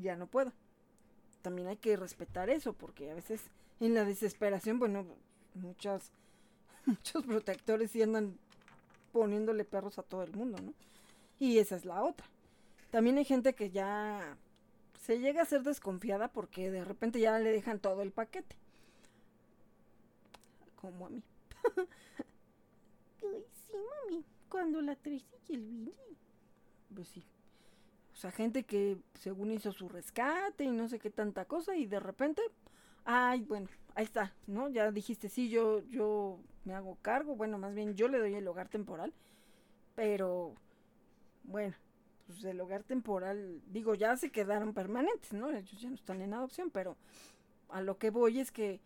ya 0.01 0.16
no 0.16 0.27
puedo. 0.27 0.52
También 1.45 1.69
hay 1.69 1.77
que 1.77 1.95
respetar 1.99 2.49
eso, 2.49 2.73
porque 2.73 3.11
a 3.11 3.15
veces 3.15 3.43
en 3.79 3.93
la 3.93 4.07
desesperación, 4.07 4.79
bueno, 4.79 5.05
muchas, 5.53 6.11
muchos 6.87 7.23
protectores 7.23 7.91
sí 7.91 8.03
andan 8.03 8.39
poniéndole 9.12 9.66
perros 9.66 9.99
a 9.99 10.03
todo 10.03 10.23
el 10.23 10.33
mundo, 10.33 10.57
¿no? 10.62 10.73
Y 11.39 11.59
esa 11.59 11.77
es 11.77 11.85
la 11.85 12.03
otra. 12.03 12.27
También 12.91 13.19
hay 13.19 13.27
gente 13.27 13.55
que 13.55 13.71
ya 13.71 14.39
se 15.03 15.19
llega 15.19 15.43
a 15.43 15.45
ser 15.45 15.65
desconfiada 15.65 16.29
porque 16.29 16.71
de 16.71 16.83
repente 16.83 17.21
ya 17.21 17.39
le 17.39 17.53
dejan 17.53 17.79
todo 17.79 18.01
el 18.01 18.11
paquete. 18.11 18.57
Como 20.77 21.05
a 21.05 21.11
mí. 21.11 21.23
Ay, 23.23 23.45
sí, 23.53 23.77
mami. 24.07 24.25
Cuando 24.49 24.81
la 24.81 24.97
Tracy 24.97 25.27
y 25.49 25.55
el 25.57 25.62
Billy. 25.62 25.93
Pues 26.95 27.09
sí. 27.09 27.23
O 28.15 28.16
sea, 28.16 28.31
gente 28.31 28.62
que 28.62 28.97
según 29.19 29.51
hizo 29.51 29.73
su 29.73 29.89
rescate 29.89 30.65
y 30.65 30.70
no 30.70 30.89
sé 30.89 31.01
qué 31.01 31.11
tanta 31.11 31.45
cosa 31.47 31.77
y 31.77 31.86
de 31.86 31.99
repente, 31.99 32.43
ay, 33.05 33.43
bueno, 33.43 33.69
ahí 33.97 34.05
está, 34.05 34.32
¿no? 34.47 34.69
Ya 34.69 34.91
dijiste, 34.93 35.28
sí, 35.28 35.49
yo, 35.51 35.82
yo 35.91 36.39
me 36.65 36.74
hago 36.74 36.97
cargo, 37.03 37.35
bueno, 37.35 37.59
más 37.59 37.74
bien 37.74 37.95
yo 37.97 38.09
le 38.09 38.19
doy 38.19 38.35
el 38.35 38.47
hogar 38.47 38.69
temporal, 38.69 39.12
pero 39.97 40.55
bueno, 41.43 41.74
pues 42.27 42.45
el 42.45 42.61
hogar 42.61 42.85
temporal, 42.85 43.61
digo, 43.66 43.97
ya 43.97 44.16
se 44.16 44.31
quedaron 44.31 44.74
permanentes, 44.74 45.32
¿no? 45.32 45.51
Ellos 45.51 45.81
ya 45.81 45.89
no 45.89 45.97
están 45.97 46.23
en 46.23 46.35
adopción, 46.35 46.70
pero 46.70 46.97
a 47.69 47.82
lo 47.82 47.99
que 47.99 48.11
voy 48.11 48.39
es 48.39 48.53
que 48.53 48.81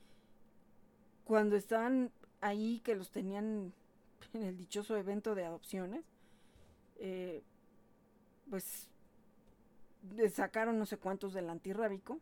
cuando 1.24 1.54
estaban 1.56 2.10
ahí, 2.40 2.80
que 2.80 2.96
los 2.96 3.10
tenían 3.10 3.74
en 4.32 4.42
el 4.42 4.56
dichoso 4.56 4.96
evento 4.96 5.34
de 5.34 5.44
adopciones, 5.44 6.04
eh, 6.96 7.42
pues 8.50 8.88
sacaron 10.30 10.78
no 10.78 10.86
sé 10.86 10.96
cuántos 10.98 11.32
del 11.34 11.50
antirrábico. 11.50 12.18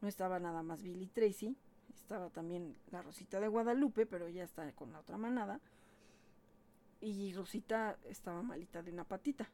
No 0.00 0.08
estaba 0.08 0.38
nada 0.40 0.62
más 0.62 0.82
Billy 0.82 1.06
Tracy, 1.06 1.56
estaba 1.94 2.28
también 2.30 2.76
la 2.90 3.02
Rosita 3.02 3.38
de 3.38 3.48
Guadalupe, 3.48 4.04
pero 4.06 4.26
ella 4.26 4.44
está 4.44 4.70
con 4.72 4.92
la 4.92 5.00
otra 5.00 5.16
manada. 5.16 5.60
Y 7.00 7.32
Rosita 7.32 7.96
estaba 8.04 8.42
malita 8.42 8.82
de 8.82 8.92
una 8.92 9.04
patita. 9.04 9.48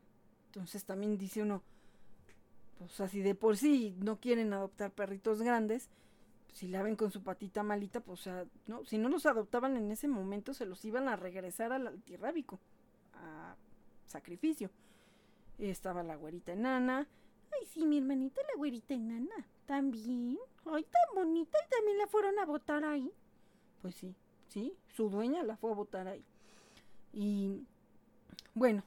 Entonces 0.47 0.85
también 0.85 1.19
dice 1.19 1.43
uno, 1.43 1.63
pues 2.79 3.01
así 3.01 3.21
de 3.21 3.35
por 3.35 3.57
sí 3.57 3.95
no 3.99 4.19
quieren 4.19 4.53
adoptar 4.53 4.93
perritos 4.93 5.43
grandes, 5.43 5.91
si 6.53 6.69
la 6.69 6.83
ven 6.83 6.97
con 6.97 7.11
su 7.11 7.23
patita 7.23 7.63
malita, 7.63 8.01
pues 8.01 8.21
o 8.21 8.23
sea, 8.25 8.47
no, 8.67 8.85
si 8.85 8.99
no 8.99 9.09
los 9.09 9.27
adoptaban 9.27 9.77
en 9.77 9.91
ese 9.91 10.09
momento 10.09 10.55
se 10.55 10.67
los 10.67 10.85
iban 10.85 11.09
a 11.09 11.17
regresar 11.17 11.73
al 11.73 11.87
antirrábico, 11.87 12.59
a 13.15 13.55
sacrificio. 14.07 14.71
Estaba 15.59 16.03
la 16.03 16.17
güerita 16.17 16.53
enana, 16.53 17.07
Ay, 17.53 17.67
sí, 17.73 17.87
mi 17.87 17.99
hermanita, 17.99 18.41
la 18.53 18.59
güerita 18.59 18.95
enana. 18.95 19.47
También. 19.67 20.39
Ay, 20.67 20.85
tan 20.85 21.15
bonita. 21.15 21.59
Y 21.67 21.71
también 21.71 21.99
la 21.99 22.07
fueron 22.07 22.39
a 22.39 22.47
votar 22.47 22.85
ahí. 22.85 23.11
Pues 23.83 23.95
sí, 23.95 24.15
sí, 24.49 24.75
su 24.95 25.09
dueña 25.09 25.43
la 25.43 25.57
fue 25.57 25.71
a 25.71 25.75
votar 25.75 26.09
ahí. 26.09 26.25
Y 27.13 27.65
bueno, 28.55 28.83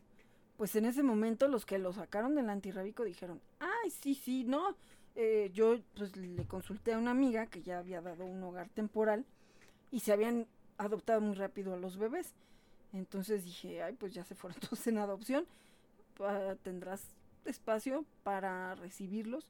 pues 0.58 0.76
en 0.76 0.86
ese 0.86 1.02
momento 1.02 1.48
los 1.48 1.66
que 1.66 1.80
lo 1.80 1.94
sacaron 1.94 2.36
del 2.36 2.50
antirrábico 2.50 3.04
dijeron, 3.04 3.42
ay, 3.60 3.90
sí, 3.90 4.14
sí, 4.14 4.44
no. 4.44 4.76
Eh, 5.16 5.52
yo 5.54 5.80
pues 5.96 6.16
le 6.16 6.46
consulté 6.46 6.94
a 6.94 6.98
una 6.98 7.12
amiga 7.12 7.48
que 7.48 7.62
ya 7.62 7.80
había 7.80 8.02
dado 8.02 8.26
un 8.26 8.42
hogar 8.44 8.70
temporal 8.70 9.26
y 9.92 10.00
se 10.00 10.14
habían 10.14 10.48
adoptado 10.78 11.20
muy 11.20 11.36
rápido 11.36 11.74
a 11.74 11.78
los 11.78 11.98
bebés. 11.98 12.34
Entonces 12.94 13.44
dije, 13.46 13.82
ay, 13.84 13.94
pues 13.94 14.14
ya 14.14 14.24
se 14.24 14.36
fueron 14.36 14.60
todos 14.62 14.86
en 14.88 14.98
adopción. 14.98 15.46
Tendrás 16.64 17.08
espacio 17.46 18.06
para 18.24 18.76
recibirlos. 18.76 19.48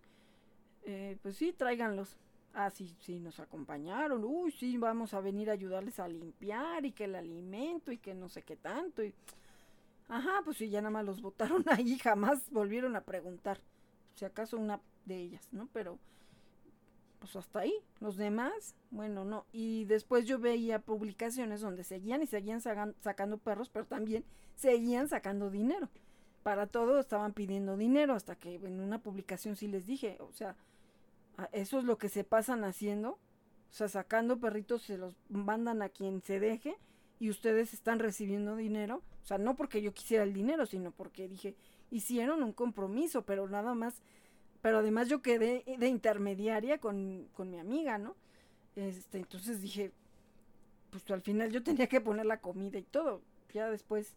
Eh, 0.84 1.18
pues 1.22 1.36
sí, 1.36 1.54
tráiganlos. 1.54 2.18
Ah, 2.54 2.70
sí, 2.70 2.96
sí, 3.00 3.20
nos 3.20 3.40
acompañaron. 3.40 4.24
Uy, 4.24 4.52
sí, 4.52 4.78
vamos 4.78 5.14
a 5.14 5.22
venir 5.22 5.50
a 5.50 5.54
ayudarles 5.54 6.00
a 6.00 6.08
limpiar 6.08 6.86
y 6.86 6.92
que 6.92 7.06
el 7.06 7.16
alimento 7.16 7.92
y 7.92 7.98
que 7.98 8.14
no 8.14 8.28
sé 8.30 8.42
qué 8.42 8.58
tanto. 8.58 9.04
Y... 9.04 9.14
Ajá, 10.10 10.42
pues 10.44 10.58
sí, 10.58 10.70
ya 10.70 10.82
nada 10.82 10.92
más 10.92 11.06
los 11.06 11.22
botaron 11.22 11.64
ahí, 11.70 11.98
jamás 11.98 12.50
volvieron 12.52 12.96
a 12.96 13.02
preguntar. 13.02 13.60
Si 14.16 14.26
acaso 14.26 14.58
una 14.58 14.82
de 15.06 15.16
ellas, 15.16 15.48
¿no? 15.54 15.70
Pero, 15.72 15.98
pues 17.20 17.36
hasta 17.38 17.60
ahí. 17.60 17.74
Los 18.02 18.18
demás, 18.18 18.76
bueno, 18.90 19.24
no. 19.24 19.46
Y 19.54 19.86
después 19.86 20.26
yo 20.26 20.38
veía 20.38 20.80
publicaciones 20.80 21.62
donde 21.62 21.86
seguían 21.86 22.22
y 22.22 22.28
seguían 22.28 22.60
sacando 22.60 23.38
perros, 23.38 23.70
pero 23.70 23.86
también 23.86 24.26
seguían 24.56 25.08
sacando 25.08 25.50
dinero. 25.50 25.88
Para 26.44 26.68
todo 26.68 27.00
estaban 27.00 27.34
pidiendo 27.34 27.78
dinero, 27.78 28.14
hasta 28.14 28.36
que 28.36 28.56
en 28.56 28.80
una 28.80 29.02
publicación 29.02 29.56
sí 29.56 29.68
les 29.68 29.86
dije, 29.86 30.18
o 30.20 30.32
sea, 30.32 30.56
eso 31.52 31.80
es 31.80 31.86
lo 31.86 31.98
que 31.98 32.10
se 32.10 32.24
pasan 32.24 32.64
haciendo. 32.64 33.12
O 33.12 33.74
sea, 33.74 33.88
sacando 33.88 34.40
perritos 34.40 34.82
se 34.82 34.98
los 34.98 35.16
mandan 35.30 35.82
a 35.82 35.90
quien 35.90 36.22
se 36.22 36.40
deje 36.40 36.76
y 37.20 37.30
ustedes 37.30 37.74
están 37.74 38.00
recibiendo 38.00 38.56
dinero. 38.56 39.02
O 39.24 39.26
sea, 39.26 39.38
no 39.38 39.56
porque 39.56 39.82
yo 39.82 39.94
quisiera 39.94 40.24
el 40.24 40.34
dinero, 40.34 40.66
sino 40.66 40.92
porque 40.92 41.30
dije, 41.30 41.56
hicieron 41.90 42.44
un 42.44 42.52
compromiso, 42.54 43.24
pero 43.24 43.48
nada 43.48 43.74
más, 43.76 44.02
pero 44.62 44.80
además 44.80 45.08
yo 45.08 45.22
quedé 45.22 45.64
de 45.78 45.88
intermediaria 45.88 46.80
con, 46.80 47.28
con 47.34 47.50
mi 47.50 47.60
amiga, 47.60 47.98
¿no? 47.98 48.16
Este, 48.76 49.20
entonces 49.20 49.62
dije, 49.62 49.92
pues 50.90 51.10
al 51.12 51.22
final 51.22 51.52
yo 51.52 51.64
tenía 51.64 51.88
que 51.88 52.02
poner 52.02 52.26
la 52.26 52.42
comida 52.42 52.78
y 52.78 52.84
todo. 52.84 53.22
Ya 53.54 53.70
después, 53.70 54.16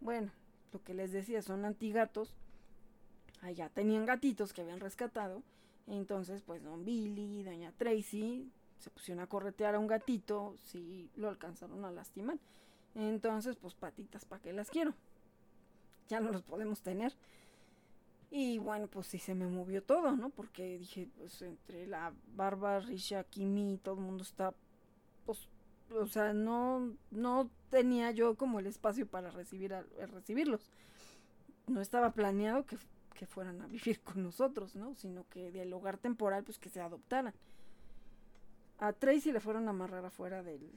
bueno, 0.00 0.30
lo 0.74 0.82
que 0.82 0.92
les 0.92 1.12
decía, 1.12 1.40
son 1.40 1.64
antigatos. 1.64 2.34
Allá 3.40 3.70
tenían 3.70 4.04
gatitos 4.04 4.52
que 4.52 4.60
habían 4.60 4.80
rescatado. 4.80 5.42
Entonces, 5.86 6.42
pues 6.42 6.62
don 6.62 6.84
Billy, 6.84 7.42
doña 7.42 7.72
Tracy 7.72 8.50
se 8.78 8.90
pusieron 8.90 9.22
a 9.22 9.26
corretear 9.26 9.74
a 9.74 9.78
un 9.78 9.86
gatito, 9.86 10.56
sí 10.64 11.10
lo 11.16 11.28
alcanzaron 11.28 11.84
a 11.84 11.90
lastimar. 11.90 12.38
Entonces, 12.94 13.56
pues 13.56 13.74
patitas, 13.74 14.24
¿para 14.24 14.42
qué 14.42 14.52
las 14.52 14.70
quiero? 14.70 14.94
Ya 16.08 16.20
no 16.20 16.30
los 16.30 16.42
podemos 16.42 16.82
tener. 16.82 17.14
Y 18.30 18.58
bueno, 18.58 18.88
pues 18.88 19.06
sí 19.06 19.18
se 19.18 19.34
me 19.34 19.46
movió 19.46 19.82
todo, 19.82 20.12
¿no? 20.12 20.28
Porque 20.30 20.78
dije, 20.78 21.08
pues 21.16 21.40
entre 21.42 21.86
la 21.86 22.12
Barba, 22.34 22.80
Risha, 22.80 23.24
Kimi, 23.24 23.78
todo 23.78 23.94
el 23.94 24.00
mundo 24.00 24.22
está, 24.22 24.52
pues, 25.24 25.48
o 25.94 26.06
sea, 26.06 26.32
no, 26.32 26.96
no 27.10 27.50
tenía 27.70 28.10
yo 28.10 28.36
como 28.36 28.58
el 28.58 28.66
espacio 28.66 29.06
para 29.06 29.30
recibir 29.30 29.74
a, 29.74 29.84
a 30.02 30.06
recibirlos. 30.06 30.70
No 31.66 31.80
estaba 31.80 32.12
planeado 32.12 32.66
que, 32.66 32.76
que 33.14 33.26
fueran 33.26 33.60
a 33.62 33.66
vivir 33.66 34.00
con 34.00 34.22
nosotros, 34.22 34.74
¿no? 34.76 34.94
Sino 34.94 35.26
que 35.28 35.50
del 35.50 35.72
hogar 35.72 35.98
temporal, 35.98 36.44
pues 36.44 36.58
que 36.58 36.68
se 36.68 36.80
adoptaran. 36.80 37.34
A 38.78 38.92
Tracy 38.92 39.32
le 39.32 39.40
fueron 39.40 39.66
a 39.68 39.70
amarrar 39.70 40.04
afuera 40.04 40.42
del 40.42 40.70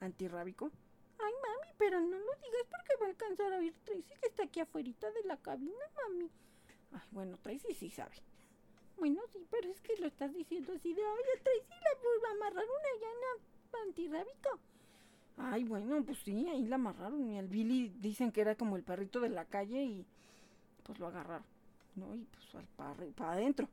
antirrábico. 0.00 0.70
Ay, 1.18 1.32
mami, 1.42 1.74
pero 1.76 2.00
no 2.00 2.16
lo 2.16 2.34
digas 2.36 2.66
porque 2.70 2.96
va 3.00 3.06
a 3.06 3.10
alcanzar 3.10 3.52
a 3.52 3.58
oír 3.58 3.74
Tracy 3.84 4.14
que 4.20 4.28
está 4.28 4.44
aquí 4.44 4.60
afuera 4.60 4.90
de 4.90 5.24
la 5.24 5.36
cabina, 5.36 5.84
mami. 5.96 6.30
Ay, 6.92 7.08
bueno, 7.10 7.38
Tracy 7.42 7.74
sí 7.74 7.90
sabe. 7.90 8.16
Bueno, 8.96 9.22
sí, 9.32 9.46
pero 9.50 9.70
es 9.70 9.80
que 9.80 9.96
lo 9.96 10.06
estás 10.06 10.32
diciendo 10.32 10.72
así 10.74 10.92
de, 10.92 11.02
oye, 11.02 11.42
Tracy 11.42 11.68
la 11.68 12.28
a 12.28 12.32
amarrar 12.32 12.64
una 12.64 13.00
llana 13.00 13.44
antirrábico. 13.86 14.58
Ay, 15.36 15.64
bueno, 15.64 16.02
pues 16.04 16.18
sí, 16.18 16.48
ahí 16.48 16.66
la 16.66 16.76
amarraron. 16.76 17.28
Y 17.30 17.38
al 17.38 17.48
Billy 17.48 17.88
dicen 18.00 18.32
que 18.32 18.40
era 18.40 18.54
como 18.54 18.76
el 18.76 18.82
perrito 18.82 19.20
de 19.20 19.30
la 19.30 19.44
calle 19.44 19.82
y 19.82 20.06
pues 20.82 20.98
lo 20.98 21.06
agarraron, 21.06 21.46
¿no? 21.96 22.14
Y 22.14 22.24
pues 22.24 22.54
al 22.54 22.66
para 23.14 23.32
adentro. 23.32 23.68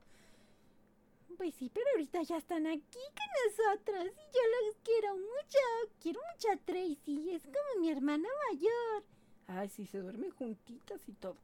Pues 1.38 1.54
sí, 1.56 1.70
pero 1.72 1.86
ahorita 1.94 2.24
ya 2.24 2.38
están 2.38 2.66
aquí 2.66 2.82
con 2.82 3.68
nosotros 3.68 4.06
y 4.06 4.34
yo 4.34 4.42
los 4.66 4.78
quiero 4.84 5.16
mucho. 5.16 5.94
Quiero 6.02 6.20
mucho 6.34 6.52
a 6.52 6.58
Tracy, 6.58 7.32
es 7.32 7.44
como 7.44 7.82
mi 7.82 7.92
hermana 7.92 8.28
mayor. 8.50 9.04
Ay, 9.48 9.70
sí, 9.70 9.86
se 9.86 10.00
duermen 10.00 10.32
juntitas 10.32 11.08
y 11.08 11.14
todo. 11.14 11.38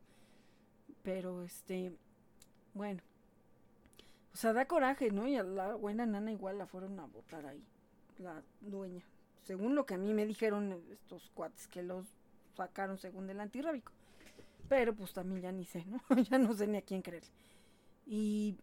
Pero 1.03 1.43
este, 1.43 1.93
bueno, 2.73 3.01
o 4.33 4.37
sea, 4.37 4.53
da 4.53 4.65
coraje, 4.65 5.11
¿no? 5.11 5.27
Y 5.27 5.35
a 5.35 5.43
la 5.43 5.75
buena 5.75 6.05
nana 6.05 6.31
igual 6.31 6.57
la 6.57 6.65
fueron 6.65 6.99
a 6.99 7.05
votar 7.05 7.45
ahí, 7.45 7.63
la 8.19 8.41
dueña. 8.61 9.03
Según 9.43 9.75
lo 9.75 9.85
que 9.85 9.95
a 9.95 9.97
mí 9.97 10.13
me 10.13 10.25
dijeron 10.25 10.81
estos 10.91 11.29
cuates 11.33 11.67
que 11.67 11.83
los 11.83 12.05
sacaron 12.55 12.97
según 12.97 13.29
el 13.29 13.39
antirrábico. 13.39 13.91
Pero 14.69 14.95
pues 14.95 15.13
también 15.13 15.41
ya 15.41 15.51
ni 15.51 15.65
sé, 15.65 15.85
¿no? 15.85 15.99
ya 16.29 16.37
no 16.37 16.53
sé 16.53 16.67
ni 16.67 16.77
a 16.77 16.81
quién 16.81 17.01
creer. 17.01 17.23
Y 18.05 18.57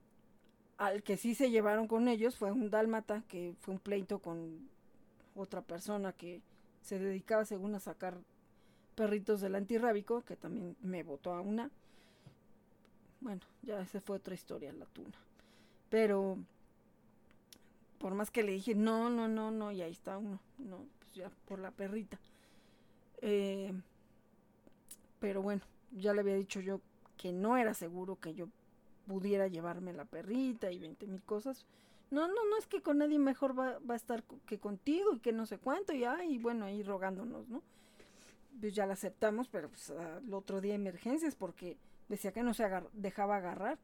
al 0.78 1.02
que 1.02 1.16
sí 1.16 1.34
se 1.34 1.50
llevaron 1.50 1.86
con 1.86 2.08
ellos 2.08 2.36
fue 2.36 2.52
un 2.52 2.70
dálmata, 2.70 3.22
que 3.28 3.54
fue 3.60 3.74
un 3.74 3.80
pleito 3.80 4.20
con 4.20 4.68
otra 5.34 5.62
persona 5.62 6.12
que 6.12 6.40
se 6.82 6.98
dedicaba 6.98 7.44
según 7.44 7.74
a 7.74 7.80
sacar 7.80 8.18
perritos 8.94 9.40
del 9.40 9.54
antirrábico, 9.54 10.22
que 10.22 10.36
también 10.36 10.76
me 10.80 11.02
votó 11.02 11.32
a 11.32 11.40
una. 11.40 11.70
Bueno, 13.20 13.42
ya 13.62 13.80
esa 13.82 14.00
fue 14.00 14.16
otra 14.16 14.34
historia, 14.34 14.72
la 14.72 14.86
tuna. 14.86 15.18
Pero 15.90 16.38
por 18.00 18.14
más 18.14 18.30
que 18.30 18.42
le 18.42 18.52
dije, 18.52 18.74
no, 18.74 19.10
no, 19.10 19.28
no, 19.28 19.50
no, 19.50 19.70
y 19.70 19.82
ahí 19.82 19.92
está 19.92 20.16
uno, 20.16 20.40
no, 20.58 20.86
pues 20.98 21.12
ya 21.12 21.30
por 21.44 21.58
la 21.58 21.70
perrita. 21.70 22.18
Eh, 23.20 23.72
pero 25.20 25.42
bueno, 25.42 25.60
ya 25.92 26.14
le 26.14 26.22
había 26.22 26.34
dicho 26.34 26.60
yo 26.60 26.80
que 27.18 27.30
no 27.30 27.58
era 27.58 27.74
seguro 27.74 28.18
que 28.18 28.32
yo 28.32 28.48
pudiera 29.06 29.48
llevarme 29.48 29.92
la 29.92 30.06
perrita 30.06 30.72
y 30.72 30.78
20 30.78 31.06
mil 31.08 31.22
cosas. 31.22 31.66
No, 32.10 32.26
no, 32.26 32.34
no 32.48 32.56
es 32.58 32.66
que 32.66 32.80
con 32.80 32.98
nadie 32.98 33.18
mejor 33.18 33.56
va, 33.56 33.78
va, 33.80 33.92
a 33.92 33.96
estar 33.96 34.24
que 34.46 34.58
contigo 34.58 35.14
y 35.14 35.20
que 35.20 35.32
no 35.32 35.44
sé 35.44 35.58
cuánto, 35.58 35.92
y, 35.92 36.04
y 36.04 36.38
bueno, 36.38 36.64
ahí 36.64 36.82
rogándonos, 36.82 37.48
¿no? 37.50 37.62
Pues 38.58 38.74
ya 38.74 38.86
la 38.86 38.94
aceptamos, 38.94 39.48
pero 39.48 39.68
pues 39.68 39.90
al 39.90 40.32
otro 40.32 40.62
día 40.62 40.74
emergencias 40.74 41.34
porque 41.34 41.76
decía 42.08 42.32
que 42.32 42.42
no 42.42 42.54
se 42.54 42.66
dejaba 42.94 43.36
agarrar. 43.36 43.78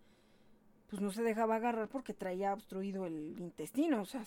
Pues 0.89 1.03
no 1.03 1.11
se 1.11 1.23
dejaba 1.23 1.57
agarrar 1.57 1.89
porque 1.89 2.15
traía 2.15 2.53
obstruido 2.53 3.07
el 3.07 3.39
intestino, 3.39 4.03
o 4.03 4.07
sea, 4.07 4.25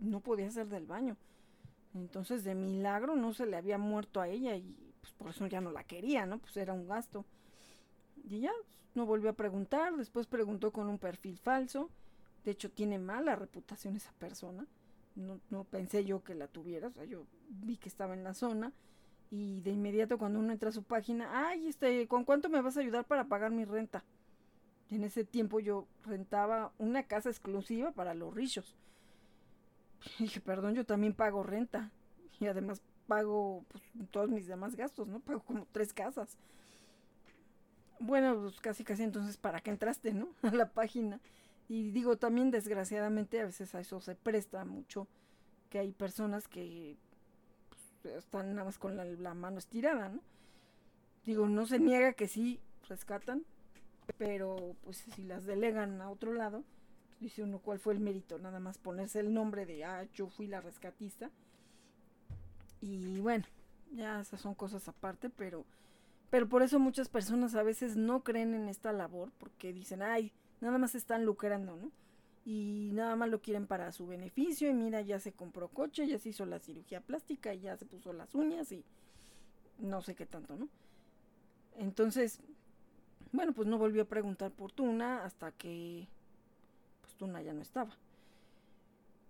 no 0.00 0.20
podía 0.20 0.48
hacer 0.48 0.68
del 0.68 0.86
baño. 0.86 1.16
Entonces, 1.94 2.44
de 2.44 2.54
milagro 2.54 3.16
no 3.16 3.32
se 3.32 3.46
le 3.46 3.56
había 3.56 3.78
muerto 3.78 4.20
a 4.20 4.28
ella 4.28 4.56
y 4.56 4.74
pues 5.00 5.12
por 5.14 5.30
eso 5.30 5.46
ya 5.46 5.60
no 5.60 5.70
la 5.70 5.84
quería, 5.84 6.26
¿no? 6.26 6.38
Pues 6.38 6.56
era 6.56 6.72
un 6.72 6.86
gasto. 6.86 7.24
Y 8.28 8.40
ya, 8.40 8.52
no 8.94 9.06
volvió 9.06 9.30
a 9.30 9.34
preguntar, 9.34 9.96
después 9.96 10.26
preguntó 10.26 10.72
con 10.72 10.88
un 10.88 10.98
perfil 10.98 11.38
falso. 11.38 11.90
De 12.44 12.50
hecho, 12.50 12.70
tiene 12.70 12.98
mala 12.98 13.36
reputación 13.36 13.96
esa 13.96 14.12
persona. 14.12 14.66
No, 15.14 15.40
no 15.50 15.64
pensé 15.64 16.04
yo 16.04 16.22
que 16.22 16.34
la 16.34 16.46
tuviera, 16.46 16.88
o 16.88 16.92
sea, 16.92 17.04
yo 17.04 17.24
vi 17.48 17.78
que 17.78 17.88
estaba 17.88 18.12
en 18.12 18.22
la 18.22 18.34
zona 18.34 18.72
y 19.30 19.60
de 19.62 19.70
inmediato 19.70 20.18
cuando 20.18 20.38
uno 20.38 20.52
entra 20.52 20.68
a 20.68 20.72
su 20.72 20.82
página, 20.82 21.48
ay, 21.48 21.68
este, 21.68 22.06
¿con 22.06 22.24
cuánto 22.24 22.48
me 22.48 22.60
vas 22.60 22.76
a 22.76 22.80
ayudar 22.80 23.06
para 23.06 23.24
pagar 23.24 23.50
mi 23.50 23.64
renta? 23.64 24.04
En 24.90 25.04
ese 25.04 25.24
tiempo 25.24 25.60
yo 25.60 25.86
rentaba 26.04 26.72
una 26.78 27.02
casa 27.04 27.28
exclusiva 27.28 27.92
para 27.92 28.14
los 28.14 28.32
rillos. 28.34 28.76
Y 30.18 30.24
dije, 30.24 30.40
perdón, 30.40 30.74
yo 30.74 30.84
también 30.84 31.12
pago 31.12 31.42
renta. 31.42 31.90
Y 32.38 32.46
además 32.46 32.80
pago 33.06 33.64
pues, 33.68 33.82
todos 34.10 34.30
mis 34.30 34.46
demás 34.46 34.76
gastos, 34.76 35.08
¿no? 35.08 35.20
Pago 35.20 35.40
como 35.40 35.66
tres 35.72 35.92
casas. 35.92 36.36
Bueno, 37.98 38.40
pues 38.42 38.60
casi 38.60 38.84
casi 38.84 39.02
entonces, 39.02 39.36
¿para 39.36 39.60
qué 39.60 39.70
entraste, 39.70 40.12
no? 40.12 40.28
A 40.42 40.50
la 40.50 40.70
página. 40.70 41.20
Y 41.68 41.90
digo, 41.90 42.16
también 42.16 42.50
desgraciadamente 42.50 43.40
a 43.40 43.46
veces 43.46 43.74
a 43.74 43.80
eso 43.80 44.00
se 44.00 44.14
presta 44.14 44.64
mucho, 44.64 45.08
que 45.68 45.80
hay 45.80 45.90
personas 45.92 46.46
que 46.46 46.96
pues, 48.02 48.16
están 48.16 48.54
nada 48.54 48.64
más 48.64 48.78
con 48.78 48.96
la, 48.96 49.04
la, 49.04 49.34
mano 49.34 49.58
estirada, 49.58 50.08
¿no? 50.08 50.20
Digo, 51.24 51.48
no 51.48 51.66
se 51.66 51.80
niega 51.80 52.12
que 52.12 52.28
sí 52.28 52.60
rescatan, 52.88 53.44
pero 54.18 54.76
pues 54.82 54.98
si 55.14 55.22
las 55.24 55.44
delegan 55.44 56.00
a 56.00 56.10
otro 56.10 56.32
lado, 56.32 56.64
dice 57.20 57.42
uno 57.42 57.58
cuál 57.58 57.78
fue 57.78 57.94
el 57.94 58.00
mérito, 58.00 58.38
nada 58.38 58.60
más 58.60 58.78
ponerse 58.78 59.20
el 59.20 59.32
nombre 59.32 59.66
de, 59.66 59.84
ah, 59.84 60.06
yo 60.14 60.28
fui 60.28 60.46
la 60.46 60.60
rescatista. 60.60 61.30
Y 62.80 63.18
bueno, 63.20 63.44
ya 63.92 64.20
esas 64.20 64.40
son 64.40 64.54
cosas 64.54 64.86
aparte, 64.88 65.30
pero 65.30 65.64
pero 66.30 66.48
por 66.48 66.62
eso 66.62 66.78
muchas 66.78 67.08
personas 67.08 67.54
a 67.54 67.62
veces 67.62 67.96
no 67.96 68.24
creen 68.24 68.54
en 68.54 68.68
esta 68.68 68.92
labor 68.92 69.30
porque 69.38 69.72
dicen, 69.72 70.02
ay, 70.02 70.32
nada 70.60 70.78
más 70.78 70.94
están 70.94 71.24
lucrando, 71.24 71.76
¿no? 71.76 71.92
Y 72.44 72.90
nada 72.94 73.16
más 73.16 73.28
lo 73.28 73.40
quieren 73.40 73.66
para 73.66 73.92
su 73.92 74.06
beneficio 74.06 74.68
y 74.68 74.74
mira, 74.74 75.00
ya 75.00 75.18
se 75.18 75.32
compró 75.32 75.68
coche, 75.68 76.06
ya 76.06 76.18
se 76.18 76.30
hizo 76.30 76.46
la 76.46 76.58
cirugía 76.58 77.00
plástica 77.00 77.54
y 77.54 77.60
ya 77.60 77.76
se 77.76 77.86
puso 77.86 78.12
las 78.12 78.34
uñas 78.34 78.70
y 78.72 78.84
no 79.78 80.02
sé 80.02 80.14
qué 80.14 80.26
tanto, 80.26 80.56
¿no? 80.56 80.68
Entonces, 81.76 82.40
bueno, 83.36 83.52
pues 83.52 83.68
no 83.68 83.78
volvió 83.78 84.02
a 84.02 84.06
preguntar 84.06 84.50
por 84.50 84.72
Tuna 84.72 85.24
hasta 85.24 85.52
que 85.52 86.08
pues 87.02 87.14
Tuna 87.14 87.42
ya 87.42 87.52
no 87.52 87.62
estaba. 87.62 87.96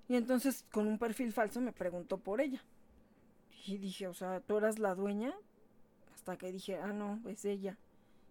Y 0.08 0.14
entonces 0.14 0.64
con 0.72 0.86
un 0.86 0.98
perfil 0.98 1.32
falso 1.32 1.60
me 1.60 1.72
preguntó 1.72 2.18
por 2.18 2.40
ella. 2.40 2.62
Y 3.66 3.78
dije, 3.78 4.06
o 4.06 4.14
sea, 4.14 4.40
tú 4.40 4.56
eras 4.56 4.78
la 4.78 4.94
dueña, 4.94 5.34
hasta 6.14 6.36
que 6.36 6.52
dije, 6.52 6.76
ah, 6.76 6.92
no, 6.92 7.20
es 7.28 7.44
ella. 7.44 7.76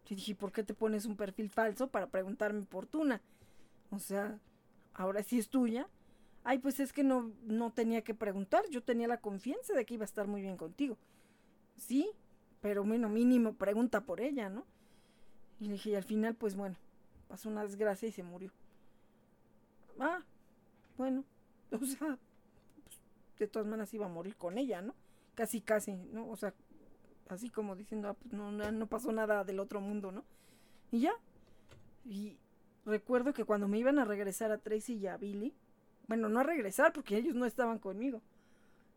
Yo 0.05 0.15
dije, 0.15 0.33
¿por 0.35 0.51
qué 0.51 0.63
te 0.63 0.73
pones 0.73 1.05
un 1.05 1.17
perfil 1.17 1.49
falso 1.49 1.87
para 1.87 2.07
preguntarme 2.07 2.61
por 2.63 2.85
Tuna? 2.85 3.21
O 3.91 3.99
sea, 3.99 4.39
ahora 4.93 5.23
sí 5.23 5.39
es 5.39 5.49
tuya. 5.49 5.89
Ay, 6.43 6.59
pues 6.59 6.79
es 6.79 6.93
que 6.93 7.03
no, 7.03 7.31
no 7.43 7.71
tenía 7.71 8.03
que 8.03 8.13
preguntar, 8.13 8.63
yo 8.69 8.83
tenía 8.83 9.07
la 9.07 9.19
confianza 9.19 9.73
de 9.73 9.85
que 9.85 9.95
iba 9.95 10.03
a 10.03 10.05
estar 10.05 10.27
muy 10.27 10.41
bien 10.41 10.57
contigo. 10.57 10.97
Sí, 11.75 12.09
pero 12.61 12.83
bueno, 12.83 13.09
mínimo 13.09 13.53
pregunta 13.53 14.01
por 14.01 14.21
ella, 14.21 14.49
¿no? 14.49 14.65
Y 15.59 15.65
le 15.65 15.73
dije, 15.73 15.91
y 15.91 15.95
al 15.95 16.03
final, 16.03 16.35
pues 16.35 16.55
bueno, 16.55 16.75
pasó 17.27 17.49
una 17.49 17.63
desgracia 17.63 18.07
y 18.07 18.11
se 18.11 18.23
murió. 18.23 18.51
Ah, 19.99 20.21
bueno, 20.97 21.23
o 21.71 21.85
sea, 21.85 22.17
pues, 22.83 22.99
de 23.39 23.47
todas 23.47 23.67
maneras 23.67 23.93
iba 23.93 24.05
a 24.05 24.09
morir 24.09 24.35
con 24.35 24.57
ella, 24.57 24.81
¿no? 24.81 24.93
Casi, 25.35 25.61
casi, 25.61 25.93
¿no? 25.93 26.29
O 26.29 26.35
sea, 26.35 26.53
así 27.29 27.49
como 27.49 27.75
diciendo, 27.75 28.09
ah, 28.09 28.13
pues 28.13 28.33
no, 28.33 28.51
no, 28.51 28.87
pasó 28.87 29.11
nada 29.11 29.43
del 29.43 29.59
otro 29.59 29.81
mundo, 29.81 30.11
¿no? 30.11 30.23
Y 30.91 31.01
ya. 31.01 31.13
Y 32.05 32.37
recuerdo 32.85 33.33
que 33.33 33.45
cuando 33.45 33.67
me 33.67 33.79
iban 33.79 33.99
a 33.99 34.05
regresar 34.05 34.51
a 34.51 34.57
Tracy 34.57 34.93
y 34.95 35.07
a 35.07 35.17
Billy, 35.17 35.53
bueno, 36.07 36.29
no 36.29 36.39
a 36.39 36.43
regresar 36.43 36.93
porque 36.93 37.17
ellos 37.17 37.35
no 37.35 37.45
estaban 37.45 37.79
conmigo, 37.79 38.21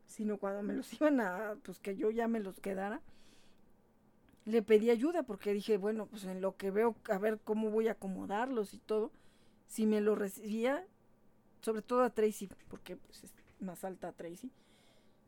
sino 0.07 0.39
cuando 0.39 0.63
me 0.63 0.75
los 0.75 0.93
iban 0.93 1.21
a, 1.21 1.57
pues 1.63 1.79
que 1.79 1.97
yo 1.97 2.11
ya 2.11 2.29
me 2.29 2.41
los 2.41 2.61
quedara, 2.61 3.01
le 4.49 4.63
pedí 4.63 4.91
ayuda 4.91 5.23
porque 5.23 5.53
dije, 5.53 5.77
bueno, 5.77 6.07
pues 6.07 6.25
en 6.25 6.41
lo 6.41 6.57
que 6.57 6.71
veo, 6.71 6.97
a 7.11 7.19
ver 7.19 7.39
cómo 7.45 7.71
voy 7.71 7.89
a 7.89 7.93
acomodarlos 7.93 8.73
y 8.73 8.79
todo, 8.79 9.13
si 9.67 9.87
me 9.87 10.01
lo 10.01 10.15
recibía, 10.15 10.87
sobre 11.61 11.83
todo 11.83 12.03
a 12.03 12.11
Tracy, 12.11 12.49
porque 12.69 12.97
pues 12.97 13.25
es 13.25 13.35
más 13.61 13.85
alta 13.85 14.09
a 14.09 14.13
Tracy, 14.13 14.51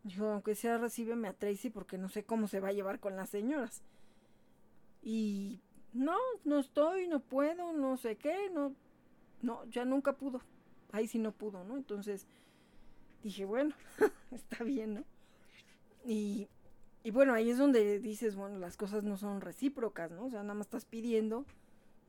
Dijo, 0.02 0.26
aunque 0.28 0.54
sea 0.54 0.78
recíbeme 0.78 1.28
a 1.28 1.34
Tracy 1.34 1.68
porque 1.68 1.98
no 1.98 2.08
sé 2.08 2.24
cómo 2.24 2.48
se 2.48 2.60
va 2.60 2.68
a 2.68 2.72
llevar 2.72 3.00
con 3.00 3.16
las 3.16 3.28
señoras. 3.28 3.82
Y 5.02 5.60
no, 5.92 6.16
no 6.44 6.58
estoy, 6.58 7.06
no 7.06 7.20
puedo, 7.20 7.74
no 7.74 7.98
sé 7.98 8.16
qué, 8.16 8.48
no, 8.50 8.74
no, 9.42 9.66
ya 9.66 9.84
nunca 9.84 10.14
pudo. 10.16 10.40
Ahí 10.92 11.06
sí 11.06 11.18
no 11.18 11.32
pudo, 11.32 11.64
¿no? 11.64 11.76
Entonces 11.76 12.26
dije, 13.22 13.44
bueno, 13.44 13.74
está 14.30 14.64
bien, 14.64 14.94
¿no? 14.94 15.04
Y, 16.06 16.48
y 17.02 17.10
bueno, 17.10 17.32
ahí 17.32 17.50
es 17.50 17.58
donde 17.58 17.98
dices, 17.98 18.36
bueno, 18.36 18.58
las 18.58 18.76
cosas 18.76 19.04
no 19.04 19.16
son 19.16 19.40
recíprocas, 19.40 20.10
¿no? 20.10 20.26
O 20.26 20.30
sea, 20.30 20.42
nada 20.42 20.54
más 20.54 20.66
estás 20.66 20.84
pidiendo, 20.84 21.46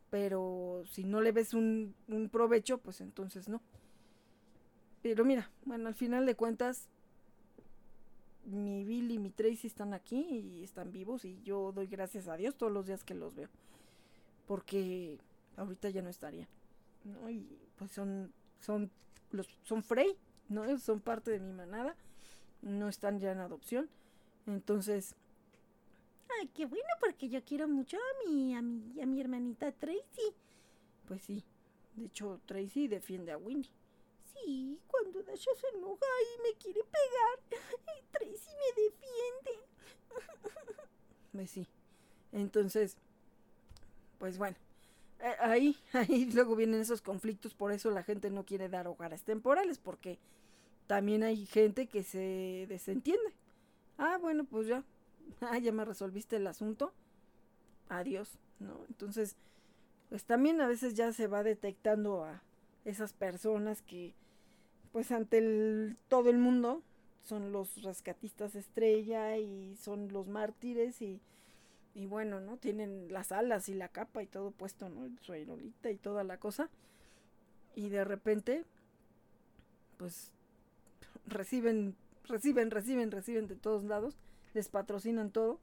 pero 0.09 0.83
si 0.89 1.03
no 1.03 1.21
le 1.21 1.31
ves 1.31 1.53
un, 1.53 1.95
un 2.07 2.29
provecho, 2.29 2.77
pues 2.77 3.01
entonces 3.01 3.47
no. 3.47 3.61
Pero 5.01 5.25
mira, 5.25 5.49
bueno, 5.65 5.87
al 5.87 5.95
final 5.95 6.25
de 6.25 6.35
cuentas, 6.35 6.89
mi 8.45 8.83
Bill 8.83 9.11
y 9.11 9.19
mi 9.19 9.31
Tracy 9.31 9.67
están 9.67 9.93
aquí 9.93 10.19
y 10.19 10.63
están 10.63 10.91
vivos 10.91 11.25
y 11.25 11.41
yo 11.43 11.71
doy 11.71 11.87
gracias 11.87 12.27
a 12.27 12.37
Dios 12.37 12.55
todos 12.55 12.71
los 12.71 12.85
días 12.85 13.03
que 13.03 13.13
los 13.13 13.35
veo. 13.35 13.49
Porque 14.47 15.17
ahorita 15.57 15.89
ya 15.89 16.01
no 16.01 16.09
estarían. 16.09 16.47
¿no? 17.03 17.29
Y 17.29 17.47
pues 17.77 17.91
son, 17.91 18.33
son, 18.59 18.91
los, 19.31 19.47
son 19.63 19.83
Frey, 19.83 20.17
¿no? 20.49 20.77
Son 20.79 20.99
parte 20.99 21.31
de 21.31 21.39
mi 21.39 21.53
manada. 21.53 21.95
No 22.61 22.89
están 22.89 23.19
ya 23.19 23.31
en 23.31 23.39
adopción. 23.39 23.89
Entonces, 24.47 25.15
Ay, 26.39 26.47
qué 26.53 26.65
bueno, 26.65 26.87
porque 26.99 27.29
yo 27.29 27.43
quiero 27.43 27.67
mucho 27.67 27.97
a 27.97 28.29
mi, 28.29 28.55
a 28.55 28.61
mi, 28.61 29.01
a 29.01 29.05
mi 29.05 29.19
hermanita 29.21 29.71
Tracy. 29.71 30.33
pues 31.07 31.21
sí. 31.23 31.43
De 31.95 32.05
hecho, 32.05 32.39
Tracy 32.45 32.87
defiende 32.87 33.31
a 33.31 33.37
Winnie. 33.37 33.69
Sí, 34.33 34.79
cuando 34.87 35.21
Dasha 35.23 35.51
se 35.59 35.77
enoja 35.77 36.05
y 36.37 36.41
me 36.41 36.57
quiere 36.57 36.81
pegar, 36.83 37.61
y 37.97 38.01
Tracy 38.11 38.49
me 38.49 38.81
defiende. 38.83 39.67
Pues 41.31 41.49
sí. 41.49 41.65
Entonces, 42.33 42.97
pues 44.19 44.37
bueno. 44.37 44.57
eh, 45.19 45.35
Ahí, 45.39 45.77
ahí 45.93 46.25
luego 46.33 46.55
vienen 46.55 46.81
esos 46.81 47.01
conflictos, 47.01 47.53
por 47.53 47.71
eso 47.71 47.89
la 47.91 48.03
gente 48.03 48.29
no 48.29 48.45
quiere 48.45 48.69
dar 48.69 48.87
hogares 48.87 49.23
temporales, 49.23 49.77
porque 49.77 50.19
también 50.87 51.23
hay 51.23 51.45
gente 51.45 51.87
que 51.87 52.03
se 52.03 52.65
desentiende. 52.69 53.33
Ah, 54.01 54.17
bueno, 54.19 54.45
pues 54.45 54.65
ya, 54.65 54.83
ah, 55.41 55.59
ya 55.59 55.71
me 55.71 55.85
resolviste 55.85 56.37
el 56.37 56.47
asunto. 56.47 56.91
Adiós, 57.87 58.39
¿no? 58.59 58.83
Entonces, 58.89 59.35
pues 60.09 60.25
también 60.25 60.59
a 60.59 60.67
veces 60.67 60.95
ya 60.95 61.13
se 61.13 61.27
va 61.27 61.43
detectando 61.43 62.23
a 62.25 62.41
esas 62.83 63.13
personas 63.13 63.83
que, 63.83 64.15
pues 64.91 65.11
ante 65.11 65.37
el, 65.37 65.97
todo 66.07 66.31
el 66.31 66.39
mundo, 66.39 66.81
son 67.23 67.51
los 67.51 67.83
rescatistas 67.83 68.55
estrella 68.55 69.37
y 69.37 69.75
son 69.75 70.11
los 70.11 70.27
mártires 70.27 70.99
y, 71.03 71.21
y 71.93 72.07
bueno, 72.07 72.39
¿no? 72.39 72.57
Tienen 72.57 73.13
las 73.13 73.31
alas 73.31 73.69
y 73.69 73.75
la 73.75 73.89
capa 73.89 74.23
y 74.23 74.27
todo 74.27 74.49
puesto, 74.49 74.89
¿no? 74.89 75.07
Su 75.21 75.33
aerolita 75.33 75.91
y 75.91 75.97
toda 75.97 76.23
la 76.23 76.37
cosa. 76.37 76.69
Y 77.75 77.89
de 77.89 78.03
repente, 78.03 78.65
pues 79.97 80.31
reciben, 81.27 81.95
reciben, 82.31 82.71
reciben, 82.71 83.11
reciben 83.11 83.47
de 83.47 83.55
todos 83.55 83.83
lados, 83.83 84.17
les 84.53 84.69
patrocinan 84.69 85.31
todo 85.31 85.59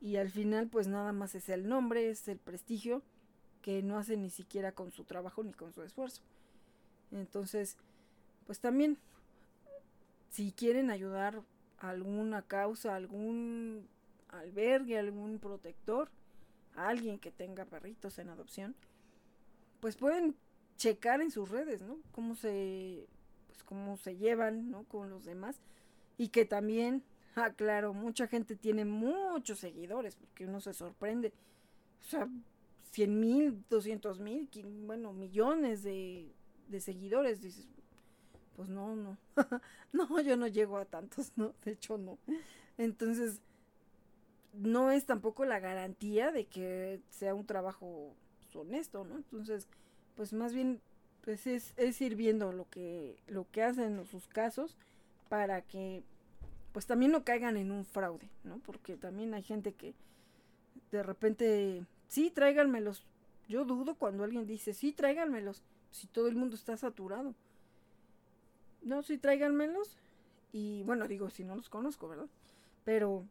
y 0.00 0.16
al 0.16 0.30
final 0.30 0.68
pues 0.68 0.88
nada 0.88 1.12
más 1.12 1.34
es 1.34 1.48
el 1.48 1.68
nombre, 1.68 2.10
es 2.10 2.26
el 2.28 2.38
prestigio 2.38 3.02
que 3.62 3.82
no 3.82 3.98
hacen 3.98 4.22
ni 4.22 4.30
siquiera 4.30 4.72
con 4.72 4.90
su 4.90 5.04
trabajo 5.04 5.42
ni 5.44 5.52
con 5.52 5.72
su 5.72 5.82
esfuerzo. 5.82 6.22
Entonces, 7.10 7.76
pues 8.46 8.60
también, 8.60 8.98
si 10.30 10.52
quieren 10.52 10.90
ayudar 10.90 11.42
a 11.78 11.90
alguna 11.90 12.42
causa, 12.42 12.94
algún 12.94 13.88
albergue, 14.28 14.98
algún 14.98 15.38
protector, 15.38 16.10
a 16.74 16.88
alguien 16.88 17.18
que 17.18 17.30
tenga 17.30 17.64
perritos 17.64 18.18
en 18.18 18.28
adopción, 18.28 18.74
pues 19.80 19.96
pueden 19.96 20.36
checar 20.76 21.20
en 21.20 21.30
sus 21.30 21.50
redes, 21.50 21.82
¿no? 21.82 21.98
Cómo 22.12 22.34
se, 22.34 23.06
pues 23.48 23.64
cómo 23.64 23.96
se 23.96 24.16
llevan, 24.16 24.70
¿no? 24.70 24.84
Con 24.84 25.10
los 25.10 25.24
demás. 25.24 25.60
Y 26.18 26.28
que 26.28 26.44
también, 26.44 27.02
ah, 27.36 27.50
claro, 27.50 27.94
mucha 27.94 28.26
gente 28.26 28.56
tiene 28.56 28.84
muchos 28.84 29.60
seguidores, 29.60 30.16
porque 30.16 30.46
uno 30.46 30.60
se 30.60 30.74
sorprende. 30.74 31.32
O 32.02 32.04
sea, 32.04 32.28
100 32.90 33.20
mil, 33.20 33.64
200 33.70 34.18
mil, 34.18 34.48
bueno, 34.84 35.12
millones 35.12 35.82
de, 35.82 36.30
de 36.68 36.80
seguidores. 36.80 37.40
Dices, 37.40 37.68
pues 38.56 38.68
no, 38.68 38.96
no. 38.96 39.16
no, 39.92 40.20
yo 40.20 40.36
no 40.36 40.48
llego 40.48 40.76
a 40.76 40.84
tantos, 40.84 41.32
¿no? 41.36 41.54
De 41.64 41.72
hecho, 41.72 41.96
no. 41.96 42.18
Entonces, 42.76 43.40
no 44.52 44.90
es 44.90 45.06
tampoco 45.06 45.44
la 45.44 45.60
garantía 45.60 46.32
de 46.32 46.46
que 46.46 47.00
sea 47.10 47.34
un 47.34 47.46
trabajo 47.46 48.14
honesto, 48.54 49.04
¿no? 49.04 49.16
Entonces, 49.16 49.68
pues 50.16 50.32
más 50.32 50.52
bien, 50.52 50.80
pues 51.22 51.46
es, 51.46 51.74
es 51.76 52.00
ir 52.00 52.16
viendo 52.16 52.52
lo 52.52 52.68
que, 52.68 53.22
lo 53.28 53.46
que 53.50 53.62
hacen 53.62 53.98
en 53.98 54.06
sus 54.06 54.26
casos 54.26 54.76
para 55.28 55.62
que, 55.62 56.02
pues 56.72 56.86
también 56.86 57.12
no 57.12 57.24
caigan 57.24 57.56
en 57.56 57.70
un 57.70 57.84
fraude, 57.84 58.28
¿no? 58.44 58.58
Porque 58.58 58.96
también 58.96 59.34
hay 59.34 59.42
gente 59.42 59.74
que 59.74 59.94
de 60.90 61.02
repente, 61.02 61.84
sí, 62.08 62.30
tráiganmelos. 62.30 63.04
Yo 63.48 63.64
dudo 63.64 63.94
cuando 63.94 64.24
alguien 64.24 64.46
dice, 64.46 64.74
sí, 64.74 64.92
tráiganmelos, 64.92 65.62
si 65.90 66.06
todo 66.06 66.28
el 66.28 66.36
mundo 66.36 66.54
está 66.56 66.76
saturado. 66.76 67.34
No, 68.82 69.02
sí, 69.02 69.18
tráiganmelos. 69.18 69.96
Y 70.52 70.82
bueno, 70.84 71.08
digo, 71.08 71.30
si 71.30 71.44
no 71.44 71.56
los 71.56 71.68
conozco, 71.68 72.08
¿verdad? 72.08 72.28
Pero, 72.84 73.26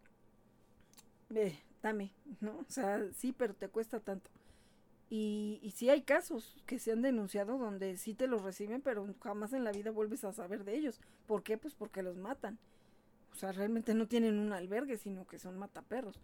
eh, 1.34 1.60
dame, 1.82 2.12
¿no? 2.42 2.60
O 2.60 2.66
sea, 2.72 3.02
sí, 3.14 3.34
pero 3.34 3.54
te 3.54 3.70
cuesta 3.70 4.00
tanto. 4.00 4.30
Y, 5.10 5.60
y 5.62 5.72
sí 5.72 5.90
hay 5.90 6.02
casos 6.02 6.62
que 6.66 6.80
se 6.80 6.92
han 6.92 7.02
denunciado 7.02 7.58
donde 7.58 7.96
sí 7.98 8.14
te 8.14 8.28
los 8.28 8.42
reciben, 8.42 8.82
pero 8.82 9.08
jamás 9.22 9.54
en 9.54 9.64
la 9.64 9.72
vida 9.72 9.92
vuelves 9.92 10.24
a 10.26 10.34
saber 10.34 10.66
de 10.66 10.76
ellos. 10.76 11.00
¿Por 11.28 11.44
qué? 11.44 11.58
Pues 11.58 11.74
porque 11.76 12.04
los 12.04 12.18
matan. 12.18 12.58
O 13.32 13.36
sea, 13.36 13.52
realmente 13.54 13.94
no 13.94 14.08
tienen 14.08 14.38
un 14.38 14.52
albergue, 14.52 14.98
sino 14.98 15.26
que 15.26 15.40
son 15.40 15.58
mataperros. 15.58 16.20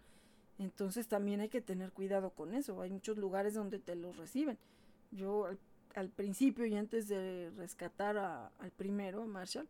Entonces 0.59 1.07
también 1.07 1.39
hay 1.41 1.49
que 1.49 1.61
tener 1.61 1.91
cuidado 1.91 2.31
con 2.31 2.53
eso. 2.53 2.81
Hay 2.81 2.89
muchos 2.89 3.17
lugares 3.17 3.53
donde 3.53 3.79
te 3.79 3.95
los 3.95 4.17
reciben. 4.17 4.57
Yo 5.11 5.45
al, 5.45 5.57
al 5.95 6.09
principio 6.09 6.65
y 6.65 6.75
antes 6.75 7.07
de 7.07 7.51
rescatar 7.55 8.17
a- 8.17 8.47
al 8.59 8.71
primero, 8.71 9.23
a 9.23 9.25
Marshall, 9.27 9.67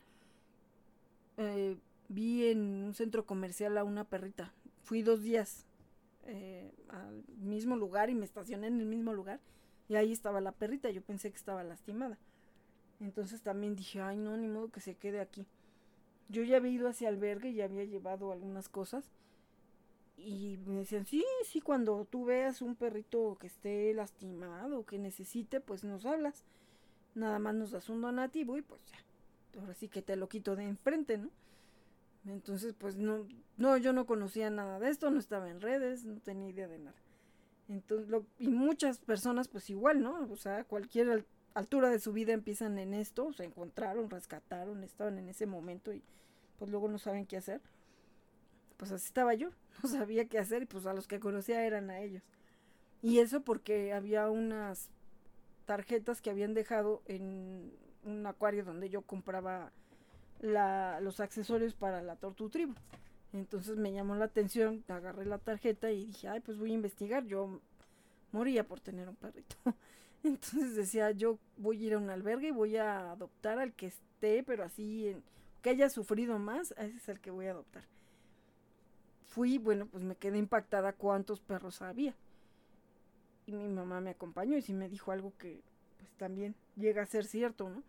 eh, 1.37 1.77
vi 2.09 2.47
en 2.47 2.59
un 2.83 2.93
centro 2.93 3.25
comercial 3.25 3.77
a 3.77 3.83
una 3.83 4.03
perrita. 4.03 4.51
Fui 4.83 5.01
dos 5.01 5.21
días 5.23 5.65
eh, 6.25 6.71
al 6.89 7.23
mismo 7.37 7.75
lugar 7.75 8.09
y 8.09 8.15
me 8.15 8.25
estacioné 8.25 8.67
en 8.67 8.79
el 8.79 8.85
mismo 8.85 9.13
lugar 9.13 9.39
y 9.89 9.95
ahí 9.95 10.11
estaba 10.11 10.41
la 10.41 10.51
perrita. 10.51 10.89
Yo 10.89 11.01
pensé 11.01 11.31
que 11.31 11.37
estaba 11.37 11.63
lastimada. 11.63 12.17
Entonces 12.99 13.41
también 13.41 13.75
dije, 13.75 14.01
ay 14.01 14.17
no, 14.17 14.37
ni 14.37 14.47
modo 14.47 14.69
que 14.69 14.79
se 14.79 14.95
quede 14.95 15.19
aquí. 15.19 15.45
Yo 16.29 16.43
ya 16.43 16.57
había 16.57 16.71
ido 16.71 16.87
hacia 16.87 17.09
albergue 17.09 17.49
y 17.49 17.61
había 17.61 17.83
llevado 17.83 18.31
algunas 18.31 18.69
cosas. 18.69 19.11
Y 20.15 20.57
me 20.65 20.79
decían, 20.79 21.05
sí, 21.05 21.25
sí, 21.45 21.59
cuando 21.59 22.05
tú 22.05 22.25
veas 22.25 22.61
un 22.61 22.75
perrito 22.75 23.37
que 23.39 23.47
esté 23.47 23.93
lastimado 23.93 24.85
que 24.85 24.99
necesite, 24.99 25.59
pues 25.59 25.83
nos 25.83 26.05
hablas. 26.05 26.45
Nada 27.15 27.39
más 27.39 27.55
nos 27.55 27.71
das 27.71 27.89
un 27.89 28.01
donativo 28.01 28.57
y 28.57 28.61
pues 28.61 28.81
ya. 28.85 29.59
Ahora 29.59 29.73
sí 29.73 29.89
que 29.89 30.01
te 30.01 30.15
lo 30.15 30.29
quito 30.29 30.55
de 30.55 30.63
enfrente, 30.63 31.17
¿no? 31.17 31.29
Entonces, 32.25 32.73
pues 32.77 32.95
no, 32.95 33.27
no, 33.57 33.77
yo 33.77 33.91
no 33.93 34.05
conocía 34.05 34.49
nada 34.49 34.79
de 34.79 34.89
esto, 34.89 35.11
no 35.11 35.19
estaba 35.19 35.49
en 35.49 35.61
redes, 35.61 36.05
no 36.05 36.21
tenía 36.21 36.49
idea 36.49 36.67
de 36.67 36.79
nada. 36.79 36.95
Entonces, 37.69 38.09
lo, 38.09 38.25
y 38.39 38.49
muchas 38.49 38.99
personas, 38.99 39.47
pues 39.49 39.69
igual, 39.69 40.01
¿no? 40.03 40.27
O 40.31 40.37
sea, 40.37 40.63
cualquier 40.65 41.09
al- 41.11 41.27
altura 41.55 41.89
de 41.89 41.99
su 41.99 42.13
vida 42.13 42.33
empiezan 42.33 42.79
en 42.79 42.93
esto, 42.93 43.33
se 43.33 43.45
encontraron, 43.45 44.09
rescataron, 44.09 44.83
estaban 44.83 45.19
en 45.19 45.29
ese 45.29 45.45
momento 45.47 45.93
y 45.93 46.03
pues 46.59 46.71
luego 46.71 46.89
no 46.89 46.99
saben 46.99 47.25
qué 47.27 47.37
hacer. 47.37 47.61
Pues 48.77 48.91
así 48.91 49.05
estaba 49.07 49.33
yo, 49.33 49.49
no 49.83 49.89
sabía 49.89 50.25
qué 50.27 50.39
hacer 50.39 50.63
y 50.63 50.65
pues 50.65 50.85
a 50.85 50.93
los 50.93 51.07
que 51.07 51.19
conocía 51.19 51.65
eran 51.65 51.89
a 51.89 51.99
ellos. 52.01 52.23
Y 53.01 53.19
eso 53.19 53.41
porque 53.43 53.93
había 53.93 54.29
unas 54.29 54.89
tarjetas 55.65 56.21
que 56.21 56.31
habían 56.31 56.53
dejado 56.55 57.03
en 57.07 57.73
un 58.05 58.25
acuario 58.27 58.65
donde 58.65 58.89
yo 58.89 59.03
compraba 59.03 59.71
la, 60.43 60.99
los 60.99 61.19
accesorios 61.19 61.73
para 61.73 62.01
la 62.01 62.15
Tortu 62.15 62.49
Tribu. 62.49 62.73
Entonces 63.31 63.77
me 63.77 63.91
llamó 63.91 64.15
la 64.15 64.25
atención, 64.25 64.83
agarré 64.87 65.25
la 65.25 65.39
tarjeta 65.39 65.91
y 65.91 66.05
dije, 66.05 66.27
ay, 66.27 66.41
pues 66.41 66.59
voy 66.59 66.71
a 66.71 66.75
investigar. 66.75 67.25
Yo 67.25 67.59
moría 68.31 68.63
por 68.63 68.79
tener 68.79 69.09
un 69.09 69.15
perrito. 69.15 69.55
Entonces 70.23 70.75
decía, 70.75 71.11
yo 71.11 71.39
voy 71.57 71.81
a 71.81 71.87
ir 71.87 71.93
a 71.95 71.97
un 71.97 72.09
albergue 72.09 72.49
y 72.49 72.51
voy 72.51 72.77
a 72.77 73.11
adoptar 73.11 73.57
al 73.57 73.73
que 73.73 73.87
esté, 73.87 74.43
pero 74.43 74.63
así, 74.63 75.07
en, 75.07 75.23
que 75.61 75.71
haya 75.71 75.89
sufrido 75.89 76.37
más, 76.39 76.71
ese 76.77 76.97
es 76.97 77.09
el 77.09 77.19
que 77.19 77.31
voy 77.31 77.47
a 77.47 77.51
adoptar. 77.51 77.83
Fui, 79.25 79.57
bueno, 79.57 79.87
pues 79.87 80.03
me 80.03 80.15
quedé 80.15 80.37
impactada 80.37 80.93
cuántos 80.93 81.39
perros 81.39 81.81
había. 81.81 82.13
Y 83.47 83.53
mi 83.53 83.67
mamá 83.67 83.99
me 83.99 84.11
acompañó 84.11 84.57
y 84.57 84.61
sí 84.61 84.73
me 84.73 84.89
dijo 84.89 85.11
algo 85.11 85.33
que 85.37 85.61
pues 85.97 86.11
también 86.17 86.55
llega 86.75 87.01
a 87.01 87.07
ser 87.07 87.25
cierto, 87.25 87.69
¿no? 87.69 87.83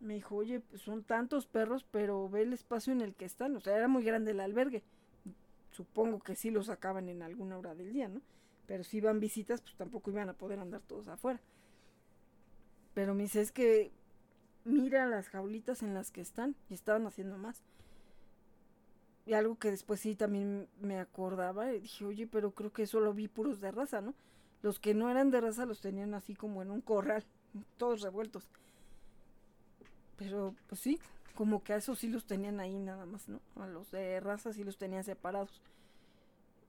Me 0.00 0.14
dijo, 0.14 0.36
oye, 0.36 0.60
pues 0.60 0.82
son 0.82 1.02
tantos 1.02 1.46
perros, 1.46 1.84
pero 1.90 2.28
ve 2.28 2.42
el 2.42 2.52
espacio 2.52 2.92
en 2.92 3.00
el 3.00 3.14
que 3.14 3.24
están. 3.24 3.56
O 3.56 3.60
sea, 3.60 3.76
era 3.76 3.88
muy 3.88 4.04
grande 4.04 4.30
el 4.30 4.40
albergue. 4.40 4.82
Supongo 5.70 6.20
que 6.20 6.36
sí 6.36 6.50
los 6.50 6.66
sacaban 6.66 7.08
en 7.08 7.22
alguna 7.22 7.58
hora 7.58 7.74
del 7.74 7.92
día, 7.92 8.08
¿no? 8.08 8.20
Pero 8.66 8.84
si 8.84 8.98
iban 8.98 9.18
visitas, 9.18 9.60
pues 9.60 9.74
tampoco 9.76 10.10
iban 10.10 10.28
a 10.28 10.34
poder 10.34 10.60
andar 10.60 10.82
todos 10.82 11.08
afuera. 11.08 11.40
Pero 12.94 13.14
me 13.14 13.24
dice, 13.24 13.40
es 13.40 13.52
que 13.52 13.92
mira 14.64 15.06
las 15.06 15.28
jaulitas 15.28 15.82
en 15.82 15.94
las 15.94 16.10
que 16.10 16.20
están 16.20 16.54
y 16.68 16.74
estaban 16.74 17.06
haciendo 17.06 17.38
más. 17.38 17.64
Y 19.24 19.34
algo 19.34 19.58
que 19.58 19.70
después 19.70 20.00
sí 20.00 20.14
también 20.14 20.68
me 20.80 20.98
acordaba, 20.98 21.72
y 21.72 21.80
dije, 21.80 22.04
oye, 22.04 22.26
pero 22.26 22.52
creo 22.52 22.72
que 22.72 22.86
solo 22.86 23.12
vi 23.12 23.28
puros 23.28 23.60
de 23.60 23.70
raza, 23.70 24.00
¿no? 24.00 24.14
Los 24.62 24.80
que 24.80 24.94
no 24.94 25.10
eran 25.10 25.30
de 25.30 25.40
raza 25.40 25.66
los 25.66 25.80
tenían 25.80 26.14
así 26.14 26.34
como 26.34 26.62
en 26.62 26.70
un 26.70 26.80
corral, 26.80 27.24
todos 27.76 28.00
revueltos. 28.00 28.48
Pero 30.18 30.54
pues 30.66 30.80
sí, 30.80 30.98
como 31.34 31.62
que 31.62 31.72
a 31.72 31.76
esos 31.76 32.00
sí 32.00 32.08
los 32.08 32.24
tenían 32.26 32.60
ahí 32.60 32.76
nada 32.78 33.06
más, 33.06 33.28
¿no? 33.28 33.40
A 33.56 33.66
los 33.66 33.90
de 33.92 34.20
raza 34.20 34.52
sí 34.52 34.64
los 34.64 34.76
tenían 34.76 35.04
separados. 35.04 35.62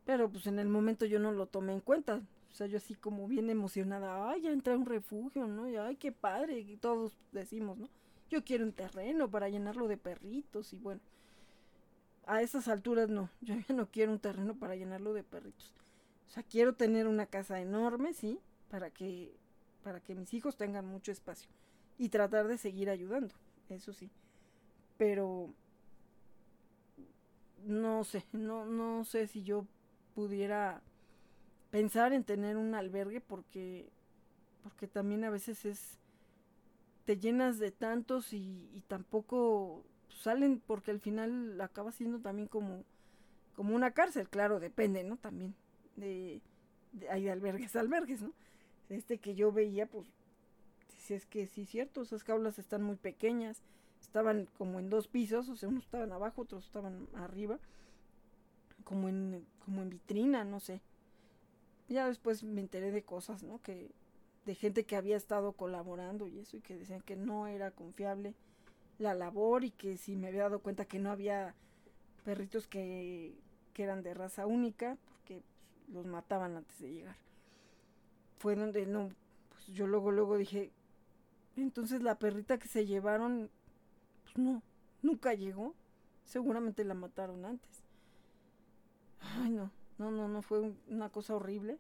Pero 0.06 0.30
pues 0.30 0.48
en 0.48 0.60
el 0.60 0.70
momento 0.70 1.06
yo 1.06 1.20
no 1.20 1.32
lo 1.32 1.48
tomé 1.48 1.74
en 1.74 1.82
cuenta. 1.82 2.22
O 2.52 2.56
sea, 2.56 2.68
yo 2.68 2.78
así 2.78 2.96
como 2.96 3.28
bien 3.28 3.50
emocionada, 3.50 4.30
ay, 4.30 4.42
ya 4.42 4.52
entré 4.52 4.74
a 4.74 4.78
un 4.78 4.86
refugio, 4.86 5.48
¿no? 5.48 5.68
Y 5.70 5.76
ay, 5.76 5.96
qué 5.98 6.12
padre, 6.12 6.60
y 6.60 6.78
todos 6.78 7.18
decimos, 7.32 7.78
¿no? 7.78 7.90
Yo 8.30 8.44
quiero 8.44 8.64
un 8.66 8.74
terreno 8.74 9.30
para 9.30 9.50
llenarlo 9.50 9.88
de 9.88 9.98
perritos 9.98 10.74
y 10.74 10.78
bueno. 10.78 11.02
a 12.28 12.42
esas 12.42 12.68
alturas 12.68 13.10
no, 13.10 13.30
yo 13.42 13.56
ya 13.68 13.76
no 13.76 13.88
quiero 13.88 14.12
un 14.12 14.20
terreno 14.20 14.56
para 14.56 14.76
llenarlo 14.76 15.14
de 15.14 15.24
perritos. 15.24 15.74
O 16.28 16.32
sea, 16.32 16.44
quiero 16.44 16.74
tener 16.74 17.08
una 17.08 17.26
casa 17.26 17.60
enorme, 17.60 18.14
sí, 18.14 18.40
para 18.70 18.92
que 18.92 19.34
para 19.84 20.00
que 20.02 20.14
mis 20.14 20.34
hijos 20.34 20.58
tengan 20.58 20.86
mucho 20.86 21.12
espacio 21.12 21.50
y 22.00 22.10
tratar 22.10 22.48
de 22.48 22.58
seguir 22.58 22.90
ayudando, 22.90 23.36
eso 23.70 23.94
sí. 23.94 24.10
Pero 24.98 25.54
no 27.66 28.04
sé, 28.04 28.26
no 28.32 28.66
no 28.66 29.04
sé 29.06 29.28
si 29.28 29.44
yo 29.44 29.68
pudiera 30.16 30.82
pensar 31.70 32.14
en 32.14 32.24
tener 32.24 32.58
un 32.58 32.74
albergue 32.74 33.22
porque 33.22 33.90
porque 34.64 34.88
también 34.88 35.24
a 35.24 35.30
veces 35.30 35.66
es 35.66 36.00
te 37.06 37.18
llenas 37.18 37.58
de 37.58 37.72
tantos 37.72 38.34
y, 38.34 38.84
tampoco 38.88 39.84
salen 40.22 40.62
porque 40.66 40.92
al 40.92 41.00
final 41.00 41.60
acaba 41.60 41.92
siendo 41.92 42.20
también 42.20 42.48
como, 42.48 42.84
como 43.56 43.76
una 43.76 43.92
cárcel, 43.92 44.30
claro, 44.30 44.60
depende, 44.60 45.04
¿no? 45.04 45.18
También 45.18 45.56
de, 45.96 46.40
hay 47.10 47.24
de 47.24 47.32
albergues 47.32 47.76
albergues, 47.76 48.22
¿no? 48.22 48.32
Este 48.90 49.18
que 49.18 49.34
yo 49.34 49.52
veía, 49.52 49.88
pues, 49.88 50.08
es 51.16 51.26
que 51.26 51.48
sí, 51.48 51.66
cierto, 51.66 52.02
esas 52.02 52.24
jaulas 52.24 52.60
están 52.60 52.84
muy 52.84 52.96
pequeñas, 52.96 53.62
estaban 54.02 54.48
como 54.58 54.80
en 54.80 54.90
dos 54.90 55.08
pisos, 55.08 55.50
o 55.50 55.56
sea, 55.56 55.70
unos 55.70 55.84
estaban 55.84 56.12
abajo, 56.12 56.42
otros 56.42 56.66
estaban 56.66 57.08
arriba, 57.16 57.60
como 58.84 59.10
en, 59.10 59.46
como 59.66 59.82
en 59.82 59.90
vitrina, 59.90 60.44
no 60.44 60.60
sé. 60.60 60.82
Ya 61.88 62.08
después 62.08 62.44
me 62.44 62.62
enteré 62.62 62.92
de 62.92 63.04
cosas, 63.04 63.44
¿no? 63.44 63.62
Que 63.62 63.92
de 64.46 64.56
gente 64.56 64.86
que 64.86 64.96
había 64.96 65.18
estado 65.18 65.54
colaborando 65.54 66.28
y 66.28 66.40
eso, 66.40 66.58
y 66.58 66.62
que 66.62 66.78
decían 66.78 67.02
que 67.02 67.16
no 67.16 67.48
era 67.48 67.72
confiable 67.72 68.34
la 68.98 69.14
labor 69.14 69.64
y 69.64 69.72
que 69.72 69.98
si 69.98 70.16
me 70.16 70.28
había 70.28 70.44
dado 70.44 70.60
cuenta 70.60 70.86
que 70.86 71.00
no 71.00 71.12
había 71.12 71.56
perritos 72.24 72.68
que, 72.68 73.34
que 73.74 73.84
eran 73.84 74.04
de 74.04 74.14
raza 74.14 74.46
única, 74.46 74.98
porque 75.08 75.42
los 75.88 76.06
mataban 76.06 76.58
antes 76.58 76.80
de 76.80 76.92
llegar. 76.92 77.16
Fue 78.40 78.56
donde 78.56 78.86
no, 78.86 79.10
pues 79.50 79.68
yo 79.68 79.88
luego, 79.88 80.12
luego 80.12 80.38
dije, 80.38 80.72
entonces 81.56 82.02
la 82.02 82.20
perrita 82.20 82.58
que 82.58 82.68
se 82.68 82.86
llevaron, 82.86 83.50
pues 84.24 84.38
no, 84.38 84.62
nunca 85.02 85.34
llegó. 85.34 85.76
Seguramente 86.24 86.84
la 86.84 86.94
mataron 86.94 87.46
antes. 87.46 87.84
Ay, 89.20 89.52
no, 89.52 89.72
no, 89.98 90.12
no, 90.12 90.28
no, 90.28 90.42
fue 90.42 90.74
una 90.88 91.10
cosa 91.10 91.36
horrible. 91.36 91.80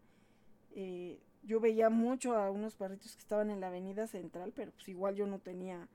Eh, 0.71 1.19
yo 1.43 1.59
veía 1.59 1.89
mucho 1.89 2.35
a 2.35 2.51
unos 2.51 2.75
perritos 2.75 3.15
que 3.15 3.21
estaban 3.21 3.49
en 3.49 3.61
la 3.61 3.67
avenida 3.67 4.07
central, 4.07 4.51
pero 4.55 4.71
pues 4.71 4.89
igual 4.89 5.15
yo 5.15 5.27
no 5.27 5.39
tenía 5.39 5.87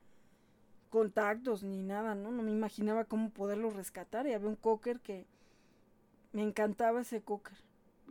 contactos 0.90 1.64
ni 1.64 1.82
nada, 1.82 2.14
¿no? 2.14 2.30
No 2.30 2.42
me 2.42 2.52
imaginaba 2.52 3.04
cómo 3.04 3.30
poderlo 3.30 3.70
rescatar. 3.70 4.26
Y 4.26 4.32
había 4.32 4.48
un 4.48 4.56
cocker 4.56 5.00
que 5.00 5.26
me 6.32 6.42
encantaba 6.42 7.00
ese 7.00 7.20
cocker. 7.22 7.58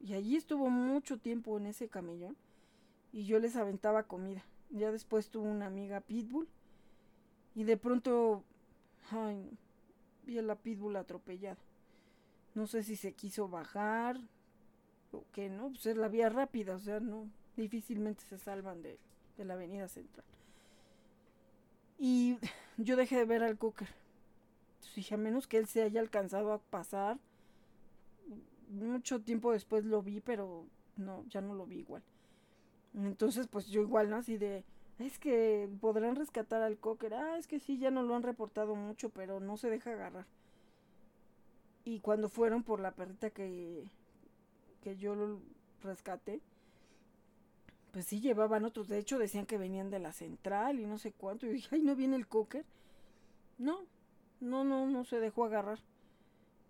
Y 0.03 0.13
allí 0.13 0.35
estuvo 0.35 0.69
mucho 0.69 1.17
tiempo 1.17 1.57
en 1.57 1.67
ese 1.67 1.87
camellón. 1.87 2.35
Y 3.13 3.25
yo 3.25 3.39
les 3.39 3.55
aventaba 3.55 4.03
comida. 4.03 4.43
Ya 4.73 4.91
después 4.91 5.29
tuvo 5.29 5.45
una 5.45 5.67
amiga 5.67 6.01
pitbull. 6.01 6.47
Y 7.55 7.63
de 7.63 7.77
pronto, 7.77 8.43
ay, 9.11 9.57
vi 10.25 10.39
a 10.39 10.41
la 10.41 10.55
pitbull 10.55 10.95
atropellada. 10.95 11.57
No 12.55 12.67
sé 12.67 12.83
si 12.83 12.95
se 12.95 13.13
quiso 13.13 13.47
bajar 13.47 14.19
o 15.11 15.23
qué, 15.31 15.49
¿no? 15.49 15.69
Pues 15.69 15.85
es 15.85 15.97
la 15.97 16.07
vía 16.07 16.29
rápida, 16.29 16.75
o 16.75 16.79
sea, 16.79 16.99
no, 16.99 17.29
difícilmente 17.55 18.23
se 18.23 18.37
salvan 18.37 18.81
de, 18.81 18.97
de 19.37 19.45
la 19.45 19.53
avenida 19.53 19.87
central. 19.87 20.25
Y 21.99 22.37
yo 22.77 22.95
dejé 22.95 23.17
de 23.17 23.25
ver 23.25 23.43
al 23.43 23.57
Cocker. 23.57 23.89
Dije, 24.95 25.15
a 25.15 25.17
menos 25.17 25.47
que 25.47 25.57
él 25.57 25.67
se 25.67 25.81
haya 25.81 26.01
alcanzado 26.01 26.51
a 26.51 26.59
pasar. 26.59 27.17
Mucho 28.69 29.21
tiempo 29.21 29.51
después 29.51 29.85
lo 29.85 30.01
vi, 30.01 30.19
pero 30.19 30.65
no, 30.97 31.25
ya 31.27 31.41
no 31.41 31.53
lo 31.53 31.65
vi 31.65 31.79
igual. 31.79 32.03
Entonces, 32.95 33.47
pues 33.47 33.67
yo 33.67 33.81
igual, 33.81 34.09
¿no? 34.09 34.17
Así 34.17 34.37
de, 34.37 34.63
es 34.99 35.17
que 35.19 35.69
podrán 35.81 36.15
rescatar 36.15 36.61
al 36.61 36.77
Cocker. 36.77 37.13
Ah, 37.13 37.37
es 37.37 37.47
que 37.47 37.59
sí, 37.59 37.77
ya 37.77 37.91
no 37.91 38.03
lo 38.03 38.15
han 38.15 38.23
reportado 38.23 38.75
mucho, 38.75 39.09
pero 39.09 39.39
no 39.39 39.57
se 39.57 39.69
deja 39.69 39.91
agarrar. 39.91 40.25
Y 41.85 41.99
cuando 41.99 42.29
fueron 42.29 42.63
por 42.63 42.79
la 42.79 42.91
perrita 42.91 43.29
que, 43.31 43.89
que 44.81 44.95
yo 44.95 45.15
lo 45.15 45.41
rescaté, 45.81 46.41
pues 47.91 48.05
sí 48.05 48.21
llevaban 48.21 48.65
otros. 48.65 48.87
De 48.87 48.97
hecho, 48.97 49.19
decían 49.19 49.45
que 49.45 49.57
venían 49.57 49.89
de 49.89 49.99
la 49.99 50.13
central 50.13 50.79
y 50.79 50.85
no 50.85 50.97
sé 50.97 51.11
cuánto. 51.11 51.45
Y 51.45 51.49
dije, 51.49 51.69
ay, 51.75 51.81
¿no 51.81 51.95
viene 51.95 52.15
el 52.15 52.27
cocker? 52.27 52.65
No, 53.57 53.85
no, 54.39 54.63
no, 54.63 54.87
no 54.87 55.03
se 55.03 55.19
dejó 55.19 55.45
agarrar. 55.45 55.79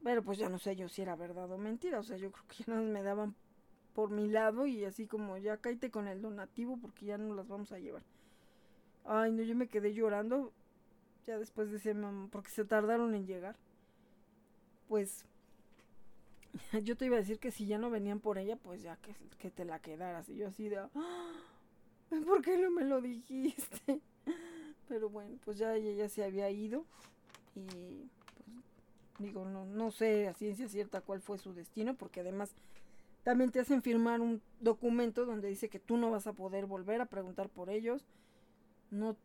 Pero 0.04 0.22
pues 0.22 0.38
ya 0.38 0.50
no 0.50 0.60
sé 0.60 0.76
yo 0.76 0.90
si 0.90 1.02
era 1.02 1.16
verdad 1.16 1.50
o 1.52 1.58
mentira. 1.58 2.00
O 2.00 2.04
sea, 2.04 2.18
yo 2.18 2.32
creo 2.32 2.46
que 2.48 2.64
ya 2.64 2.74
no 2.74 2.82
me 2.82 3.04
daban 3.04 3.36
por 3.94 4.10
mi 4.10 4.28
lado 4.28 4.66
y 4.66 4.86
así 4.86 5.08
como 5.08 5.38
ya 5.38 5.58
cállate 5.58 5.92
con 5.92 6.08
el 6.08 6.22
donativo 6.22 6.78
porque 6.78 7.06
ya 7.06 7.18
no 7.18 7.34
las 7.36 7.48
vamos 7.48 7.72
a 7.72 7.80
llevar. 7.80 8.04
Ay, 9.06 9.32
no, 9.32 9.44
yo 9.44 9.56
me 9.56 9.68
quedé 9.68 9.94
llorando 9.94 10.52
ya 11.26 11.38
después 11.38 11.72
de 11.72 11.78
ese 11.78 11.96
porque 12.32 12.50
se 12.50 12.66
tardaron 12.66 13.16
en 13.16 13.26
llegar. 13.26 13.56
Pues 14.88 15.26
yo 16.84 16.96
te 16.96 17.06
iba 17.06 17.18
a 17.18 17.20
decir 17.20 17.40
que 17.40 17.52
si 17.52 17.66
ya 17.66 17.78
no 17.78 17.90
venían 17.90 18.20
por 18.20 18.38
ella, 18.38 18.56
pues 18.56 18.82
ya 18.82 18.98
que, 18.98 19.16
que 19.40 19.50
te 19.50 19.66
la 19.66 19.80
quedaras. 19.80 20.30
Y 20.30 20.36
yo 20.36 20.48
así 20.48 20.70
de, 20.70 20.78
¡Ah! 20.78 20.90
¿por 22.26 22.42
qué 22.42 22.58
no 22.58 22.72
me 22.72 22.84
lo 22.84 23.02
dijiste? 23.02 24.00
Pero 24.88 25.10
bueno, 25.10 25.38
pues 25.44 25.58
ya 25.58 25.76
ella 25.76 26.10
se 26.10 26.24
había 26.24 26.50
ido 26.50 26.86
y 27.56 28.10
pues 29.14 29.30
digo, 29.30 29.46
no, 29.46 29.66
no 29.66 29.92
sé 29.92 30.28
a 30.28 30.34
ciencia 30.34 30.68
cierta 30.68 31.02
cuál 31.02 31.22
fue 31.22 31.38
su 31.38 31.54
destino, 31.54 31.96
porque 31.96 32.22
además 32.22 32.52
también 33.24 33.52
te 33.52 33.60
hacen 33.60 33.82
firmar 33.82 34.22
un 34.22 34.42
documento 34.60 35.26
donde 35.26 35.48
dice 35.48 35.70
que 35.70 35.80
tú 35.80 35.98
no 35.98 36.12
vas 36.12 36.28
a 36.28 36.34
poder 36.34 36.66
volver 36.66 37.02
a 37.02 37.06
preguntar 37.06 37.50
por 37.50 37.70
ellos. 37.70 38.06
No, 38.92 39.16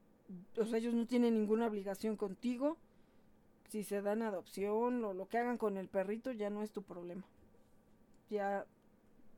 o 0.56 0.64
sea, 0.64 0.78
ellos 0.78 0.94
no 0.94 1.06
tienen 1.06 1.34
ninguna 1.34 1.66
obligación 1.66 2.16
contigo 2.16 2.76
si 3.68 3.84
se 3.84 4.00
dan 4.00 4.22
adopción 4.22 5.04
o 5.04 5.12
lo 5.12 5.28
que 5.28 5.38
hagan 5.38 5.58
con 5.58 5.76
el 5.76 5.88
perrito 5.88 6.32
ya 6.32 6.48
no 6.48 6.62
es 6.62 6.70
tu 6.70 6.82
problema. 6.82 7.24
Ya 8.30 8.66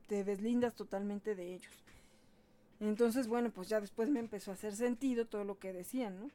te 0.07 0.25
deslindas 0.25 0.75
totalmente 0.75 1.35
de 1.35 1.55
ellos. 1.55 1.85
Entonces, 2.81 3.29
bueno, 3.29 3.51
pues 3.51 3.69
ya 3.69 3.81
después 3.81 4.09
me 4.09 4.21
empezó 4.21 4.51
a 4.51 4.55
hacer 4.55 4.75
sentido 4.75 5.27
todo 5.27 5.45
lo 5.45 5.59
que 5.59 5.73
decían, 5.73 6.19
¿no? 6.19 6.31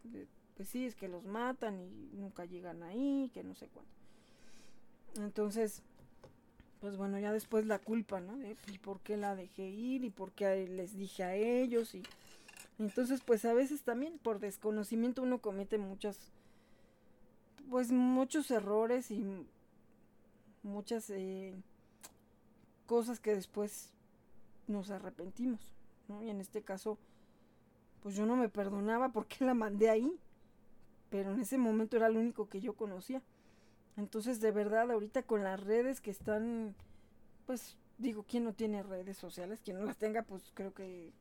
pues 0.56 0.70
sí, 0.70 0.86
es 0.86 0.96
que 0.96 1.10
los 1.10 1.26
matan 1.26 1.82
y 1.82 1.90
nunca 2.14 2.46
llegan 2.46 2.82
ahí, 2.84 3.30
que 3.34 3.44
no 3.44 3.56
sé 3.56 3.68
cuándo. 3.68 3.92
Entonces, 5.18 5.82
pues 6.86 6.98
bueno, 6.98 7.18
ya 7.18 7.34
después 7.34 7.66
la 7.66 7.80
culpa, 7.80 8.22
¿no? 8.22 8.38
De, 8.38 8.56
¿Y 8.72 8.78
por 8.78 9.00
qué 9.00 9.18
la 9.18 9.36
dejé 9.36 9.68
ir? 9.68 10.04
¿Y 10.04 10.12
por 10.12 10.34
qué 10.34 10.68
les 10.68 10.96
dije 10.96 11.24
a 11.24 11.34
ellos? 11.34 11.96
Y 11.96 12.04
entonces, 12.78 13.22
pues 13.26 13.44
a 13.44 13.56
veces 13.56 13.82
también 13.82 14.20
por 14.20 14.38
desconocimiento 14.38 15.24
uno 15.24 15.40
comete 15.40 15.80
muchas 15.80 16.32
pues 17.72 17.92
muchos 17.92 18.52
errores 18.52 19.10
y 19.10 19.26
muchas 20.62 21.10
eh, 21.10 21.56
cosas 22.86 23.20
que 23.20 23.34
después 23.34 23.90
nos 24.68 24.92
arrepentimos, 24.92 25.74
¿no? 26.08 26.22
Y 26.22 26.30
en 26.30 26.40
este 26.40 26.62
caso, 26.62 27.00
pues 28.04 28.14
yo 28.14 28.28
no 28.28 28.36
me 28.36 28.48
perdonaba 28.48 29.10
porque 29.10 29.38
la 29.44 29.56
mandé 29.56 29.90
ahí, 29.90 30.20
pero 31.10 31.32
en 31.32 31.40
ese 31.40 31.58
momento 31.58 31.98
era 31.98 32.10
lo 32.10 32.20
único 32.20 32.48
que 32.48 32.62
yo 32.62 32.74
conocía. 32.76 33.24
Entonces, 33.98 34.42
de 34.42 34.52
verdad, 34.52 34.92
ahorita 34.92 35.24
con 35.24 35.44
las 35.44 35.60
redes 35.60 36.02
que 36.02 36.12
están, 36.12 36.76
pues 37.46 37.78
digo, 37.98 38.26
¿quién 38.28 38.44
no 38.44 38.54
tiene 38.54 38.84
redes 38.84 39.18
sociales? 39.18 39.62
Quien 39.64 39.80
no 39.80 39.86
las 39.86 39.98
tenga, 39.98 40.24
pues 40.24 40.52
creo 40.54 40.74
que 40.74 41.12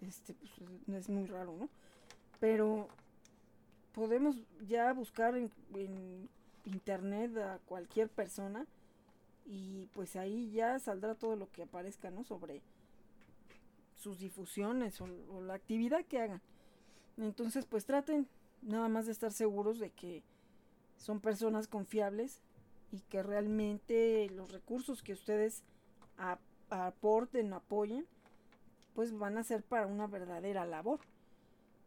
este 0.00 0.34
pues, 0.34 0.98
es 0.98 1.08
muy 1.08 1.26
raro, 1.26 1.56
¿no? 1.56 1.68
Pero 2.38 2.88
podemos 3.92 4.36
ya 4.66 4.92
buscar 4.92 5.36
en, 5.36 5.50
internet 6.64 7.36
a 7.38 7.58
cualquier 7.64 8.08
persona 8.10 8.66
y 9.46 9.86
pues 9.94 10.14
ahí 10.14 10.50
ya 10.50 10.78
saldrá 10.78 11.14
todo 11.14 11.34
lo 11.34 11.50
que 11.50 11.62
aparezca, 11.62 12.10
¿no? 12.10 12.22
Sobre 12.24 12.62
sus 13.96 14.18
difusiones 14.18 15.00
o, 15.00 15.08
o, 15.30 15.40
la 15.42 15.54
actividad 15.54 16.04
que 16.04 16.20
hagan. 16.20 16.40
Entonces, 17.16 17.66
pues 17.66 17.84
traten 17.84 18.28
nada 18.62 18.88
más 18.88 19.06
de 19.06 19.12
estar 19.12 19.32
seguros 19.32 19.78
de 19.78 19.90
que 19.90 20.22
son 21.00 21.20
personas 21.20 21.66
confiables 21.66 22.42
y 22.92 23.00
que 23.00 23.22
realmente 23.22 24.28
los 24.30 24.52
recursos 24.52 25.02
que 25.02 25.14
ustedes 25.14 25.62
aporten, 26.68 27.52
apoyen, 27.54 28.06
pues 28.94 29.16
van 29.16 29.38
a 29.38 29.44
ser 29.44 29.62
para 29.62 29.86
una 29.86 30.06
verdadera 30.06 30.66
labor. 30.66 31.00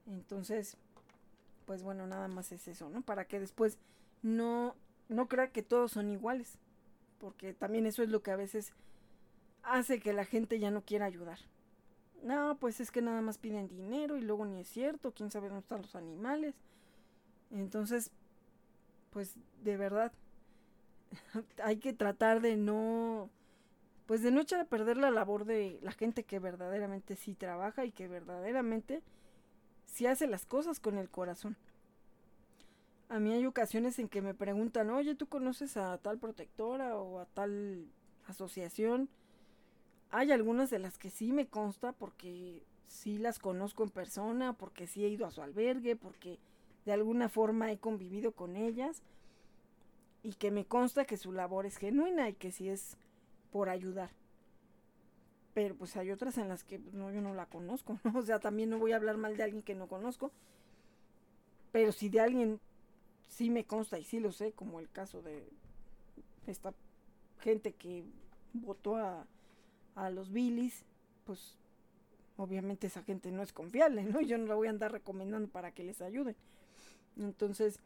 Entonces, 0.07 0.77
pues 1.67 1.83
bueno, 1.83 2.07
nada 2.07 2.27
más 2.27 2.51
es 2.51 2.67
eso, 2.67 2.89
¿no? 2.89 3.03
Para 3.03 3.25
que 3.25 3.39
después 3.39 3.77
no, 4.23 4.75
no 5.09 5.27
crea 5.27 5.51
que 5.51 5.61
todos 5.61 5.91
son 5.91 6.09
iguales, 6.09 6.57
porque 7.19 7.53
también 7.53 7.85
eso 7.85 8.01
es 8.01 8.09
lo 8.09 8.23
que 8.23 8.31
a 8.31 8.35
veces 8.35 8.73
hace 9.61 9.99
que 9.99 10.13
la 10.13 10.25
gente 10.25 10.59
ya 10.59 10.71
no 10.71 10.81
quiera 10.81 11.05
ayudar. 11.05 11.37
No, 12.23 12.57
pues 12.59 12.79
es 12.79 12.89
que 12.89 13.03
nada 13.03 13.21
más 13.21 13.37
piden 13.37 13.67
dinero 13.67 14.17
y 14.17 14.21
luego 14.21 14.45
ni 14.45 14.61
es 14.61 14.69
cierto, 14.69 15.13
quién 15.13 15.29
sabe 15.29 15.49
dónde 15.49 15.61
están 15.61 15.83
los 15.83 15.95
animales. 15.95 16.55
Entonces, 17.51 18.11
pues 19.13 19.35
de 19.63 19.77
verdad, 19.77 20.11
hay 21.63 21.77
que 21.77 21.93
tratar 21.93 22.41
de 22.41 22.57
no, 22.57 23.29
pues 24.07 24.23
de 24.23 24.31
no 24.31 24.41
echar 24.41 24.59
a 24.59 24.65
perder 24.65 24.97
la 24.97 25.11
labor 25.11 25.45
de 25.45 25.79
la 25.81 25.91
gente 25.91 26.23
que 26.23 26.39
verdaderamente 26.39 27.15
sí 27.15 27.35
trabaja 27.35 27.85
y 27.85 27.91
que 27.91 28.07
verdaderamente 28.07 29.03
sí 29.85 30.07
hace 30.07 30.27
las 30.27 30.45
cosas 30.45 30.79
con 30.79 30.97
el 30.97 31.09
corazón. 31.09 31.55
A 33.09 33.19
mí 33.19 33.31
hay 33.31 33.45
ocasiones 33.45 33.99
en 33.99 34.09
que 34.09 34.23
me 34.23 34.33
preguntan, 34.33 34.89
oye, 34.89 35.13
¿tú 35.13 35.27
conoces 35.27 35.77
a 35.77 35.97
tal 35.99 36.17
protectora 36.17 36.97
o 36.97 37.19
a 37.19 37.25
tal 37.27 37.85
asociación? 38.25 39.07
Hay 40.09 40.31
algunas 40.31 40.71
de 40.71 40.79
las 40.79 40.97
que 40.97 41.11
sí 41.11 41.31
me 41.31 41.45
consta 41.45 41.91
porque 41.91 42.63
sí 42.87 43.19
las 43.19 43.37
conozco 43.37 43.83
en 43.83 43.89
persona, 43.91 44.53
porque 44.53 44.87
sí 44.87 45.05
he 45.05 45.09
ido 45.09 45.27
a 45.27 45.31
su 45.31 45.43
albergue, 45.43 45.95
porque 45.95 46.39
de 46.85 46.93
alguna 46.93 47.29
forma 47.29 47.71
he 47.71 47.77
convivido 47.77 48.31
con 48.31 48.55
ellas 48.55 49.01
y 50.23 50.33
que 50.33 50.51
me 50.51 50.65
consta 50.65 51.05
que 51.05 51.17
su 51.17 51.31
labor 51.31 51.65
es 51.65 51.77
genuina 51.77 52.29
y 52.29 52.33
que 52.33 52.51
sí 52.51 52.69
es 52.69 52.97
por 53.51 53.69
ayudar. 53.69 54.09
Pero 55.53 55.75
pues 55.75 55.95
hay 55.97 56.11
otras 56.11 56.37
en 56.37 56.47
las 56.49 56.63
que 56.63 56.79
pues, 56.79 56.95
no, 56.95 57.11
yo 57.11 57.21
no 57.21 57.33
la 57.33 57.45
conozco, 57.45 57.99
¿no? 58.03 58.19
O 58.19 58.21
sea, 58.23 58.39
también 58.39 58.69
no 58.69 58.79
voy 58.79 58.93
a 58.93 58.95
hablar 58.95 59.17
mal 59.17 59.37
de 59.37 59.43
alguien 59.43 59.61
que 59.61 59.75
no 59.75 59.87
conozco. 59.87 60.31
Pero 61.71 61.91
si 61.91 62.09
de 62.09 62.19
alguien 62.19 62.59
sí 63.27 63.49
me 63.49 63.65
consta 63.65 63.99
y 63.99 64.03
sí 64.03 64.19
lo 64.19 64.31
sé, 64.31 64.51
como 64.51 64.79
el 64.79 64.89
caso 64.89 65.21
de 65.21 65.47
esta 66.47 66.73
gente 67.39 67.73
que 67.73 68.03
votó 68.53 68.95
a, 68.95 69.25
a 69.95 70.09
los 70.09 70.31
Billys, 70.31 70.85
pues 71.25 71.57
obviamente 72.37 72.87
esa 72.87 73.03
gente 73.03 73.31
no 73.31 73.43
es 73.43 73.53
confiable, 73.53 74.03
¿no? 74.03 74.21
Yo 74.21 74.37
no 74.37 74.45
la 74.45 74.55
voy 74.55 74.67
a 74.67 74.71
andar 74.71 74.91
recomendando 74.91 75.49
para 75.49 75.71
que 75.71 75.83
les 75.83 76.01
ayude. 76.01 76.35
Entonces, 77.17 77.79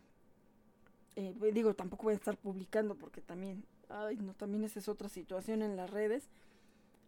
eh, 1.15 1.33
digo, 1.53 1.73
tampoco 1.73 2.03
voy 2.03 2.13
a 2.13 2.17
estar 2.17 2.37
publicando 2.37 2.95
porque 2.95 3.21
también, 3.21 3.63
ay, 3.89 4.17
no, 4.17 4.33
también 4.33 4.63
esa 4.63 4.79
es 4.79 4.87
otra 4.87 5.09
situación 5.09 5.61
en 5.61 5.75
las 5.75 5.89
redes, 5.89 6.29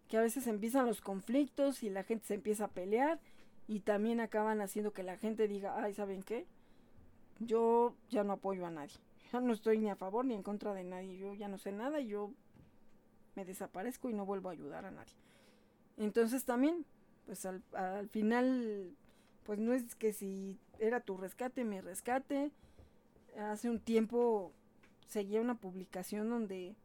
que 0.07 0.17
a 0.17 0.21
veces 0.21 0.47
empiezan 0.47 0.87
los 0.87 1.01
conflictos 1.01 1.83
y 1.83 1.89
la 1.89 2.03
gente 2.03 2.25
se 2.25 2.33
empieza 2.33 2.65
a 2.65 2.69
pelear 2.69 3.19
y 3.67 3.81
también 3.81 4.19
acaban 4.19 4.61
haciendo 4.61 4.91
que 4.91 5.03
la 5.03 5.17
gente 5.17 5.47
diga, 5.47 5.83
ay, 5.83 5.93
¿saben 5.93 6.23
qué? 6.23 6.47
Yo 7.39 7.93
ya 8.09 8.23
no 8.23 8.33
apoyo 8.33 8.65
a 8.65 8.71
nadie. 8.71 8.95
Ya 9.31 9.39
no 9.41 9.53
estoy 9.53 9.77
ni 9.77 9.91
a 9.91 9.95
favor 9.95 10.25
ni 10.25 10.33
en 10.33 10.41
contra 10.41 10.73
de 10.73 10.83
nadie. 10.83 11.19
Yo 11.19 11.35
ya 11.35 11.47
no 11.47 11.59
sé 11.59 11.71
nada 11.71 11.99
y 11.99 12.07
yo 12.07 12.31
me 13.35 13.45
desaparezco 13.45 14.09
y 14.09 14.13
no 14.15 14.25
vuelvo 14.25 14.49
a 14.49 14.53
ayudar 14.53 14.85
a 14.85 14.91
nadie. 14.91 15.13
Entonces 15.97 16.45
también, 16.45 16.83
pues 17.27 17.45
al, 17.45 17.61
al 17.73 18.09
final, 18.09 18.95
pues 19.49 19.57
no 19.57 19.73
es 19.73 19.95
que 19.95 20.13
si 20.13 20.59
era 20.77 20.99
tu 20.99 21.17
rescate, 21.17 21.63
mi 21.63 21.81
rescate. 21.81 22.51
Hace 23.35 23.67
un 23.67 23.79
tiempo 23.79 24.51
seguía 25.07 25.41
una 25.41 25.59
publicación 25.59 26.29
donde 26.29 26.75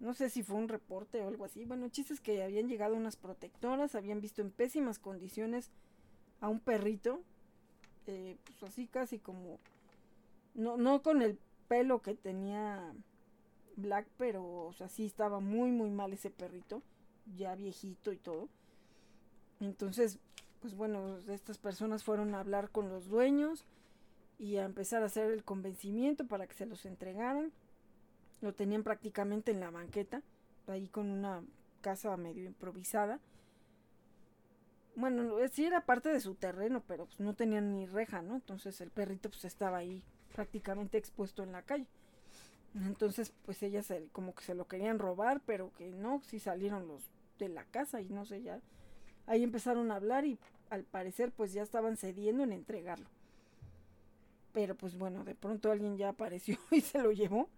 no 0.00 0.12
sé 0.12 0.28
si 0.28 0.42
fue 0.42 0.56
un 0.56 0.68
reporte 0.68 1.22
o 1.22 1.28
algo 1.28 1.44
así. 1.44 1.64
Bueno, 1.64 1.88
chistes 1.88 2.20
que 2.20 2.42
habían 2.42 2.66
llegado 2.66 2.96
unas 2.96 3.14
protectoras, 3.14 3.94
habían 3.94 4.20
visto 4.20 4.42
en 4.42 4.50
pésimas 4.50 4.98
condiciones 4.98 5.70
a 6.40 6.48
un 6.48 6.58
perrito, 6.58 7.22
eh, 8.08 8.36
pues 8.44 8.64
así 8.64 8.88
casi 8.88 9.20
como, 9.20 9.60
no, 10.54 10.76
no 10.76 11.00
con 11.00 11.22
el 11.22 11.38
pelo 11.68 12.02
que 12.02 12.16
tenía 12.16 12.92
Black, 13.76 14.08
pero 14.18 14.66
o 14.66 14.72
sea, 14.72 14.88
sí 14.88 15.06
estaba 15.06 15.38
muy, 15.38 15.70
muy 15.70 15.90
mal 15.90 16.12
ese 16.12 16.30
perrito, 16.30 16.82
ya 17.36 17.54
viejito 17.54 18.10
y 18.10 18.16
todo. 18.16 18.48
Entonces, 19.60 20.18
pues 20.60 20.74
bueno, 20.74 21.18
estas 21.28 21.58
personas 21.58 22.04
fueron 22.04 22.34
a 22.34 22.40
hablar 22.40 22.70
con 22.70 22.88
los 22.88 23.08
dueños 23.08 23.64
y 24.38 24.56
a 24.56 24.64
empezar 24.64 25.02
a 25.02 25.06
hacer 25.06 25.30
el 25.30 25.44
convencimiento 25.44 26.26
para 26.26 26.46
que 26.46 26.54
se 26.54 26.66
los 26.66 26.84
entregaran. 26.84 27.52
Lo 28.40 28.54
tenían 28.54 28.82
prácticamente 28.82 29.50
en 29.50 29.60
la 29.60 29.70
banqueta, 29.70 30.22
ahí 30.66 30.88
con 30.88 31.10
una 31.10 31.42
casa 31.80 32.16
medio 32.16 32.44
improvisada. 32.44 33.20
Bueno, 34.94 35.36
sí 35.52 35.64
era 35.64 35.84
parte 35.84 36.08
de 36.08 36.20
su 36.20 36.34
terreno, 36.34 36.82
pero 36.86 37.06
pues 37.06 37.20
no 37.20 37.34
tenían 37.34 37.72
ni 37.72 37.86
reja, 37.86 38.22
¿no? 38.22 38.34
Entonces 38.36 38.80
el 38.80 38.90
perrito 38.90 39.30
pues 39.30 39.44
estaba 39.44 39.78
ahí 39.78 40.02
prácticamente 40.34 40.98
expuesto 40.98 41.42
en 41.42 41.52
la 41.52 41.62
calle. 41.62 41.86
Entonces 42.74 43.32
pues 43.44 43.62
ellas 43.62 43.92
como 44.12 44.34
que 44.34 44.44
se 44.44 44.54
lo 44.54 44.66
querían 44.66 44.98
robar, 44.98 45.40
pero 45.46 45.72
que 45.74 45.90
no, 45.92 46.20
sí 46.22 46.38
salieron 46.38 46.88
los 46.88 47.02
de 47.38 47.48
la 47.48 47.64
casa 47.64 48.00
y 48.00 48.08
no 48.08 48.24
sé, 48.24 48.42
ya 48.42 48.60
ahí 49.26 49.42
empezaron 49.42 49.90
a 49.90 49.96
hablar 49.96 50.24
y 50.24 50.38
al 50.70 50.84
parecer 50.84 51.32
pues 51.32 51.52
ya 51.52 51.62
estaban 51.62 51.96
cediendo 51.96 52.42
en 52.42 52.52
entregarlo. 52.52 53.06
Pero 54.52 54.74
pues 54.74 54.96
bueno, 54.96 55.24
de 55.24 55.34
pronto 55.34 55.70
alguien 55.70 55.96
ya 55.96 56.10
apareció 56.10 56.58
y 56.70 56.80
se 56.80 57.00
lo 57.00 57.12
llevó. 57.12 57.48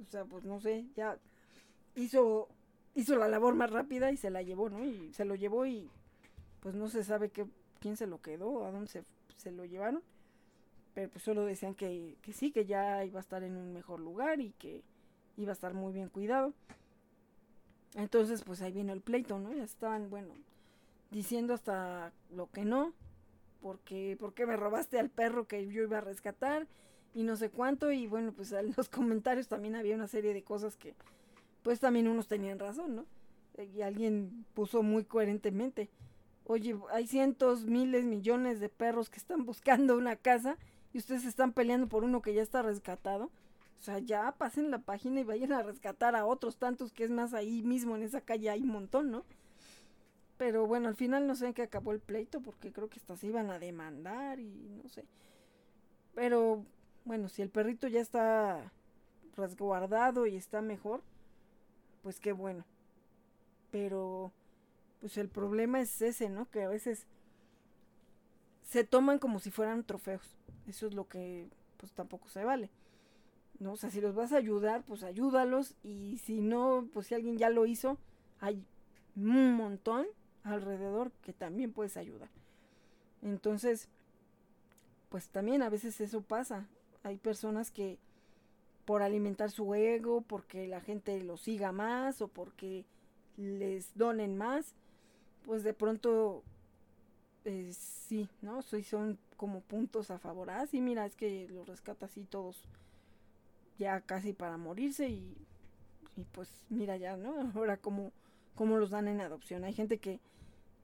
O 0.00 0.10
sea, 0.10 0.24
pues 0.24 0.44
no 0.44 0.60
sé, 0.60 0.86
ya 0.96 1.18
hizo, 1.96 2.48
hizo 2.94 3.16
la 3.16 3.28
labor 3.28 3.54
más 3.54 3.70
rápida 3.70 4.12
y 4.12 4.16
se 4.16 4.30
la 4.30 4.42
llevó, 4.42 4.70
¿no? 4.70 4.84
Y 4.84 5.12
se 5.12 5.24
lo 5.24 5.34
llevó 5.34 5.66
y 5.66 5.90
pues 6.60 6.74
no 6.74 6.88
se 6.88 7.04
sabe 7.04 7.30
qué, 7.30 7.46
quién 7.80 7.96
se 7.96 8.06
lo 8.06 8.20
quedó, 8.20 8.64
a 8.64 8.70
dónde 8.70 8.88
se, 8.88 9.04
se 9.36 9.50
lo 9.50 9.64
llevaron. 9.64 10.02
Pero 10.94 11.10
pues 11.10 11.22
solo 11.22 11.44
decían 11.44 11.74
que, 11.74 12.16
que 12.22 12.32
sí, 12.32 12.50
que 12.50 12.64
ya 12.64 13.04
iba 13.04 13.18
a 13.18 13.22
estar 13.22 13.42
en 13.42 13.56
un 13.56 13.72
mejor 13.72 14.00
lugar 14.00 14.40
y 14.40 14.52
que 14.52 14.82
iba 15.36 15.50
a 15.50 15.52
estar 15.52 15.74
muy 15.74 15.92
bien 15.92 16.08
cuidado. 16.08 16.52
Entonces, 17.94 18.42
pues 18.44 18.60
ahí 18.62 18.72
vino 18.72 18.92
el 18.92 19.00
pleito, 19.00 19.38
¿no? 19.38 19.52
Ya 19.52 19.64
estaban, 19.64 20.10
bueno, 20.10 20.34
diciendo 21.10 21.54
hasta 21.54 22.12
lo 22.30 22.50
que 22.50 22.64
no, 22.64 22.92
porque, 23.60 24.16
porque 24.20 24.46
me 24.46 24.56
robaste 24.56 24.98
al 24.98 25.10
perro 25.10 25.46
que 25.46 25.66
yo 25.68 25.82
iba 25.82 25.98
a 25.98 26.02
rescatar 26.02 26.66
y 27.14 27.22
no 27.22 27.36
sé 27.36 27.50
cuánto, 27.50 27.90
y 27.90 28.06
bueno, 28.06 28.32
pues 28.32 28.52
en 28.52 28.74
los 28.76 28.88
comentarios 28.90 29.48
también 29.48 29.76
había 29.76 29.94
una 29.94 30.08
serie 30.08 30.34
de 30.34 30.42
cosas 30.42 30.76
que 30.76 30.94
pues 31.62 31.80
también 31.80 32.08
unos 32.08 32.28
tenían 32.28 32.58
razón, 32.58 32.96
¿no? 32.96 33.06
Y 33.74 33.82
alguien 33.82 34.44
puso 34.54 34.84
muy 34.84 35.04
coherentemente, 35.04 35.90
oye, 36.44 36.76
hay 36.92 37.06
cientos, 37.06 37.66
miles, 37.66 38.04
millones 38.04 38.60
de 38.60 38.68
perros 38.68 39.10
que 39.10 39.18
están 39.18 39.44
buscando 39.44 39.96
una 39.96 40.16
casa 40.16 40.56
y 40.92 40.98
ustedes 40.98 41.24
están 41.24 41.52
peleando 41.52 41.88
por 41.88 42.04
uno 42.04 42.22
que 42.22 42.34
ya 42.34 42.42
está 42.42 42.62
rescatado. 42.62 43.30
O 43.78 43.82
sea, 43.82 43.98
ya 43.98 44.32
pasen 44.32 44.70
la 44.70 44.78
página 44.78 45.20
y 45.20 45.24
vayan 45.24 45.52
a 45.52 45.62
rescatar 45.62 46.16
a 46.16 46.24
otros 46.24 46.56
tantos 46.56 46.92
que 46.92 47.04
es 47.04 47.10
más 47.10 47.34
ahí 47.34 47.62
mismo 47.62 47.94
en 47.94 48.02
esa 48.02 48.20
calle 48.20 48.50
hay 48.50 48.62
un 48.62 48.68
montón, 48.68 49.10
¿no? 49.10 49.24
Pero 50.38 50.66
bueno, 50.66 50.88
al 50.88 50.94
final 50.94 51.26
no 51.26 51.34
sé 51.34 51.48
en 51.48 51.54
qué 51.54 51.62
acabó 51.62 51.90
el 51.92 51.98
pleito 51.98 52.40
porque 52.40 52.72
creo 52.72 52.88
que 52.88 53.00
hasta 53.00 53.16
se 53.16 53.26
iban 53.26 53.50
a 53.50 53.58
demandar 53.58 54.38
y 54.38 54.80
no 54.82 54.88
sé. 54.88 55.04
Pero 56.14 56.64
bueno, 57.04 57.28
si 57.28 57.42
el 57.42 57.50
perrito 57.50 57.88
ya 57.88 58.00
está 58.00 58.72
resguardado 59.36 60.26
y 60.26 60.36
está 60.36 60.62
mejor, 60.62 61.02
pues 62.02 62.20
qué 62.20 62.32
bueno. 62.32 62.64
Pero 63.72 64.32
pues 65.00 65.18
el 65.18 65.28
problema 65.28 65.80
es 65.80 66.00
ese, 66.02 66.28
¿no? 66.28 66.48
Que 66.50 66.62
a 66.62 66.68
veces 66.68 67.06
se 68.62 68.84
toman 68.84 69.18
como 69.18 69.40
si 69.40 69.50
fueran 69.50 69.82
trofeos. 69.82 70.36
Eso 70.68 70.86
es 70.86 70.94
lo 70.94 71.08
que 71.08 71.48
pues 71.78 71.92
tampoco 71.92 72.28
se 72.28 72.44
vale. 72.44 72.70
¿No? 73.58 73.72
O 73.72 73.76
sea, 73.76 73.90
si 73.90 74.00
los 74.00 74.14
vas 74.14 74.32
a 74.32 74.36
ayudar, 74.36 74.84
pues 74.84 75.02
ayúdalos 75.02 75.74
y 75.82 76.18
si 76.18 76.40
no, 76.40 76.86
pues 76.92 77.08
si 77.08 77.16
alguien 77.16 77.38
ya 77.38 77.50
lo 77.50 77.66
hizo, 77.66 77.98
hay 78.38 78.64
un 79.16 79.54
montón 79.54 80.06
alrededor 80.48 81.10
que 81.22 81.32
también 81.32 81.72
puedes 81.72 81.96
ayudar. 81.96 82.28
Entonces, 83.22 83.88
pues 85.08 85.28
también 85.28 85.62
a 85.62 85.70
veces 85.70 86.00
eso 86.00 86.20
pasa. 86.22 86.66
Hay 87.02 87.16
personas 87.16 87.70
que 87.70 87.98
por 88.84 89.02
alimentar 89.02 89.50
su 89.50 89.74
ego, 89.74 90.22
porque 90.22 90.66
la 90.66 90.80
gente 90.80 91.22
lo 91.22 91.36
siga 91.36 91.72
más 91.72 92.22
o 92.22 92.28
porque 92.28 92.86
les 93.36 93.96
donen 93.96 94.36
más, 94.36 94.74
pues 95.44 95.62
de 95.62 95.74
pronto 95.74 96.42
eh, 97.44 97.70
sí, 97.72 98.28
¿no? 98.42 98.62
Son 98.62 99.18
como 99.36 99.60
puntos 99.60 100.10
a 100.10 100.18
favor. 100.18 100.50
Ah, 100.50 100.66
sí, 100.66 100.80
mira, 100.80 101.06
es 101.06 101.16
que 101.16 101.48
los 101.48 101.66
rescata 101.66 102.06
así 102.06 102.24
todos 102.24 102.62
ya 103.78 104.00
casi 104.00 104.32
para 104.32 104.56
morirse 104.56 105.08
y, 105.08 105.36
y 106.16 106.24
pues 106.32 106.48
mira 106.68 106.96
ya, 106.96 107.16
¿no? 107.16 107.52
Ahora 107.54 107.76
como, 107.76 108.12
como 108.54 108.78
los 108.78 108.90
dan 108.90 109.08
en 109.08 109.20
adopción. 109.20 109.64
Hay 109.64 109.72
gente 109.72 109.98
que 109.98 110.20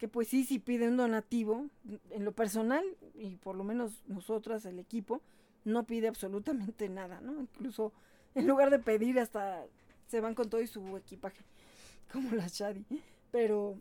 pues 0.09 0.29
sí, 0.29 0.45
si 0.45 0.59
pide 0.59 0.89
un 0.89 0.97
donativo, 0.97 1.67
en 2.11 2.25
lo 2.25 2.33
personal, 2.33 2.85
y 3.15 3.37
por 3.37 3.57
lo 3.57 3.65
menos 3.65 4.03
nosotras, 4.07 4.65
el 4.67 4.79
equipo, 4.79 5.21
no 5.65 5.85
pide 5.85 6.09
absolutamente 6.09 6.89
nada, 6.89 7.21
¿no? 7.21 7.41
Incluso 7.41 7.93
en 8.35 8.47
lugar 8.47 8.71
de 8.71 8.79
pedir 8.79 9.19
hasta 9.19 9.65
se 10.07 10.21
van 10.21 10.35
con 10.35 10.51
todo 10.51 10.61
y 10.61 10.67
su 10.67 10.97
equipaje, 10.97 11.45
como 12.13 12.35
la 12.35 12.49
Shadi. 12.49 12.85
Pero 13.31 13.79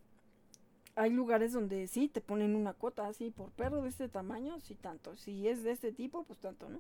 hay 0.96 1.12
lugares 1.12 1.52
donde 1.52 1.88
sí 1.88 2.08
te 2.08 2.22
ponen 2.22 2.56
una 2.56 2.74
cuota 2.74 3.08
así 3.08 3.32
por 3.32 3.52
perro 3.52 3.82
de 3.82 3.90
este 3.90 4.08
tamaño, 4.08 4.60
sí 4.62 4.76
tanto. 4.76 5.16
Si 5.18 5.48
es 5.48 5.64
de 5.64 5.72
este 5.72 5.92
tipo, 5.92 6.24
pues 6.24 6.40
tanto, 6.40 6.70
¿no? 6.70 6.80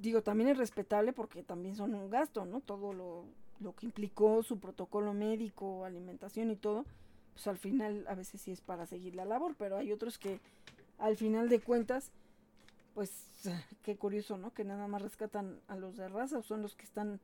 Digo, 0.00 0.22
también 0.22 0.50
es 0.50 0.58
respetable 0.58 1.12
porque 1.12 1.42
también 1.42 1.76
son 1.76 1.94
un 1.94 2.10
gasto, 2.10 2.44
¿no? 2.44 2.60
Todo 2.60 2.92
lo, 2.92 3.24
lo 3.60 3.74
que 3.74 3.86
implicó 3.86 4.42
su 4.42 4.58
protocolo 4.58 5.14
médico, 5.14 5.84
alimentación 5.84 6.50
y 6.50 6.56
todo 6.56 6.84
pues 7.40 7.46
al 7.46 7.56
final 7.56 8.04
a 8.06 8.14
veces 8.14 8.38
sí 8.42 8.50
es 8.50 8.60
para 8.60 8.84
seguir 8.84 9.14
la 9.14 9.24
labor, 9.24 9.54
pero 9.56 9.78
hay 9.78 9.92
otros 9.92 10.18
que 10.18 10.40
al 10.98 11.16
final 11.16 11.48
de 11.48 11.58
cuentas, 11.58 12.10
pues 12.92 13.10
qué 13.82 13.96
curioso, 13.96 14.36
¿no? 14.36 14.52
Que 14.52 14.62
nada 14.62 14.86
más 14.88 15.00
rescatan 15.00 15.58
a 15.66 15.76
los 15.76 15.96
de 15.96 16.06
raza 16.08 16.42
son 16.42 16.60
los 16.60 16.74
que 16.74 16.84
están 16.84 17.18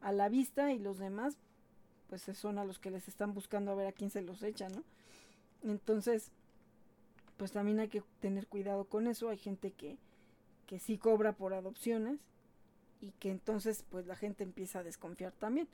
a 0.00 0.10
la 0.10 0.28
vista 0.28 0.72
y 0.72 0.80
los 0.80 0.98
demás 0.98 1.36
pues 2.08 2.22
son 2.36 2.58
a 2.58 2.64
los 2.64 2.80
que 2.80 2.90
les 2.90 3.06
están 3.06 3.32
buscando 3.32 3.70
a 3.70 3.76
ver 3.76 3.86
a 3.86 3.92
quién 3.92 4.10
se 4.10 4.22
los 4.22 4.42
echa, 4.42 4.68
¿no? 4.68 4.82
Entonces, 5.62 6.32
pues 7.36 7.52
también 7.52 7.78
hay 7.78 7.86
que 7.88 8.02
tener 8.18 8.48
cuidado 8.48 8.86
con 8.86 9.06
eso. 9.06 9.28
Hay 9.28 9.38
gente 9.38 9.70
que, 9.70 9.98
que 10.66 10.80
sí 10.80 10.98
cobra 10.98 11.30
por 11.32 11.54
adopciones 11.54 12.18
y 13.00 13.12
que 13.20 13.30
entonces 13.30 13.84
pues 13.88 14.08
la 14.08 14.16
gente 14.16 14.42
empieza 14.42 14.80
a 14.80 14.82
desconfiar 14.82 15.30
también, 15.30 15.68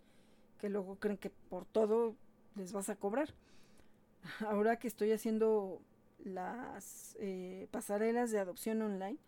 que 0.60 0.68
luego 0.68 0.97
creen 0.97 1.16
que 1.16 1.31
por 1.31 1.64
todo 1.64 2.14
les 2.56 2.74
vas 2.74 2.90
a 2.90 2.97
cobrar. 2.97 3.32
Ahora 4.46 4.78
que 4.78 4.88
estoy 4.88 5.12
haciendo 5.12 5.80
las 6.24 7.16
eh, 7.20 7.68
pasarelas 7.70 8.30
de 8.30 8.38
adopción 8.38 8.82
online 8.82 9.18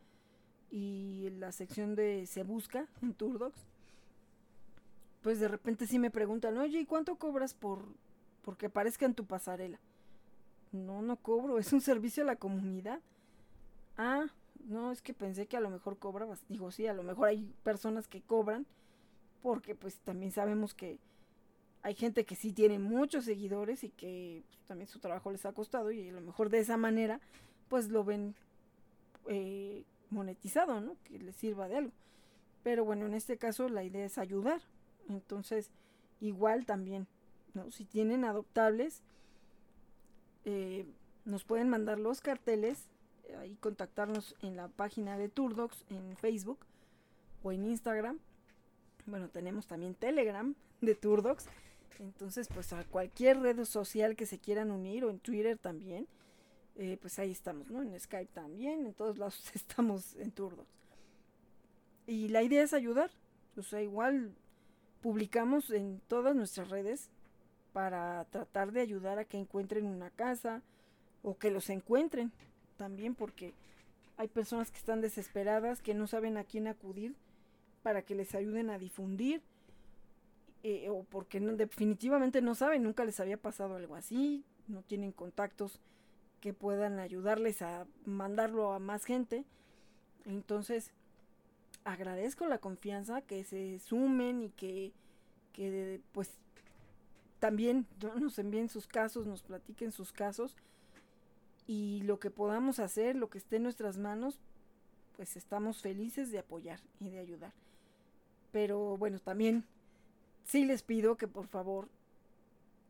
y 0.70 1.30
la 1.38 1.52
sección 1.52 1.94
de 1.94 2.26
Se 2.26 2.42
Busca 2.42 2.86
en 3.02 3.14
Turdocs, 3.14 3.60
pues 5.22 5.40
de 5.40 5.48
repente 5.48 5.86
sí 5.86 5.98
me 5.98 6.10
preguntan, 6.10 6.56
oye, 6.58 6.80
¿y 6.80 6.86
cuánto 6.86 7.16
cobras 7.16 7.54
por 7.54 7.84
porque 8.42 8.66
aparezca 8.66 9.04
en 9.04 9.14
tu 9.14 9.26
pasarela? 9.26 9.78
No, 10.72 11.02
no 11.02 11.16
cobro, 11.16 11.58
es 11.58 11.72
un 11.72 11.80
servicio 11.80 12.22
a 12.22 12.26
la 12.26 12.36
comunidad. 12.36 13.00
Ah, 13.96 14.26
no, 14.64 14.92
es 14.92 15.02
que 15.02 15.12
pensé 15.12 15.46
que 15.46 15.56
a 15.56 15.60
lo 15.60 15.70
mejor 15.70 15.98
cobrabas. 15.98 16.44
Digo, 16.48 16.70
sí, 16.70 16.86
a 16.86 16.94
lo 16.94 17.02
mejor 17.02 17.28
hay 17.28 17.52
personas 17.62 18.06
que 18.06 18.22
cobran, 18.22 18.66
porque 19.42 19.74
pues 19.74 19.98
también 19.98 20.30
sabemos 20.30 20.74
que 20.74 20.98
hay 21.82 21.94
gente 21.94 22.24
que 22.24 22.34
sí 22.34 22.52
tiene 22.52 22.78
muchos 22.78 23.24
seguidores 23.24 23.84
y 23.84 23.90
que 23.90 24.42
pues, 24.48 24.66
también 24.66 24.88
su 24.88 24.98
trabajo 24.98 25.30
les 25.30 25.46
ha 25.46 25.52
costado 25.52 25.90
y 25.90 26.08
a 26.08 26.12
lo 26.12 26.20
mejor 26.20 26.50
de 26.50 26.58
esa 26.58 26.76
manera 26.76 27.20
pues 27.68 27.88
lo 27.88 28.04
ven 28.04 28.34
eh, 29.28 29.84
monetizado, 30.10 30.80
¿no? 30.80 30.96
Que 31.04 31.18
les 31.18 31.36
sirva 31.36 31.68
de 31.68 31.76
algo. 31.76 31.92
Pero 32.62 32.84
bueno, 32.84 33.06
en 33.06 33.14
este 33.14 33.36
caso 33.36 33.68
la 33.68 33.84
idea 33.84 34.04
es 34.04 34.18
ayudar. 34.18 34.60
Entonces, 35.08 35.70
igual 36.20 36.66
también, 36.66 37.06
¿no? 37.54 37.70
Si 37.70 37.84
tienen 37.84 38.24
adoptables, 38.24 39.02
eh, 40.44 40.86
nos 41.24 41.44
pueden 41.44 41.68
mandar 41.68 41.98
los 41.98 42.20
carteles, 42.20 42.88
eh, 43.28 43.36
ahí 43.36 43.56
contactarnos 43.60 44.34
en 44.42 44.56
la 44.56 44.68
página 44.68 45.18
de 45.18 45.28
Turdocs 45.28 45.84
en 45.90 46.16
Facebook 46.16 46.58
o 47.42 47.52
en 47.52 47.64
Instagram. 47.64 48.18
Bueno, 49.06 49.28
tenemos 49.28 49.66
también 49.66 49.94
Telegram 49.94 50.54
de 50.80 50.94
Turdocs. 50.94 51.46
Entonces, 51.98 52.48
pues 52.52 52.72
a 52.72 52.84
cualquier 52.84 53.40
red 53.40 53.64
social 53.64 54.16
que 54.16 54.26
se 54.26 54.38
quieran 54.38 54.70
unir 54.70 55.04
o 55.04 55.10
en 55.10 55.18
Twitter 55.18 55.58
también, 55.58 56.06
eh, 56.76 56.96
pues 57.00 57.18
ahí 57.18 57.32
estamos, 57.32 57.70
¿no? 57.70 57.82
En 57.82 57.98
Skype 57.98 58.32
también, 58.32 58.86
en 58.86 58.94
todos 58.94 59.18
lados 59.18 59.50
estamos 59.54 60.14
en 60.16 60.30
Turdocs. 60.30 60.68
Y 62.06 62.28
la 62.28 62.42
idea 62.42 62.62
es 62.62 62.72
ayudar. 62.72 63.10
O 63.56 63.62
sea, 63.62 63.82
igual 63.82 64.32
publicamos 65.02 65.70
en 65.70 66.00
todas 66.08 66.34
nuestras 66.34 66.70
redes 66.70 67.10
para 67.72 68.24
tratar 68.26 68.72
de 68.72 68.80
ayudar 68.80 69.18
a 69.18 69.24
que 69.24 69.36
encuentren 69.36 69.86
una 69.86 70.10
casa 70.10 70.62
o 71.22 71.36
que 71.36 71.50
los 71.50 71.68
encuentren 71.70 72.32
también 72.76 73.14
porque 73.14 73.52
hay 74.16 74.28
personas 74.28 74.70
que 74.70 74.78
están 74.78 75.00
desesperadas, 75.00 75.80
que 75.80 75.94
no 75.94 76.06
saben 76.06 76.36
a 76.36 76.44
quién 76.44 76.66
acudir 76.66 77.14
para 77.82 78.02
que 78.02 78.14
les 78.14 78.34
ayuden 78.34 78.70
a 78.70 78.78
difundir 78.78 79.42
eh, 80.62 80.88
o 80.90 81.04
porque 81.04 81.40
definitivamente 81.40 82.42
no 82.42 82.54
saben, 82.54 82.82
nunca 82.82 83.04
les 83.04 83.20
había 83.20 83.36
pasado 83.36 83.76
algo 83.76 83.94
así, 83.94 84.44
no 84.66 84.82
tienen 84.82 85.12
contactos 85.12 85.80
que 86.40 86.52
puedan 86.52 86.98
ayudarles 86.98 87.62
a 87.62 87.86
mandarlo 88.04 88.72
a 88.72 88.78
más 88.78 89.04
gente. 89.04 89.44
Entonces, 90.24 90.92
agradezco 91.84 92.46
la 92.46 92.58
confianza, 92.58 93.22
que 93.22 93.44
se 93.44 93.78
sumen 93.78 94.42
y 94.42 94.50
que, 94.50 94.92
que 95.52 96.00
pues 96.12 96.30
también 97.38 97.86
nos 98.20 98.38
envíen 98.38 98.68
sus 98.68 98.86
casos, 98.86 99.26
nos 99.26 99.42
platiquen 99.42 99.92
sus 99.92 100.12
casos 100.12 100.56
y 101.66 102.02
lo 102.02 102.18
que 102.18 102.30
podamos 102.30 102.78
hacer, 102.78 103.14
lo 103.14 103.28
que 103.28 103.38
esté 103.38 103.56
en 103.56 103.64
nuestras 103.64 103.98
manos, 103.98 104.38
pues 105.16 105.36
estamos 105.36 105.82
felices 105.82 106.30
de 106.30 106.38
apoyar 106.38 106.80
y 107.00 107.10
de 107.10 107.18
ayudar. 107.18 107.52
Pero 108.52 108.96
bueno, 108.96 109.18
también 109.18 109.64
sí 110.48 110.64
les 110.64 110.82
pido 110.82 111.16
que 111.16 111.28
por 111.28 111.46
favor 111.46 111.88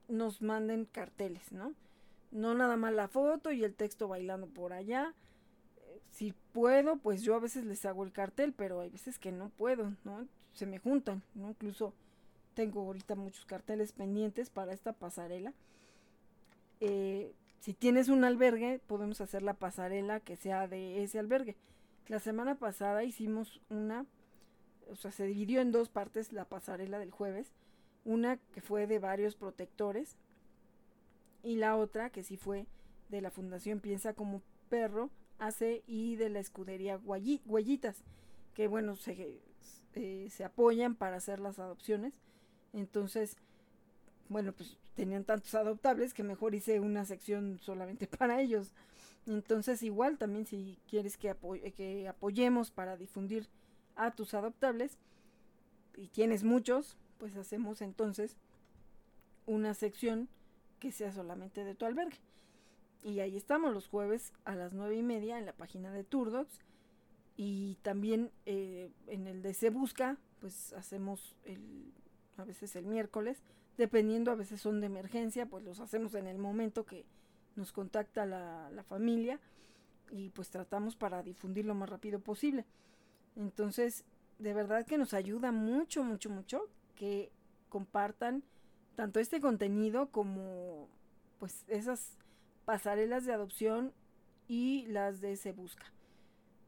nos 0.08 0.40
manden 0.40 0.86
carteles, 0.86 1.52
¿no? 1.52 1.74
No 2.30 2.54
nada 2.54 2.76
más 2.76 2.94
la 2.94 3.08
foto 3.08 3.52
y 3.52 3.64
el 3.64 3.74
texto 3.74 4.08
bailando 4.08 4.46
por 4.46 4.72
allá. 4.72 5.12
Si 6.10 6.34
puedo, 6.52 6.96
pues 6.96 7.22
yo 7.22 7.34
a 7.34 7.40
veces 7.40 7.64
les 7.64 7.84
hago 7.84 8.04
el 8.04 8.12
cartel, 8.12 8.54
pero 8.56 8.80
hay 8.80 8.88
veces 8.88 9.18
que 9.18 9.32
no 9.32 9.50
puedo, 9.50 9.92
¿no? 10.04 10.26
Se 10.54 10.66
me 10.66 10.78
juntan, 10.78 11.22
¿no? 11.34 11.50
Incluso 11.50 11.92
tengo 12.54 12.80
ahorita 12.80 13.14
muchos 13.14 13.44
carteles 13.44 13.92
pendientes 13.92 14.50
para 14.50 14.72
esta 14.72 14.92
pasarela. 14.92 15.52
Eh, 16.80 17.34
si 17.60 17.74
tienes 17.74 18.08
un 18.08 18.24
albergue, 18.24 18.80
podemos 18.86 19.20
hacer 19.20 19.42
la 19.42 19.54
pasarela 19.54 20.20
que 20.20 20.36
sea 20.36 20.68
de 20.68 21.02
ese 21.02 21.18
albergue. 21.18 21.56
La 22.06 22.20
semana 22.20 22.54
pasada 22.54 23.04
hicimos 23.04 23.60
una 23.68 24.06
o 24.90 24.96
sea, 24.96 25.10
se 25.10 25.26
dividió 25.26 25.60
en 25.60 25.72
dos 25.72 25.88
partes 25.88 26.32
la 26.32 26.44
pasarela 26.44 26.98
del 26.98 27.10
jueves. 27.10 27.52
Una 28.04 28.38
que 28.52 28.60
fue 28.60 28.86
de 28.86 28.98
varios 28.98 29.34
protectores 29.36 30.16
y 31.42 31.56
la 31.56 31.76
otra 31.76 32.10
que 32.10 32.22
sí 32.22 32.36
fue 32.36 32.66
de 33.08 33.20
la 33.20 33.30
Fundación 33.30 33.80
Piensa 33.80 34.14
como 34.14 34.42
Perro, 34.68 35.10
hace 35.38 35.82
y 35.86 36.16
de 36.16 36.30
la 36.30 36.40
escudería 36.40 36.98
Huellitas, 36.98 38.04
que 38.54 38.66
bueno, 38.68 38.96
se, 38.96 39.40
eh, 39.94 40.28
se 40.30 40.44
apoyan 40.44 40.94
para 40.94 41.16
hacer 41.16 41.40
las 41.40 41.58
adopciones. 41.58 42.14
Entonces, 42.72 43.36
bueno, 44.28 44.52
pues 44.52 44.76
tenían 44.94 45.24
tantos 45.24 45.54
adoptables 45.54 46.12
que 46.12 46.22
mejor 46.22 46.54
hice 46.54 46.80
una 46.80 47.04
sección 47.04 47.58
solamente 47.62 48.06
para 48.18 48.40
ellos. 48.40 48.72
Entonces, 49.26 49.82
igual 49.82 50.18
también 50.18 50.46
si 50.46 50.78
quieres 50.88 51.16
que, 51.16 51.34
que 51.76 52.08
apoyemos 52.08 52.70
para 52.70 52.96
difundir 52.96 53.48
a 53.98 54.12
tus 54.12 54.32
adoptables 54.32 54.96
y 55.96 56.06
tienes 56.08 56.44
muchos, 56.44 56.96
pues 57.18 57.36
hacemos 57.36 57.82
entonces 57.82 58.36
una 59.44 59.74
sección 59.74 60.28
que 60.78 60.92
sea 60.92 61.12
solamente 61.12 61.64
de 61.64 61.74
tu 61.74 61.84
albergue. 61.84 62.18
Y 63.02 63.20
ahí 63.20 63.36
estamos 63.36 63.74
los 63.74 63.88
jueves 63.88 64.32
a 64.44 64.54
las 64.54 64.72
nueve 64.72 64.96
y 64.96 65.02
media 65.02 65.38
en 65.38 65.46
la 65.46 65.52
página 65.52 65.92
de 65.92 66.04
Turdocs. 66.04 66.60
Y 67.36 67.76
también 67.82 68.30
eh, 68.46 68.90
en 69.06 69.26
el 69.26 69.42
de 69.42 69.54
Se 69.54 69.70
Busca, 69.70 70.16
pues 70.40 70.72
hacemos 70.72 71.36
el, 71.44 71.92
a 72.36 72.44
veces 72.44 72.74
el 72.76 72.86
miércoles. 72.86 73.42
Dependiendo, 73.76 74.30
a 74.32 74.36
veces 74.36 74.60
son 74.60 74.80
de 74.80 74.86
emergencia, 74.86 75.46
pues 75.46 75.64
los 75.64 75.78
hacemos 75.80 76.14
en 76.14 76.26
el 76.26 76.38
momento 76.38 76.84
que 76.84 77.04
nos 77.54 77.72
contacta 77.72 78.26
la, 78.26 78.70
la 78.70 78.82
familia. 78.82 79.40
Y 80.10 80.30
pues 80.30 80.50
tratamos 80.50 80.96
para 80.96 81.22
difundir 81.22 81.64
lo 81.64 81.74
más 81.74 81.88
rápido 81.88 82.20
posible. 82.20 82.64
Entonces, 83.38 84.04
de 84.40 84.52
verdad 84.52 84.84
que 84.84 84.98
nos 84.98 85.14
ayuda 85.14 85.52
mucho, 85.52 86.02
mucho, 86.02 86.28
mucho 86.28 86.68
que 86.96 87.30
compartan 87.68 88.42
tanto 88.96 89.20
este 89.20 89.40
contenido 89.40 90.10
como 90.10 90.88
pues 91.38 91.64
esas 91.68 92.18
pasarelas 92.64 93.24
de 93.24 93.32
adopción 93.32 93.92
y 94.48 94.86
las 94.86 95.20
de 95.20 95.36
Se 95.36 95.52
Busca. 95.52 95.86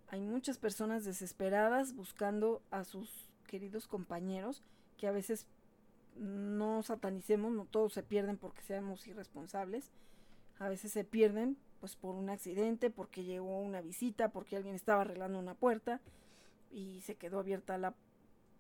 Hay 0.09 0.21
muchas 0.21 0.59
personas 0.59 1.05
desesperadas 1.05 1.95
buscando 1.95 2.63
a 2.71 2.85
sus 2.85 3.29
queridos 3.49 3.89
compañeros 3.89 4.63
que 4.97 5.09
a 5.09 5.13
veces 5.13 5.47
no 6.17 6.85
satanicemos, 6.85 7.53
no 7.53 7.65
todos 7.65 7.93
se 7.95 8.05
pierden 8.05 8.37
porque 8.37 8.63
seamos 8.63 9.07
irresponsables. 9.09 9.91
A 10.61 10.69
veces 10.69 10.93
se 10.93 11.03
pierden 11.03 11.57
pues 11.81 11.97
por 11.97 12.15
un 12.15 12.29
accidente, 12.29 12.91
porque 12.91 13.25
llegó 13.25 13.59
una 13.61 13.81
visita, 13.81 14.29
porque 14.29 14.57
alguien 14.57 14.75
estaba 14.75 15.01
arreglando 15.01 15.39
una 15.39 15.55
puerta 15.55 16.01
y 16.71 17.01
se 17.03 17.17
quedó 17.17 17.41
abierta 17.41 17.79
la, 17.79 17.95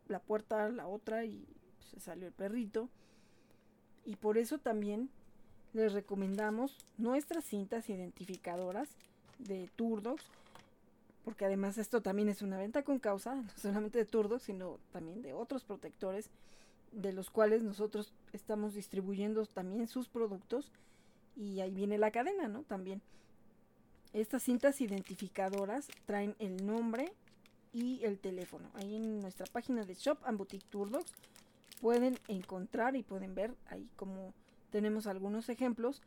la 0.08 0.20
puerta, 0.20 0.68
la 0.68 0.86
otra 0.86 1.24
y 1.24 1.46
se 1.90 2.00
salió 2.00 2.26
el 2.26 2.32
perrito. 2.32 2.88
Y 4.04 4.16
por 4.16 4.38
eso 4.38 4.58
también 4.58 5.10
les 5.72 5.92
recomendamos 5.92 6.76
nuestras 6.98 7.44
cintas 7.44 7.88
identificadoras 7.88 8.88
de 9.38 9.68
Turdox, 9.76 10.24
porque 11.24 11.44
además 11.44 11.78
esto 11.78 12.00
también 12.00 12.28
es 12.28 12.42
una 12.42 12.58
venta 12.58 12.82
con 12.82 12.98
causa, 12.98 13.34
no 13.34 13.48
solamente 13.56 13.98
de 13.98 14.04
Turdox, 14.04 14.42
sino 14.42 14.78
también 14.92 15.22
de 15.22 15.32
otros 15.32 15.64
protectores, 15.64 16.30
de 16.92 17.12
los 17.12 17.30
cuales 17.30 17.62
nosotros 17.62 18.12
estamos 18.32 18.74
distribuyendo 18.74 19.46
también 19.46 19.86
sus 19.86 20.08
productos 20.08 20.72
y 21.36 21.60
ahí 21.60 21.72
viene 21.72 21.98
la 21.98 22.10
cadena, 22.10 22.48
¿no? 22.48 22.62
También. 22.62 23.00
Estas 24.12 24.42
cintas 24.42 24.80
identificadoras 24.80 25.86
traen 26.04 26.34
el 26.40 26.66
nombre, 26.66 27.12
y 27.72 28.04
el 28.04 28.18
teléfono. 28.18 28.70
Ahí 28.74 28.96
en 28.96 29.20
nuestra 29.20 29.46
página 29.46 29.84
de 29.84 29.94
Shop 29.94 30.18
and 30.24 30.38
Boutique 30.38 30.66
pueden 31.80 32.18
encontrar 32.28 32.96
y 32.96 33.02
pueden 33.02 33.34
ver 33.34 33.54
ahí 33.68 33.88
como 33.96 34.34
tenemos 34.70 35.06
algunos 35.06 35.48
ejemplos 35.48 36.02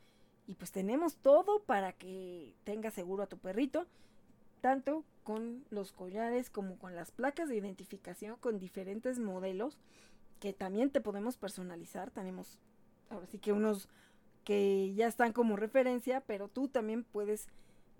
y 0.46 0.56
pues 0.56 0.72
tenemos 0.72 1.16
todo 1.16 1.64
para 1.64 1.94
que 1.94 2.54
tenga 2.64 2.92
seguro 2.92 3.24
a 3.24 3.28
tu 3.28 3.38
perrito, 3.38 3.88
tanto 4.62 5.04
con 5.24 5.64
los 5.70 5.92
collares 5.94 6.50
como 6.50 6.78
con 6.78 6.96
las 6.96 7.12
placas 7.12 7.50
de 7.50 7.58
identificación 7.58 8.36
con 8.38 8.60
diferentes 8.60 9.20
modelos 9.20 9.78
que 10.40 10.54
también 10.54 10.90
te 10.90 11.02
podemos 11.02 11.38
personalizar. 11.38 12.12
Tenemos 12.12 12.60
ahora 13.10 13.28
sí 13.28 13.40
que 13.40 13.54
unos 13.54 13.88
que 14.44 14.94
ya 14.94 15.08
están 15.08 15.32
como 15.32 15.56
referencia, 15.56 16.22
pero 16.22 16.50
tú 16.50 16.68
también 16.68 17.06
puedes 17.06 17.48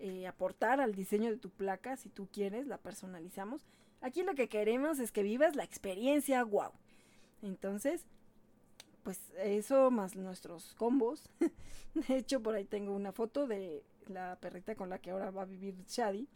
eh, 0.06 0.26
aportar 0.26 0.82
al 0.82 0.94
diseño 0.94 1.30
de 1.30 1.38
tu 1.38 1.48
placa 1.48 1.96
si 1.96 2.10
tú 2.10 2.28
quieres, 2.30 2.66
la 2.66 2.76
personalizamos. 2.76 3.62
Aquí 4.02 4.22
lo 4.22 4.34
que 4.34 4.50
queremos 4.50 4.98
es 4.98 5.10
que 5.10 5.22
vivas 5.22 5.56
la 5.56 5.64
experiencia 5.64 6.44
wow. 6.44 6.72
Entonces, 7.40 8.04
pues 9.02 9.18
eso 9.38 9.90
más 9.90 10.14
nuestros 10.14 10.74
combos. 10.74 11.30
de 11.94 12.18
hecho, 12.18 12.42
por 12.42 12.54
ahí 12.54 12.66
tengo 12.66 12.92
una 12.94 13.12
foto 13.12 13.46
de 13.46 13.82
la 14.06 14.36
perrita 14.42 14.74
con 14.74 14.90
la 14.90 14.98
que 14.98 15.10
ahora 15.10 15.30
va 15.30 15.40
a 15.40 15.46
vivir 15.46 15.74
Shadi. 15.88 16.28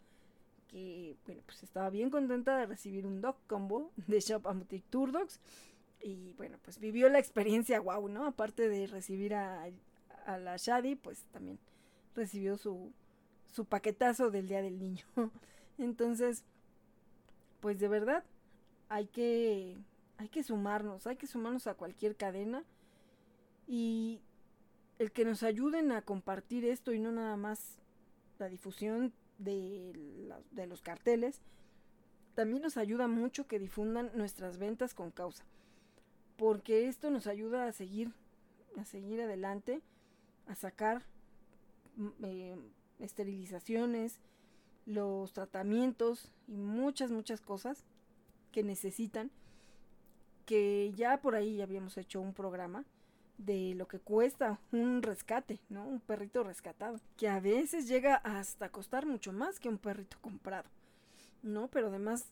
Que, 0.67 1.15
bueno, 1.27 1.43
pues 1.45 1.61
estaba 1.61 1.91
bien 1.91 2.09
contenta 2.09 2.57
de 2.57 2.65
recibir 2.65 3.05
un 3.05 3.21
dog 3.21 3.35
combo 3.45 3.91
de 4.07 4.19
Shop 4.19 4.47
Amutic 4.47 4.83
Tour 4.89 5.11
Dogs. 5.11 5.39
Y 6.01 6.33
bueno, 6.37 6.57
pues 6.63 6.79
vivió 6.79 7.07
la 7.07 7.19
experiencia 7.19 7.79
wow, 7.79 8.09
¿no? 8.09 8.25
Aparte 8.25 8.67
de 8.67 8.87
recibir 8.87 9.35
a, 9.35 9.69
a 10.25 10.37
la 10.39 10.57
Shadi, 10.57 10.95
pues 10.95 11.23
también 11.31 11.59
recibió 12.15 12.57
su, 12.57 12.91
su 13.51 13.65
paquetazo 13.65 14.31
del 14.31 14.47
Día 14.47 14.61
del 14.61 14.79
Niño. 14.79 15.05
Entonces, 15.77 16.43
pues 17.59 17.79
de 17.79 17.87
verdad, 17.87 18.23
hay 18.89 19.07
que, 19.07 19.77
hay 20.17 20.29
que 20.29 20.43
sumarnos, 20.43 21.07
hay 21.07 21.15
que 21.15 21.27
sumarnos 21.27 21.67
a 21.67 21.75
cualquier 21.75 22.15
cadena 22.15 22.63
y 23.67 24.21
el 24.97 25.11
que 25.11 25.25
nos 25.25 25.43
ayuden 25.43 25.91
a 25.91 26.01
compartir 26.01 26.65
esto 26.65 26.91
y 26.91 26.99
no 26.99 27.11
nada 27.11 27.37
más 27.37 27.77
la 28.37 28.49
difusión 28.49 29.13
de, 29.37 30.33
de 30.51 30.67
los 30.67 30.81
carteles, 30.81 31.41
también 32.35 32.61
nos 32.61 32.77
ayuda 32.77 33.07
mucho 33.07 33.47
que 33.47 33.59
difundan 33.59 34.11
nuestras 34.13 34.57
ventas 34.57 34.93
con 34.93 35.11
causa, 35.11 35.43
porque 36.37 36.87
esto 36.87 37.09
nos 37.09 37.27
ayuda 37.27 37.67
a 37.67 37.73
seguir, 37.73 38.13
a 38.77 38.85
seguir 38.85 39.21
adelante, 39.21 39.81
a 40.47 40.55
sacar 40.55 41.03
mm, 41.95 42.09
eh, 42.23 42.57
esterilizaciones, 42.99 44.19
los 44.85 45.33
tratamientos 45.33 46.31
y 46.47 46.57
muchas, 46.57 47.11
muchas 47.11 47.41
cosas 47.41 47.83
que 48.51 48.63
necesitan, 48.63 49.31
que 50.45 50.91
ya 50.95 51.21
por 51.21 51.35
ahí 51.35 51.61
habíamos 51.61 51.97
hecho 51.97 52.21
un 52.21 52.33
programa 52.33 52.85
de 53.37 53.73
lo 53.75 53.87
que 53.87 53.99
cuesta 53.99 54.59
un 54.71 55.01
rescate, 55.01 55.59
¿no? 55.69 55.85
Un 55.85 56.01
perrito 56.01 56.43
rescatado, 56.43 56.99
que 57.17 57.29
a 57.29 57.39
veces 57.39 57.87
llega 57.87 58.15
hasta 58.15 58.69
costar 58.69 59.05
mucho 59.05 59.31
más 59.31 59.59
que 59.59 59.69
un 59.69 59.77
perrito 59.77 60.17
comprado, 60.21 60.69
¿no? 61.41 61.69
Pero 61.69 61.87
además 61.87 62.25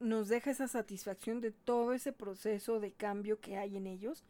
nos 0.00 0.28
deja 0.28 0.50
esa 0.50 0.68
satisfacción 0.68 1.40
de 1.40 1.50
todo 1.50 1.92
ese 1.92 2.12
proceso 2.12 2.80
de 2.80 2.92
cambio 2.92 3.40
que 3.40 3.56
hay 3.56 3.76
en 3.76 3.86
ellos, 3.86 4.24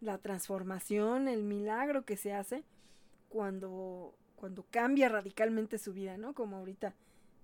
la 0.00 0.18
transformación, 0.18 1.28
el 1.28 1.42
milagro 1.42 2.04
que 2.04 2.16
se 2.16 2.34
hace 2.34 2.64
cuando 3.28 4.14
cuando 4.42 4.66
cambia 4.72 5.08
radicalmente 5.08 5.78
su 5.78 5.92
vida, 5.92 6.16
¿no? 6.16 6.34
Como 6.34 6.56
ahorita 6.56 6.96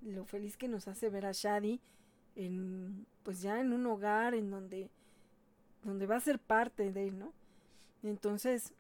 lo 0.03 0.25
feliz 0.25 0.57
que 0.57 0.67
nos 0.67 0.89
hace 0.89 1.11
ver 1.11 1.27
a 1.27 1.31
Shadi 1.31 1.79
en 2.35 3.07
pues 3.23 3.41
ya 3.41 3.61
en 3.61 3.73
un 3.73 3.87
hogar 3.87 4.35
en 4.35 4.51
donde 4.51 4.91
donde 5.85 6.07
va 6.07 6.17
a 6.17 6.21
ser 6.21 6.41
parte 6.41 6.93
de 6.93 7.07
él, 7.07 7.21
¿no? 7.21 7.33
Entonces, 8.03 8.75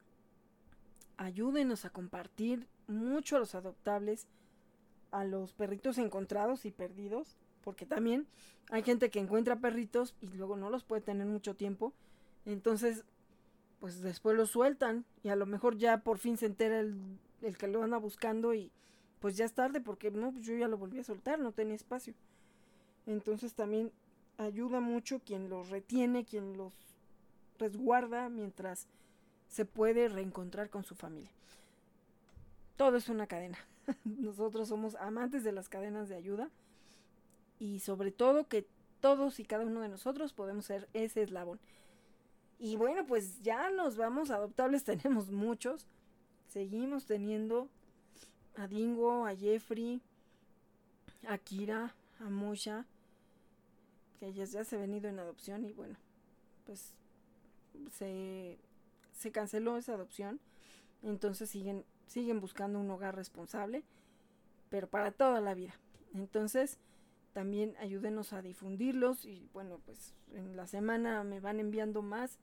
ayúdenos 1.17 1.85
a 1.85 1.91
compartir 1.91 2.67
mucho 2.89 3.37
a 3.37 3.39
los 3.39 3.55
adoptables, 3.55 4.27
a 5.13 5.23
los 5.23 5.53
perritos 5.53 5.97
encontrados 5.97 6.65
y 6.65 6.73
perdidos, 6.73 7.37
porque 7.63 7.87
también 7.87 8.27
hay 8.69 8.83
gente 8.83 9.11
que 9.11 9.21
encuentra 9.21 9.61
perritos 9.61 10.17
y 10.21 10.27
luego 10.27 10.57
no 10.57 10.71
los 10.71 10.83
puede 10.83 11.03
tener 11.03 11.29
mucho 11.29 11.55
tiempo. 11.55 11.93
Entonces, 12.47 13.05
pues 13.79 14.03
después 14.03 14.37
los 14.37 14.51
sueltan 14.51 15.05
y 15.23 15.29
a 15.29 15.37
lo 15.37 15.47
mejor 15.47 15.79
ya 15.79 15.99
por 15.99 16.19
fin 16.19 16.37
se 16.37 16.47
entera 16.47 16.81
el 16.81 16.97
el 17.43 17.57
que 17.57 17.69
lo 17.69 17.83
anda 17.83 17.99
buscando 17.99 18.55
y 18.55 18.71
pues 19.21 19.37
ya 19.37 19.45
es 19.45 19.53
tarde 19.53 19.81
porque 19.81 20.11
no, 20.11 20.33
pues 20.33 20.45
yo 20.45 20.55
ya 20.57 20.69
lo 20.69 20.79
volví 20.79 20.99
a 20.99 21.05
soltar, 21.05 21.39
no 21.39 21.53
tenía 21.53 21.75
espacio. 21.75 22.15
Entonces 23.07 23.55
también 23.55 23.93
ayuda 24.37 24.81
mucho 24.81 25.21
quien 25.21 25.49
los 25.49 25.71
retiene, 25.71 26.25
quien 26.25 26.57
los 26.57 26.73
resguarda 27.59 28.29
mientras 28.29 28.87
se 29.49 29.65
puede 29.65 30.09
reencontrar 30.09 30.71
con 30.71 30.85
su 30.85 30.95
familia. 30.95 31.31
Todo 32.77 32.97
es 32.97 33.09
una 33.09 33.27
cadena. 33.27 33.59
Nosotros 34.05 34.69
somos 34.69 34.95
amantes 34.97 35.43
de 35.43 35.53
las 35.53 35.69
cadenas 35.69 36.09
de 36.09 36.17
ayuda 36.17 36.51
y 37.59 37.81
sobre 37.81 38.13
todo 38.13 38.47
que 38.47 38.67
todos 39.01 39.41
y 39.41 39.45
cada 39.45 39.65
uno 39.65 39.81
de 39.81 39.89
nosotros 39.89 40.33
podemos 40.33 40.67
ser 40.67 40.89
ese 40.93 41.23
eslabón. 41.23 41.61
Y 42.59 42.77
bueno, 42.77 43.07
pues 43.07 43.43
ya 43.43 43.71
nos 43.71 43.97
vamos, 43.97 44.31
adoptables 44.31 44.85
tenemos 44.85 45.31
muchos 45.31 45.87
seguimos 46.49 47.07
teniendo 47.07 47.69
a 48.57 48.67
Dingo, 48.67 49.27
a 49.27 49.35
Jeffrey, 49.35 50.01
a 51.27 51.39
Kira, 51.39 51.95
a 52.21 52.25
Musha, 52.25 52.87
que 54.19 54.27
ellas 54.27 54.53
ya 54.53 54.65
se 54.65 54.77
han 54.77 54.83
venido 54.83 55.09
en 55.09 55.19
adopción 55.19 55.65
y 55.65 55.73
bueno, 55.73 55.97
pues 56.67 56.95
se, 57.93 58.59
se 59.13 59.31
canceló 59.31 59.77
esa 59.77 59.95
adopción. 59.95 60.41
Entonces 61.03 61.51
siguen, 61.51 61.85
siguen 62.07 62.41
buscando 62.41 62.81
un 62.81 62.91
hogar 62.91 63.15
responsable, 63.15 63.85
pero 64.69 64.89
para 64.89 65.13
toda 65.13 65.41
la 65.41 65.55
vida. 65.55 65.75
Entonces, 66.15 66.79
también 67.33 67.77
ayúdenos 67.79 68.33
a 68.33 68.43
difundirlos 68.43 69.25
y 69.25 69.49
bueno, 69.53 69.81
pues 69.85 70.15
en 70.33 70.57
la 70.57 70.67
semana 70.67 71.23
me 71.23 71.39
van 71.39 71.61
enviando 71.61 72.03
más 72.03 72.39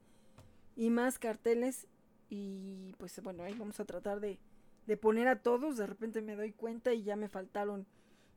y 0.76 0.90
más 0.90 1.18
carteles 1.18 1.86
y 2.28 2.94
pues 2.98 3.20
bueno, 3.22 3.42
ahí 3.44 3.54
vamos 3.54 3.78
a 3.80 3.84
tratar 3.84 4.20
de, 4.20 4.38
de 4.86 4.96
poner 4.96 5.28
a 5.28 5.40
todos. 5.40 5.76
De 5.76 5.86
repente 5.86 6.22
me 6.22 6.36
doy 6.36 6.52
cuenta 6.52 6.92
y 6.92 7.02
ya 7.02 7.16
me 7.16 7.28
faltaron 7.28 7.86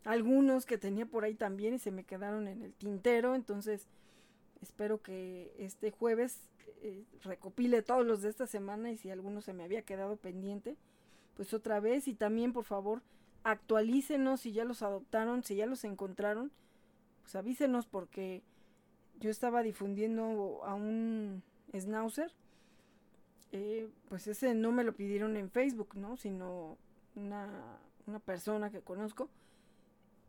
algunos 0.06 0.66
que 0.66 0.78
tenía 0.78 1.06
por 1.06 1.24
ahí 1.24 1.36
también 1.36 1.74
y 1.74 1.80
se 1.80 1.92
me 1.92 2.04
quedaron 2.04 2.48
en 2.48 2.62
el 2.62 2.74
tintero. 2.74 3.36
Entonces 3.36 3.88
espero 4.62 5.02
que 5.02 5.54
este 5.58 5.92
jueves 5.92 6.48
eh, 6.82 7.04
recopile 7.24 7.82
todos 7.82 8.06
los 8.06 8.22
de 8.22 8.30
esta 8.30 8.48
semana 8.48 8.92
y 8.92 8.98
si 8.98 9.10
alguno 9.10 9.42
se 9.42 9.54
me 9.54 9.64
había 9.64 9.82
quedado 9.82 10.18
pendiente, 10.18 10.78
pues 11.36 11.54
otra 11.54 11.80
vez. 11.80 12.08
Y 12.08 12.14
también 12.14 12.54
por 12.54 12.66
favor 12.66 13.02
actualícenos 13.44 14.42
si 14.42 14.52
ya 14.52 14.66
los 14.66 14.82
adoptaron, 14.82 15.44
si 15.44 15.56
ya 15.56 15.66
los 15.66 15.84
encontraron, 15.84 16.52
pues 17.22 17.36
avísenos 17.36 17.88
porque 17.88 18.44
yo 19.20 19.30
estaba 19.30 19.64
difundiendo 19.64 20.62
a 20.64 20.76
un 20.76 21.44
schnauzer 21.74 22.32
eh, 23.52 23.90
pues 24.08 24.28
ese 24.28 24.54
no 24.54 24.72
me 24.72 24.84
lo 24.84 24.94
pidieron 24.96 25.38
en 25.38 25.50
Facebook, 25.50 25.96
¿no? 25.96 26.18
Sino 26.18 26.78
una, 27.16 27.80
una 28.06 28.20
persona 28.20 28.70
que 28.70 28.82
conozco. 28.82 29.30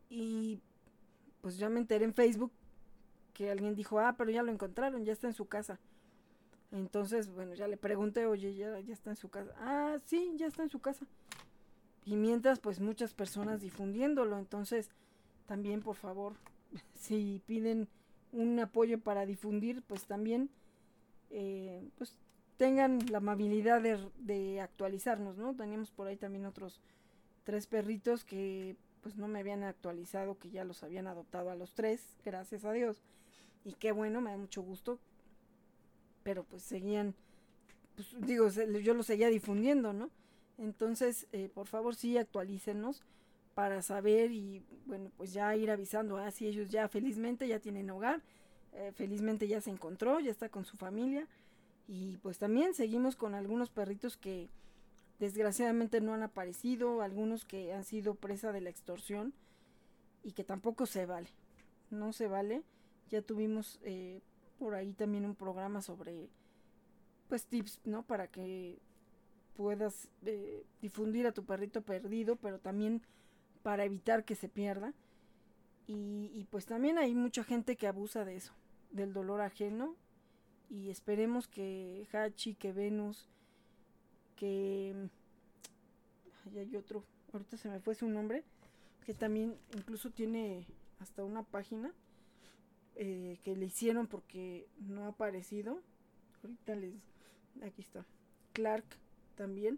Y 0.09 0.59
pues 1.41 1.57
ya 1.57 1.69
me 1.69 1.79
enteré 1.79 2.05
en 2.05 2.13
Facebook 2.13 2.51
que 3.33 3.51
alguien 3.51 3.75
dijo, 3.75 3.99
ah, 3.99 4.15
pero 4.17 4.31
ya 4.31 4.43
lo 4.43 4.51
encontraron, 4.51 5.05
ya 5.05 5.13
está 5.13 5.27
en 5.27 5.33
su 5.33 5.47
casa. 5.47 5.79
Entonces, 6.71 7.29
bueno, 7.33 7.53
ya 7.53 7.67
le 7.67 7.77
pregunté, 7.77 8.25
oye, 8.25 8.55
ya, 8.55 8.79
ya 8.79 8.93
está 8.93 9.09
en 9.09 9.15
su 9.15 9.29
casa. 9.29 9.51
Ah, 9.57 9.97
sí, 10.05 10.33
ya 10.37 10.47
está 10.47 10.63
en 10.63 10.69
su 10.69 10.79
casa. 10.79 11.05
Y 12.05 12.15
mientras, 12.15 12.59
pues 12.59 12.79
muchas 12.79 13.13
personas 13.13 13.61
difundiéndolo. 13.61 14.37
Entonces, 14.37 14.89
también, 15.47 15.81
por 15.81 15.95
favor, 15.95 16.35
si 16.93 17.41
piden 17.45 17.87
un 18.31 18.59
apoyo 18.59 18.99
para 18.99 19.25
difundir, 19.25 19.83
pues 19.83 20.05
también, 20.05 20.49
eh, 21.29 21.89
pues 21.97 22.17
tengan 22.61 22.99
la 23.09 23.17
amabilidad 23.17 23.81
de, 23.81 24.61
actualizarnos, 24.61 25.35
¿no? 25.35 25.55
Teníamos 25.55 25.89
por 25.89 26.05
ahí 26.05 26.15
también 26.15 26.45
otros 26.45 26.79
tres 27.43 27.65
perritos 27.65 28.23
que 28.23 28.75
pues 29.01 29.15
no 29.15 29.27
me 29.27 29.39
habían 29.39 29.63
actualizado, 29.63 30.37
que 30.37 30.51
ya 30.51 30.63
los 30.63 30.83
habían 30.83 31.07
adoptado 31.07 31.49
a 31.49 31.55
los 31.55 31.73
tres, 31.73 32.03
gracias 32.23 32.63
a 32.63 32.71
Dios. 32.71 33.01
Y 33.65 33.73
qué 33.73 33.91
bueno, 33.91 34.21
me 34.21 34.29
da 34.29 34.37
mucho 34.37 34.61
gusto. 34.61 34.99
Pero 36.21 36.43
pues 36.43 36.61
seguían, 36.61 37.15
pues 37.95 38.15
digo, 38.19 38.47
yo 38.49 38.93
los 38.93 39.07
seguía 39.07 39.29
difundiendo, 39.29 39.91
¿no? 39.91 40.11
Entonces, 40.59 41.25
eh, 41.31 41.49
por 41.51 41.65
favor, 41.65 41.95
sí, 41.95 42.19
actualícenos 42.19 43.01
para 43.55 43.81
saber 43.81 44.31
y, 44.31 44.63
bueno, 44.85 45.09
pues 45.17 45.33
ya 45.33 45.55
ir 45.55 45.71
avisando, 45.71 46.17
ah, 46.17 46.29
si 46.29 46.45
ellos 46.45 46.69
ya 46.69 46.87
felizmente 46.89 47.47
ya 47.47 47.57
tienen 47.57 47.89
hogar, 47.89 48.21
eh, 48.73 48.91
felizmente 48.93 49.47
ya 49.47 49.61
se 49.61 49.71
encontró, 49.71 50.19
ya 50.19 50.29
está 50.29 50.47
con 50.49 50.63
su 50.63 50.77
familia 50.77 51.27
y 51.93 52.15
pues 52.19 52.39
también 52.39 52.73
seguimos 52.73 53.17
con 53.17 53.35
algunos 53.35 53.69
perritos 53.69 54.15
que 54.15 54.49
desgraciadamente 55.19 55.99
no 55.99 56.13
han 56.13 56.23
aparecido, 56.23 57.01
algunos 57.01 57.43
que 57.43 57.73
han 57.73 57.83
sido 57.83 58.15
presa 58.15 58.53
de 58.53 58.61
la 58.61 58.69
extorsión 58.69 59.33
y 60.23 60.31
que 60.31 60.45
tampoco 60.45 60.85
se 60.85 61.05
vale. 61.05 61.27
No 61.89 62.13
se 62.13 62.29
vale. 62.29 62.63
Ya 63.09 63.21
tuvimos 63.21 63.81
eh, 63.83 64.21
por 64.57 64.73
ahí 64.73 64.93
también 64.93 65.25
un 65.25 65.35
programa 65.35 65.81
sobre 65.81 66.29
pues 67.27 67.45
tips, 67.47 67.81
¿no? 67.83 68.03
Para 68.03 68.27
que 68.27 68.79
puedas 69.57 70.07
eh, 70.25 70.65
difundir 70.81 71.27
a 71.27 71.33
tu 71.33 71.43
perrito 71.43 71.81
perdido, 71.81 72.37
pero 72.37 72.57
también 72.57 73.01
para 73.63 73.83
evitar 73.83 74.23
que 74.23 74.35
se 74.35 74.47
pierda. 74.47 74.93
Y, 75.87 76.31
y, 76.33 76.45
pues 76.45 76.67
también 76.67 76.97
hay 76.97 77.13
mucha 77.15 77.43
gente 77.43 77.75
que 77.75 77.87
abusa 77.87 78.23
de 78.23 78.37
eso, 78.37 78.53
del 78.91 79.11
dolor 79.11 79.41
ajeno 79.41 79.97
y 80.71 80.89
esperemos 80.89 81.49
que 81.49 82.07
Hachi, 82.13 82.55
que 82.55 82.71
Venus, 82.71 83.27
que... 84.37 85.09
Ay, 86.45 86.59
hay 86.59 86.75
otro, 86.77 87.03
ahorita 87.33 87.57
se 87.57 87.69
me 87.69 87.81
fue 87.81 87.93
su 87.93 88.07
nombre, 88.07 88.43
que 89.05 89.13
también 89.13 89.57
incluso 89.75 90.09
tiene 90.11 90.65
hasta 90.99 91.25
una 91.25 91.43
página 91.43 91.93
eh, 92.95 93.37
que 93.43 93.55
le 93.55 93.65
hicieron 93.65 94.07
porque 94.07 94.67
no 94.79 95.03
ha 95.03 95.07
aparecido. 95.09 95.81
Ahorita 96.41 96.75
les... 96.75 96.93
Aquí 97.63 97.81
está. 97.81 98.05
Clark 98.53 98.85
también. 99.35 99.77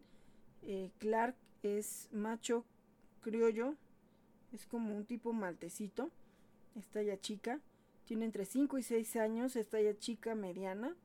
Eh, 0.62 0.92
Clark 1.00 1.36
es 1.64 2.08
macho 2.12 2.66
criollo. 3.22 3.76
Es 4.52 4.68
como 4.68 4.96
un 4.96 5.06
tipo 5.06 5.34
maltecito. 5.34 6.12
Está 6.76 7.02
ya 7.02 7.20
chica. 7.20 7.60
Tiene 8.06 8.26
entre 8.26 8.46
5 8.46 8.78
y 8.78 8.84
6 8.84 9.16
años. 9.18 9.56
Está 9.56 9.82
ya 9.82 9.98
chica 9.98 10.36
mediana. 10.36 10.96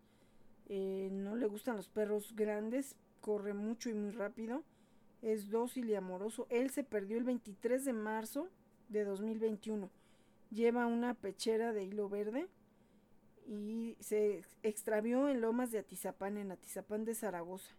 Eh, 0.68 1.08
no 1.12 1.36
le 1.36 1.46
gustan 1.46 1.76
los 1.76 1.88
perros 1.88 2.34
grandes. 2.34 2.96
Corre 3.20 3.54
mucho 3.54 3.90
y 3.90 3.94
muy 3.94 4.10
rápido. 4.10 4.62
Es 5.22 5.50
dócil 5.50 5.90
y 5.90 5.94
amoroso. 5.94 6.46
Él 6.50 6.70
se 6.70 6.84
perdió 6.84 7.18
el 7.18 7.24
23 7.24 7.84
de 7.84 7.92
marzo 7.92 8.48
de 8.88 9.04
2021. 9.04 9.90
Lleva 10.50 10.86
una 10.86 11.14
pechera 11.14 11.72
de 11.72 11.84
hilo 11.84 12.08
verde 12.08 12.48
y 13.46 13.96
se 14.00 14.42
extravió 14.62 15.28
en 15.28 15.40
Lomas 15.40 15.70
de 15.70 15.78
Atizapán, 15.78 16.36
en 16.36 16.52
Atizapán 16.52 17.04
de 17.04 17.14
Zaragoza. 17.14 17.74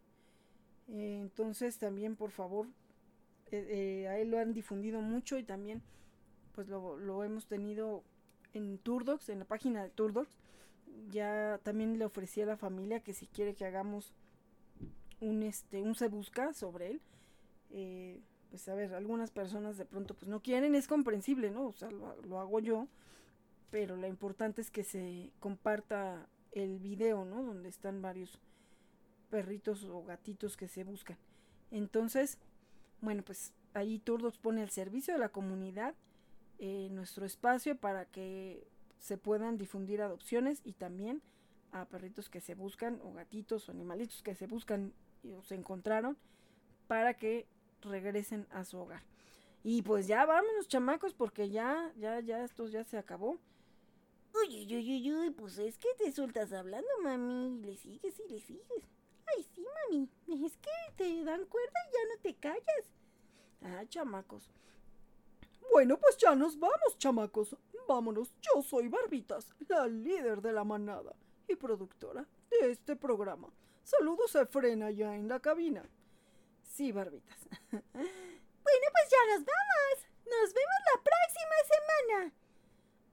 Entonces 0.88 1.78
también, 1.78 2.16
por 2.16 2.32
favor, 2.32 2.68
eh, 3.52 4.04
eh, 4.04 4.08
a 4.08 4.18
él 4.18 4.32
lo 4.32 4.40
han 4.40 4.54
difundido 4.54 5.02
mucho 5.02 5.38
y 5.38 5.44
también 5.44 5.84
pues 6.54 6.68
lo, 6.68 6.98
lo, 6.98 7.24
hemos 7.24 7.48
tenido 7.48 8.04
en 8.54 8.78
Turdox, 8.80 9.30
en 9.30 9.40
la 9.40 9.46
página 9.46 9.84
de 9.84 9.90
Turdox. 9.90 10.38
Ya 11.10 11.60
también 11.64 11.98
le 11.98 12.06
ofrecí 12.06 12.42
a 12.42 12.46
la 12.46 12.58
familia 12.58 13.02
que 13.02 13.14
si 13.14 13.28
quiere 13.28 13.56
que 13.56 13.66
hagamos 13.66 14.14
un 15.20 15.44
este 15.44 15.82
un 15.82 15.96
se 15.96 16.08
busca 16.08 16.54
sobre 16.54 16.92
él. 16.92 17.02
pues 18.50 18.68
a 18.68 18.74
ver, 18.74 18.94
algunas 18.94 19.32
personas 19.32 19.78
de 19.78 19.86
pronto 19.86 20.16
pues 20.16 20.28
no 20.28 20.42
quieren, 20.42 20.76
es 20.76 20.88
comprensible, 20.88 21.52
¿no? 21.52 21.68
O 21.68 21.74
sea, 21.74 21.92
lo, 21.92 22.22
lo 22.24 22.40
hago 22.40 22.60
yo 22.60 22.88
pero 23.70 23.96
lo 23.96 24.08
importante 24.08 24.62
es 24.62 24.72
que 24.72 24.84
se 24.84 25.32
comparta 25.40 26.28
el 26.52 26.80
video, 26.80 27.26
¿no? 27.26 27.44
Donde 27.44 27.70
están 27.70 28.02
varios 28.02 28.40
perritos 29.30 29.84
o 29.84 30.04
gatitos 30.04 30.58
que 30.58 30.68
se 30.68 30.84
buscan. 30.84 31.18
Entonces, 31.72 32.40
bueno, 33.02 33.24
pues 33.24 33.54
ahí 33.74 34.00
Turdos 34.00 34.38
pone 34.40 34.64
al 34.64 34.72
servicio 34.72 35.14
de 35.14 35.20
la 35.20 35.30
comunidad 35.30 35.94
eh, 36.60 36.90
nuestro 36.92 37.26
espacio 37.26 37.78
para 37.78 38.06
que 38.06 38.68
se 39.00 39.18
puedan 39.18 39.58
difundir 39.58 40.02
adopciones 40.02 40.62
y 40.64 40.74
también 40.74 41.22
a 41.72 41.86
perritos 41.86 42.30
que 42.30 42.42
se 42.42 42.56
buscan 42.56 43.00
o 43.04 43.14
gatitos 43.14 43.70
o 43.70 43.72
animalitos 43.72 44.22
que 44.22 44.36
se 44.36 44.48
buscan 44.48 44.94
o 45.38 45.44
se 45.44 45.56
encontraron 45.56 46.18
para 46.88 47.14
que 47.14 47.48
regresen 47.82 48.48
a 48.52 48.66
su 48.66 48.78
hogar. 48.78 49.04
Y 49.64 49.82
pues 49.82 50.08
ya 50.08 50.26
vámonos 50.26 50.68
chamacos 50.68 51.14
porque 51.14 51.50
ya, 51.50 51.94
ya, 51.98 52.20
ya 52.20 52.44
esto 52.44 52.68
ya 52.68 52.84
se 52.84 52.98
acabó. 52.98 53.40
Uy, 54.34 54.66
uy, 54.66 54.76
uy, 54.76 55.14
uy, 55.14 55.30
pues 55.32 55.58
es 55.58 55.78
que 55.78 55.90
te 55.98 56.12
sueltas 56.12 56.54
hablando, 56.54 56.88
mami. 57.02 57.62
Le 57.62 57.76
sigues 57.76 58.20
y 58.20 58.32
le 58.32 58.40
sigues. 58.40 58.84
Ay, 59.26 59.46
sí, 59.54 59.66
mami. 59.90 60.10
Es 60.46 60.58
que 60.58 60.70
te 60.96 61.24
dan 61.24 61.46
cuerda 61.46 61.80
y 61.88 61.94
ya 61.94 62.16
no 62.16 62.22
te 62.22 62.36
callas. 62.36 62.94
Ah, 63.62 63.84
chamacos. 63.88 64.50
Bueno, 65.72 65.98
pues 65.98 66.18
ya 66.18 66.36
nos 66.36 66.58
vamos, 66.60 66.98
chamacos. 66.98 67.56
Vámonos. 67.88 68.32
Yo 68.42 68.62
soy 68.62 68.88
Barbitas, 68.88 69.50
la 69.68 69.88
líder 69.88 70.42
de 70.42 70.54
la 70.54 70.64
manada 70.64 71.16
y 71.48 71.56
productora 71.56 72.26
de 72.50 72.72
este 72.72 72.96
programa. 72.96 73.50
Saludos 73.84 74.36
a 74.36 74.46
Frena 74.46 74.92
ya 74.92 75.16
en 75.16 75.28
la 75.28 75.40
cabina. 75.40 75.88
Sí, 76.64 76.92
Barbitas. 76.92 77.38
bueno, 77.72 77.86
pues 78.62 79.10
ya 79.10 79.36
nos 79.36 79.46
vamos. 79.46 80.06
Nos 80.26 80.54
vemos 80.54 80.80
la 80.94 81.04
próxima 81.04 81.56
semana. 81.74 82.34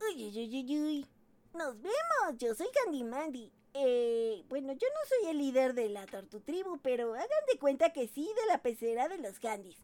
Uy, 0.09 0.27
uy, 0.27 0.49
uy, 0.49 0.81
uy. 0.81 1.07
Nos 1.55 1.81
vemos. 1.81 2.39
Yo 2.39 2.55
soy 2.55 2.69
Candy 2.73 3.05
Mandy. 3.05 3.53
Eh, 3.73 4.45
bueno, 4.49 4.73
yo 4.73 4.89
no 4.89 5.09
soy 5.09 5.31
el 5.31 5.39
líder 5.39 5.74
de 5.74 5.89
la 5.89 6.07
Tortu 6.07 6.41
Tribu, 6.41 6.78
pero 6.83 7.15
hagan 7.15 7.28
de 7.53 7.59
cuenta 7.59 7.93
que 7.93 8.09
sí 8.09 8.31
de 8.41 8.47
la 8.47 8.62
pecera 8.62 9.09
de 9.09 9.19
los 9.19 9.39
Candys. 9.39 9.77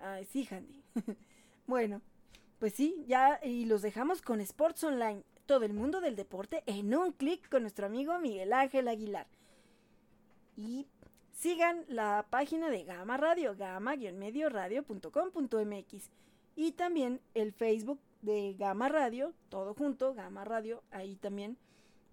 Ay, 0.00 0.24
sí, 0.26 0.48
Handy. 0.50 0.82
bueno, 1.66 2.00
pues 2.58 2.74
sí, 2.74 3.04
ya 3.06 3.40
y 3.42 3.64
los 3.66 3.82
dejamos 3.82 4.22
con 4.22 4.40
Sports 4.40 4.84
Online, 4.84 5.22
todo 5.46 5.64
el 5.64 5.74
mundo 5.74 6.00
del 6.00 6.16
deporte 6.16 6.62
en 6.66 6.94
un 6.94 7.12
clic 7.12 7.48
con 7.48 7.62
nuestro 7.62 7.86
amigo 7.86 8.18
Miguel 8.18 8.52
Ángel 8.52 8.88
Aguilar. 8.88 9.26
Y 10.56 10.86
sigan 11.32 11.84
la 11.88 12.26
página 12.30 12.70
de 12.70 12.84
Gama 12.84 13.16
Radio, 13.16 13.56
gama-medioradio.com.mx 13.56 16.10
y 16.56 16.72
también 16.72 17.20
el 17.34 17.52
Facebook 17.52 18.00
de 18.22 18.54
Gama 18.58 18.88
Radio, 18.88 19.34
todo 19.48 19.74
junto, 19.74 20.14
Gama 20.14 20.44
Radio, 20.44 20.82
ahí 20.90 21.14
también 21.16 21.58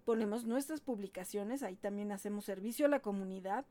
ponemos 0.04 0.44
nuestras 0.44 0.80
publicaciones, 0.80 1.62
ahí 1.62 1.76
también 1.76 2.12
hacemos 2.12 2.44
servicio 2.44 2.86
a 2.86 2.90
la 2.90 3.00
comunidad, 3.00 3.64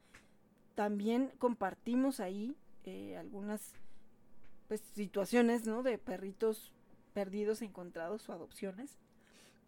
también 0.75 1.31
compartimos 1.37 2.19
ahí 2.19 2.55
eh, 2.85 3.17
algunas 3.17 3.73
pues, 4.71 4.83
situaciones 4.95 5.65
¿no? 5.67 5.83
de 5.83 5.97
perritos 5.97 6.71
perdidos, 7.11 7.61
encontrados 7.61 8.29
o 8.29 8.31
adopciones. 8.31 8.97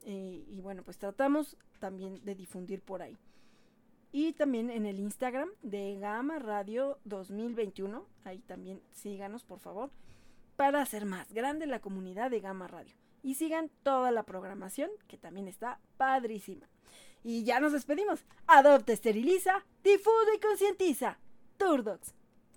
Y 0.05 0.61
bueno, 0.61 0.81
pues 0.81 0.97
tratamos 0.97 1.57
también 1.79 2.23
de 2.23 2.35
difundir 2.35 2.81
por 2.81 3.01
ahí. 3.01 3.17
Y 4.13 4.31
también 4.31 4.69
en 4.69 4.85
el 4.85 5.01
Instagram 5.01 5.49
de 5.61 5.97
Gama 5.99 6.39
Radio 6.39 6.99
2021, 7.03 8.07
ahí 8.23 8.39
también 8.43 8.81
síganos 8.93 9.43
por 9.43 9.59
favor 9.59 9.91
para 10.55 10.81
hacer 10.81 11.03
más 11.03 11.33
grande 11.33 11.67
la 11.67 11.81
comunidad 11.81 12.31
de 12.31 12.39
Gama 12.39 12.69
Radio. 12.69 12.95
Y 13.23 13.33
sigan 13.35 13.69
toda 13.83 14.09
la 14.09 14.23
programación, 14.23 14.89
que 15.09 15.17
también 15.17 15.49
está 15.49 15.81
padrísima. 15.97 16.69
Y 17.25 17.43
ya 17.43 17.59
nos 17.59 17.73
despedimos. 17.73 18.23
Adopta, 18.47 18.93
esteriliza, 18.93 19.65
difunde 19.83 20.35
y 20.37 20.39
concientiza. 20.39 21.19
Turdox. 21.57 22.13